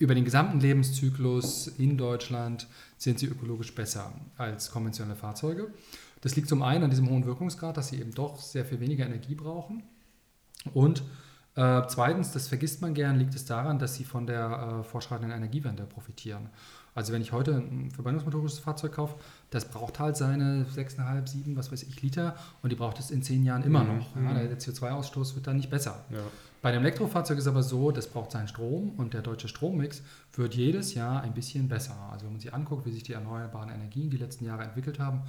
über 0.00 0.14
den 0.14 0.24
gesamten 0.24 0.60
Lebenszyklus 0.60 1.68
in 1.68 1.98
Deutschland 1.98 2.66
sind 2.96 3.18
sie 3.18 3.26
ökologisch 3.26 3.74
besser 3.74 4.12
als 4.38 4.70
konventionelle 4.70 5.14
Fahrzeuge. 5.14 5.72
Das 6.22 6.34
liegt 6.36 6.48
zum 6.48 6.62
einen 6.62 6.84
an 6.84 6.90
diesem 6.90 7.08
hohen 7.08 7.26
Wirkungsgrad, 7.26 7.76
dass 7.76 7.88
sie 7.88 8.00
eben 8.00 8.12
doch 8.12 8.40
sehr 8.40 8.64
viel 8.64 8.80
weniger 8.80 9.04
Energie 9.04 9.34
brauchen. 9.34 9.82
Und 10.72 11.02
äh, 11.54 11.82
zweitens, 11.88 12.32
das 12.32 12.48
vergisst 12.48 12.80
man 12.80 12.94
gern, 12.94 13.18
liegt 13.18 13.34
es 13.34 13.44
daran, 13.44 13.78
dass 13.78 13.94
sie 13.94 14.04
von 14.04 14.26
der 14.26 14.80
äh, 14.80 14.84
fortschreitenden 14.84 15.36
Energiewende 15.36 15.84
profitieren. 15.84 16.48
Also 16.94 17.12
wenn 17.12 17.20
ich 17.20 17.32
heute 17.32 17.52
ein 17.56 17.90
verbrennungsmotorisches 17.90 18.58
Fahrzeug 18.58 18.92
kaufe, 18.92 19.16
das 19.50 19.66
braucht 19.66 19.98
halt 19.98 20.16
seine 20.16 20.64
6,5, 20.64 21.28
7, 21.28 21.56
was 21.56 21.70
weiß 21.70 21.82
ich, 21.82 22.00
Liter 22.00 22.36
und 22.62 22.72
die 22.72 22.76
braucht 22.76 22.98
es 22.98 23.10
in 23.10 23.22
zehn 23.22 23.44
Jahren 23.44 23.62
immer 23.64 23.84
mhm. 23.84 23.98
noch. 23.98 24.16
Ja, 24.16 24.32
der 24.32 24.58
CO2-Ausstoß 24.58 25.34
wird 25.34 25.46
dann 25.46 25.56
nicht 25.56 25.70
besser. 25.70 26.04
Ja. 26.10 26.18
Bei 26.62 26.68
einem 26.68 26.84
Elektrofahrzeug 26.84 27.38
ist 27.38 27.46
aber 27.46 27.62
so, 27.62 27.90
das 27.90 28.06
braucht 28.06 28.32
seinen 28.32 28.48
Strom 28.48 28.90
und 28.98 29.14
der 29.14 29.22
deutsche 29.22 29.48
Strommix 29.48 30.02
wird 30.34 30.54
jedes 30.54 30.92
Jahr 30.92 31.22
ein 31.22 31.32
bisschen 31.32 31.68
besser. 31.68 31.96
Also 32.12 32.26
wenn 32.26 32.32
man 32.32 32.40
sich 32.40 32.52
anguckt, 32.52 32.84
wie 32.84 32.92
sich 32.92 33.02
die 33.02 33.14
erneuerbaren 33.14 33.70
Energien 33.70 34.10
die 34.10 34.18
letzten 34.18 34.44
Jahre 34.44 34.64
entwickelt 34.64 34.98
haben, 34.98 35.22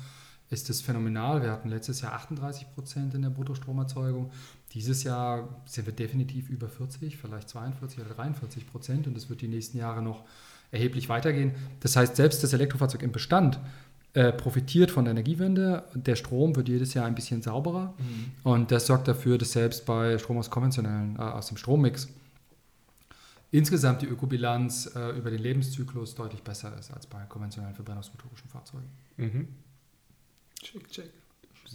ist 0.49 0.67
das 0.67 0.81
phänomenal. 0.81 1.41
Wir 1.41 1.51
hatten 1.51 1.69
letztes 1.69 2.01
Jahr 2.01 2.11
38 2.11 2.73
Prozent 2.75 3.13
in 3.13 3.21
der 3.21 3.29
Bruttostromerzeugung. 3.29 4.31
Dieses 4.73 5.03
Jahr 5.03 5.61
sind 5.65 5.85
wir 5.85 5.93
definitiv 5.93 6.49
über 6.49 6.67
40, 6.67 7.15
vielleicht 7.15 7.47
42 7.47 8.01
oder 8.01 8.13
43 8.13 8.69
Prozent 8.69 9.07
und 9.07 9.15
das 9.15 9.29
wird 9.29 9.39
die 9.39 9.47
nächsten 9.47 9.77
Jahre 9.77 10.01
noch 10.01 10.25
erheblich 10.71 11.07
weitergehen. 11.07 11.53
Das 11.79 11.95
heißt, 11.95 12.17
selbst 12.17 12.43
das 12.43 12.51
Elektrofahrzeug 12.51 13.03
im 13.03 13.13
Bestand 13.13 13.59
äh, 14.13 14.33
profitiert 14.33 14.91
von 14.91 15.05
der 15.05 15.11
Energiewende. 15.11 15.83
Der 15.93 16.15
Strom 16.15 16.55
wird 16.55 16.67
jedes 16.67 16.93
Jahr 16.93 17.05
ein 17.05 17.15
bisschen 17.15 17.41
sauberer 17.41 17.93
mhm. 17.97 18.31
und 18.43 18.71
das 18.71 18.87
sorgt 18.87 19.07
dafür, 19.07 19.37
dass 19.37 19.53
selbst 19.53 19.85
bei 19.85 20.17
Strom 20.17 20.37
aus 20.37 20.49
konventionellen, 20.49 21.15
äh, 21.17 21.21
aus 21.21 21.47
dem 21.47 21.57
Strommix, 21.57 22.09
insgesamt 23.51 24.01
die 24.01 24.07
Ökobilanz 24.07 24.91
äh, 24.95 25.17
über 25.17 25.29
den 25.29 25.41
Lebenszyklus 25.41 26.15
deutlich 26.15 26.43
besser 26.43 26.77
ist 26.77 26.91
als 26.91 27.07
bei 27.07 27.23
konventionellen 27.29 27.75
verbrennungsmotorischen 27.75 28.49
Fahrzeugen. 28.49 28.89
Mhm. 29.17 29.47
Check, 30.61 30.89
check. 30.89 31.09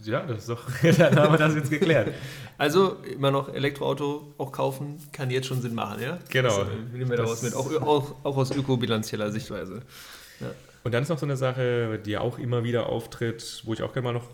Ja, 0.05 0.21
das 0.27 0.41
ist 0.41 0.49
doch, 0.51 0.63
dann 0.99 1.17
haben 1.17 1.33
wir 1.33 1.39
das 1.39 1.55
jetzt 1.55 1.71
geklärt. 1.71 2.13
Also 2.59 2.97
immer 2.97 3.31
noch 3.31 3.49
Elektroauto 3.49 4.35
auch 4.37 4.53
kaufen, 4.53 4.99
kann 5.11 5.31
jetzt 5.31 5.47
schon 5.47 5.63
Sinn 5.63 5.75
machen, 5.75 6.03
ja? 6.03 6.19
Genau. 6.29 6.65
Das, 6.65 6.69
äh, 6.69 6.97
nehmen 6.99 7.11
wir 7.11 7.17
daraus 7.17 7.43
mit, 7.43 7.55
auch, 7.55 7.71
auch, 7.81 8.15
auch 8.25 8.37
aus 8.37 8.51
ökobilanzieller 8.51 9.31
Sichtweise. 9.31 9.81
Ja. 10.41 10.49
Und 10.87 10.93
dann 10.93 11.03
ist 11.03 11.09
noch 11.09 11.19
so 11.19 11.27
eine 11.27 11.37
Sache, 11.37 11.99
die 11.99 12.17
auch 12.17 12.39
immer 12.39 12.63
wieder 12.63 12.89
auftritt, 12.89 13.63
wo 13.65 13.73
ich 13.73 13.83
auch 13.83 13.93
gerne 13.93 14.05
mal 14.05 14.13
noch 14.13 14.31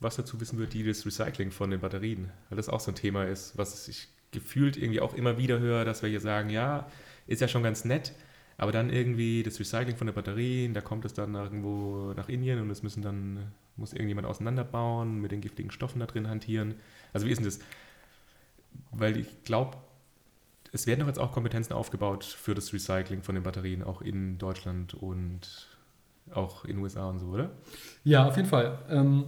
was 0.00 0.16
dazu 0.16 0.40
wissen 0.40 0.58
würde, 0.58 0.72
die 0.72 0.82
das 0.82 1.06
Recycling 1.06 1.52
von 1.52 1.70
den 1.70 1.78
Batterien. 1.78 2.32
Weil 2.48 2.56
das 2.56 2.68
auch 2.68 2.80
so 2.80 2.90
ein 2.90 2.96
Thema 2.96 3.22
ist, 3.22 3.56
was 3.56 3.86
ich 3.86 4.08
gefühlt 4.32 4.76
irgendwie 4.76 4.98
auch 4.98 5.14
immer 5.14 5.38
wieder 5.38 5.60
höre, 5.60 5.84
dass 5.84 6.02
wir 6.02 6.08
hier 6.08 6.18
sagen, 6.18 6.50
ja, 6.50 6.90
ist 7.28 7.40
ja 7.40 7.46
schon 7.46 7.62
ganz 7.62 7.84
nett, 7.84 8.14
aber 8.56 8.72
dann 8.72 8.90
irgendwie 8.90 9.44
das 9.44 9.60
Recycling 9.60 9.96
von 9.96 10.08
den 10.08 10.14
Batterien, 10.16 10.74
da 10.74 10.80
kommt 10.80 11.04
es 11.04 11.14
dann 11.14 11.36
irgendwo 11.36 12.14
nach 12.16 12.28
Indien 12.28 12.60
und 12.60 12.68
es 12.70 12.82
müssen 12.82 13.02
dann, 13.02 13.52
muss 13.76 13.92
irgendjemand 13.92 14.26
auseinanderbauen, 14.26 15.20
mit 15.20 15.30
den 15.30 15.40
giftigen 15.40 15.70
Stoffen 15.70 16.00
da 16.00 16.06
drin 16.06 16.28
hantieren. 16.28 16.74
Also 17.12 17.28
wie 17.28 17.30
ist 17.30 17.38
denn 17.38 17.44
das? 17.44 17.60
Weil 18.90 19.16
ich 19.18 19.44
glaube, 19.44 19.76
es 20.72 20.86
werden 20.86 21.00
doch 21.00 21.06
jetzt 21.06 21.18
auch 21.18 21.32
Kompetenzen 21.32 21.72
aufgebaut 21.72 22.24
für 22.24 22.54
das 22.54 22.72
Recycling 22.72 23.22
von 23.22 23.34
den 23.34 23.44
Batterien, 23.44 23.82
auch 23.82 24.02
in 24.02 24.38
Deutschland 24.38 24.94
und 24.94 25.68
auch 26.32 26.64
in 26.64 26.76
den 26.76 26.82
USA 26.82 27.08
und 27.08 27.18
so, 27.18 27.26
oder? 27.26 27.50
Ja, 28.04 28.26
auf 28.26 28.36
jeden 28.36 28.48
Fall. 28.48 28.78
Ähm, 28.88 29.24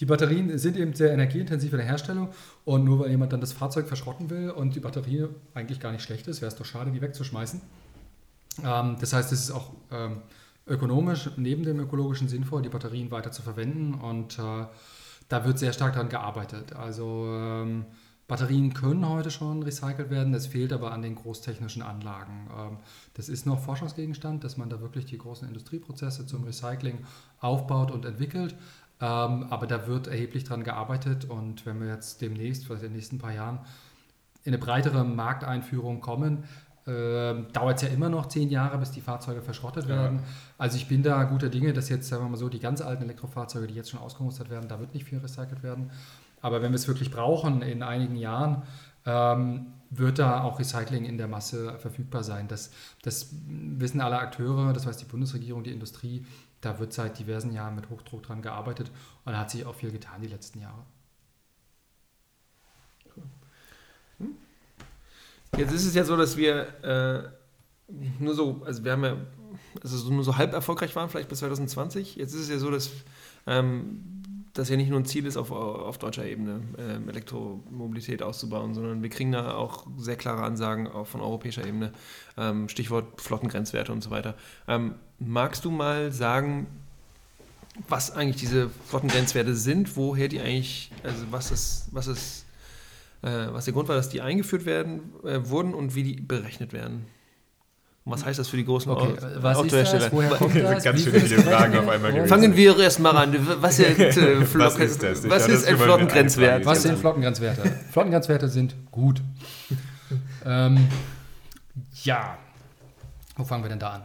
die 0.00 0.06
Batterien 0.06 0.56
sind 0.58 0.76
eben 0.76 0.92
sehr 0.94 1.12
energieintensiv 1.12 1.72
in 1.72 1.78
der 1.78 1.86
Herstellung 1.86 2.30
und 2.64 2.84
nur 2.84 3.00
weil 3.00 3.10
jemand 3.10 3.32
dann 3.32 3.40
das 3.40 3.52
Fahrzeug 3.52 3.86
verschrotten 3.86 4.30
will 4.30 4.50
und 4.50 4.74
die 4.74 4.80
Batterie 4.80 5.28
eigentlich 5.54 5.80
gar 5.80 5.92
nicht 5.92 6.02
schlecht 6.02 6.26
ist, 6.26 6.40
wäre 6.40 6.50
es 6.50 6.56
doch 6.56 6.64
schade, 6.64 6.90
die 6.90 7.00
wegzuschmeißen. 7.00 7.60
Ähm, 8.64 8.96
das 9.00 9.12
heißt, 9.12 9.32
es 9.32 9.40
ist 9.40 9.50
auch 9.50 9.72
ähm, 9.92 10.22
ökonomisch 10.66 11.30
neben 11.36 11.64
dem 11.64 11.78
ökologischen 11.80 12.28
sinnvoll, 12.28 12.62
die 12.62 12.68
Batterien 12.68 13.10
weiter 13.10 13.30
zu 13.30 13.42
verwenden 13.42 13.94
und 13.94 14.38
äh, 14.38 14.66
da 15.28 15.44
wird 15.44 15.58
sehr 15.58 15.72
stark 15.72 15.94
daran 15.94 16.08
gearbeitet. 16.08 16.74
Also 16.74 17.26
ähm, 17.28 17.86
Batterien 18.26 18.72
können 18.72 19.06
heute 19.08 19.30
schon 19.30 19.62
recycelt 19.62 20.08
werden, 20.10 20.32
es 20.32 20.46
fehlt 20.46 20.72
aber 20.72 20.92
an 20.92 21.02
den 21.02 21.14
großtechnischen 21.14 21.82
Anlagen. 21.82 22.48
Ähm, 22.56 22.78
das 23.12 23.28
ist 23.28 23.44
noch 23.44 23.60
Forschungsgegenstand, 23.60 24.44
dass 24.44 24.56
man 24.56 24.70
da 24.70 24.80
wirklich 24.80 25.04
die 25.04 25.18
großen 25.18 25.46
Industrieprozesse 25.46 26.26
zum 26.26 26.44
Recycling 26.44 27.04
aufbaut 27.40 27.90
und 27.90 28.06
entwickelt. 28.06 28.54
Ähm, 29.00 29.46
aber 29.50 29.66
da 29.66 29.86
wird 29.86 30.06
erheblich 30.06 30.44
dran 30.44 30.64
gearbeitet 30.64 31.26
und 31.26 31.66
wenn 31.66 31.80
wir 31.80 31.88
jetzt 31.88 32.22
demnächst, 32.22 32.64
vielleicht 32.64 32.84
in 32.84 32.90
den 32.90 32.96
nächsten 32.96 33.18
paar 33.18 33.32
Jahren, 33.32 33.58
in 34.44 34.54
eine 34.54 34.58
breitere 34.58 35.04
Markteinführung 35.04 36.00
kommen, 36.00 36.44
äh, 36.86 37.34
dauert 37.52 37.76
es 37.76 37.82
ja 37.82 37.88
immer 37.88 38.08
noch 38.08 38.26
zehn 38.26 38.50
Jahre, 38.50 38.78
bis 38.78 38.90
die 38.90 39.00
Fahrzeuge 39.00 39.42
verschrottet 39.42 39.84
ja. 39.84 39.96
werden. 39.96 40.20
Also 40.58 40.76
ich 40.76 40.86
bin 40.86 41.02
da 41.02 41.24
guter 41.24 41.48
Dinge, 41.48 41.72
dass 41.72 41.88
jetzt, 41.88 42.08
sagen 42.08 42.24
wir 42.24 42.28
mal 42.28 42.36
so, 42.36 42.48
die 42.48 42.60
ganz 42.60 42.80
alten 42.82 43.04
Elektrofahrzeuge, 43.04 43.66
die 43.66 43.74
jetzt 43.74 43.90
schon 43.90 44.00
ausgemustert 44.00 44.50
werden, 44.50 44.68
da 44.68 44.78
wird 44.78 44.94
nicht 44.94 45.04
viel 45.06 45.18
recycelt 45.18 45.62
werden. 45.62 45.90
Aber 46.44 46.60
wenn 46.60 46.72
wir 46.72 46.76
es 46.76 46.86
wirklich 46.86 47.10
brauchen 47.10 47.62
in 47.62 47.82
einigen 47.82 48.16
Jahren, 48.16 48.64
ähm, 49.06 49.72
wird 49.88 50.18
da 50.18 50.42
auch 50.42 50.58
Recycling 50.58 51.06
in 51.06 51.16
der 51.16 51.26
Masse 51.26 51.78
verfügbar 51.78 52.22
sein. 52.22 52.48
Das, 52.48 52.70
das 53.00 53.30
wissen 53.46 54.02
alle 54.02 54.18
Akteure, 54.18 54.74
das 54.74 54.84
weiß 54.84 54.98
die 54.98 55.06
Bundesregierung, 55.06 55.64
die 55.64 55.72
Industrie. 55.72 56.26
Da 56.60 56.78
wird 56.78 56.92
seit 56.92 57.18
diversen 57.18 57.54
Jahren 57.54 57.74
mit 57.74 57.88
Hochdruck 57.88 58.24
dran 58.24 58.42
gearbeitet 58.42 58.90
und 59.24 59.32
da 59.32 59.38
hat 59.38 59.50
sich 59.50 59.64
auch 59.64 59.74
viel 59.74 59.90
getan 59.90 60.20
die 60.20 60.28
letzten 60.28 60.60
Jahre. 60.60 60.82
Hm? 64.18 64.36
Jetzt 65.56 65.72
ist 65.72 65.86
es 65.86 65.94
ja 65.94 66.04
so, 66.04 66.14
dass 66.14 66.36
wir 66.36 66.84
äh, 67.88 67.92
nur 68.18 68.34
so, 68.34 68.60
also 68.66 68.84
wir 68.84 68.92
haben 68.92 69.04
ja, 69.04 69.16
also 69.82 70.10
nur 70.10 70.24
so 70.24 70.36
halb 70.36 70.52
erfolgreich 70.52 70.94
waren, 70.94 71.08
vielleicht 71.08 71.30
bis 71.30 71.38
2020. 71.38 72.16
Jetzt 72.16 72.34
ist 72.34 72.42
es 72.42 72.48
ja 72.50 72.58
so, 72.58 72.70
dass 72.70 72.90
ähm, 73.46 74.13
das 74.54 74.68
ja 74.68 74.76
nicht 74.76 74.88
nur 74.88 75.00
ein 75.00 75.04
Ziel 75.04 75.26
ist, 75.26 75.36
auf, 75.36 75.50
auf 75.50 75.98
deutscher 75.98 76.24
Ebene 76.24 76.62
ähm, 76.78 77.08
Elektromobilität 77.08 78.22
auszubauen, 78.22 78.72
sondern 78.72 79.02
wir 79.02 79.10
kriegen 79.10 79.32
da 79.32 79.54
auch 79.54 79.86
sehr 79.98 80.16
klare 80.16 80.44
Ansagen 80.44 80.86
auch 80.86 81.06
von 81.06 81.20
europäischer 81.20 81.66
Ebene, 81.66 81.92
ähm, 82.36 82.68
Stichwort 82.68 83.20
Flottengrenzwerte 83.20 83.92
und 83.92 84.02
so 84.02 84.10
weiter. 84.10 84.36
Ähm, 84.68 84.94
magst 85.18 85.64
du 85.64 85.72
mal 85.72 86.12
sagen, 86.12 86.68
was 87.88 88.12
eigentlich 88.12 88.36
diese 88.36 88.70
Flottengrenzwerte 88.86 89.56
sind, 89.56 89.96
woher 89.96 90.28
die 90.28 90.40
eigentlich, 90.40 90.92
also 91.02 91.24
was 91.32 91.50
ist, 91.50 91.88
was 91.90 92.06
ist, 92.06 92.46
äh, 93.22 93.48
was 93.50 93.64
der 93.64 93.74
Grund 93.74 93.88
war, 93.88 93.96
dass 93.96 94.08
die 94.08 94.20
eingeführt 94.20 94.66
werden, 94.66 95.12
äh, 95.24 95.40
wurden 95.48 95.74
und 95.74 95.96
wie 95.96 96.04
die 96.04 96.20
berechnet 96.20 96.72
werden? 96.72 97.06
Und 98.04 98.12
was 98.12 98.24
heißt 98.26 98.38
das 98.38 98.48
für 98.48 98.58
die 98.58 98.66
großen 98.66 98.92
okay, 98.92 99.14
was 99.36 99.56
Autohersteller? 99.56 100.12
Woher 100.12 100.30
kommt 100.32 100.54
das? 100.56 100.84
Ganz 100.84 101.02
schön 101.02 101.14
viele 101.14 101.42
Fragen 101.42 101.78
auf 101.78 101.88
einmal 101.88 102.12
gewesen. 102.12 102.28
Fangen 102.28 102.54
wir 102.54 102.78
erst 102.78 103.00
mal 103.00 103.16
an. 103.16 103.34
Was, 103.62 103.80
äh, 103.80 104.44
was 104.54 104.78
ist 104.78 105.02
das? 105.02 105.26
Was 105.28 105.48
ist 105.48 105.66
ein 105.66 105.78
Flottengrenzwert? 105.78 106.66
Was 106.66 106.82
sind 106.82 106.98
Flottengrenzwerte? 106.98 107.62
Flottengrenzwerte 107.90 108.48
sind 108.50 108.74
gut. 108.90 109.22
ähm, 110.44 110.86
ja, 112.02 112.36
wo 113.36 113.44
fangen 113.44 113.64
wir 113.64 113.70
denn 113.70 113.78
da 113.78 113.90
an? 113.92 114.02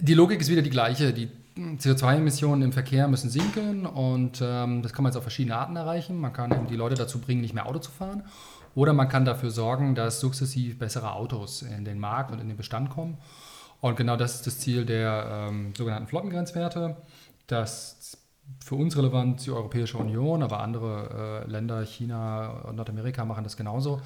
Die 0.00 0.14
Logik 0.14 0.42
ist 0.42 0.50
wieder 0.50 0.62
die 0.62 0.70
gleiche. 0.70 1.14
Die 1.14 1.30
CO2-Emissionen 1.56 2.60
im 2.60 2.72
Verkehr 2.72 3.08
müssen 3.08 3.30
sinken 3.30 3.86
und 3.86 4.42
ähm, 4.42 4.82
das 4.82 4.92
kann 4.92 5.04
man 5.04 5.10
jetzt 5.10 5.16
auf 5.16 5.22
verschiedene 5.22 5.56
Arten 5.56 5.76
erreichen. 5.76 6.18
Man 6.20 6.34
kann 6.34 6.52
eben 6.52 6.66
die 6.66 6.76
Leute 6.76 6.96
dazu 6.96 7.18
bringen, 7.18 7.40
nicht 7.40 7.54
mehr 7.54 7.64
Auto 7.64 7.78
zu 7.78 7.90
fahren 7.90 8.24
oder 8.74 8.92
man 8.92 9.08
kann 9.08 9.24
dafür 9.24 9.50
sorgen, 9.50 9.94
dass 9.94 10.20
sukzessiv 10.20 10.78
bessere 10.78 11.12
Autos 11.12 11.62
in 11.62 11.84
den 11.84 11.98
Markt 11.98 12.32
und 12.32 12.40
in 12.40 12.48
den 12.48 12.56
Bestand 12.56 12.90
kommen. 12.90 13.18
Und 13.80 13.96
genau 13.96 14.16
das 14.16 14.36
ist 14.36 14.46
das 14.46 14.58
Ziel 14.58 14.84
der 14.84 15.48
ähm, 15.48 15.74
sogenannten 15.76 16.08
Flottengrenzwerte. 16.08 16.96
Das 17.46 18.18
für 18.64 18.74
uns 18.74 18.96
relevant 18.96 19.44
die 19.44 19.50
Europäische 19.50 19.98
Union, 19.98 20.42
aber 20.42 20.60
andere 20.60 21.44
äh, 21.46 21.50
Länder, 21.50 21.84
China 21.84 22.48
und 22.64 22.76
Nordamerika 22.76 23.24
machen 23.24 23.44
das 23.44 23.56
genauso, 23.56 24.00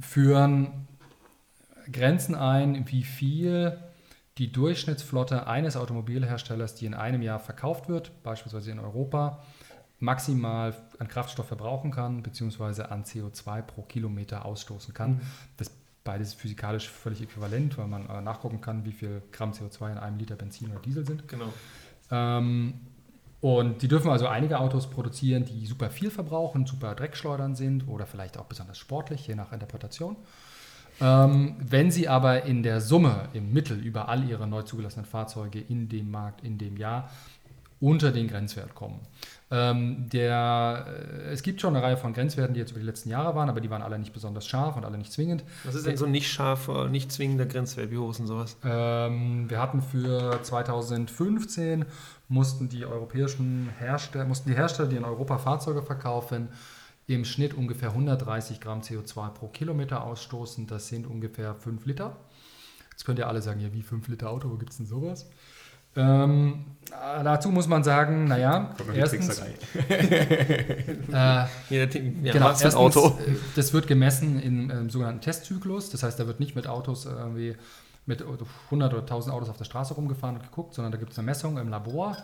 führen 0.00 0.86
Grenzen 1.90 2.34
ein, 2.34 2.86
wie 2.88 3.02
viel 3.02 3.78
die 4.38 4.50
Durchschnittsflotte 4.50 5.46
eines 5.46 5.76
Automobilherstellers, 5.76 6.74
die 6.74 6.86
in 6.86 6.94
einem 6.94 7.22
Jahr 7.22 7.38
verkauft 7.38 7.88
wird, 7.88 8.10
beispielsweise 8.22 8.72
in 8.72 8.80
Europa, 8.80 9.42
maximal 10.04 10.74
an 10.98 11.08
Kraftstoff 11.08 11.46
verbrauchen 11.46 11.90
kann, 11.90 12.22
beziehungsweise 12.22 12.90
an 12.90 13.04
CO2 13.04 13.62
pro 13.62 13.82
Kilometer 13.82 14.44
ausstoßen 14.44 14.94
kann. 14.94 15.14
Mhm. 15.14 15.20
Das 15.56 15.70
beides 16.04 16.34
physikalisch 16.34 16.88
völlig 16.88 17.22
äquivalent, 17.22 17.76
weil 17.78 17.88
man 17.88 18.08
äh, 18.08 18.20
nachgucken 18.20 18.60
kann, 18.60 18.84
wie 18.84 18.92
viel 18.92 19.22
Gramm 19.32 19.52
CO2 19.52 19.92
in 19.92 19.98
einem 19.98 20.18
Liter 20.18 20.36
Benzin 20.36 20.70
oder 20.70 20.80
Diesel 20.80 21.06
sind. 21.06 21.26
Genau. 21.26 21.52
Ähm, 22.10 22.74
und 23.40 23.82
die 23.82 23.88
dürfen 23.88 24.10
also 24.10 24.26
einige 24.26 24.58
Autos 24.58 24.88
produzieren, 24.88 25.44
die 25.44 25.66
super 25.66 25.90
viel 25.90 26.10
verbrauchen, 26.10 26.66
super 26.66 26.94
dreckschleudern 26.94 27.54
sind 27.54 27.88
oder 27.88 28.06
vielleicht 28.06 28.38
auch 28.38 28.44
besonders 28.44 28.78
sportlich, 28.78 29.26
je 29.26 29.34
nach 29.34 29.52
Interpretation. 29.52 30.16
Ähm, 31.00 31.56
wenn 31.58 31.90
sie 31.90 32.08
aber 32.08 32.44
in 32.44 32.62
der 32.62 32.80
Summe, 32.80 33.28
im 33.32 33.52
Mittel 33.52 33.78
über 33.78 34.08
all 34.08 34.28
ihre 34.28 34.46
neu 34.46 34.62
zugelassenen 34.62 35.06
Fahrzeuge 35.06 35.60
in 35.60 35.88
dem 35.88 36.10
Markt, 36.10 36.42
in 36.44 36.56
dem 36.56 36.76
Jahr, 36.76 37.10
unter 37.84 38.12
den 38.12 38.28
Grenzwert 38.28 38.74
kommen. 38.74 38.98
Ähm, 39.50 40.08
der, 40.08 40.86
äh, 40.88 41.32
es 41.32 41.42
gibt 41.42 41.60
schon 41.60 41.76
eine 41.76 41.84
Reihe 41.84 41.98
von 41.98 42.14
Grenzwerten, 42.14 42.54
die 42.54 42.60
jetzt 42.60 42.70
über 42.70 42.80
die 42.80 42.86
letzten 42.86 43.10
Jahre 43.10 43.34
waren, 43.34 43.50
aber 43.50 43.60
die 43.60 43.68
waren 43.68 43.82
alle 43.82 43.98
nicht 43.98 44.14
besonders 44.14 44.46
scharf 44.46 44.76
und 44.76 44.86
alle 44.86 44.96
nicht 44.96 45.12
zwingend. 45.12 45.44
Was 45.64 45.74
ist 45.74 45.86
denn 45.86 45.98
so 45.98 46.06
ein 46.06 46.10
nicht 46.10 46.32
scharfer, 46.32 46.88
nicht 46.88 47.12
zwingender 47.12 47.44
Grenzwert? 47.44 47.90
Wie 47.90 47.98
hoch 47.98 48.10
ist 48.10 48.20
denn 48.20 48.26
sowas? 48.26 48.56
Ähm, 48.64 49.50
wir 49.50 49.60
hatten 49.60 49.82
für 49.82 50.42
2015 50.42 51.84
mussten 52.28 52.70
die 52.70 52.86
europäischen 52.86 53.68
Hersteller, 53.78 54.24
mussten 54.24 54.48
die 54.48 54.56
Hersteller, 54.56 54.88
die 54.88 54.96
in 54.96 55.04
Europa 55.04 55.36
Fahrzeuge 55.36 55.82
verkaufen, 55.82 56.48
im 57.06 57.26
Schnitt 57.26 57.52
ungefähr 57.52 57.90
130 57.90 58.60
Gramm 58.60 58.80
CO2 58.80 59.28
pro 59.28 59.48
Kilometer 59.48 60.04
ausstoßen. 60.04 60.66
Das 60.66 60.88
sind 60.88 61.06
ungefähr 61.06 61.54
5 61.54 61.84
Liter. 61.84 62.16
Jetzt 62.92 63.04
könnt 63.04 63.18
ihr 63.18 63.28
alle 63.28 63.42
sagen, 63.42 63.60
ja, 63.60 63.70
wie 63.74 63.82
5 63.82 64.08
Liter 64.08 64.30
Auto, 64.30 64.48
wo 64.50 64.56
gibt 64.56 64.70
es 64.70 64.78
denn 64.78 64.86
sowas? 64.86 65.26
Ähm, 65.96 66.64
dazu 67.22 67.50
muss 67.50 67.66
man 67.66 67.84
sagen, 67.84 68.24
naja, 68.24 68.74
erstens, 68.94 69.38
äh, 69.88 71.04
ja, 71.12 71.46
genau, 71.86 72.48
erstens 72.48 72.74
Auto. 72.74 73.18
Äh, 73.20 73.36
das 73.56 73.72
wird 73.72 73.86
gemessen 73.86 74.40
im 74.40 74.70
äh, 74.70 74.90
sogenannten 74.90 75.20
Testzyklus. 75.20 75.90
Das 75.90 76.02
heißt, 76.02 76.18
da 76.18 76.26
wird 76.26 76.40
nicht 76.40 76.56
mit 76.56 76.66
Autos 76.66 77.06
irgendwie 77.06 77.56
mit 78.06 78.22
100 78.22 78.92
oder 78.92 79.02
1000 79.02 79.34
Autos 79.34 79.48
auf 79.48 79.56
der 79.56 79.64
Straße 79.64 79.94
rumgefahren 79.94 80.36
und 80.36 80.42
geguckt, 80.42 80.74
sondern 80.74 80.92
da 80.92 80.98
gibt 80.98 81.12
es 81.12 81.18
eine 81.18 81.26
Messung 81.26 81.58
im 81.58 81.68
Labor. 81.68 82.16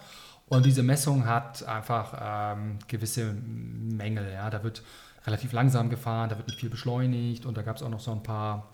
Und 0.48 0.66
diese 0.66 0.82
Messung 0.82 1.26
hat 1.26 1.66
einfach 1.66 2.56
ähm, 2.56 2.78
gewisse 2.88 3.32
Mängel. 3.32 4.30
Ja. 4.32 4.50
Da 4.50 4.62
wird 4.64 4.82
relativ 5.26 5.52
langsam 5.52 5.90
gefahren, 5.90 6.28
da 6.28 6.36
wird 6.36 6.48
nicht 6.48 6.58
viel 6.58 6.70
beschleunigt 6.70 7.46
und 7.46 7.56
da 7.56 7.62
gab 7.62 7.76
es 7.76 7.82
auch 7.82 7.88
noch 7.88 8.00
so 8.00 8.10
ein 8.10 8.22
paar 8.22 8.68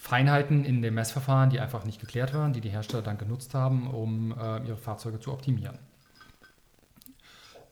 Feinheiten 0.00 0.64
in 0.64 0.80
dem 0.80 0.94
Messverfahren, 0.94 1.50
die 1.50 1.58
einfach 1.58 1.84
nicht 1.84 2.00
geklärt 2.00 2.32
waren, 2.32 2.52
die 2.52 2.60
die 2.60 2.70
Hersteller 2.70 3.02
dann 3.02 3.18
genutzt 3.18 3.52
haben, 3.52 3.88
um 3.88 4.30
äh, 4.30 4.64
ihre 4.66 4.76
Fahrzeuge 4.76 5.18
zu 5.18 5.32
optimieren. 5.32 5.76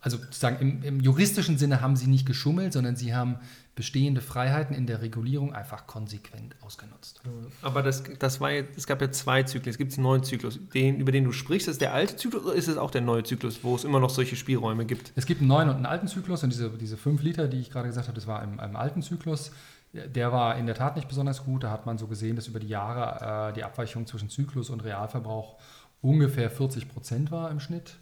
Also 0.00 0.18
sozusagen 0.18 0.58
im, 0.60 0.82
im, 0.82 1.00
juristischen 1.00 1.56
Sinne 1.56 1.80
haben 1.80 1.96
sie 1.96 2.08
nicht 2.08 2.26
geschummelt, 2.26 2.72
sondern 2.72 2.96
sie 2.96 3.14
haben 3.14 3.38
bestehende 3.76 4.20
Freiheiten 4.20 4.74
in 4.74 4.86
der 4.86 5.02
Regulierung 5.02 5.54
einfach 5.54 5.86
konsequent 5.86 6.56
ausgenutzt. 6.62 7.22
Aber 7.62 7.82
das, 7.82 8.02
das 8.18 8.40
war 8.40 8.50
jetzt, 8.50 8.76
es 8.76 8.86
gab 8.86 9.00
ja 9.00 9.10
zwei 9.10 9.44
Zyklen. 9.44 9.70
Es 9.70 9.78
gibt 9.78 9.92
einen 9.94 10.02
neuen 10.02 10.24
Zyklus. 10.24 10.58
Den, 10.74 10.98
über 10.98 11.12
den 11.12 11.24
du 11.24 11.32
sprichst, 11.32 11.68
ist 11.68 11.80
der 11.80 11.94
alte 11.94 12.16
Zyklus 12.16 12.44
oder 12.44 12.54
ist 12.54 12.68
es 12.68 12.76
auch 12.76 12.90
der 12.90 13.02
neue 13.02 13.22
Zyklus, 13.22 13.62
wo 13.62 13.76
es 13.76 13.84
immer 13.84 14.00
noch 14.00 14.10
solche 14.10 14.34
Spielräume 14.34 14.84
gibt? 14.84 15.12
Es 15.14 15.26
gibt 15.26 15.40
einen 15.40 15.48
neuen 15.48 15.68
und 15.68 15.76
einen 15.76 15.86
alten 15.86 16.08
Zyklus 16.08 16.42
und 16.42 16.50
diese, 16.50 16.70
diese 16.70 16.96
fünf 16.96 17.22
Liter, 17.22 17.46
die 17.48 17.60
ich 17.60 17.70
gerade 17.70 17.88
gesagt 17.88 18.08
habe, 18.08 18.16
das 18.16 18.26
war 18.26 18.42
im, 18.42 18.58
im 18.58 18.76
alten 18.76 19.02
Zyklus. 19.02 19.52
Der 20.08 20.32
war 20.32 20.56
in 20.56 20.66
der 20.66 20.74
Tat 20.74 20.96
nicht 20.96 21.08
besonders 21.08 21.44
gut. 21.44 21.64
Da 21.64 21.70
hat 21.70 21.86
man 21.86 21.98
so 21.98 22.06
gesehen, 22.06 22.36
dass 22.36 22.46
über 22.46 22.60
die 22.60 22.68
Jahre 22.68 23.50
äh, 23.50 23.52
die 23.54 23.64
Abweichung 23.64 24.06
zwischen 24.06 24.30
Zyklus 24.30 24.70
und 24.70 24.84
Realverbrauch 24.84 25.56
ungefähr 26.00 26.50
40 26.50 26.88
Prozent 26.88 27.30
war 27.30 27.50
im 27.50 27.60
Schnitt. 27.60 27.96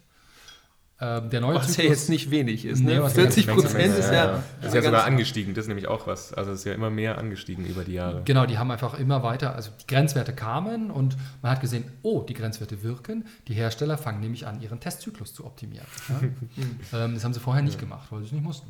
Ähm, 1.01 1.29
der 1.29 1.41
neue 1.41 1.55
was 1.55 1.67
Zyklus, 1.67 1.83
ja 1.83 1.89
jetzt 1.89 2.09
nicht 2.09 2.31
wenig 2.31 2.63
ist. 2.63 2.81
Ne? 2.81 3.01
Nee, 3.01 3.09
40 3.09 3.47
Prozent 3.47 3.97
ist 3.97 4.11
ja, 4.11 4.13
ja, 4.13 4.43
ist 4.61 4.73
ja 4.73 4.81
sogar 4.81 5.03
angestiegen. 5.03 5.53
Das 5.53 5.65
ist 5.65 5.67
nämlich 5.67 5.87
auch 5.87 6.07
was. 6.07 6.33
Also 6.33 6.51
es 6.51 6.59
ist 6.59 6.65
ja 6.65 6.73
immer 6.73 6.89
mehr 6.89 7.17
angestiegen 7.17 7.65
über 7.65 7.83
die 7.83 7.93
Jahre. 7.93 8.21
Genau, 8.23 8.45
die 8.45 8.57
haben 8.57 8.71
einfach 8.71 8.97
immer 8.97 9.21
weiter, 9.21 9.55
also 9.55 9.71
die 9.81 9.87
Grenzwerte 9.87 10.31
kamen 10.31 10.91
und 10.91 11.17
man 11.41 11.51
hat 11.51 11.59
gesehen, 11.59 11.83
oh, 12.01 12.21
die 12.21 12.33
Grenzwerte 12.33 12.81
wirken. 12.81 13.25
Die 13.49 13.53
Hersteller 13.53 13.97
fangen 13.97 14.21
nämlich 14.21 14.47
an, 14.47 14.61
ihren 14.61 14.79
Testzyklus 14.79 15.33
zu 15.33 15.45
optimieren. 15.45 15.87
Ja? 16.07 16.21
ähm, 17.05 17.15
das 17.15 17.25
haben 17.25 17.33
sie 17.33 17.41
vorher 17.41 17.61
nicht 17.61 17.77
gemacht, 17.77 18.07
weil 18.11 18.21
sie 18.21 18.27
es 18.27 18.31
nicht 18.31 18.43
mussten. 18.43 18.67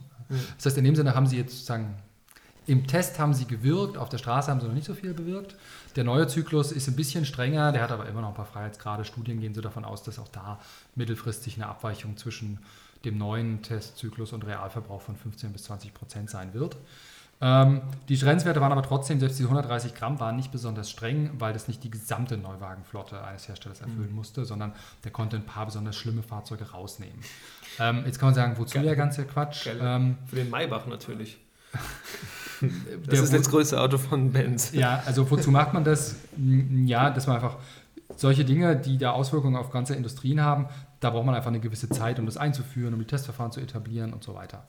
Das 0.58 0.66
heißt, 0.66 0.78
in 0.80 0.84
dem 0.84 0.96
Sinne 0.96 1.14
haben 1.14 1.28
sie 1.28 1.38
jetzt 1.38 1.52
sozusagen 1.52 1.94
im 2.68 2.88
Test 2.88 3.20
haben 3.20 3.34
sie 3.34 3.46
gewirkt, 3.46 3.98
auf 3.98 4.10
der 4.10 4.18
Straße 4.18 4.50
haben 4.50 4.60
sie 4.60 4.68
noch 4.68 4.74
nicht 4.74 4.88
so 4.88 4.94
viel 4.94 5.14
bewirkt. 5.14 5.56
Der 5.96 6.04
neue 6.04 6.28
Zyklus 6.28 6.72
ist 6.72 6.88
ein 6.88 6.96
bisschen 6.96 7.26
strenger, 7.26 7.72
der 7.72 7.82
hat 7.82 7.92
aber 7.92 8.08
immer 8.08 8.22
noch 8.22 8.30
ein 8.30 8.36
paar 8.36 8.46
Freiheitsgrade. 8.46 9.06
Studien 9.06 9.40
gehen 9.40 9.54
so 9.54 9.62
davon 9.62 9.86
aus, 9.86 10.04
dass 10.04 10.20
auch 10.20 10.28
da 10.30 10.60
mittelfristig 10.96 11.56
eine 11.56 11.68
Abweichung 11.68 12.18
zwischen 12.18 12.60
dem 13.06 13.18
neuen 13.18 13.62
Testzyklus 13.62 14.34
und 14.34 14.46
Realverbrauch 14.46 15.02
von 15.02 15.16
15 15.16 15.54
bis 15.54 15.64
20 15.64 15.94
Prozent 15.94 16.30
sein 16.30 16.54
wird. 16.54 16.76
Ähm, 17.42 17.82
die 18.08 18.18
Grenzwerte 18.18 18.62
waren 18.62 18.72
aber 18.72 18.82
trotzdem, 18.82 19.20
selbst 19.20 19.38
die 19.40 19.44
130 19.44 19.94
Gramm 19.94 20.20
waren 20.20 20.38
nicht 20.38 20.52
besonders 20.52 20.90
streng, 20.90 21.32
weil 21.38 21.54
das 21.54 21.68
nicht 21.68 21.84
die 21.84 21.92
gesamte 21.92 22.38
Neuwagenflotte 22.38 23.22
eines 23.24 23.48
Herstellers 23.48 23.82
erfüllen 23.82 24.10
mhm. 24.10 24.16
musste, 24.16 24.46
sondern 24.46 24.74
der 25.04 25.12
konnte 25.12 25.36
ein 25.36 25.46
paar 25.46 25.66
besonders 25.66 25.98
schlimme 25.98 26.24
Fahrzeuge 26.24 26.72
rausnehmen. 26.72 27.20
Ähm, 27.78 28.04
jetzt 28.06 28.20
kann 28.20 28.28
man 28.28 28.36
sagen, 28.36 28.58
wozu 28.58 28.76
Geil. 28.76 28.86
der 28.86 28.96
ganze 28.96 29.26
Quatsch? 29.26 29.68
Ähm, 29.68 30.18
Für 30.28 30.38
den 30.38 30.50
Maybach 30.50 30.88
natürlich. 30.88 31.38
Das 33.08 33.20
ist 33.20 33.34
das 33.34 33.50
größte 33.50 33.80
Auto 33.80 33.98
von 33.98 34.32
Benz. 34.32 34.72
Ja, 34.74 35.02
also 35.06 35.30
wozu 35.30 35.52
macht 35.52 35.74
man 35.74 35.84
das? 35.84 36.16
Ja, 36.86 37.10
dass 37.10 37.28
man 37.28 37.38
einfach 37.38 37.58
solche 38.16 38.46
Dinge, 38.46 38.76
die 38.76 38.98
da 38.98 39.12
Auswirkungen 39.12 39.56
auf 39.56 39.72
ganze 39.72 39.96
Industrien 39.96 40.42
haben, 40.42 40.68
da 41.00 41.10
braucht 41.10 41.26
man 41.26 41.36
einfach 41.36 41.50
eine 41.50 41.60
gewisse 41.60 41.90
Zeit, 41.90 42.20
um 42.20 42.26
das 42.26 42.38
einzuführen, 42.38 42.94
um 42.94 43.00
die 43.00 43.06
Testverfahren 43.06 43.52
zu 43.52 43.60
etablieren 43.60 44.14
und 44.14 44.24
so 44.24 44.34
weiter. 44.36 44.68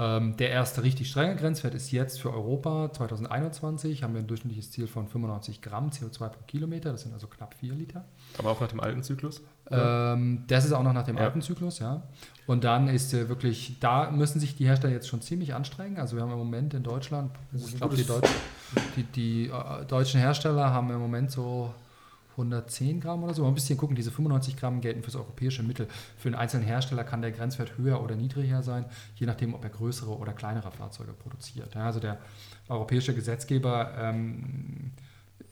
Ähm, 0.00 0.36
der 0.36 0.50
erste 0.50 0.84
richtig 0.84 1.10
strenge 1.10 1.34
Grenzwert 1.34 1.74
ist 1.74 1.90
jetzt 1.90 2.20
für 2.20 2.32
Europa 2.32 2.92
2021, 2.92 4.04
haben 4.04 4.14
wir 4.14 4.20
ein 4.20 4.28
durchschnittliches 4.28 4.70
Ziel 4.70 4.86
von 4.86 5.08
95 5.08 5.60
Gramm 5.60 5.90
CO2 5.90 6.28
pro 6.28 6.42
Kilometer, 6.46 6.92
das 6.92 7.02
sind 7.02 7.12
also 7.12 7.26
knapp 7.26 7.54
4 7.54 7.74
Liter. 7.74 8.04
Aber 8.38 8.50
auch 8.50 8.60
nach 8.60 8.68
dem 8.68 8.78
alten 8.78 9.02
Zyklus? 9.02 9.42
Ähm, 9.70 10.44
das 10.46 10.64
ist 10.64 10.72
auch 10.72 10.84
noch 10.84 10.92
nach 10.92 11.04
dem 11.04 11.16
ja. 11.16 11.24
alten 11.24 11.42
Zyklus, 11.42 11.80
ja. 11.80 12.02
Und 12.46 12.62
dann 12.62 12.86
ist 12.86 13.12
äh, 13.12 13.28
wirklich, 13.28 13.78
da 13.80 14.10
müssen 14.12 14.38
sich 14.38 14.54
die 14.54 14.66
Hersteller 14.66 14.92
jetzt 14.92 15.08
schon 15.08 15.20
ziemlich 15.20 15.54
anstrengen. 15.54 15.98
Also 15.98 16.14
wir 16.14 16.22
haben 16.22 16.30
im 16.30 16.38
Moment 16.38 16.74
in 16.74 16.84
Deutschland, 16.84 17.32
ich 17.52 17.76
glaube, 17.76 17.96
die, 17.96 18.06
Deutsch, 18.06 18.30
die, 18.96 19.02
die 19.02 19.46
äh, 19.48 19.84
deutschen 19.84 20.20
Hersteller 20.20 20.72
haben 20.72 20.90
im 20.90 21.00
Moment 21.00 21.32
so 21.32 21.74
110 22.38 23.00
Gramm 23.00 23.24
oder 23.24 23.34
so. 23.34 23.42
Mal 23.42 23.48
ein 23.48 23.54
bisschen 23.54 23.76
gucken, 23.76 23.96
diese 23.96 24.10
95 24.10 24.56
Gramm 24.56 24.80
gelten 24.80 25.02
für 25.02 25.10
das 25.10 25.16
europäische 25.16 25.62
Mittel. 25.62 25.88
Für 26.16 26.28
einen 26.28 26.36
einzelnen 26.36 26.64
Hersteller 26.64 27.04
kann 27.04 27.20
der 27.20 27.32
Grenzwert 27.32 27.76
höher 27.76 28.02
oder 28.02 28.16
niedriger 28.16 28.62
sein, 28.62 28.84
je 29.16 29.26
nachdem, 29.26 29.54
ob 29.54 29.64
er 29.64 29.70
größere 29.70 30.16
oder 30.16 30.32
kleinere 30.32 30.70
Fahrzeuge 30.70 31.12
produziert. 31.12 31.74
Ja, 31.74 31.84
also 31.86 32.00
der 32.00 32.18
europäische 32.68 33.14
Gesetzgeber 33.14 33.92
ähm, 33.98 34.92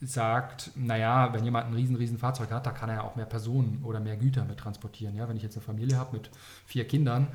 sagt, 0.01 0.71
naja, 0.77 1.33
wenn 1.33 1.45
jemand 1.45 1.69
ein 1.69 1.75
riesen, 1.75 1.97
riesen 1.97 2.19
Fahrzeug 2.19 2.51
hat, 2.51 2.67
da 2.67 2.71
kann 2.71 2.89
er 2.89 2.97
ja 2.97 3.03
auch 3.03 3.17
mehr 3.17 3.27
Personen 3.27 3.81
oder 3.83 4.01
mehr 4.01 4.17
Güter 4.17 4.45
mit 4.45 4.59
transportieren. 4.59 5.15
Ja, 5.17 5.29
wenn 5.29 5.37
ich 5.37 5.43
jetzt 5.43 5.57
eine 5.57 5.65
Familie 5.65 5.99
habe 5.99 6.17
mit 6.17 6.31
vier 6.67 6.87
Kindern, 6.87 7.29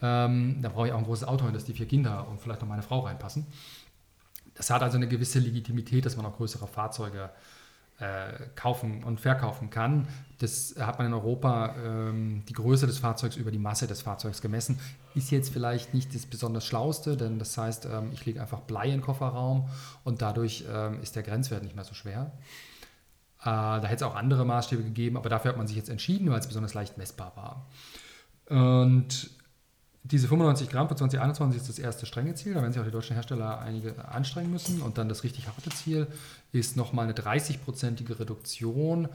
ähm, 0.00 0.60
dann 0.60 0.72
brauche 0.72 0.88
ich 0.88 0.92
auch 0.92 0.98
ein 0.98 1.04
großes 1.04 1.26
Auto, 1.26 1.46
in 1.46 1.54
das 1.54 1.64
die 1.64 1.72
vier 1.72 1.86
Kinder 1.86 2.28
und 2.28 2.40
vielleicht 2.40 2.60
noch 2.60 2.68
meine 2.68 2.82
Frau 2.82 3.00
reinpassen. 3.00 3.46
Das 4.54 4.68
hat 4.70 4.82
also 4.82 4.96
eine 4.96 5.08
gewisse 5.08 5.38
Legitimität, 5.38 6.04
dass 6.04 6.16
man 6.16 6.26
auch 6.26 6.36
größere 6.36 6.66
Fahrzeuge 6.66 7.24
äh, 7.24 7.28
kaufen 8.56 9.04
und 9.04 9.20
verkaufen 9.20 9.70
kann. 9.70 10.08
Das 10.38 10.74
hat 10.76 10.98
man 10.98 11.06
in 11.06 11.14
Europa 11.14 11.76
ähm, 11.76 12.42
die 12.48 12.52
Größe 12.52 12.88
des 12.88 12.98
Fahrzeugs 12.98 13.36
über 13.36 13.52
die 13.52 13.60
Masse 13.60 13.86
des 13.86 14.02
Fahrzeugs 14.02 14.42
gemessen. 14.42 14.80
Ist 15.14 15.30
jetzt 15.30 15.52
vielleicht 15.52 15.94
nicht 15.94 16.12
das 16.12 16.26
besonders 16.26 16.66
Schlauste, 16.66 17.16
denn 17.16 17.38
das 17.38 17.56
heißt, 17.56 17.86
ähm, 17.86 18.10
ich 18.12 18.26
lege 18.26 18.40
einfach 18.40 18.60
Blei 18.62 18.86
in 18.86 18.92
den 18.92 19.00
Kofferraum 19.02 19.68
und 20.02 20.20
dadurch 20.20 20.64
ähm, 20.68 21.00
ist 21.00 21.14
der 21.14 21.22
Grenzwert 21.22 21.62
nicht 21.62 21.76
mehr 21.76 21.84
so 21.84 21.94
schwer. 21.94 22.32
Äh, 23.42 23.44
da 23.44 23.82
hätte 23.84 24.04
es 24.04 24.10
auch 24.10 24.16
andere 24.16 24.44
Maßstäbe 24.44 24.82
gegeben, 24.82 25.16
aber 25.16 25.28
dafür 25.28 25.50
hat 25.50 25.58
man 25.58 25.68
sich 25.68 25.76
jetzt 25.76 25.88
entschieden, 25.88 26.28
weil 26.30 26.40
es 26.40 26.48
besonders 26.48 26.74
leicht 26.74 26.98
messbar 26.98 27.32
war. 27.36 27.66
Und 28.48 29.30
diese 30.04 30.26
95 30.26 30.68
Gramm 30.68 30.88
für 30.88 30.96
2021 30.96 31.60
ist 31.60 31.68
das 31.68 31.78
erste 31.78 32.06
strenge 32.06 32.34
Ziel. 32.34 32.54
Da 32.54 32.60
werden 32.60 32.72
sich 32.72 32.80
auch 32.80 32.86
die 32.86 32.92
deutschen 32.92 33.14
Hersteller 33.14 33.60
einige 33.60 34.08
anstrengen 34.08 34.50
müssen. 34.50 34.82
Und 34.82 34.98
dann 34.98 35.08
das 35.08 35.22
richtig 35.22 35.46
harte 35.46 35.70
Ziel 35.70 36.08
ist 36.50 36.76
nochmal 36.76 37.04
eine 37.04 37.14
30-prozentige 37.14 38.18
Reduktion 38.18 39.08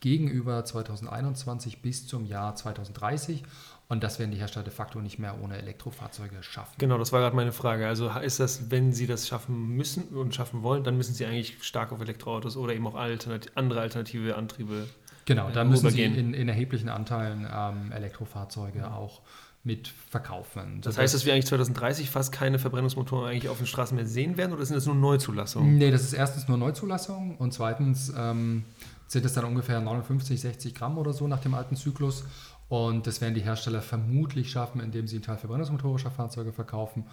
gegenüber 0.00 0.64
2021 0.64 1.80
bis 1.80 2.06
zum 2.06 2.26
Jahr 2.26 2.56
2030. 2.56 3.44
Und 3.88 4.02
das 4.02 4.18
werden 4.18 4.32
die 4.32 4.38
Hersteller 4.38 4.64
de 4.64 4.72
facto 4.72 5.00
nicht 5.00 5.20
mehr 5.20 5.40
ohne 5.40 5.58
Elektrofahrzeuge 5.58 6.42
schaffen. 6.42 6.74
Genau, 6.78 6.98
das 6.98 7.12
war 7.12 7.20
gerade 7.20 7.36
meine 7.36 7.52
Frage. 7.52 7.86
Also 7.86 8.08
ist 8.08 8.40
das, 8.40 8.70
wenn 8.70 8.92
sie 8.92 9.06
das 9.06 9.28
schaffen 9.28 9.76
müssen 9.76 10.08
und 10.08 10.34
schaffen 10.34 10.64
wollen, 10.64 10.82
dann 10.82 10.96
müssen 10.96 11.14
sie 11.14 11.24
eigentlich 11.24 11.62
stark 11.62 11.92
auf 11.92 12.00
Elektroautos 12.00 12.56
oder 12.56 12.74
eben 12.74 12.86
auch 12.88 12.96
alternativ, 12.96 13.52
andere 13.54 13.80
alternative 13.80 14.34
Antriebe. 14.34 14.88
Genau, 15.24 15.50
da 15.50 15.62
müssen 15.62 15.90
sie 15.90 16.02
in, 16.02 16.34
in, 16.34 16.48
erheblichen 16.48 16.88
Anteilen 16.88 17.48
ähm, 17.52 17.92
Elektrofahrzeuge 17.92 18.80
ja. 18.80 18.94
auch 18.94 19.22
mit 19.66 19.88
verkaufen. 19.88 20.80
Das 20.80 20.96
heißt, 20.96 21.12
dass 21.12 21.26
wir 21.26 21.32
eigentlich 21.32 21.46
2030 21.46 22.08
fast 22.08 22.30
keine 22.30 22.60
Verbrennungsmotoren 22.60 23.28
eigentlich 23.28 23.48
auf 23.48 23.58
den 23.58 23.66
Straßen 23.66 23.96
mehr 23.96 24.06
sehen 24.06 24.36
werden 24.36 24.52
oder 24.52 24.64
sind 24.64 24.76
das 24.76 24.86
nur 24.86 24.94
Neuzulassungen? 24.94 25.76
Nee, 25.76 25.90
das 25.90 26.02
ist 26.02 26.12
erstens 26.12 26.46
nur 26.46 26.56
Neuzulassung 26.56 27.36
und 27.36 27.52
zweitens 27.52 28.12
ähm, 28.16 28.64
sind 29.08 29.26
es 29.26 29.32
dann 29.32 29.44
ungefähr 29.44 29.80
59, 29.80 30.40
60 30.40 30.74
Gramm 30.74 30.98
oder 30.98 31.12
so 31.12 31.26
nach 31.26 31.40
dem 31.40 31.54
alten 31.54 31.74
Zyklus. 31.74 32.24
Und 32.68 33.06
das 33.06 33.20
werden 33.20 33.34
die 33.34 33.42
Hersteller 33.42 33.82
vermutlich 33.82 34.50
schaffen, 34.50 34.80
indem 34.80 35.06
sie 35.06 35.16
einen 35.16 35.24
Teil 35.24 35.36
verbrennungsmotorischer 35.36 36.10
Fahrzeuge 36.10 36.52
verkaufen 36.52 37.04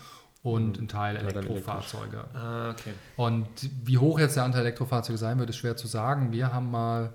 und 0.44 0.78
einen 0.78 0.88
Teil 0.88 1.16
Elektrofahrzeuge. 1.16 2.26
Ah, 2.34 2.72
okay. 2.72 2.94
Und 3.18 3.48
wie 3.84 3.98
hoch 3.98 4.20
jetzt 4.20 4.36
der 4.36 4.44
Anteil 4.44 4.62
Elektrofahrzeuge 4.62 5.18
sein 5.18 5.40
wird, 5.40 5.50
ist 5.50 5.58
schwer 5.58 5.76
zu 5.76 5.88
sagen. 5.88 6.32
Wir 6.32 6.54
haben 6.54 6.70
mal 6.70 7.14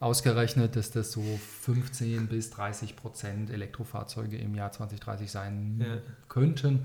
ausgerechnet, 0.00 0.76
dass 0.76 0.90
das 0.90 1.12
so 1.12 1.22
15 1.62 2.26
bis 2.26 2.50
30 2.50 2.96
Prozent 2.96 3.50
Elektrofahrzeuge 3.50 4.36
im 4.36 4.54
Jahr 4.54 4.72
2030 4.72 5.30
sein 5.30 5.80
ja. 5.80 5.96
könnten, 6.28 6.84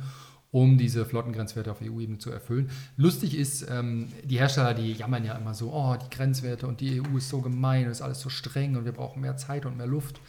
um 0.52 0.78
diese 0.78 1.06
Flottengrenzwerte 1.06 1.72
auf 1.72 1.82
EU-Ebene 1.82 2.18
zu 2.18 2.32
erfüllen. 2.32 2.70
Lustig 2.98 3.38
ist, 3.38 3.68
ähm, 3.70 4.12
die 4.24 4.40
Hersteller, 4.40 4.74
die 4.74 4.94
jammern 4.94 5.26
ja 5.26 5.36
immer 5.36 5.54
so, 5.54 5.72
oh, 5.72 5.96
die 5.96 6.16
Grenzwerte 6.16 6.68
und 6.68 6.82
die 6.82 7.02
EU 7.02 7.18
ist 7.18 7.30
so 7.30 7.42
gemein 7.42 7.86
und 7.86 7.92
ist 7.92 8.02
alles 8.02 8.20
so 8.22 8.30
streng 8.30 8.76
und 8.76 8.86
wir 8.86 8.92
brauchen 8.92 9.22
mehr 9.22 9.38
Zeit 9.38 9.66
und 9.66 9.78
mehr 9.78 9.88
Luft. 9.88 10.20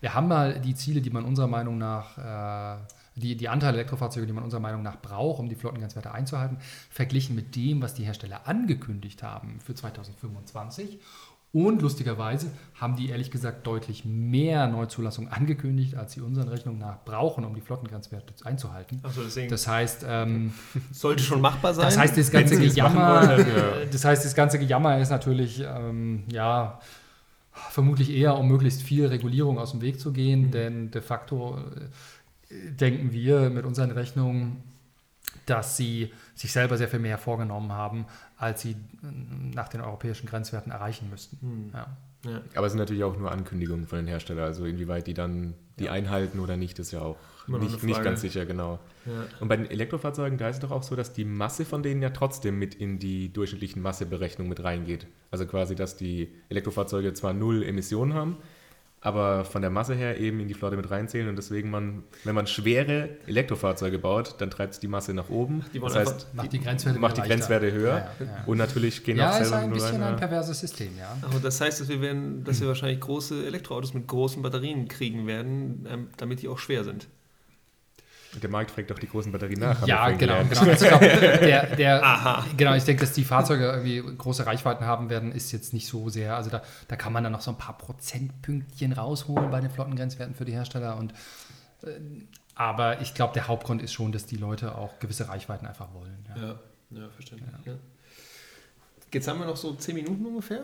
Wir 0.00 0.14
haben 0.14 0.28
mal 0.28 0.60
die 0.60 0.74
Ziele, 0.74 1.00
die 1.00 1.10
man 1.10 1.24
unserer 1.24 1.48
Meinung 1.48 1.76
nach, 1.76 2.18
äh, 2.18 2.78
die, 3.16 3.36
die 3.36 3.48
Anteile 3.48 3.78
Elektrofahrzeuge, 3.78 4.26
die 4.26 4.32
man 4.32 4.44
unserer 4.44 4.60
Meinung 4.60 4.82
nach 4.82 5.00
braucht, 5.00 5.40
um 5.40 5.48
die 5.48 5.56
Flottengrenzwerte 5.56 6.12
einzuhalten, 6.12 6.58
verglichen 6.88 7.34
mit 7.34 7.56
dem, 7.56 7.82
was 7.82 7.94
die 7.94 8.04
Hersteller 8.04 8.46
angekündigt 8.46 9.22
haben 9.24 9.58
für 9.60 9.74
2025 9.74 10.98
und 11.52 11.80
lustigerweise 11.80 12.50
haben 12.74 12.96
die 12.96 13.08
ehrlich 13.08 13.30
gesagt 13.30 13.66
deutlich 13.66 14.04
mehr 14.04 14.68
Neuzulassungen 14.68 15.32
angekündigt, 15.32 15.94
als 15.94 16.12
sie 16.12 16.20
unseren 16.20 16.48
Rechnungen 16.48 16.78
nach 16.78 17.04
brauchen, 17.04 17.44
um 17.44 17.54
die 17.54 17.62
Flottengrenzwerte 17.62 18.34
einzuhalten. 18.44 19.00
So, 19.14 19.22
das 19.48 19.66
heißt, 19.66 20.04
ähm, 20.06 20.52
sollte 20.92 21.22
schon 21.22 21.40
machbar 21.40 21.72
sein. 21.72 21.86
Das 21.86 21.96
heißt, 21.96 22.18
das 22.18 22.30
ganze 22.30 22.58
Gejammer, 22.58 23.38
das 23.90 24.04
heißt, 24.04 24.24
das 24.24 24.34
ganze 24.34 24.58
Gejammer 24.58 24.98
ist 24.98 25.10
natürlich 25.10 25.62
ähm, 25.64 26.24
ja 26.30 26.80
vermutlich 27.70 28.10
eher, 28.10 28.36
um 28.36 28.46
möglichst 28.48 28.82
viel 28.82 29.06
Regulierung 29.06 29.58
aus 29.58 29.72
dem 29.72 29.80
Weg 29.80 29.98
zu 30.00 30.12
gehen, 30.12 30.46
mhm. 30.46 30.50
denn 30.50 30.90
de 30.90 31.00
facto 31.00 31.58
äh, 32.50 32.70
denken 32.70 33.12
wir 33.12 33.50
mit 33.50 33.64
unseren 33.64 33.90
Rechnungen, 33.90 34.62
dass 35.46 35.76
sie 35.76 36.12
sich 36.34 36.52
selber 36.52 36.76
sehr 36.76 36.88
viel 36.88 36.98
mehr 36.98 37.18
vorgenommen 37.18 37.72
haben, 37.72 38.06
als 38.38 38.62
sie 38.62 38.76
nach 39.02 39.68
den 39.68 39.80
europäischen 39.80 40.26
Grenzwerten 40.26 40.72
erreichen 40.72 41.10
müssten. 41.10 41.38
Hm. 41.40 41.70
Ja. 41.74 41.96
Ja. 42.24 42.40
Aber 42.56 42.66
es 42.66 42.72
sind 42.72 42.80
natürlich 42.80 43.04
auch 43.04 43.16
nur 43.16 43.30
Ankündigungen 43.30 43.86
von 43.86 43.98
den 43.98 44.08
Herstellern. 44.08 44.44
Also 44.44 44.64
inwieweit 44.64 45.06
die 45.06 45.14
dann 45.14 45.54
die 45.78 45.84
ja. 45.84 45.92
einhalten 45.92 46.40
oder 46.40 46.56
nicht, 46.56 46.78
ist 46.80 46.90
ja 46.90 47.00
auch 47.00 47.16
nicht, 47.46 47.82
nicht, 47.84 48.02
ganz 48.02 48.20
sicher, 48.20 48.44
genau. 48.44 48.80
Ja. 49.06 49.24
Und 49.40 49.48
bei 49.48 49.56
den 49.56 49.70
Elektrofahrzeugen, 49.70 50.36
da 50.36 50.48
ist 50.48 50.56
es 50.56 50.60
doch 50.60 50.72
auch 50.72 50.82
so, 50.82 50.96
dass 50.96 51.12
die 51.12 51.24
Masse 51.24 51.64
von 51.64 51.82
denen 51.82 52.02
ja 52.02 52.10
trotzdem 52.10 52.58
mit 52.58 52.74
in 52.74 52.98
die 52.98 53.32
durchschnittlichen 53.32 53.80
Masseberechnung 53.80 54.48
mit 54.48 54.62
reingeht. 54.64 55.06
Also 55.30 55.46
quasi, 55.46 55.76
dass 55.76 55.96
die 55.96 56.34
Elektrofahrzeuge 56.48 57.14
zwar 57.14 57.32
null 57.32 57.62
Emissionen 57.62 58.14
haben, 58.14 58.36
aber 59.00 59.44
von 59.44 59.62
der 59.62 59.70
Masse 59.70 59.94
her 59.94 60.18
eben 60.18 60.40
in 60.40 60.48
die 60.48 60.54
Flotte 60.54 60.76
mit 60.76 60.90
reinzählen 60.90 61.28
und 61.28 61.36
deswegen 61.36 61.70
man, 61.70 62.02
wenn 62.24 62.34
man 62.34 62.46
schwere 62.46 63.10
Elektrofahrzeuge 63.26 63.98
baut, 63.98 64.36
dann 64.38 64.50
treibt 64.50 64.74
es 64.74 64.80
die 64.80 64.88
Masse 64.88 65.14
nach 65.14 65.28
oben. 65.28 65.64
das 65.72 65.94
heißt, 65.94 66.34
macht 66.34 66.52
die 66.52 66.60
Grenzwerte, 66.60 66.98
macht 66.98 67.16
die 67.16 67.22
Grenzwerte 67.22 67.72
höher 67.72 67.98
ja, 67.98 68.10
ja, 68.18 68.26
ja. 68.26 68.44
und 68.46 68.58
natürlich 68.58 69.04
gehen 69.04 69.16
ja, 69.16 69.30
auch 69.30 69.34
selber 69.34 69.50
Ja, 69.50 69.58
ist 69.58 69.64
ein 69.64 69.72
bisschen 69.72 70.02
rein, 70.02 70.14
ein 70.14 70.16
perverses 70.16 70.58
System, 70.58 70.96
ja. 70.98 71.16
Aber 71.22 71.38
das 71.38 71.60
heißt, 71.60 71.80
dass 71.80 71.88
wir, 71.88 72.00
werden, 72.00 72.42
dass 72.44 72.60
wir 72.60 72.68
wahrscheinlich 72.68 73.00
große 73.00 73.46
Elektroautos 73.46 73.94
mit 73.94 74.06
großen 74.08 74.42
Batterien 74.42 74.88
kriegen 74.88 75.26
werden, 75.26 75.86
ähm, 75.88 76.08
damit 76.16 76.42
die 76.42 76.48
auch 76.48 76.58
schwer 76.58 76.82
sind. 76.84 77.08
Der 78.40 78.50
Markt 78.50 78.70
fragt 78.70 78.90
doch 78.90 78.98
die 78.98 79.08
großen 79.08 79.32
Batterien 79.32 79.60
nach. 79.60 79.86
Ja, 79.86 80.10
genau. 80.10 80.42
genau. 80.44 80.60
Also 80.60 80.70
ich 80.70 80.78
glaub, 80.78 81.00
der, 81.00 81.76
der, 81.76 82.44
genau, 82.56 82.74
ich 82.74 82.84
denke, 82.84 83.00
dass 83.00 83.12
die 83.12 83.24
Fahrzeuge 83.24 83.64
irgendwie 83.64 84.02
große 84.16 84.46
Reichweiten 84.46 84.84
haben 84.84 85.10
werden, 85.10 85.32
ist 85.32 85.52
jetzt 85.52 85.72
nicht 85.72 85.86
so 85.86 86.08
sehr. 86.08 86.36
Also 86.36 86.50
da, 86.50 86.62
da 86.88 86.96
kann 86.96 87.12
man 87.12 87.22
dann 87.22 87.32
noch 87.32 87.40
so 87.40 87.50
ein 87.50 87.58
paar 87.58 87.76
Prozentpünktchen 87.76 88.92
rausholen 88.92 89.50
bei 89.50 89.60
den 89.60 89.70
Flottengrenzwerten 89.70 90.34
für 90.34 90.44
die 90.44 90.52
Hersteller. 90.52 90.96
Und, 90.96 91.12
äh, 91.82 91.88
aber 92.54 93.00
ich 93.00 93.14
glaube, 93.14 93.34
der 93.34 93.48
Hauptgrund 93.48 93.82
ist 93.82 93.92
schon, 93.92 94.12
dass 94.12 94.26
die 94.26 94.36
Leute 94.36 94.74
auch 94.74 94.98
gewisse 94.98 95.28
Reichweiten 95.28 95.66
einfach 95.66 95.92
wollen. 95.94 96.26
Ja, 96.28 96.42
ja, 96.42 96.58
ja 96.90 97.08
verständlich. 97.10 97.50
Ja. 97.64 97.74
Jetzt 99.12 99.28
haben 99.28 99.38
wir 99.38 99.46
noch 99.46 99.56
so 99.56 99.74
zehn 99.74 99.94
Minuten 99.94 100.26
ungefähr 100.26 100.62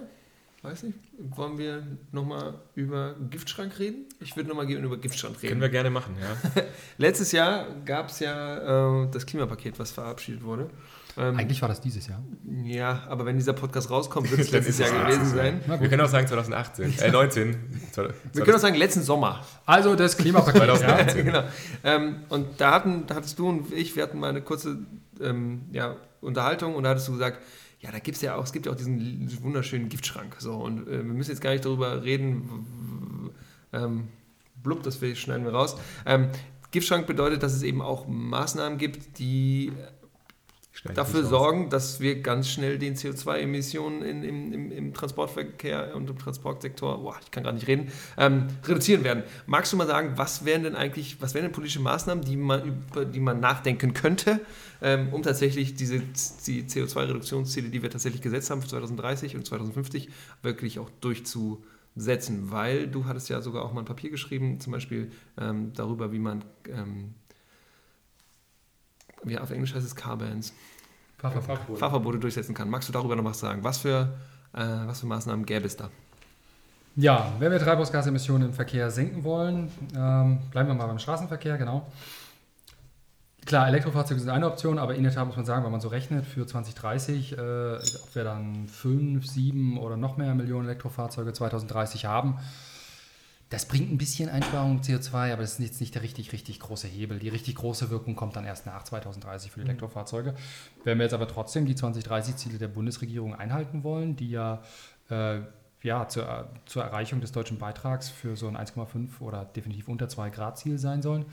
weiß 0.65 0.85
nicht, 0.85 0.99
wollen 1.37 1.59
wir 1.59 1.87
nochmal 2.11 2.55
über 2.75 3.15
Giftschrank 3.31 3.79
reden? 3.79 4.07
Ich 4.21 4.35
würde 4.35 4.49
nochmal 4.49 4.71
über 4.71 4.97
Giftschrank 4.97 5.37
reden. 5.43 5.49
Können 5.51 5.61
wir 5.61 5.69
gerne 5.69 5.91
machen, 5.91 6.17
ja. 6.19 6.63
Letztes 6.99 7.33
Jahr 7.33 7.67
gab 7.85 8.09
es 8.09 8.21
ja 8.21 9.03
äh, 9.03 9.11
das 9.11 9.27
Klimapaket, 9.27 9.79
was 9.79 9.93
verabschiedet 9.93 10.43
wurde. 10.43 10.71
Ähm, 11.19 11.37
Eigentlich 11.37 11.61
war 11.61 11.69
das 11.69 11.83
dieses 11.83 12.07
Jahr. 12.09 12.23
Ja, 12.65 13.03
aber 13.09 13.27
wenn 13.27 13.37
dieser 13.37 13.53
Podcast 13.53 13.91
rauskommt, 13.91 14.31
wird 14.31 14.41
es 14.41 14.51
letztes 14.51 14.79
Jahr 14.79 14.91
gewesen 14.91 15.27
sein. 15.27 15.61
Wir 15.67 15.89
können 15.89 16.01
auch 16.01 16.09
sagen 16.09 16.27
2018, 16.27 16.99
äh 16.99 17.11
19. 17.11 17.57
wir 18.33 18.45
können 18.45 18.57
auch 18.57 18.61
sagen 18.61 18.77
letzten 18.77 19.03
Sommer. 19.03 19.45
Also 19.67 19.95
das 19.95 20.17
Klimapaket. 20.17 20.63
2019. 20.63 21.17
ja, 21.19 21.23
genau. 21.23 21.45
Ähm, 21.85 22.17
und 22.31 22.59
da, 22.59 22.73
hatten, 22.73 23.07
da 23.07 23.17
hattest 23.17 23.39
du 23.39 23.51
und 23.51 23.71
ich, 23.71 23.95
wir 23.95 24.03
hatten 24.03 24.19
mal 24.19 24.31
eine 24.31 24.41
kurze 24.41 24.79
ähm, 25.21 25.67
ja, 25.73 25.97
Unterhaltung 26.23 26.75
und 26.75 26.85
da 26.85 26.91
hattest 26.91 27.07
du 27.09 27.13
gesagt, 27.13 27.39
ja, 27.85 27.93
da 27.93 27.99
gibt 27.99 28.17
es 28.17 28.23
ja 28.23 28.37
auch, 28.37 28.45
es 28.45 28.53
gibt 28.53 28.65
ja 28.65 28.73
auch 28.73 28.77
diesen 28.77 29.43
wunderschönen 29.43 29.91
Giftschrank. 29.91 30.37
So, 30.39 30.55
und 30.55 30.89
äh, 30.89 31.05
wir 31.05 31.05
müssen 31.05 31.33
jetzt 31.33 31.43
gar 31.43 31.51
nicht 31.51 31.67
darüber 31.67 32.03
reden, 32.03 33.31
ähm, 33.75 34.09
blub, 34.63 34.83
das 34.83 34.99
schneiden 35.19 35.45
wir 35.45 35.53
raus. 35.53 35.77
Ähm, 36.07 36.31
Giftschrank 36.71 37.07
bedeutet, 37.07 37.43
dass 37.43 37.53
es 37.53 37.63
eben 37.63 37.83
auch 37.83 38.09
Maßnahmen 38.09 38.79
gibt, 38.79 39.19
die 39.19 39.71
dafür 40.93 41.25
sorgen, 41.25 41.71
dass 41.71 42.01
wir 42.01 42.21
ganz 42.21 42.49
schnell 42.49 42.79
den 42.79 42.95
CO2-Emissionen 42.95 44.03
im, 44.03 44.53
im, 44.53 44.73
im, 44.73 44.93
Transportverkehr 44.93 45.97
und 45.97 46.11
im 46.11 46.19
Transportsektor, 46.19 47.03
boah, 47.03 47.17
ich 47.23 47.31
kann 47.31 47.45
gar 47.45 47.53
nicht 47.53 47.67
reden, 47.67 47.91
ähm, 48.19 48.49
reduzieren 48.65 49.03
werden. 49.03 49.23
Magst 49.47 49.73
du 49.73 49.79
mal 49.79 49.87
sagen, 49.87 50.13
was 50.17 50.45
wären 50.45 50.63
denn 50.63 50.77
eigentlich, 50.77 51.21
was 51.23 51.33
wären 51.33 51.45
denn 51.45 51.53
politische 51.53 51.81
Maßnahmen, 51.81 52.23
die 52.25 52.37
man, 52.37 52.85
über 52.91 53.05
die 53.07 53.21
man 53.21 53.41
nachdenken 53.41 53.95
könnte, 53.95 54.41
ähm, 54.83 55.09
um 55.13 55.23
tatsächlich 55.23 55.75
diese 55.75 56.01
die 56.47 56.65
CO2-Reduktionsziele, 56.65 57.71
die 57.71 57.83
wir 57.83 57.91
tatsächlich 57.91 58.21
gesetzt 58.21 58.51
haben 58.51 58.61
für 58.61 58.69
2030 58.69 59.37
und 59.37 59.47
2050, 59.47 60.11
wirklich 60.43 60.79
auch 60.79 60.91
durchzusetzen? 61.01 62.51
Weil 62.51 62.89
du 62.89 63.07
hattest 63.07 63.31
ja 63.31 63.41
sogar 63.41 63.65
auch 63.65 63.73
mal 63.73 63.81
ein 63.81 63.87
Papier 63.87 64.11
geschrieben, 64.11 64.61
zum 64.61 64.73
Beispiel 64.73 65.11
ähm, 65.41 65.73
darüber, 65.73 66.13
wie 66.13 66.19
man 66.19 66.45
ähm, 66.69 67.15
wie 69.25 69.39
auf 69.39 69.51
Englisch 69.51 69.75
heißt 69.75 69.87
es 69.87 69.97
Carbans. 69.97 70.53
Fahrverbote. 71.31 71.79
Fahrverbote 71.79 72.19
durchsetzen 72.19 72.55
kann. 72.55 72.69
Magst 72.69 72.89
du 72.89 72.93
darüber 72.93 73.17
noch 73.17 73.25
was 73.25 73.41
sagen? 73.41 73.63
Was 73.65 73.79
für, 73.79 74.15
äh, 74.53 74.61
was 74.87 75.01
für 75.01 75.07
Maßnahmen 75.07 75.47
gäbe 75.47 75.67
es 75.67 75.77
da? 75.77 75.91
Ja, 76.97 77.33
wenn 77.41 77.51
wir 77.51 77.59
Treibhausgasemissionen 77.59 78.49
im 78.49 78.55
Verkehr 78.55 78.91
senken 78.91 79.25
wollen, 79.25 79.71
ähm, 79.97 80.39
bleiben 80.51 80.69
wir 80.69 80.75
mal 80.75 80.87
beim 80.87 80.99
Straßenverkehr, 80.99 81.59
genau. 81.59 81.87
Klar, 83.47 83.69
Elektrofahrzeuge 83.69 84.21
sind 84.21 84.31
eine 84.31 84.47
Option, 84.47 84.79
aber 84.79 84.95
in 84.95 85.03
der 85.03 85.13
Tat 85.13 85.27
muss 85.27 85.37
man 85.37 85.45
sagen, 85.45 85.65
wenn 85.65 85.73
man 85.73 85.81
so 85.81 85.89
rechnet, 85.89 86.25
für 86.25 86.47
2030, 86.47 87.33
äh, 87.33 87.37
ob 87.37 88.15
wir 88.15 88.25
dann 88.25 88.69
5, 88.69 89.27
7 89.27 89.79
oder 89.79 89.97
noch 89.97 90.17
mehr 90.17 90.35
Millionen 90.35 90.67
Elektrofahrzeuge 90.67 91.33
2030 91.33 92.07
haben, 92.07 92.39
das 93.55 93.67
bringt 93.67 93.93
ein 93.93 93.99
bisschen 93.99 94.29
Einsparung 94.29 94.81
CO2, 94.81 95.33
aber 95.33 95.43
das 95.43 95.53
ist 95.53 95.61
jetzt 95.61 95.81
nicht 95.81 95.95
der 95.95 96.03
richtig, 96.03 96.33
richtig 96.33 96.59
große 96.59 96.89
Hebel. 96.89 97.21
Die 97.21 97.29
richtig 97.29 97.55
große 97.55 97.89
Wirkung 97.89 98.17
kommt 98.17 98.35
dann 98.35 98.45
erst 98.45 98.67
nach 98.67 98.83
2030 98.83 99.53
für 99.53 99.61
die 99.61 99.65
mhm. 99.65 99.71
Elektrofahrzeuge. 99.71 100.35
Wenn 100.83 100.99
wir 100.99 101.05
jetzt 101.05 101.15
aber 101.15 101.29
trotzdem 101.29 101.65
die 101.65 101.75
2030-Ziele 101.75 102.59
der 102.59 102.67
Bundesregierung 102.67 103.33
einhalten 103.33 103.85
wollen, 103.85 104.17
die 104.17 104.31
ja, 104.31 104.61
äh, 105.09 105.39
ja 105.83 106.09
zur, 106.09 106.49
zur 106.67 106.83
Erreichung 106.83 107.21
des 107.21 107.31
deutschen 107.31 107.59
Beitrags 107.59 108.09
für 108.09 108.37
so 108.37 108.49
ein 108.49 108.57
1,5 108.57 109.21
oder 109.21 109.45
definitiv 109.45 109.89
unter 109.89 110.09
2 110.09 110.31
Grad 110.31 110.59
Ziel 110.59 110.79
sein 110.79 111.01
sollen, 111.01 111.25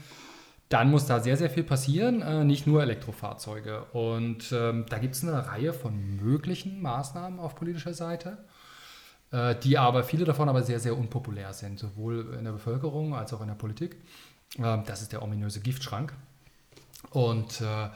dann 0.69 0.91
muss 0.91 1.07
da 1.07 1.19
sehr, 1.19 1.37
sehr 1.37 1.49
viel 1.49 1.63
passieren, 1.63 2.21
äh, 2.21 2.43
nicht 2.43 2.67
nur 2.67 2.83
Elektrofahrzeuge. 2.83 3.85
Und 3.93 4.51
ähm, 4.51 4.85
da 4.87 4.99
gibt 4.99 5.15
es 5.15 5.23
eine 5.23 5.47
Reihe 5.47 5.73
von 5.73 6.17
möglichen 6.17 6.83
Maßnahmen 6.83 7.39
auf 7.39 7.55
politischer 7.55 7.95
Seite. 7.95 8.37
Äh, 9.31 9.55
die 9.55 9.77
aber 9.77 10.03
viele 10.03 10.25
davon 10.25 10.49
aber 10.49 10.61
sehr, 10.61 10.79
sehr 10.79 10.97
unpopulär 10.97 11.53
sind, 11.53 11.79
sowohl 11.79 12.35
in 12.37 12.43
der 12.43 12.51
Bevölkerung 12.51 13.15
als 13.15 13.33
auch 13.33 13.41
in 13.41 13.47
der 13.47 13.55
Politik. 13.55 13.95
Ähm, 14.57 14.83
das 14.85 15.01
ist 15.01 15.13
der 15.13 15.21
ominöse 15.21 15.61
Giftschrank. 15.61 16.13
Und 17.11 17.61
äh, 17.61 17.89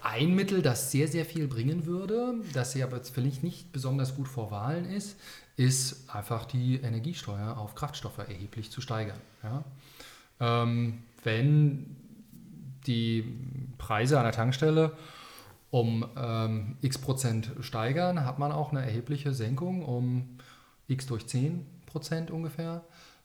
ein 0.00 0.34
Mittel, 0.34 0.62
das 0.62 0.90
sehr, 0.90 1.08
sehr 1.08 1.24
viel 1.24 1.46
bringen 1.46 1.84
würde, 1.84 2.34
das 2.54 2.72
sie 2.72 2.82
aber 2.82 3.02
vielleicht 3.04 3.42
nicht 3.42 3.72
besonders 3.72 4.14
gut 4.14 4.28
vor 4.28 4.50
Wahlen 4.50 4.86
ist, 4.86 5.18
ist 5.56 6.08
einfach 6.14 6.44
die 6.46 6.76
Energiesteuer 6.76 7.56
auf 7.58 7.74
Kraftstoffe 7.74 8.18
erheblich 8.18 8.70
zu 8.70 8.80
steigern. 8.80 9.18
Ja? 9.42 9.64
Ähm, 10.40 11.02
wenn 11.22 11.96
die 12.86 13.24
Preise 13.78 14.18
an 14.18 14.24
der 14.24 14.32
Tankstelle 14.32 14.92
um 15.70 16.06
ähm, 16.16 16.76
x 16.80 16.98
Prozent 16.98 17.50
steigern, 17.60 18.24
hat 18.24 18.38
man 18.38 18.52
auch 18.52 18.70
eine 18.70 18.82
erhebliche 18.82 19.34
Senkung 19.34 19.84
um 19.84 20.35
x 20.88 21.06
durch 21.06 21.26
10 21.26 21.66
Prozent 21.86 22.30
ungefähr 22.30 22.84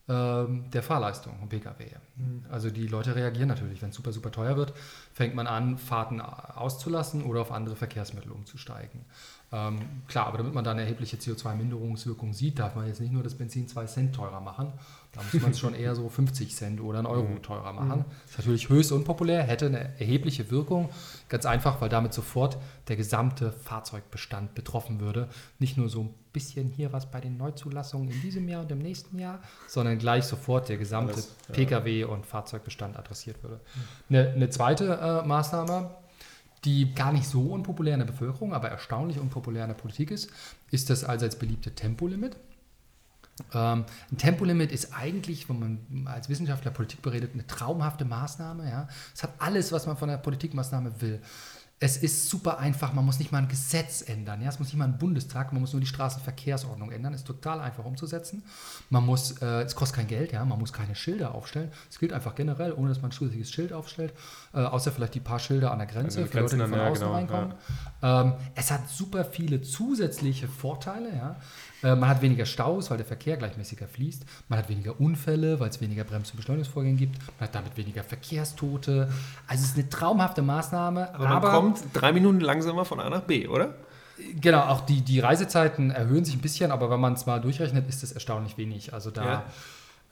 ähm, 0.09 0.69
der 0.71 0.83
Fahrleistung 0.83 1.37
vom 1.37 1.49
Pkw. 1.49 1.85
Mhm. 2.15 2.45
Also 2.49 2.69
die 2.69 2.87
Leute 2.87 3.15
reagieren 3.15 3.47
natürlich, 3.47 3.81
wenn 3.81 3.89
es 3.89 3.95
super, 3.95 4.11
super 4.11 4.31
teuer 4.31 4.57
wird, 4.57 4.73
fängt 5.13 5.35
man 5.35 5.47
an, 5.47 5.77
Fahrten 5.77 6.21
auszulassen 6.21 7.23
oder 7.23 7.41
auf 7.41 7.51
andere 7.51 7.75
Verkehrsmittel 7.75 8.31
umzusteigen. 8.31 9.05
Ähm, 9.53 9.79
klar, 10.07 10.27
aber 10.27 10.37
damit 10.37 10.53
man 10.53 10.63
da 10.63 10.71
eine 10.71 10.81
erhebliche 10.81 11.17
CO2-Minderungswirkung 11.17 12.33
sieht, 12.33 12.59
darf 12.59 12.75
man 12.75 12.87
jetzt 12.87 13.01
nicht 13.01 13.11
nur 13.11 13.21
das 13.21 13.35
Benzin 13.35 13.67
2 13.67 13.85
Cent 13.85 14.15
teurer 14.15 14.39
machen. 14.39 14.71
Da 15.11 15.21
muss 15.21 15.41
man 15.41 15.51
es 15.51 15.59
schon 15.59 15.75
eher 15.75 15.93
so 15.93 16.07
50 16.07 16.55
Cent 16.55 16.79
oder 16.79 16.99
einen 16.99 17.07
Euro 17.07 17.27
mhm. 17.27 17.41
teurer 17.41 17.73
machen. 17.73 17.99
Mhm. 17.99 18.05
Das 18.23 18.31
ist 18.31 18.37
natürlich 18.37 18.69
höchst 18.69 18.93
unpopulär, 18.93 19.43
hätte 19.43 19.65
eine 19.65 19.99
erhebliche 19.99 20.51
Wirkung. 20.51 20.89
Ganz 21.27 21.45
einfach, 21.45 21.81
weil 21.81 21.89
damit 21.89 22.13
sofort 22.13 22.57
der 22.87 22.95
gesamte 22.95 23.51
Fahrzeugbestand 23.51 24.55
betroffen 24.55 25.01
würde. 25.01 25.27
Nicht 25.59 25.77
nur 25.77 25.89
so 25.89 26.03
ein 26.03 26.13
bisschen 26.31 26.69
hier 26.69 26.93
was 26.93 27.11
bei 27.11 27.19
den 27.19 27.35
Neuzulassungen 27.35 28.09
in 28.09 28.21
diesem 28.21 28.47
Jahr 28.47 28.61
und 28.61 28.71
im 28.71 28.79
nächsten 28.79 29.19
Jahr, 29.19 29.41
sondern 29.67 29.97
gleich 29.97 30.23
sofort 30.23 30.69
der 30.69 30.77
gesamte 30.77 31.15
das, 31.15 31.35
ja. 31.49 31.55
Pkw- 31.55 32.05
und 32.05 32.25
Fahrzeugbestand 32.25 32.97
adressiert 32.97 33.43
würde. 33.43 33.59
Eine, 34.09 34.29
eine 34.29 34.49
zweite 34.49 35.21
äh, 35.23 35.27
Maßnahme, 35.27 35.89
die 36.63 36.93
gar 36.93 37.11
nicht 37.11 37.27
so 37.27 37.41
unpopulär 37.41 37.95
in 37.95 38.01
der 38.01 38.07
Bevölkerung, 38.07 38.53
aber 38.53 38.69
erstaunlich 38.69 39.19
unpopulär 39.19 39.63
in 39.63 39.69
der 39.69 39.75
Politik 39.75 40.11
ist, 40.11 40.29
ist 40.69 40.89
das 40.89 41.03
allseits 41.03 41.35
beliebte 41.35 41.73
Tempolimit. 41.73 42.37
Ähm, 43.53 43.85
ein 44.11 44.17
Tempolimit 44.17 44.71
ist 44.71 44.93
eigentlich, 44.93 45.49
wenn 45.49 45.59
man 45.59 46.07
als 46.07 46.29
Wissenschaftler 46.29 46.71
Politik 46.71 47.01
beredet, 47.01 47.31
eine 47.33 47.47
traumhafte 47.47 48.05
Maßnahme. 48.05 48.69
Ja? 48.69 48.87
Es 49.15 49.23
hat 49.23 49.33
alles, 49.39 49.71
was 49.71 49.87
man 49.87 49.97
von 49.97 50.09
der 50.09 50.17
Politikmaßnahme 50.17 51.01
will 51.01 51.19
es 51.83 51.97
ist 51.97 52.29
super 52.29 52.59
einfach, 52.59 52.93
man 52.93 53.03
muss 53.03 53.17
nicht 53.17 53.31
mal 53.31 53.39
ein 53.39 53.47
Gesetz 53.47 54.03
ändern. 54.07 54.39
Ja? 54.43 54.49
Es 54.49 54.59
muss 54.59 54.67
nicht 54.67 54.77
mal 54.77 54.85
ein 54.85 54.99
Bundestag, 54.99 55.51
man 55.51 55.61
muss 55.61 55.73
nur 55.73 55.79
die 55.79 55.87
Straßenverkehrsordnung 55.87 56.91
ändern. 56.91 57.15
Es 57.15 57.21
ist 57.21 57.27
total 57.27 57.59
einfach 57.59 57.83
umzusetzen. 57.83 58.43
Man 58.91 59.03
muss, 59.03 59.41
äh, 59.41 59.63
es 59.63 59.75
kostet 59.75 59.97
kein 59.97 60.07
Geld, 60.07 60.31
ja? 60.31 60.45
man 60.45 60.59
muss 60.59 60.73
keine 60.73 60.93
Schilder 60.93 61.33
aufstellen. 61.33 61.71
Es 61.89 61.97
gilt 61.97 62.13
einfach 62.13 62.35
generell, 62.35 62.73
ohne 62.73 62.89
dass 62.89 63.01
man 63.01 63.09
ein 63.09 63.13
zusätzliches 63.13 63.51
Schild 63.51 63.73
aufstellt, 63.73 64.13
äh, 64.53 64.59
außer 64.59 64.91
vielleicht 64.91 65.15
die 65.15 65.21
paar 65.21 65.39
Schilder 65.39 65.71
an 65.71 65.79
der 65.79 65.87
Grenze 65.87 66.19
also 66.19 66.31
für 66.31 66.39
Leute, 66.41 66.55
die 66.55 66.61
von 66.61 66.73
ja, 66.73 66.87
außen 66.87 67.01
genau, 67.03 67.15
reinkommen. 67.15 67.53
Ähm, 68.03 68.33
es 68.55 68.71
hat 68.71 68.89
super 68.89 69.25
viele 69.25 69.61
zusätzliche 69.61 70.47
Vorteile. 70.47 71.09
Ja? 71.15 71.35
Äh, 71.83 71.95
man 71.95 72.09
hat 72.09 72.21
weniger 72.21 72.45
Staus, 72.45 72.89
weil 72.89 72.97
der 72.97 73.05
Verkehr 73.05 73.37
gleichmäßiger 73.37 73.87
fließt. 73.87 74.25
Man 74.49 74.59
hat 74.59 74.69
weniger 74.69 74.99
Unfälle, 74.99 75.59
weil 75.59 75.69
es 75.69 75.81
weniger 75.81 76.03
Brems- 76.03 76.31
und 76.31 76.37
Beschleunigungsvorgänge 76.37 76.97
gibt. 76.97 77.19
Man 77.39 77.47
hat 77.47 77.55
damit 77.55 77.77
weniger 77.77 78.03
Verkehrstote. 78.03 79.09
Also 79.47 79.63
es 79.63 79.71
ist 79.71 79.77
eine 79.77 79.89
traumhafte 79.89 80.41
Maßnahme. 80.41 81.13
Aber, 81.13 81.27
aber 81.27 81.51
man 81.51 81.51
kommt 81.51 81.83
drei 81.93 82.11
Minuten 82.11 82.39
langsamer 82.39 82.85
von 82.85 82.99
A 82.99 83.09
nach 83.09 83.21
B, 83.21 83.47
oder? 83.47 83.75
Genau, 84.39 84.61
auch 84.61 84.81
die, 84.81 85.01
die 85.01 85.19
Reisezeiten 85.19 85.89
erhöhen 85.89 86.25
sich 86.25 86.35
ein 86.35 86.41
bisschen, 86.41 86.71
aber 86.71 86.91
wenn 86.91 86.99
man 86.99 87.13
es 87.13 87.25
mal 87.25 87.41
durchrechnet, 87.41 87.87
ist 87.87 88.03
es 88.03 88.11
erstaunlich 88.11 88.57
wenig. 88.57 88.93
Also 88.93 89.11
da... 89.11 89.25
Ja. 89.25 89.43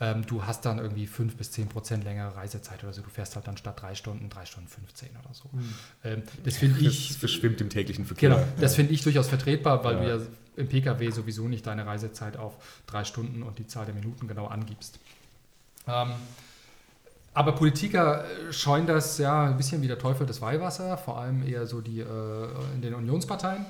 Ähm, 0.02 0.26
du 0.26 0.46
hast 0.46 0.66
dann 0.66 0.80
irgendwie 0.80 1.08
5 1.08 1.36
bis 1.36 1.52
10 1.52 1.68
Prozent 1.68 2.04
längere 2.06 2.36
Reisezeit 2.36 2.84
oder 2.84 2.94
so. 2.94 3.02
Du 3.02 3.10
fährst 3.10 3.36
halt 3.36 3.48
dann 3.48 3.58
statt 3.58 3.82
drei 3.82 3.96
Stunden, 3.96 4.30
drei 4.30 4.46
Stunden 4.46 4.70
15 4.70 5.10
oder 5.10 5.34
so. 5.34 5.50
Mhm. 5.52 5.74
Ähm, 6.04 6.24
das 6.46 6.58
finde 6.58 6.80
ich. 6.80 7.10
Das 7.10 7.18
verschwimmt 7.18 7.60
im 7.60 7.70
täglichen 7.70 8.06
Verkehr. 8.06 8.30
Genau, 8.30 8.44
das 8.62 8.76
finde 8.76 8.94
ich 8.94 9.04
durchaus 9.04 9.28
vertretbar, 9.28 9.84
weil 9.84 9.96
ja. 9.96 10.02
du 10.02 10.24
ja 10.24 10.26
im 10.56 10.68
Pkw 10.68 11.10
sowieso 11.12 11.48
nicht 11.48 11.68
deine 11.68 11.86
Reisezeit 11.86 12.38
auf 12.38 12.56
drei 12.88 13.04
Stunden 13.04 13.44
und 13.44 13.60
die 13.60 13.68
Zahl 13.68 13.86
der 13.86 13.96
Minuten 13.96 14.28
genau 14.28 14.48
angibst. 14.48 15.00
Ähm, 15.88 16.12
aber 17.34 17.54
Politiker 17.54 18.26
äh, 18.26 18.54
scheuen 18.54 18.88
das 18.88 19.18
ja 19.18 19.46
ein 19.46 19.58
bisschen 19.58 19.82
wie 19.82 19.88
der 19.88 20.00
Teufel 20.00 20.26
des 20.26 20.42
Weihwasser, 20.42 20.98
vor 20.98 21.20
allem 21.20 21.46
eher 21.48 21.66
so 21.68 21.82
die 21.82 22.00
äh, 22.00 22.48
in 22.76 22.82
den 22.82 22.94
Unionsparteien. 22.94 23.66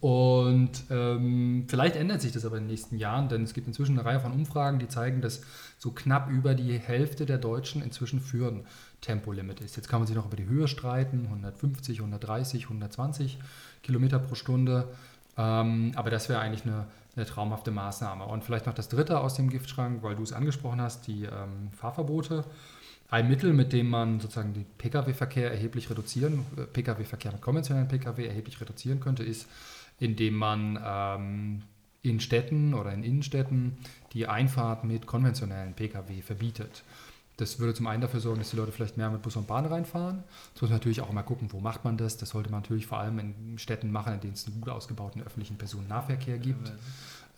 Und 0.00 0.84
ähm, 0.90 1.64
vielleicht 1.66 1.96
ändert 1.96 2.20
sich 2.20 2.32
das 2.32 2.44
aber 2.44 2.58
in 2.58 2.64
den 2.64 2.70
nächsten 2.70 2.96
Jahren, 2.96 3.28
denn 3.28 3.42
es 3.42 3.54
gibt 3.54 3.66
inzwischen 3.66 3.98
eine 3.98 4.06
Reihe 4.06 4.20
von 4.20 4.32
Umfragen, 4.32 4.78
die 4.78 4.88
zeigen, 4.88 5.20
dass 5.20 5.40
so 5.78 5.90
knapp 5.90 6.30
über 6.30 6.54
die 6.54 6.78
Hälfte 6.78 7.26
der 7.26 7.38
Deutschen 7.38 7.82
inzwischen 7.82 8.20
für 8.20 8.48
ein 8.48 8.66
Tempolimit 9.00 9.60
ist. 9.60 9.76
Jetzt 9.76 9.88
kann 9.88 10.00
man 10.00 10.06
sich 10.06 10.16
noch 10.16 10.26
über 10.26 10.36
die 10.36 10.46
Höhe 10.46 10.68
streiten, 10.68 11.24
150, 11.24 12.00
130, 12.00 12.64
120 12.64 13.38
Kilometer 13.82 14.18
pro 14.18 14.34
Stunde. 14.34 14.88
Ähm, 15.36 15.92
aber 15.96 16.10
das 16.10 16.28
wäre 16.28 16.40
eigentlich 16.40 16.64
eine, 16.64 16.86
eine, 17.16 17.26
traumhafte 17.26 17.70
Maßnahme. 17.70 18.24
Und 18.24 18.44
vielleicht 18.44 18.66
noch 18.66 18.74
das 18.74 18.88
Dritte 18.88 19.18
aus 19.20 19.34
dem 19.34 19.50
Giftschrank, 19.50 20.02
weil 20.02 20.16
du 20.16 20.22
es 20.22 20.32
angesprochen 20.32 20.80
hast, 20.80 21.06
die 21.06 21.24
ähm, 21.24 21.70
Fahrverbote. 21.72 22.44
Ein 23.10 23.28
Mittel, 23.28 23.52
mit 23.52 23.72
dem 23.72 23.90
man 23.90 24.20
sozusagen 24.20 24.54
den 24.54 24.64
Pkw-Verkehr 24.78 25.50
erheblich 25.50 25.90
reduzieren, 25.90 26.44
äh, 26.56 26.62
Pkw-Verkehr 26.62 27.32
mit 27.32 27.40
konventionellen 27.40 27.88
Pkw 27.88 28.26
erheblich 28.26 28.60
reduzieren 28.60 29.00
könnte, 29.00 29.22
ist, 29.22 29.46
indem 30.00 30.34
man 30.34 30.78
ähm, 30.84 31.62
in 32.02 32.20
Städten 32.20 32.74
oder 32.74 32.92
in 32.92 33.02
Innenstädten 33.02 33.78
die 34.12 34.26
Einfahrt 34.26 34.84
mit 34.84 35.06
konventionellen 35.06 35.74
Pkw 35.74 36.22
verbietet. 36.22 36.82
Das 37.36 37.58
würde 37.58 37.74
zum 37.74 37.88
einen 37.88 38.00
dafür 38.00 38.20
sorgen, 38.20 38.38
dass 38.38 38.50
die 38.50 38.56
Leute 38.56 38.70
vielleicht 38.70 38.96
mehr 38.96 39.10
mit 39.10 39.22
Bus 39.22 39.34
und 39.34 39.48
Bahn 39.48 39.66
reinfahren. 39.66 40.22
Das 40.52 40.62
muss 40.62 40.70
man 40.70 40.78
natürlich 40.78 41.00
auch 41.00 41.10
immer 41.10 41.24
gucken, 41.24 41.48
wo 41.50 41.58
macht 41.58 41.84
man 41.84 41.96
das. 41.96 42.16
Das 42.16 42.30
sollte 42.30 42.50
man 42.50 42.60
natürlich 42.60 42.86
vor 42.86 42.98
allem 42.98 43.18
in 43.18 43.58
Städten 43.58 43.90
machen, 43.90 44.14
in 44.14 44.20
denen 44.20 44.34
es 44.34 44.46
einen 44.46 44.60
gut 44.60 44.70
ausgebauten 44.70 45.20
öffentlichen 45.22 45.56
Personennahverkehr 45.56 46.38
gibt. 46.38 46.72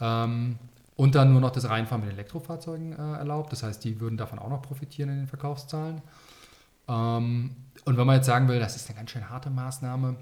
Ähm, 0.01 0.59
und 0.97 1.15
dann 1.15 1.33
nur 1.33 1.41
noch 1.41 1.51
das 1.51 1.69
Reinfahren 1.69 2.03
mit 2.05 2.13
Elektrofahrzeugen 2.13 2.93
äh, 2.93 3.19
erlaubt. 3.19 3.53
Das 3.53 3.63
heißt, 3.63 3.85
die 3.85 4.01
würden 4.01 4.17
davon 4.17 4.39
auch 4.39 4.49
noch 4.49 4.63
profitieren 4.63 5.11
in 5.11 5.17
den 5.17 5.27
Verkaufszahlen. 5.27 6.01
Ähm, 6.89 7.57
und 7.85 7.97
wenn 7.97 8.07
man 8.07 8.17
jetzt 8.17 8.27
sagen 8.27 8.49
will, 8.49 8.59
das 8.59 8.77
ist 8.77 8.89
eine 8.89 8.97
ganz 8.97 9.11
schön 9.11 9.29
harte 9.29 9.51
Maßnahme, 9.51 10.17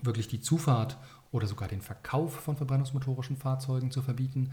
wirklich 0.00 0.28
die 0.28 0.40
Zufahrt 0.40 0.96
oder 1.32 1.46
sogar 1.46 1.68
den 1.68 1.82
Verkauf 1.82 2.34
von 2.34 2.56
verbrennungsmotorischen 2.56 3.36
Fahrzeugen 3.36 3.90
zu 3.90 4.02
verbieten, 4.02 4.50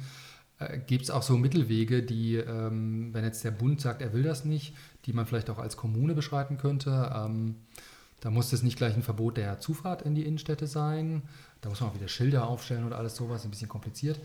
äh, 0.57 0.79
gibt 0.79 1.03
es 1.03 1.11
auch 1.11 1.23
so 1.23 1.37
Mittelwege, 1.37 2.01
die, 2.01 2.35
ähm, 2.35 3.13
wenn 3.13 3.23
jetzt 3.23 3.43
der 3.43 3.51
Bund 3.51 3.79
sagt, 3.81 4.01
er 4.01 4.13
will 4.13 4.23
das 4.23 4.45
nicht, 4.45 4.75
die 5.05 5.13
man 5.13 5.25
vielleicht 5.25 5.49
auch 5.49 5.59
als 5.59 5.77
Kommune 5.77 6.15
beschreiten 6.15 6.57
könnte. 6.57 7.11
Ähm, 7.15 7.55
da 8.21 8.29
muss 8.29 8.51
es 8.51 8.63
nicht 8.63 8.77
gleich 8.77 8.95
ein 8.95 9.03
Verbot 9.03 9.37
der 9.37 9.59
Zufahrt 9.59 10.01
in 10.01 10.15
die 10.15 10.25
Innenstädte 10.25 10.67
sein. 10.67 11.21
Da 11.61 11.69
muss 11.69 11.79
man 11.79 11.89
auch 11.89 11.95
wieder 11.95 12.07
Schilder 12.07 12.47
aufstellen 12.47 12.83
und 12.83 12.93
alles 12.93 13.15
sowas, 13.15 13.45
ein 13.45 13.51
bisschen 13.51 13.69
kompliziert. 13.69 14.19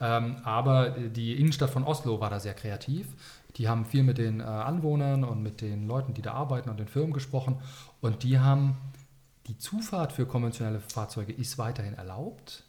Ähm, 0.00 0.36
aber 0.44 0.90
die 0.90 1.38
Innenstadt 1.40 1.70
von 1.70 1.84
Oslo 1.84 2.20
war 2.20 2.30
da 2.30 2.40
sehr 2.40 2.54
kreativ. 2.54 3.08
Die 3.56 3.68
haben 3.68 3.84
viel 3.84 4.02
mit 4.02 4.18
den 4.18 4.40
äh, 4.40 4.44
Anwohnern 4.44 5.24
und 5.24 5.42
mit 5.42 5.60
den 5.60 5.86
Leuten, 5.86 6.14
die 6.14 6.22
da 6.22 6.34
arbeiten 6.34 6.70
und 6.70 6.78
den 6.78 6.86
Firmen 6.86 7.12
gesprochen. 7.12 7.56
Und 8.00 8.22
die 8.22 8.38
haben 8.38 8.76
die 9.48 9.58
Zufahrt 9.58 10.12
für 10.12 10.26
konventionelle 10.26 10.80
Fahrzeuge 10.80 11.32
ist 11.32 11.58
weiterhin 11.58 11.94
erlaubt, 11.94 12.64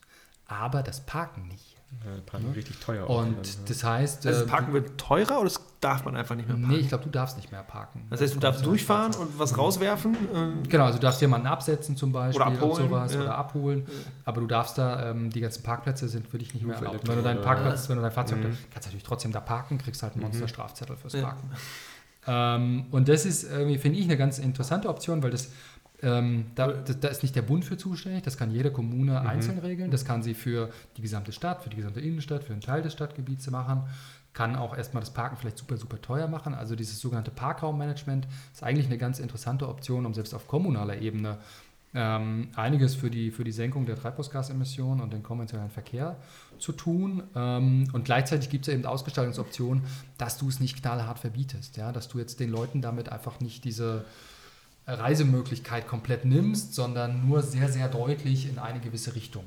aber 0.50 0.84
das 0.84 1.02
Parken 1.02 1.48
nicht. 1.48 1.78
Ja, 2.06 2.22
Parken 2.26 2.48
ja. 2.48 2.54
richtig 2.54 2.80
teuer. 2.80 3.10
Und 3.10 3.36
dann, 3.36 3.66
das 3.68 3.84
heißt. 3.84 4.26
Also 4.26 4.40
das 4.40 4.42
ähm, 4.48 4.52
Parken 4.52 4.74
wird 4.74 4.98
teurer 5.00 5.38
oder 5.40 5.46
das 5.46 5.60
darf 5.80 6.06
man 6.06 6.16
einfach 6.16 6.36
nicht 6.36 6.48
mehr 6.48 6.58
parken? 6.58 6.72
Nee, 6.72 6.82
ich 6.82 6.90
glaube, 6.90 7.04
du 7.06 7.10
darfst 7.10 7.38
nicht 7.38 7.52
mehr 7.52 7.64
parken. 7.64 8.06
Das 8.10 8.22
heißt, 8.22 8.36
du 8.36 8.40
darfst 8.40 8.66
durchfahren 8.66 9.16
und 9.16 9.40
was 9.40 9.58
rauswerfen? 9.58 10.16
Ähm, 10.34 10.64
genau, 10.68 10.86
also 10.86 11.00
du 11.00 11.02
darfst 11.02 11.22
jemanden 11.22 11.48
absetzen 11.48 11.96
zum 11.96 12.12
Beispiel 12.12 12.42
oder 12.42 12.52
abholen, 12.52 12.90
sowas 12.90 13.14
ja. 13.14 13.22
oder 13.22 13.36
abholen. 13.36 13.88
Aber 14.26 14.42
du 14.42 14.48
darfst 14.48 14.78
da, 14.78 15.10
ähm, 15.10 15.32
die 15.32 15.42
ganzen 15.42 15.64
Parkplätze 15.64 16.08
sind 16.08 16.28
für 16.28 16.38
dich 16.38 16.54
nicht 16.54 16.66
mehr 16.66 16.76
erlaubt. 16.76 17.08
Wenn 17.08 17.16
du 17.16 17.24
deinen 17.24 17.42
Parkplatz, 17.42 17.90
wenn 17.90 17.96
du 17.96 18.02
dein 18.02 18.12
Fahrzeug, 18.12 18.40
mhm. 18.40 18.58
kannst 18.72 18.86
du 18.86 18.90
natürlich 18.90 19.04
trotzdem 19.04 19.32
da 19.32 19.40
parken, 19.40 19.78
kriegst 19.78 20.04
halt 20.04 20.14
einen 20.14 20.22
mhm. 20.22 20.28
Monster-Strafzettel 20.28 20.96
fürs 20.96 21.14
Parken. 21.14 21.50
Ähm, 22.28 22.86
und 22.92 23.08
das 23.08 23.26
ist 23.26 23.50
irgendwie, 23.50 23.78
finde 23.78 23.98
ich, 23.98 24.06
eine 24.06 24.18
ganz 24.18 24.38
interessante 24.38 24.90
Option, 24.90 25.24
weil 25.24 25.32
das 25.32 25.52
ähm, 26.02 26.46
da, 26.56 26.68
da, 26.68 27.08
ist 27.10 27.24
nicht 27.24 27.36
der 27.36 27.42
Bund 27.42 27.66
für 27.66 27.78
zuständig, 27.78 28.24
das 28.24 28.38
kann 28.38 28.52
jede 28.52 28.72
Kommune 28.72 29.20
mhm. 29.20 29.28
einzeln 29.28 29.60
regeln. 29.60 29.92
Das 29.92 30.06
kann 30.06 30.24
sie 30.24 30.34
für 30.34 30.70
die 30.98 31.02
gesamte 31.02 31.32
Stadt, 31.32 31.64
für 31.64 31.70
die 31.70 31.78
gesamte 31.78 32.00
Innenstadt, 32.00 32.44
für 32.44 32.54
einen 32.54 32.62
Teil 32.62 32.82
des 32.82 32.94
Stadtgebiets 32.94 33.50
machen. 33.50 33.84
Kann 34.34 34.56
auch 34.56 34.78
erstmal 34.78 35.02
das 35.02 35.12
Parken 35.14 35.38
vielleicht 35.38 35.58
super, 35.58 35.76
super 35.78 36.02
teuer 36.02 36.28
machen. 36.28 36.54
Also 36.54 36.76
dieses 36.76 37.00
sogenannte 37.00 37.32
Parkraummanagement 37.32 38.28
ist 38.54 38.64
eigentlich 38.64 38.86
eine 38.86 38.98
ganz 38.98 39.20
interessante 39.20 39.68
Option, 39.68 40.06
um 40.06 40.14
selbst 40.14 40.34
auf 40.34 40.48
kommunaler 40.48 41.02
Ebene 41.02 41.40
ähm, 41.96 42.50
einiges 42.56 42.96
für 42.96 43.10
die, 43.10 43.32
für 43.32 43.44
die 43.44 43.52
Senkung 43.52 43.86
der 43.86 43.96
Treibhausgasemissionen 43.96 45.02
und 45.02 45.12
den 45.12 45.24
konventionellen 45.24 45.72
Verkehr 45.72 46.18
zu 46.60 46.72
tun. 46.72 47.24
Ähm, 47.36 47.88
und 47.94 48.06
gleichzeitig 48.06 48.50
gibt 48.50 48.68
es 48.68 48.74
eben 48.74 48.86
Ausgestaltungsoptionen, 48.86 49.84
dass 50.18 50.38
du 50.38 50.48
es 50.48 50.60
nicht 50.60 50.82
knallhart 50.82 51.20
verbietest. 51.20 51.78
Ja? 51.78 51.92
Dass 51.92 52.08
du 52.08 52.20
jetzt 52.20 52.40
den 52.40 52.52
Leuten 52.52 52.82
damit 52.82 53.10
einfach 53.10 53.40
nicht 53.40 53.64
diese 53.66 54.06
Reisemöglichkeit 54.98 55.88
komplett 55.88 56.26
nimmst, 56.26 56.74
sondern 56.74 57.28
nur 57.28 57.42
sehr, 57.42 57.70
sehr 57.70 57.88
deutlich 57.88 58.50
in 58.50 58.60
eine 58.60 58.80
gewisse 58.80 59.16
Richtung 59.16 59.44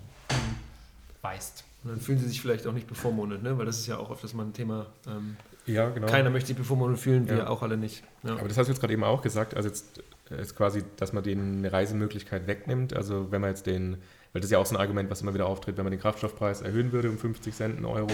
weist. 1.20 1.64
Und 1.82 1.90
dann 1.90 2.00
fühlen 2.00 2.18
sie 2.18 2.28
sich 2.28 2.40
vielleicht 2.40 2.66
auch 2.66 2.72
nicht 2.72 2.86
bevormundet, 2.86 3.42
ne? 3.42 3.58
weil 3.58 3.66
das 3.66 3.78
ist 3.78 3.86
ja 3.86 3.96
auch 3.96 4.10
oft 4.10 4.22
das 4.22 4.34
mal 4.34 4.44
ein 4.44 4.52
Thema. 4.52 4.86
Ähm, 5.06 5.36
ja, 5.66 5.88
genau. 5.90 6.06
Keiner 6.06 6.30
möchte 6.30 6.48
sich 6.48 6.56
bevormundet 6.56 7.00
fühlen, 7.00 7.28
wir 7.28 7.38
ja. 7.38 7.46
auch 7.48 7.62
alle 7.62 7.76
nicht. 7.76 8.02
Ja. 8.22 8.36
Aber 8.36 8.48
das 8.48 8.58
hast 8.58 8.66
du 8.66 8.72
jetzt 8.72 8.80
gerade 8.80 8.92
eben 8.92 9.04
auch 9.04 9.22
gesagt, 9.22 9.54
also 9.54 9.68
jetzt, 9.68 10.02
jetzt 10.30 10.56
quasi, 10.56 10.82
dass 10.96 11.12
man 11.12 11.22
denen 11.24 11.58
eine 11.58 11.72
Reisemöglichkeit 11.72 12.46
wegnimmt. 12.46 12.94
Also 12.94 13.30
wenn 13.30 13.40
man 13.40 13.50
jetzt 13.50 13.66
den, 13.66 13.98
weil 14.32 14.40
das 14.40 14.44
ist 14.46 14.52
ja 14.52 14.58
auch 14.58 14.66
so 14.66 14.74
ein 14.76 14.80
Argument, 14.80 15.10
was 15.10 15.22
immer 15.22 15.34
wieder 15.34 15.46
auftritt, 15.46 15.76
wenn 15.76 15.84
man 15.84 15.92
den 15.92 16.00
Kraftstoffpreis 16.00 16.62
erhöhen 16.62 16.92
würde 16.92 17.10
um 17.10 17.18
50 17.18 17.54
Cent, 17.54 17.76
einen 17.76 17.84
Euro, 17.84 18.12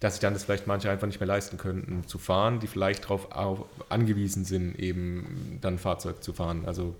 dass 0.00 0.14
sich 0.14 0.20
dann 0.20 0.34
das 0.34 0.44
vielleicht 0.44 0.66
manche 0.66 0.90
einfach 0.90 1.06
nicht 1.06 1.20
mehr 1.20 1.26
leisten 1.26 1.56
könnten 1.56 2.06
zu 2.06 2.18
fahren, 2.18 2.60
die 2.60 2.66
vielleicht 2.66 3.04
darauf 3.04 3.28
angewiesen 3.88 4.44
sind, 4.44 4.78
eben 4.78 5.58
dann 5.62 5.78
Fahrzeug 5.78 6.22
zu 6.22 6.32
fahren. 6.32 6.64
Also 6.66 6.94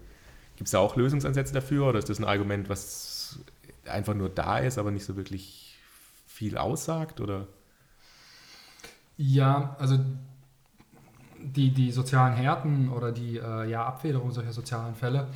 gibt 0.57 0.69
es 0.69 0.73
da 0.73 0.79
auch 0.79 0.97
Lösungsansätze 0.97 1.53
dafür 1.53 1.89
oder 1.89 1.99
ist 1.99 2.09
das 2.09 2.19
ein 2.19 2.25
Argument, 2.25 2.69
was 2.69 3.39
einfach 3.85 4.15
nur 4.15 4.31
da 4.31 4.59
ist, 4.59 4.79
aber 4.79 4.91
nicht 4.91 5.05
so 5.05 5.17
wirklich 5.17 5.79
viel 6.27 6.57
aussagt? 6.57 7.21
Oder? 7.21 7.47
Ja, 9.19 9.77
also 9.79 9.99
die, 11.39 11.71
die 11.73 11.93
sozialen 11.93 12.35
Härten 12.35 12.91
oder 12.91 13.13
die 13.13 13.37
äh, 13.37 13.69
ja, 13.69 13.85
Abfederung 13.85 14.33
solcher 14.33 14.53
sozialen 14.53 14.95
Fälle. 14.95 15.29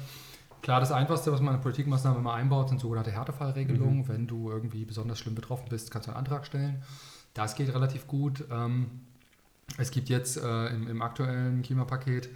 Klar, 0.62 0.80
das 0.80 0.92
Einfachste, 0.92 1.32
was 1.32 1.40
man 1.40 1.54
in 1.54 1.60
Politikmaßnahmen 1.60 2.20
immer 2.20 2.34
einbaut, 2.34 2.68
sind 2.68 2.80
sogenannte 2.80 3.12
Härtefallregelungen. 3.12 3.98
Mhm. 3.98 4.08
Wenn 4.08 4.26
du 4.26 4.50
irgendwie 4.50 4.84
besonders 4.84 5.18
schlimm 5.18 5.34
betroffen 5.34 5.66
bist, 5.70 5.90
kannst 5.90 6.08
du 6.08 6.12
einen 6.12 6.18
Antrag 6.18 6.46
stellen. 6.46 6.82
Das 7.34 7.54
geht 7.54 7.72
relativ 7.74 8.06
gut. 8.06 8.44
Ähm, 8.50 8.90
es 9.78 9.90
gibt 9.90 10.08
jetzt 10.08 10.36
äh, 10.36 10.66
im, 10.68 10.88
im, 10.88 11.02
aktuellen 11.02 11.62
Klimapaket, 11.62 12.28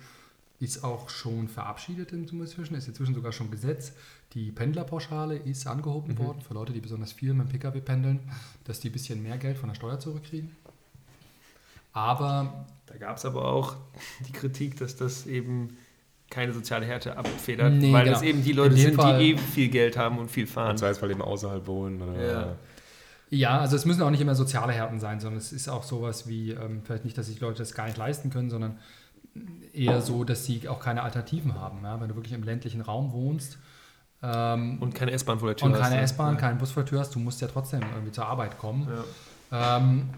ist 0.60 0.84
auch 0.84 1.10
schon 1.10 1.48
verabschiedet 1.48 2.12
inzwischen, 2.12 2.74
ist 2.74 2.88
inzwischen 2.88 3.14
sogar 3.14 3.32
schon 3.32 3.50
Gesetz. 3.50 3.92
Die 4.34 4.52
Pendlerpauschale 4.52 5.36
ist 5.36 5.66
angehoben 5.66 6.14
mhm. 6.14 6.18
worden 6.18 6.40
für 6.40 6.54
Leute, 6.54 6.72
die 6.72 6.80
besonders 6.80 7.12
viel 7.12 7.34
mit 7.34 7.48
dem 7.48 7.60
Pkw 7.60 7.80
pendeln, 7.80 8.20
dass 8.64 8.80
die 8.80 8.88
ein 8.88 8.92
bisschen 8.92 9.22
mehr 9.22 9.36
Geld 9.36 9.58
von 9.58 9.68
der 9.68 9.74
Steuer 9.74 9.98
zurückkriegen. 9.98 10.50
Aber. 11.92 12.66
Da 12.86 12.98
gab 12.98 13.16
es 13.16 13.24
aber 13.24 13.46
auch 13.46 13.76
die 14.28 14.32
Kritik, 14.32 14.76
dass 14.76 14.94
das 14.94 15.26
eben 15.26 15.76
keine 16.30 16.52
soziale 16.52 16.84
Härte 16.84 17.16
abfedert, 17.16 17.72
nee, 17.72 17.92
weil 17.92 18.04
genau. 18.04 18.14
das 18.14 18.22
eben 18.22 18.42
die 18.42 18.52
Leute 18.52 18.76
sind, 18.76 18.94
Fall, 18.94 19.18
die 19.18 19.32
eh 19.32 19.38
viel 19.38 19.68
Geld 19.68 19.96
haben 19.96 20.18
und 20.18 20.30
viel 20.30 20.46
fahren. 20.46 20.72
Und 20.72 20.78
sei 20.78 20.90
es, 20.90 21.00
weil 21.00 21.10
eben 21.10 21.22
außerhalb 21.22 21.66
wohnen. 21.66 22.02
Oder 22.02 22.26
ja. 22.26 22.56
Ja, 23.30 23.58
also 23.58 23.76
es 23.76 23.84
müssen 23.84 24.02
auch 24.02 24.10
nicht 24.10 24.20
immer 24.20 24.34
soziale 24.34 24.72
Härten 24.72 25.00
sein, 25.00 25.20
sondern 25.20 25.38
es 25.38 25.52
ist 25.52 25.68
auch 25.68 25.82
sowas 25.82 26.28
wie, 26.28 26.50
ähm, 26.50 26.82
vielleicht 26.84 27.04
nicht, 27.04 27.18
dass 27.18 27.26
sich 27.26 27.40
Leute 27.40 27.58
das 27.58 27.74
gar 27.74 27.86
nicht 27.86 27.96
leisten 27.96 28.30
können, 28.30 28.50
sondern 28.50 28.78
eher 29.72 30.00
so, 30.02 30.24
dass 30.24 30.44
sie 30.44 30.68
auch 30.68 30.80
keine 30.80 31.02
Alternativen 31.02 31.54
haben. 31.54 31.80
Ja? 31.82 32.00
Wenn 32.00 32.08
du 32.08 32.14
wirklich 32.14 32.34
im 32.34 32.42
ländlichen 32.42 32.80
Raum 32.80 33.12
wohnst. 33.12 33.58
Ähm, 34.22 34.78
und 34.80 34.94
keine 34.94 35.10
S-Bahn 35.12 35.38
vor 35.38 35.48
der 35.48 35.56
Tür 35.56 35.66
Und 35.66 35.74
keine 35.74 36.00
S-Bahn, 36.00 36.34
ja. 36.34 36.40
keinen 36.40 36.58
Bus 36.58 36.70
vor 36.70 36.82
der 36.84 36.90
Tür 36.90 37.00
hast, 37.00 37.14
du 37.14 37.18
musst 37.18 37.40
ja 37.40 37.48
trotzdem 37.48 37.82
irgendwie 37.82 38.12
zur 38.12 38.26
Arbeit 38.26 38.58
kommen. 38.58 38.88
Ja. 39.50 39.78
Ähm, 39.78 40.10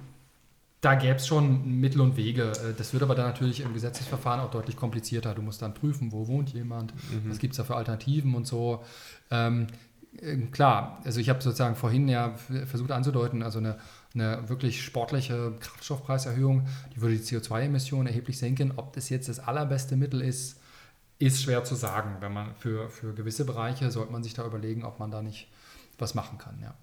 da 0.80 0.94
gäbe 0.94 1.16
es 1.16 1.26
schon 1.26 1.80
Mittel 1.80 2.00
und 2.00 2.16
Wege. 2.16 2.52
Äh, 2.52 2.74
das 2.76 2.92
wird 2.92 3.02
aber 3.02 3.14
dann 3.14 3.26
natürlich 3.26 3.60
im 3.60 3.72
Gesetzesverfahren 3.72 4.40
auch 4.40 4.50
deutlich 4.50 4.76
komplizierter. 4.76 5.34
Du 5.34 5.42
musst 5.42 5.62
dann 5.62 5.74
prüfen, 5.74 6.12
wo 6.12 6.28
wohnt 6.28 6.52
jemand, 6.52 6.94
mhm. 6.94 7.30
was 7.30 7.38
gibt 7.38 7.54
es 7.54 7.58
da 7.58 7.64
für 7.64 7.76
Alternativen 7.76 8.34
und 8.34 8.46
so. 8.46 8.84
Ähm, 9.30 9.66
klar, 10.52 11.00
also 11.04 11.20
ich 11.20 11.28
habe 11.28 11.42
sozusagen 11.42 11.76
vorhin 11.76 12.08
ja 12.08 12.34
versucht 12.66 12.90
anzudeuten, 12.90 13.42
also 13.42 13.58
eine, 13.58 13.78
eine 14.14 14.48
wirklich 14.48 14.84
sportliche 14.84 15.52
Kraftstoffpreiserhöhung, 15.60 16.66
die 16.94 17.00
würde 17.00 17.16
die 17.16 17.22
CO2-Emissionen 17.22 18.06
erheblich 18.06 18.38
senken. 18.38 18.72
Ob 18.76 18.92
das 18.92 19.08
jetzt 19.08 19.28
das 19.28 19.38
allerbeste 19.38 19.96
Mittel 19.96 20.20
ist, 20.20 20.60
ist 21.18 21.42
schwer 21.42 21.64
zu 21.64 21.74
sagen. 21.74 22.16
Wenn 22.20 22.32
man 22.32 22.54
für, 22.56 22.90
für 22.90 23.14
gewisse 23.14 23.44
Bereiche 23.44 23.90
sollte 23.90 24.12
man 24.12 24.22
sich 24.22 24.34
da 24.34 24.46
überlegen, 24.46 24.84
ob 24.84 24.98
man 24.98 25.10
da 25.10 25.22
nicht 25.22 25.48
was 25.98 26.14
machen 26.14 26.38
kann, 26.38 26.58
ja. 26.62 26.74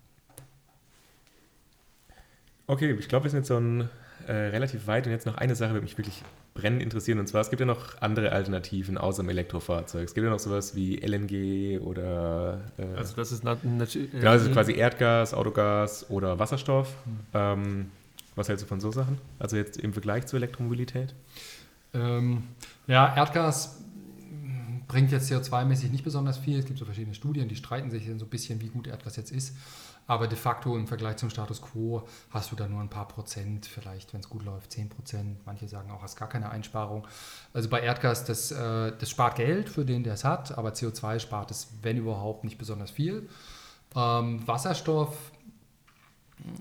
Okay, 2.66 2.92
ich 2.94 3.10
glaube, 3.10 3.26
wir 3.26 3.32
sind 3.32 3.42
jetzt 3.42 3.52
ein, 3.52 3.90
äh, 4.28 4.32
relativ 4.32 4.88
weit 4.88 5.06
und 5.06 5.12
jetzt 5.12 5.26
noch 5.26 5.36
eine 5.36 5.56
Sache 5.56 5.72
würde 5.72 5.84
mich 5.84 5.98
wirklich 5.98 6.24
brennend 6.54 6.82
interessieren. 6.82 7.20
Und 7.20 7.28
zwar, 7.28 7.42
es 7.42 7.50
gibt 7.50 7.60
ja 7.60 7.66
noch 7.66 8.02
andere 8.02 8.32
Alternativen 8.32 8.98
außer 8.98 9.24
dem 9.24 9.30
Elektrofahrzeug. 9.30 10.04
Es 10.04 10.14
gibt 10.14 10.26
ja 10.26 10.32
noch 10.32 10.40
sowas 10.40 10.76
wie 10.76 10.98
LNG 10.98 11.82
oder. 11.82 12.62
Äh, 12.78 12.98
also, 12.98 13.16
das 13.16 13.32
ist 13.32 13.44
natürlich. 13.44 14.12
Genau, 14.12 14.34
das 14.34 14.44
ist 14.44 14.54
quasi 14.54 14.74
Erdgas, 14.74 15.34
Autogas 15.34 16.10
oder 16.10 16.40
Wasserstoff. 16.40 16.96
Mhm. 17.06 17.20
Ähm, 17.34 17.92
was 18.36 18.50
hältst 18.50 18.64
du 18.64 18.68
von 18.68 18.80
so 18.80 18.92
Sachen? 18.92 19.18
Also, 19.40 19.58
jetzt 19.58 19.78
im 19.78 19.94
Vergleich 19.94 20.26
zur 20.28 20.38
Elektromobilität? 20.38 21.14
Ähm, 21.94 22.44
ja, 22.88 23.16
Erdgas 23.16 23.84
bringt 24.88 25.12
jetzt 25.12 25.32
CO2-mäßig 25.32 25.90
nicht 25.92 26.04
besonders 26.04 26.38
viel. 26.38 26.60
Es 26.60 26.66
gibt 26.66 26.78
so 26.78 26.86
verschiedene 26.86 27.16
Studien, 27.16 27.48
die 27.48 27.56
streiten 27.56 27.90
sich 27.90 28.06
so 28.06 28.26
ein 28.26 28.30
bisschen, 28.30 28.62
wie 28.62 28.68
gut 28.68 28.88
Erdgas 28.88 29.16
jetzt 29.16 29.32
ist. 29.32 29.56
Aber 30.06 30.28
de 30.28 30.38
facto 30.38 30.76
im 30.78 30.88
Vergleich 30.88 31.18
zum 31.18 31.30
Status 31.30 31.62
quo 31.62 32.06
hast 32.30 32.52
du 32.52 32.56
da 32.56 32.68
nur 32.68 32.82
ein 32.82 32.90
paar 32.90 33.08
Prozent, 33.08 33.66
vielleicht, 33.66 34.14
wenn 34.14 34.20
es 34.20 34.30
gut 34.30 34.44
läuft, 34.44 34.72
10 34.74 34.90
Prozent. 34.90 35.46
Manche 35.46 35.68
sagen 35.68 35.92
auch, 35.92 36.02
hast 36.02 36.18
gar 36.18 36.28
keine 36.28 36.50
Einsparung. 36.50 37.08
Also 37.54 37.70
bei 37.70 37.82
Erdgas, 37.82 38.26
das, 38.26 38.52
äh, 38.52 38.92
das 38.98 39.10
spart 39.10 39.36
Geld 39.36 39.70
für 39.70 39.86
den, 39.86 40.04
der 40.04 40.16
es 40.16 40.26
hat, 40.26 40.58
aber 40.58 40.72
CO2 40.72 41.20
spart 41.20 41.52
es, 41.52 41.70
wenn 41.82 41.98
überhaupt, 41.98 42.44
nicht 42.44 42.58
besonders 42.58 42.92
viel. 42.92 43.30
Ähm, 43.96 44.46
Wasserstoff 44.46 45.16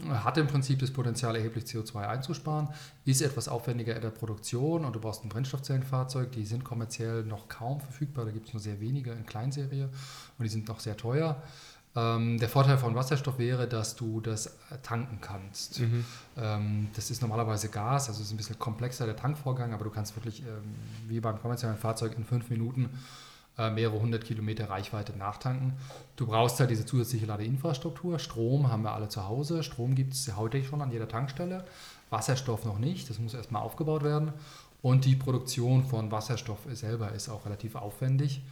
hat 0.08 0.38
im 0.38 0.46
Prinzip 0.46 0.78
das 0.78 0.92
Potenzial, 0.92 1.34
erheblich 1.34 1.64
CO2 1.64 2.06
einzusparen, 2.06 2.68
ist 3.04 3.20
etwas 3.20 3.48
aufwendiger 3.48 3.96
in 3.96 4.02
der 4.02 4.10
Produktion 4.10 4.84
und 4.84 4.94
du 4.94 5.00
brauchst 5.00 5.24
ein 5.24 5.28
Brennstoffzellenfahrzeug, 5.28 6.30
die 6.32 6.44
sind 6.44 6.64
kommerziell 6.64 7.24
noch 7.24 7.48
kaum 7.48 7.80
verfügbar, 7.80 8.24
da 8.24 8.30
gibt 8.30 8.48
es 8.48 8.52
nur 8.52 8.60
sehr 8.60 8.80
wenige 8.80 9.12
in 9.12 9.26
Kleinserie 9.26 9.88
und 10.38 10.44
die 10.44 10.48
sind 10.48 10.68
noch 10.68 10.80
sehr 10.80 10.96
teuer. 10.96 11.42
Ähm, 11.94 12.38
der 12.38 12.48
Vorteil 12.48 12.78
von 12.78 12.94
Wasserstoff 12.94 13.38
wäre, 13.38 13.68
dass 13.68 13.96
du 13.96 14.20
das 14.20 14.56
tanken 14.82 15.18
kannst. 15.20 15.80
Mhm. 15.80 16.04
Ähm, 16.38 16.88
das 16.94 17.10
ist 17.10 17.20
normalerweise 17.20 17.68
Gas, 17.68 18.08
also 18.08 18.20
es 18.20 18.28
ist 18.28 18.32
ein 18.32 18.38
bisschen 18.38 18.58
komplexer 18.58 19.04
der 19.04 19.16
Tankvorgang, 19.16 19.74
aber 19.74 19.84
du 19.84 19.90
kannst 19.90 20.16
wirklich 20.16 20.40
ähm, 20.40 20.74
wie 21.06 21.20
beim 21.20 21.38
konventionellen 21.38 21.78
Fahrzeug 21.78 22.16
in 22.16 22.24
fünf 22.24 22.48
Minuten 22.48 22.88
äh, 23.58 23.68
mehrere 23.70 24.00
hundert 24.00 24.24
Kilometer 24.24 24.70
Reichweite 24.70 25.14
nachtanken. 25.16 25.74
Du 26.16 26.26
brauchst 26.26 26.58
halt 26.60 26.70
diese 26.70 26.86
zusätzliche 26.86 27.26
Ladeinfrastruktur. 27.26 28.18
Strom 28.18 28.70
haben 28.70 28.82
wir 28.82 28.92
alle 28.92 29.08
zu 29.08 29.28
Hause. 29.28 29.62
Strom 29.62 29.94
gibt 29.94 30.14
es 30.14 30.34
heute 30.34 30.64
schon 30.64 30.80
an 30.80 30.90
jeder 30.90 31.08
Tankstelle. 31.08 31.64
Wasserstoff 32.08 32.64
noch 32.64 32.78
nicht. 32.78 33.10
Das 33.10 33.18
muss 33.18 33.34
erstmal 33.34 33.60
aufgebaut 33.60 34.02
werden. 34.02 34.32
Und 34.80 35.04
die 35.04 35.14
Produktion 35.16 35.84
von 35.84 36.10
Wasserstoff 36.10 36.60
selber 36.72 37.12
ist 37.12 37.28
auch 37.28 37.44
relativ 37.44 37.74
aufwendig. 37.74 38.42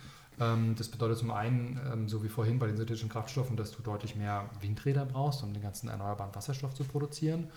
Ähm, 0.41 0.75
das 0.77 0.89
bedeutet 0.89 1.19
zum 1.19 1.31
einen, 1.31 1.79
ähm, 1.93 2.09
so 2.09 2.25
wie 2.25 2.29
vorhin 2.29 2.59
bei 2.59 2.67
den 2.67 2.77
synthetischen 2.77 3.09
Kraftstoffen, 3.09 3.57
dass 3.57 3.71
du 3.73 3.83
deutlich 3.83 4.17
mehr 4.17 4.49
Windräder 4.61 5.05
brauchst, 5.05 5.43
um 5.43 5.53
den 5.53 5.63
ganzen 5.63 5.89
erneuerbaren 5.89 6.35
Wasserstoff 6.35 6.75
zu 6.75 6.85
produzieren. 6.85 7.49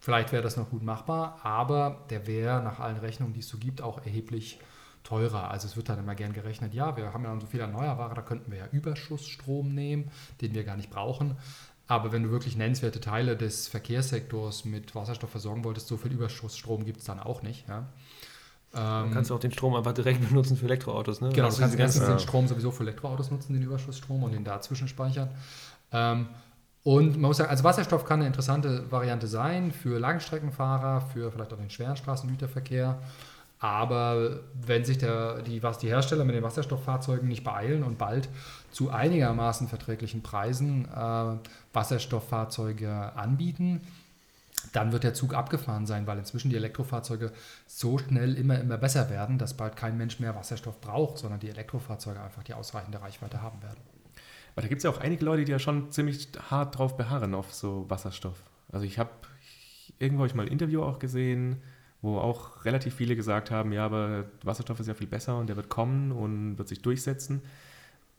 Vielleicht 0.00 0.30
wäre 0.30 0.42
das 0.42 0.56
noch 0.56 0.70
gut 0.70 0.82
machbar, 0.82 1.40
aber 1.42 2.06
der 2.10 2.26
wäre 2.26 2.62
nach 2.62 2.78
allen 2.78 2.98
Rechnungen, 2.98 3.34
die 3.34 3.40
es 3.40 3.48
so 3.48 3.58
gibt, 3.58 3.82
auch 3.82 3.98
erheblich 4.04 4.60
teurer. 5.02 5.50
Also 5.50 5.66
es 5.66 5.76
wird 5.76 5.88
dann 5.88 5.98
immer 5.98 6.14
gern 6.14 6.32
gerechnet, 6.32 6.72
ja, 6.72 6.96
wir 6.96 7.12
haben 7.12 7.24
ja 7.24 7.38
so 7.40 7.46
viel 7.46 7.60
Erneuerbare, 7.60 8.14
da 8.14 8.22
könnten 8.22 8.52
wir 8.52 8.58
ja 8.58 8.68
Überschussstrom 8.70 9.74
nehmen, 9.74 10.10
den 10.40 10.54
wir 10.54 10.64
gar 10.64 10.76
nicht 10.76 10.90
brauchen. 10.90 11.36
Aber 11.88 12.12
wenn 12.12 12.22
du 12.22 12.30
wirklich 12.30 12.54
nennenswerte 12.54 13.00
Teile 13.00 13.36
des 13.36 13.66
Verkehrssektors 13.66 14.66
mit 14.66 14.94
Wasserstoff 14.94 15.30
versorgen 15.30 15.64
wolltest, 15.64 15.88
so 15.88 15.96
viel 15.96 16.12
Überschussstrom 16.12 16.84
gibt 16.84 16.98
es 16.98 17.06
dann 17.06 17.18
auch 17.18 17.42
nicht. 17.42 17.66
Ja. 17.66 17.88
Ähm, 18.74 19.10
kannst 19.12 19.30
du 19.30 19.34
auch 19.34 19.40
den 19.40 19.52
Strom 19.52 19.74
einfach 19.74 19.92
direkt 19.92 20.20
benutzen 20.28 20.56
für 20.56 20.66
Elektroautos, 20.66 21.20
ne? 21.20 21.30
Genau, 21.30 21.48
du 21.48 21.56
kannst 21.56 22.00
den 22.00 22.18
Strom 22.18 22.46
sowieso 22.46 22.70
für 22.70 22.82
Elektroautos 22.82 23.30
nutzen, 23.30 23.54
den 23.54 23.62
Überschussstrom 23.62 24.22
und 24.22 24.32
den 24.32 24.44
dazwischen 24.44 24.88
speichern. 24.88 25.30
Ähm, 25.92 26.28
und 26.84 27.12
man 27.12 27.28
muss 27.28 27.38
sagen, 27.38 27.50
also 27.50 27.64
Wasserstoff 27.64 28.04
kann 28.04 28.20
eine 28.20 28.28
interessante 28.28 28.90
Variante 28.90 29.26
sein 29.26 29.72
für 29.72 29.98
Langstreckenfahrer, 29.98 31.00
für 31.00 31.30
vielleicht 31.30 31.52
auch 31.52 31.58
den 31.58 31.70
schweren 31.70 31.96
Straßengüterverkehr. 31.96 32.98
Aber 33.60 34.40
wenn 34.54 34.84
sich 34.84 34.98
der, 34.98 35.42
die, 35.42 35.62
was 35.62 35.78
die 35.78 35.88
Hersteller 35.88 36.24
mit 36.24 36.36
den 36.36 36.44
Wasserstofffahrzeugen 36.44 37.28
nicht 37.28 37.42
beeilen 37.42 37.82
und 37.82 37.98
bald 37.98 38.28
zu 38.70 38.90
einigermaßen 38.90 39.66
verträglichen 39.66 40.22
Preisen 40.22 40.86
äh, 40.86 41.36
Wasserstofffahrzeuge 41.72 43.16
anbieten, 43.16 43.80
dann 44.72 44.92
wird 44.92 45.04
der 45.04 45.14
Zug 45.14 45.34
abgefahren 45.34 45.86
sein, 45.86 46.06
weil 46.06 46.18
inzwischen 46.18 46.50
die 46.50 46.56
Elektrofahrzeuge 46.56 47.32
so 47.66 47.98
schnell 47.98 48.36
immer, 48.36 48.58
immer 48.58 48.78
besser 48.78 49.10
werden, 49.10 49.38
dass 49.38 49.54
bald 49.54 49.76
kein 49.76 49.96
Mensch 49.96 50.20
mehr 50.20 50.34
Wasserstoff 50.34 50.80
braucht, 50.80 51.18
sondern 51.18 51.40
die 51.40 51.48
Elektrofahrzeuge 51.48 52.20
einfach 52.20 52.42
die 52.42 52.54
ausreichende 52.54 53.00
Reichweite 53.00 53.42
haben 53.42 53.62
werden. 53.62 53.80
Aber 54.52 54.62
da 54.62 54.68
gibt 54.68 54.80
es 54.80 54.84
ja 54.84 54.90
auch 54.90 54.98
einige 54.98 55.24
Leute, 55.24 55.44
die 55.44 55.52
ja 55.52 55.58
schon 55.58 55.92
ziemlich 55.92 56.28
hart 56.50 56.78
drauf 56.78 56.96
beharren 56.96 57.34
auf 57.34 57.54
so 57.54 57.86
Wasserstoff. 57.88 58.42
Also 58.72 58.84
ich 58.84 58.98
habe 58.98 59.10
irgendwo 59.98 60.24
ich 60.24 60.34
mal 60.34 60.46
ein 60.46 60.52
Interview 60.52 60.82
auch 60.82 60.98
gesehen, 60.98 61.62
wo 62.02 62.18
auch 62.18 62.64
relativ 62.64 62.94
viele 62.94 63.16
gesagt 63.16 63.50
haben, 63.50 63.72
ja, 63.72 63.84
aber 63.84 64.24
Wasserstoff 64.44 64.80
ist 64.80 64.86
ja 64.86 64.94
viel 64.94 65.06
besser 65.06 65.38
und 65.38 65.48
der 65.48 65.56
wird 65.56 65.68
kommen 65.68 66.12
und 66.12 66.58
wird 66.58 66.68
sich 66.68 66.82
durchsetzen. 66.82 67.42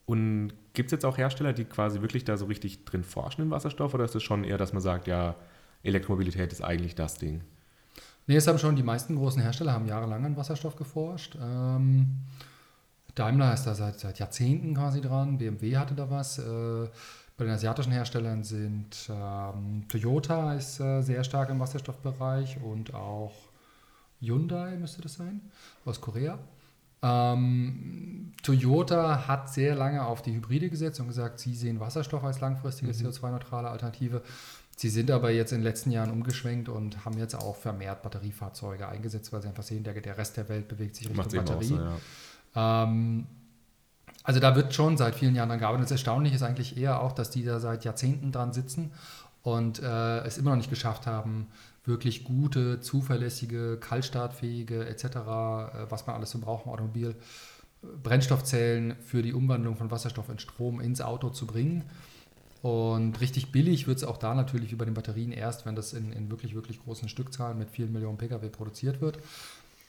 Und 0.05 0.53
gibt 0.73 0.87
es 0.87 0.91
jetzt 0.91 1.05
auch 1.05 1.17
Hersteller, 1.17 1.53
die 1.53 1.65
quasi 1.65 2.01
wirklich 2.01 2.23
da 2.23 2.35
so 2.35 2.45
richtig 2.45 2.83
drin 2.83 3.03
forschen 3.03 3.43
in 3.43 3.51
Wasserstoff 3.51 3.93
oder 3.93 4.05
ist 4.05 4.15
es 4.15 4.23
schon 4.23 4.43
eher, 4.43 4.57
dass 4.57 4.73
man 4.73 4.81
sagt, 4.81 5.07
ja, 5.07 5.35
Elektromobilität 5.83 6.51
ist 6.51 6.61
eigentlich 6.61 6.95
das 6.95 7.15
Ding? 7.15 7.41
Nee, 8.27 8.35
es 8.35 8.47
haben 8.47 8.59
schon 8.59 8.75
die 8.75 8.83
meisten 8.83 9.15
großen 9.15 9.41
Hersteller 9.41 9.73
haben 9.73 9.87
jahrelang 9.87 10.23
an 10.25 10.37
Wasserstoff 10.37 10.75
geforscht. 10.75 11.35
Ähm, 11.41 12.17
Daimler 13.15 13.53
ist 13.53 13.63
da 13.63 13.73
seit, 13.73 13.99
seit 13.99 14.19
Jahrzehnten 14.19 14.75
quasi 14.75 15.01
dran, 15.01 15.37
BMW 15.37 15.77
hatte 15.77 15.95
da 15.95 16.09
was. 16.09 16.39
Äh, 16.39 16.87
bei 17.37 17.45
den 17.45 17.53
asiatischen 17.53 17.93
Herstellern 17.93 18.43
sind 18.43 19.09
ähm, 19.09 19.85
Toyota 19.87 20.53
ist 20.53 20.79
äh, 20.79 21.01
sehr 21.01 21.23
stark 21.23 21.49
im 21.49 21.59
Wasserstoffbereich 21.59 22.61
und 22.61 22.93
auch 22.93 23.33
Hyundai 24.19 24.75
müsste 24.75 25.01
das 25.01 25.13
sein, 25.13 25.41
aus 25.85 26.01
Korea. 26.01 26.37
Ähm, 27.01 28.33
Toyota 28.43 29.25
hat 29.27 29.51
sehr 29.53 29.73
lange 29.75 30.05
auf 30.05 30.21
die 30.21 30.33
Hybride 30.33 30.69
gesetzt 30.69 30.99
und 30.99 31.07
gesagt, 31.07 31.39
sie 31.39 31.55
sehen 31.55 31.79
Wasserstoff 31.79 32.23
als 32.23 32.41
langfristige 32.41 32.91
mhm. 32.91 32.97
CO2-neutrale 32.97 33.69
Alternative. 33.69 34.21
Sie 34.79 34.87
sind 34.87 35.11
aber 35.11 35.29
jetzt 35.29 35.51
in 35.51 35.57
den 35.57 35.65
letzten 35.65 35.91
Jahren 35.91 36.09
umgeschwenkt 36.09 36.69
und 36.69 37.03
haben 37.03 37.17
jetzt 37.17 37.35
auch 37.35 37.57
vermehrt 37.57 38.01
Batteriefahrzeuge 38.01 38.87
eingesetzt, 38.87 39.33
weil 39.33 39.41
sie 39.41 39.49
einfach 39.49 39.63
sehen, 39.63 39.83
der, 39.83 39.93
der 39.99 40.17
Rest 40.17 40.37
der 40.37 40.47
Welt 40.47 40.69
bewegt 40.69 40.95
sich 40.95 41.09
Richtung 41.09 41.27
Batterie. 41.29 41.65
So, 41.65 41.75
ja. 41.75 42.83
ähm, 42.83 43.27
also 44.23 44.39
da 44.39 44.55
wird 44.55 44.73
schon 44.73 44.95
seit 44.95 45.15
vielen 45.15 45.35
Jahren 45.35 45.49
dran 45.49 45.59
gearbeitet. 45.59 45.87
Das 45.87 45.91
Erstaunliche 45.91 46.37
ist 46.37 46.43
eigentlich 46.43 46.77
eher 46.77 47.01
auch, 47.01 47.11
dass 47.11 47.29
die 47.29 47.43
da 47.43 47.59
seit 47.59 47.83
Jahrzehnten 47.83 48.31
dran 48.31 48.53
sitzen 48.53 48.93
und 49.41 49.83
äh, 49.83 50.19
es 50.19 50.37
immer 50.37 50.51
noch 50.51 50.57
nicht 50.57 50.69
geschafft 50.69 51.07
haben, 51.07 51.47
wirklich 51.83 52.23
gute, 52.23 52.79
zuverlässige, 52.79 53.75
kaltstartfähige 53.81 54.87
etc., 54.87 55.03
äh, 55.03 55.09
was 55.89 56.07
man 56.07 56.15
alles 56.15 56.31
so 56.31 56.39
braucht 56.39 56.67
im 56.67 56.71
Automobil, 56.71 57.15
Brennstoffzellen 58.01 58.95
für 59.05 59.23
die 59.23 59.33
Umwandlung 59.33 59.75
von 59.75 59.91
Wasserstoff 59.91 60.29
in 60.29 60.39
Strom 60.39 60.79
ins 60.79 61.01
Auto 61.01 61.31
zu 61.31 61.45
bringen. 61.45 61.83
Und 62.61 63.21
richtig 63.21 63.51
billig 63.51 63.87
wird 63.87 63.97
es 63.97 64.03
auch 64.03 64.17
da 64.17 64.33
natürlich 64.35 64.71
wie 64.71 64.75
bei 64.75 64.85
den 64.85 64.93
Batterien 64.93 65.31
erst, 65.31 65.65
wenn 65.65 65.75
das 65.75 65.93
in, 65.93 66.11
in 66.11 66.29
wirklich, 66.29 66.55
wirklich 66.55 66.83
großen 66.83 67.07
Stückzahlen 67.07 67.57
mit 67.57 67.69
vielen 67.69 67.93
Millionen 67.93 68.17
Pkw 68.17 68.49
produziert 68.49 69.01
wird. 69.01 69.19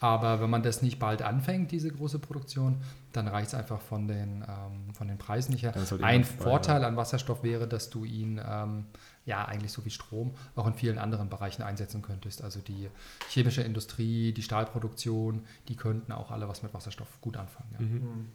Aber 0.03 0.41
wenn 0.41 0.49
man 0.49 0.63
das 0.63 0.81
nicht 0.81 0.99
bald 0.99 1.21
anfängt, 1.21 1.73
diese 1.73 1.91
große 1.91 2.21
Produktion, 2.21 2.81
dann 3.13 3.29
reicht 3.29 3.49
es 3.49 3.55
einfach 3.55 3.83
von 3.83 4.09
den, 4.09 4.43
ähm, 4.49 4.95
von 4.95 5.09
den 5.09 5.19
Preisen 5.19 5.53
nicht 5.53 5.63
her. 5.63 5.75
Ein 6.01 6.25
Vorteil 6.25 6.85
an 6.85 6.97
Wasserstoff 6.97 7.43
wäre, 7.43 7.69
dass 7.69 7.91
du 7.91 8.07
ihn 8.07 8.41
ähm, 8.43 8.87
ja 9.27 9.45
eigentlich 9.45 9.73
so 9.73 9.85
wie 9.85 9.91
Strom 9.91 10.33
auch 10.57 10.67
in 10.67 10.73
vielen 10.73 10.97
anderen 10.97 11.29
Bereichen 11.29 11.63
einsetzen 11.63 12.01
könntest. 12.01 12.43
Also 12.43 12.61
die 12.61 12.89
chemische 13.29 13.61
Industrie, 13.61 14.33
die 14.33 14.43
Stahlproduktion, 14.43 15.45
die 15.69 15.77
könnten 15.77 16.13
auch 16.13 16.31
alle 16.31 16.49
was 16.49 16.63
mit 16.63 16.73
Wasserstoff 16.73 17.21
gut 17.21 17.37
anfangen. 17.37 17.69
Ja. 17.73 17.81
Mhm. 17.81 18.29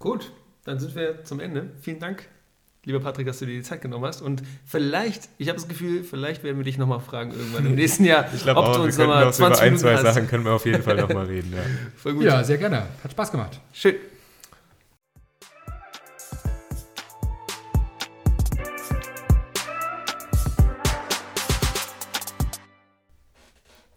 Gut, 0.00 0.32
dann 0.64 0.80
sind 0.80 0.96
wir 0.96 1.22
zum 1.22 1.38
Ende. 1.38 1.70
Vielen 1.80 2.00
Dank 2.00 2.28
lieber 2.84 3.00
Patrick, 3.00 3.26
dass 3.26 3.38
du 3.38 3.46
dir 3.46 3.54
die 3.54 3.62
Zeit 3.62 3.82
genommen 3.82 4.04
hast. 4.04 4.22
Und 4.22 4.42
vielleicht, 4.64 5.28
ich 5.38 5.48
habe 5.48 5.58
das 5.58 5.68
Gefühl, 5.68 6.04
vielleicht 6.04 6.42
werden 6.42 6.56
wir 6.56 6.64
dich 6.64 6.78
nochmal 6.78 7.00
fragen 7.00 7.32
irgendwann 7.32 7.66
im 7.66 7.74
nächsten 7.74 8.04
Jahr. 8.04 8.28
ich 8.34 8.42
glaube 8.42 8.60
auch, 8.60 8.76
du 8.76 8.82
uns 8.82 8.98
wir 8.98 9.06
können 9.06 9.20
noch 9.20 9.32
20 9.32 9.38
über 9.38 9.72
ein, 9.72 9.78
zwei 9.78 9.94
hast. 9.94 10.02
Sachen 10.02 10.26
können 10.26 10.44
wir 10.44 10.52
auf 10.52 10.64
jeden 10.64 10.82
Fall 10.82 10.96
nochmal 10.96 11.26
reden. 11.26 11.52
Ja. 11.54 11.62
Voll 11.96 12.14
gut. 12.14 12.24
ja, 12.24 12.42
sehr 12.42 12.58
gerne. 12.58 12.86
Hat 13.02 13.10
Spaß 13.10 13.30
gemacht. 13.30 13.60
Schön. 13.72 13.96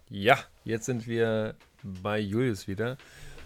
Ja, 0.10 0.38
jetzt 0.66 0.86
sind 0.86 1.08
wir 1.08 1.56
bei 1.82 2.20
Julius 2.20 2.68
wieder, 2.68 2.98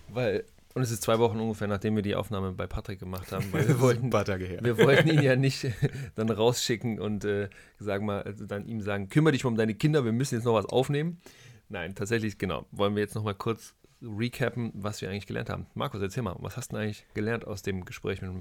weil 0.10 0.44
und 0.76 0.82
es 0.82 0.92
ist 0.92 1.04
zwei 1.04 1.20
Wochen 1.20 1.40
ungefähr, 1.40 1.68
nachdem 1.68 1.96
wir 1.96 2.04
die 2.04 2.16
Aufnahme 2.16 2.52
bei 2.52 2.68
Patrick 2.68 3.00
gemacht 3.00 3.32
haben. 3.32 3.46
Weil 3.54 3.66
wir, 3.68 3.80
wollten, 3.80 4.12
wir 4.12 4.78
wollten 4.78 5.08
ihn 5.08 5.22
ja 5.22 5.38
nicht 5.38 5.68
dann 6.16 6.30
rausschicken 6.30 7.00
und 7.00 7.24
äh, 7.24 7.50
sagen 7.80 8.06
mal, 8.06 8.22
also 8.24 8.46
dann 8.46 8.68
ihm 8.68 8.82
sagen, 8.82 9.08
kümmere 9.08 9.32
dich 9.32 9.46
um 9.46 9.56
deine 9.56 9.74
Kinder, 9.74 10.04
wir 10.04 10.12
müssen 10.12 10.36
jetzt 10.36 10.44
noch 10.44 10.54
was 10.54 10.66
aufnehmen. 10.66 11.22
Nein, 11.70 11.96
tatsächlich, 11.96 12.38
genau. 12.38 12.66
Wollen 12.72 12.94
wir 12.94 13.02
jetzt 13.02 13.16
noch 13.16 13.24
mal 13.24 13.34
kurz 13.34 13.74
recappen, 14.02 14.72
was 14.76 15.02
wir 15.02 15.10
eigentlich 15.10 15.28
gelernt 15.28 15.50
haben. 15.50 15.66
Markus, 15.76 16.02
erzähl 16.02 16.24
mal, 16.24 16.36
was 16.40 16.58
hast 16.58 16.74
du 16.74 16.78
eigentlich 16.78 17.06
gelernt 17.14 17.48
aus 17.48 17.62
dem 17.62 17.86
Gespräch 17.86 18.22
mit, 18.22 18.32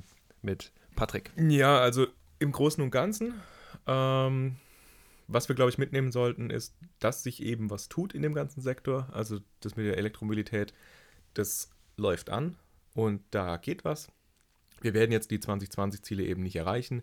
mit 0.43 0.73
Patrick? 0.97 1.31
Ja, 1.37 1.79
also 1.79 2.09
im 2.41 2.51
Großen 2.51 2.83
und 2.83 2.91
Ganzen, 2.91 3.35
ähm, 3.87 4.57
was 5.29 5.49
wir, 5.49 5.55
glaube 5.55 5.71
ich, 5.71 5.79
mitnehmen 5.79 6.11
sollten, 6.11 6.51
ist, 6.51 6.75
dass 6.99 7.23
sich 7.23 7.45
eben 7.45 7.71
was 7.71 7.89
tut 7.89 8.13
in 8.13 8.23
dem 8.23 8.35
ganzen 8.35 8.61
Sektor. 8.61 9.09
Also 9.13 9.39
das 9.61 9.77
mit 9.77 9.87
der 9.87 9.99
Elektromobilität, 9.99 10.75
das 11.33 11.71
läuft 11.97 12.31
an 12.31 12.57
und 12.95 13.23
da 13.31 13.57
geht 13.57 13.85
was. 13.85 14.09
Wir 14.81 14.95
werden 14.95 15.13
jetzt 15.13 15.31
die 15.31 15.39
2020-Ziele 15.39 16.25
eben 16.25 16.43
nicht 16.43 16.57
erreichen, 16.57 17.03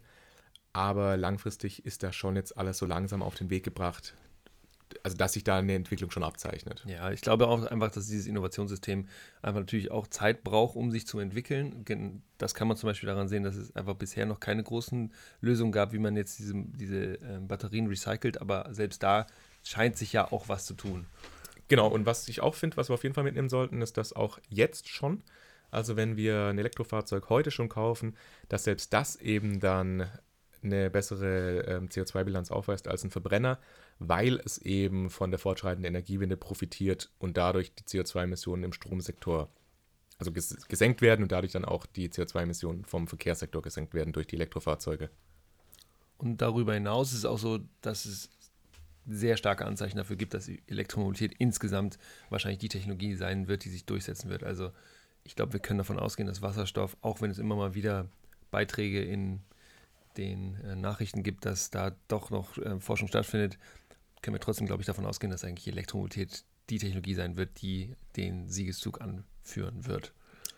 aber 0.74 1.18
langfristig 1.18 1.86
ist 1.86 2.04
da 2.04 2.14
schon 2.14 2.36
jetzt 2.36 2.58
alles 2.58 2.78
so 2.78 2.86
langsam 2.86 3.22
auf 3.24 3.36
den 3.36 3.50
Weg 3.50 3.64
gebracht. 3.64 4.14
also 5.04 5.18
dass 5.18 5.34
sich 5.34 5.44
da 5.44 5.58
eine 5.58 5.74
Entwicklung 5.74 6.12
schon 6.12 6.24
abzeichnet. 6.24 6.84
Ja, 6.86 7.12
ich 7.12 7.22
glaube 7.22 7.48
auch 7.48 7.64
einfach, 7.66 7.92
dass 7.92 8.08
dieses 8.08 8.28
Innovationssystem 8.28 9.08
einfach 9.42 9.62
natürlich 9.62 9.90
auch 9.90 10.08
Zeit 10.08 10.44
braucht, 10.44 10.76
um 10.76 10.92
sich 10.92 11.08
zu 11.08 11.20
entwickeln. 11.20 12.22
Das 12.38 12.54
kann 12.54 12.68
man 12.68 12.78
zum 12.78 12.88
Beispiel 12.88 13.08
daran 13.08 13.28
sehen, 13.28 13.44
dass 13.44 13.56
es 13.56 13.76
einfach 13.76 13.96
bisher 13.96 14.26
noch 14.26 14.40
keine 14.40 14.64
großen 14.64 15.14
Lösungen 15.40 15.72
gab, 15.72 15.94
wie 15.94 16.00
man 16.00 16.16
jetzt 16.16 16.40
diese, 16.40 16.54
diese 16.56 17.16
äh, 17.22 17.40
Batterien 17.40 17.88
recycelt, 17.88 18.42
aber 18.42 18.68
selbst 18.72 19.02
da 19.02 19.28
scheint 19.64 19.98
sich 19.98 20.14
ja 20.14 20.32
auch 20.32 20.50
was 20.50 20.66
zu 20.66 20.74
tun. 20.74 21.06
Genau, 21.72 21.88
und 21.88 22.06
was 22.06 22.28
ich 22.28 22.42
auch 22.42 22.56
finde, 22.56 22.76
was 22.76 22.90
wir 22.90 22.96
auf 22.96 23.04
jeden 23.04 23.16
Fall 23.16 23.24
mitnehmen 23.24 23.48
sollten, 23.48 23.82
ist, 23.82 23.96
dass 23.96 24.12
auch 24.12 24.40
jetzt 24.50 24.90
schon, 24.90 25.24
also 25.70 25.96
wenn 25.96 26.18
wir 26.18 26.48
ein 26.48 26.60
Elektrofahrzeug 26.60 27.30
heute 27.30 27.50
schon 27.50 27.70
kaufen, 27.70 28.18
dass 28.50 28.66
selbst 28.66 28.92
das 28.92 29.16
eben 29.16 29.62
dann 29.62 30.12
eine 30.62 30.90
bessere 30.90 31.62
ähm, 31.62 31.88
CO2-Bilanz 31.88 32.52
aufweist 32.52 32.90
als 32.90 33.06
ein 33.06 33.10
Verbrenner, 33.10 33.58
weil 34.00 34.42
es 34.44 34.58
eben 34.58 35.10
von 35.10 35.32
der 35.32 35.40
fortschreitenden 35.40 35.88
Energiewende 35.88 36.36
profitiert 36.36 37.10
und 37.20 37.38
dadurch 37.38 37.74
die 37.74 37.84
CO2-Emissionen 37.84 38.66
im 38.66 38.74
Stromsektor 38.74 39.50
also 40.18 40.34
ges 40.34 40.68
gesenkt 40.68 41.02
werden 41.02 41.24
und 41.24 41.32
dadurch 41.32 41.54
dann 41.54 41.64
auch 41.64 41.86
die 41.86 42.10
CO2-Emissionen 42.10 42.84
vom 42.84 43.08
Verkehrssektor 43.08 43.62
gesenkt 43.62 43.94
werden 43.94 44.12
durch 44.12 44.28
die 44.28 44.36
Elektrofahrzeuge. 44.36 45.10
Und 46.18 46.42
darüber 46.42 46.74
hinaus 46.74 47.14
ist 47.14 47.20
es 47.20 47.26
auch 47.26 47.40
so, 47.40 47.60
dass 47.80 48.04
es 48.04 48.30
sehr 49.08 49.38
starke 49.38 49.66
Anzeichen 49.66 49.98
dafür 49.98 50.16
gibt, 50.16 50.34
dass 50.34 50.50
Elektromobilität 50.68 51.36
insgesamt 51.40 51.98
wahrscheinlich 52.30 52.60
die 52.60 52.70
Technologie 52.70 53.16
sein 53.16 53.48
wird, 53.48 53.66
die 53.66 53.70
sich 53.70 53.86
durchsetzen 53.86 54.30
wird. 54.30 54.44
Also 54.44 54.72
ich 55.24 55.36
glaube, 55.36 55.54
wir 55.54 55.60
können 55.60 55.80
davon 55.80 56.00
ausgehen, 56.00 56.28
dass 56.28 56.42
Wasserstoff, 56.42 56.98
auch 57.02 57.22
wenn 57.22 57.32
es 57.32 57.40
immer 57.40 57.56
mal 57.56 57.74
wieder 57.74 58.08
Beiträge 58.52 59.04
in 59.04 59.42
den 60.18 60.56
äh, 60.62 60.76
Nachrichten 60.76 61.24
gibt, 61.24 61.46
dass 61.46 61.70
da 61.70 61.96
doch 62.08 62.30
noch 62.30 62.58
äh, 62.58 62.80
Forschung 62.80 63.08
stattfindet, 63.08 63.58
können 64.22 64.36
wir 64.36 64.42
trotzdem, 64.42 64.68
glaube 64.68 64.82
ich, 64.82 64.88
davon 64.88 65.06
ausgehen, 65.06 65.32
dass 65.32 65.44
eigentlich 65.44 65.68
Elektromobilität 65.68 66.44
die 66.70 66.78
Technologie 66.80 67.16
sein 67.16 67.38
wird, 67.38 67.62
die 67.62 67.96
den 68.16 68.50
Siegeszug 68.50 69.02
anführen 69.02 69.86
wird. 69.86 70.14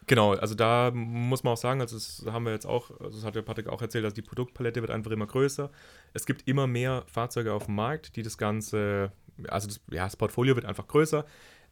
Genau, 0.07 0.33
also 0.33 0.55
da 0.55 0.91
muss 0.93 1.43
man 1.43 1.53
auch 1.53 1.57
sagen, 1.57 1.81
also 1.81 1.95
das 1.95 2.25
haben 2.25 2.45
wir 2.45 2.51
jetzt 2.51 2.65
auch, 2.65 2.91
also 2.99 3.17
das 3.17 3.25
hat 3.25 3.35
der 3.35 3.41
Patrick 3.41 3.67
auch 3.67 3.81
erzählt, 3.81 4.03
dass 4.03 4.13
die 4.13 4.21
Produktpalette 4.21 4.81
wird 4.81 4.91
einfach 4.91 5.11
immer 5.11 5.27
größer. 5.27 5.69
Es 6.13 6.25
gibt 6.25 6.47
immer 6.47 6.67
mehr 6.67 7.03
Fahrzeuge 7.07 7.53
auf 7.53 7.65
dem 7.65 7.75
Markt, 7.75 8.15
die 8.15 8.23
das 8.23 8.37
Ganze, 8.37 9.11
also 9.47 9.67
das, 9.67 9.79
ja, 9.91 10.05
das 10.05 10.15
Portfolio 10.15 10.55
wird 10.55 10.65
einfach 10.65 10.87
größer, 10.87 11.25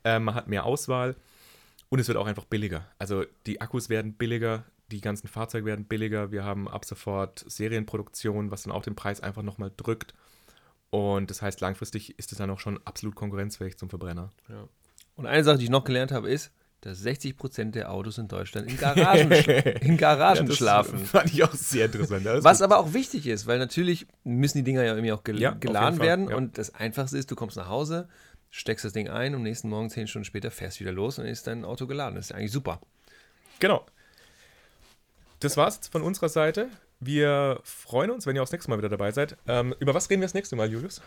äh, 0.03 0.19
man 0.19 0.35
hat 0.35 0.47
mehr 0.47 0.65
Auswahl 0.65 1.15
und 1.89 1.99
es 1.99 2.07
wird 2.07 2.17
auch 2.17 2.27
einfach 2.27 2.45
billiger. 2.45 2.85
Also 2.99 3.25
die 3.45 3.59
Akkus 3.59 3.89
werden 3.89 4.13
billiger, 4.13 4.63
die 4.91 5.01
ganzen 5.01 5.27
Fahrzeuge 5.27 5.65
werden 5.65 5.85
billiger, 5.85 6.31
wir 6.31 6.43
haben 6.43 6.67
ab 6.67 6.85
sofort 6.85 7.43
Serienproduktion, 7.47 8.51
was 8.51 8.63
dann 8.63 8.71
auch 8.71 8.83
den 8.83 8.95
Preis 8.95 9.21
einfach 9.21 9.41
nochmal 9.41 9.71
drückt. 9.75 10.13
Und 10.89 11.29
das 11.31 11.41
heißt, 11.41 11.61
langfristig 11.61 12.19
ist 12.19 12.31
es 12.31 12.37
dann 12.37 12.49
auch 12.49 12.59
schon 12.59 12.79
absolut 12.85 13.15
konkurrenzfähig 13.15 13.77
zum 13.77 13.89
Verbrenner. 13.89 14.29
Ja. 14.49 14.67
Und 15.15 15.25
eine 15.25 15.43
Sache, 15.43 15.57
die 15.57 15.65
ich 15.65 15.69
noch 15.69 15.85
gelernt 15.85 16.11
habe, 16.11 16.29
ist, 16.29 16.51
dass 16.81 16.99
60 16.99 17.37
Prozent 17.37 17.75
der 17.75 17.91
Autos 17.91 18.17
in 18.17 18.27
Deutschland 18.27 18.69
in 18.69 18.77
Garagen, 18.79 19.31
in 19.31 19.97
Garagen 19.97 20.47
ja, 20.47 20.53
schlafen. 20.53 21.05
Fand 21.05 21.31
ich 21.31 21.43
auch 21.43 21.53
sehr 21.53 21.85
interessant. 21.85 22.25
Was 22.25 22.57
gut. 22.57 22.65
aber 22.65 22.79
auch 22.79 22.93
wichtig 22.93 23.27
ist, 23.27 23.45
weil 23.45 23.59
natürlich 23.59 24.07
müssen 24.23 24.57
die 24.57 24.63
Dinger 24.63 24.83
ja 24.83 24.93
irgendwie 24.93 25.11
auch 25.11 25.23
gel 25.23 25.39
ja, 25.39 25.51
geladen 25.51 25.99
werden. 25.99 26.29
Ja. 26.29 26.35
Und 26.35 26.57
das 26.57 26.73
Einfachste 26.73 27.17
ist, 27.17 27.29
du 27.29 27.35
kommst 27.35 27.55
nach 27.55 27.69
Hause, 27.69 28.09
steckst 28.49 28.83
das 28.83 28.93
Ding 28.93 29.09
ein 29.09 29.35
und 29.35 29.43
nächsten 29.43 29.69
Morgen, 29.69 29.89
zehn 29.89 30.07
Stunden 30.07 30.25
später, 30.25 30.49
fährst 30.49 30.79
wieder 30.79 30.91
los 30.91 31.19
und 31.19 31.25
ist 31.25 31.45
dein 31.45 31.63
Auto 31.65 31.85
geladen. 31.85 32.15
Das 32.15 32.25
ist 32.25 32.31
eigentlich 32.33 32.51
super. 32.51 32.81
Genau. 33.59 33.85
Das 35.39 35.57
war's 35.57 35.75
jetzt 35.75 35.91
von 35.91 36.01
unserer 36.01 36.29
Seite. 36.29 36.67
Wir 36.99 37.59
freuen 37.63 38.11
uns, 38.11 38.25
wenn 38.25 38.35
ihr 38.35 38.41
auch 38.41 38.45
das 38.45 38.53
nächste 38.53 38.69
Mal 38.69 38.77
wieder 38.77 38.89
dabei 38.89 39.11
seid. 39.11 39.37
Ähm, 39.47 39.75
über 39.79 39.93
was 39.93 40.09
reden 40.09 40.21
wir 40.21 40.25
das 40.25 40.33
nächste 40.33 40.55
Mal, 40.55 40.71
Julius? 40.71 41.01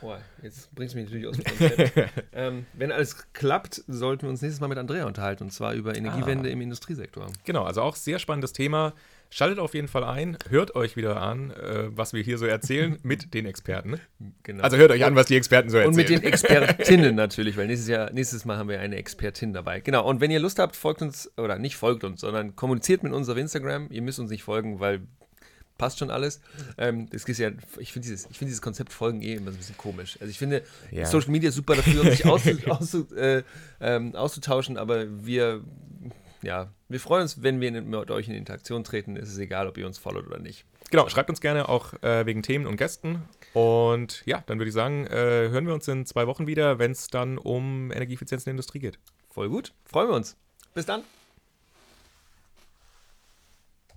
Boah, 0.00 0.20
jetzt 0.42 0.74
bringst 0.74 0.94
du 0.94 0.98
mich 0.98 1.06
natürlich 1.06 1.26
aus 1.26 1.36
dem 1.36 1.44
Konzept. 1.44 2.12
ähm, 2.32 2.66
wenn 2.72 2.90
alles 2.92 3.32
klappt, 3.32 3.82
sollten 3.86 4.22
wir 4.22 4.30
uns 4.30 4.40
nächstes 4.40 4.60
Mal 4.60 4.68
mit 4.68 4.78
Andrea 4.78 5.06
unterhalten 5.06 5.44
und 5.44 5.50
zwar 5.50 5.74
über 5.74 5.96
Energiewende 5.96 6.48
ah. 6.48 6.52
im 6.52 6.60
Industriesektor. 6.60 7.26
Genau, 7.44 7.64
also 7.64 7.82
auch 7.82 7.96
sehr 7.96 8.18
spannendes 8.18 8.52
Thema. 8.52 8.94
Schaltet 9.32 9.60
auf 9.60 9.74
jeden 9.74 9.86
Fall 9.86 10.02
ein, 10.02 10.36
hört 10.48 10.74
euch 10.74 10.96
wieder 10.96 11.22
an, 11.22 11.52
äh, 11.52 11.96
was 11.96 12.12
wir 12.12 12.22
hier 12.22 12.36
so 12.36 12.46
erzählen 12.46 12.98
mit 13.04 13.32
den 13.32 13.46
Experten. 13.46 14.00
Genau. 14.42 14.64
Also 14.64 14.76
hört 14.76 14.90
euch 14.90 15.04
an, 15.04 15.14
was 15.14 15.26
die 15.26 15.36
Experten 15.36 15.70
so 15.70 15.76
erzählen. 15.76 15.90
Und 15.90 15.96
mit 15.96 16.08
den 16.08 16.22
Expertinnen 16.24 17.14
natürlich, 17.14 17.56
weil 17.56 17.68
nächstes, 17.68 17.88
Jahr, 17.88 18.12
nächstes 18.12 18.44
Mal 18.44 18.56
haben 18.56 18.68
wir 18.68 18.80
eine 18.80 18.96
Expertin 18.96 19.52
dabei. 19.52 19.80
Genau, 19.80 20.04
und 20.08 20.20
wenn 20.20 20.32
ihr 20.32 20.40
Lust 20.40 20.58
habt, 20.58 20.74
folgt 20.74 21.00
uns, 21.00 21.30
oder 21.36 21.58
nicht 21.58 21.76
folgt 21.76 22.02
uns, 22.02 22.22
sondern 22.22 22.56
kommuniziert 22.56 23.04
mit 23.04 23.12
uns 23.12 23.28
auf 23.28 23.36
Instagram. 23.36 23.86
Ihr 23.90 24.02
müsst 24.02 24.18
uns 24.18 24.30
nicht 24.30 24.42
folgen, 24.42 24.80
weil 24.80 25.02
passt 25.80 25.98
schon 25.98 26.10
alles. 26.10 26.40
Ähm, 26.76 27.08
das 27.10 27.24
ist 27.24 27.38
ja, 27.38 27.50
ich 27.78 27.92
finde 27.92 28.06
dieses, 28.06 28.26
find 28.26 28.42
dieses 28.42 28.60
Konzept 28.60 28.92
Folgen 28.92 29.22
eh 29.22 29.34
immer 29.34 29.50
so 29.50 29.56
ein 29.56 29.58
bisschen 29.58 29.78
komisch. 29.78 30.18
Also 30.20 30.30
ich 30.30 30.38
finde, 30.38 30.62
ja. 30.90 31.06
Social 31.06 31.30
Media 31.30 31.50
super 31.50 31.74
dafür, 31.74 32.02
um 32.02 32.10
sich 32.10 32.26
auszu, 32.26 32.50
auszu, 32.66 33.16
äh, 33.16 33.42
ähm, 33.80 34.14
auszutauschen, 34.14 34.76
aber 34.76 35.06
wir, 35.24 35.62
ja, 36.42 36.68
wir 36.88 37.00
freuen 37.00 37.22
uns, 37.22 37.42
wenn 37.42 37.60
wir 37.62 37.72
mit 37.72 38.10
euch 38.10 38.28
in 38.28 38.34
Interaktion 38.34 38.84
treten. 38.84 39.16
Es 39.16 39.30
ist 39.30 39.38
egal, 39.38 39.66
ob 39.66 39.78
ihr 39.78 39.86
uns 39.86 39.96
followt 39.96 40.26
oder 40.26 40.38
nicht. 40.38 40.66
Genau, 40.90 41.08
schreibt 41.08 41.30
uns 41.30 41.40
gerne 41.40 41.68
auch 41.68 41.94
äh, 42.02 42.26
wegen 42.26 42.42
Themen 42.42 42.66
und 42.66 42.76
Gästen. 42.76 43.22
Und 43.54 44.22
ja, 44.26 44.42
dann 44.46 44.58
würde 44.58 44.68
ich 44.68 44.74
sagen, 44.74 45.06
äh, 45.06 45.48
hören 45.48 45.66
wir 45.66 45.72
uns 45.72 45.88
in 45.88 46.04
zwei 46.04 46.26
Wochen 46.26 46.46
wieder, 46.46 46.78
wenn 46.78 46.90
es 46.90 47.08
dann 47.08 47.38
um 47.38 47.90
Energieeffizienz 47.90 48.42
in 48.42 48.46
der 48.46 48.52
Industrie 48.52 48.80
geht. 48.80 48.98
Voll 49.30 49.48
gut, 49.48 49.72
freuen 49.86 50.08
wir 50.08 50.16
uns. 50.16 50.36
Bis 50.74 50.84
dann. 50.84 51.02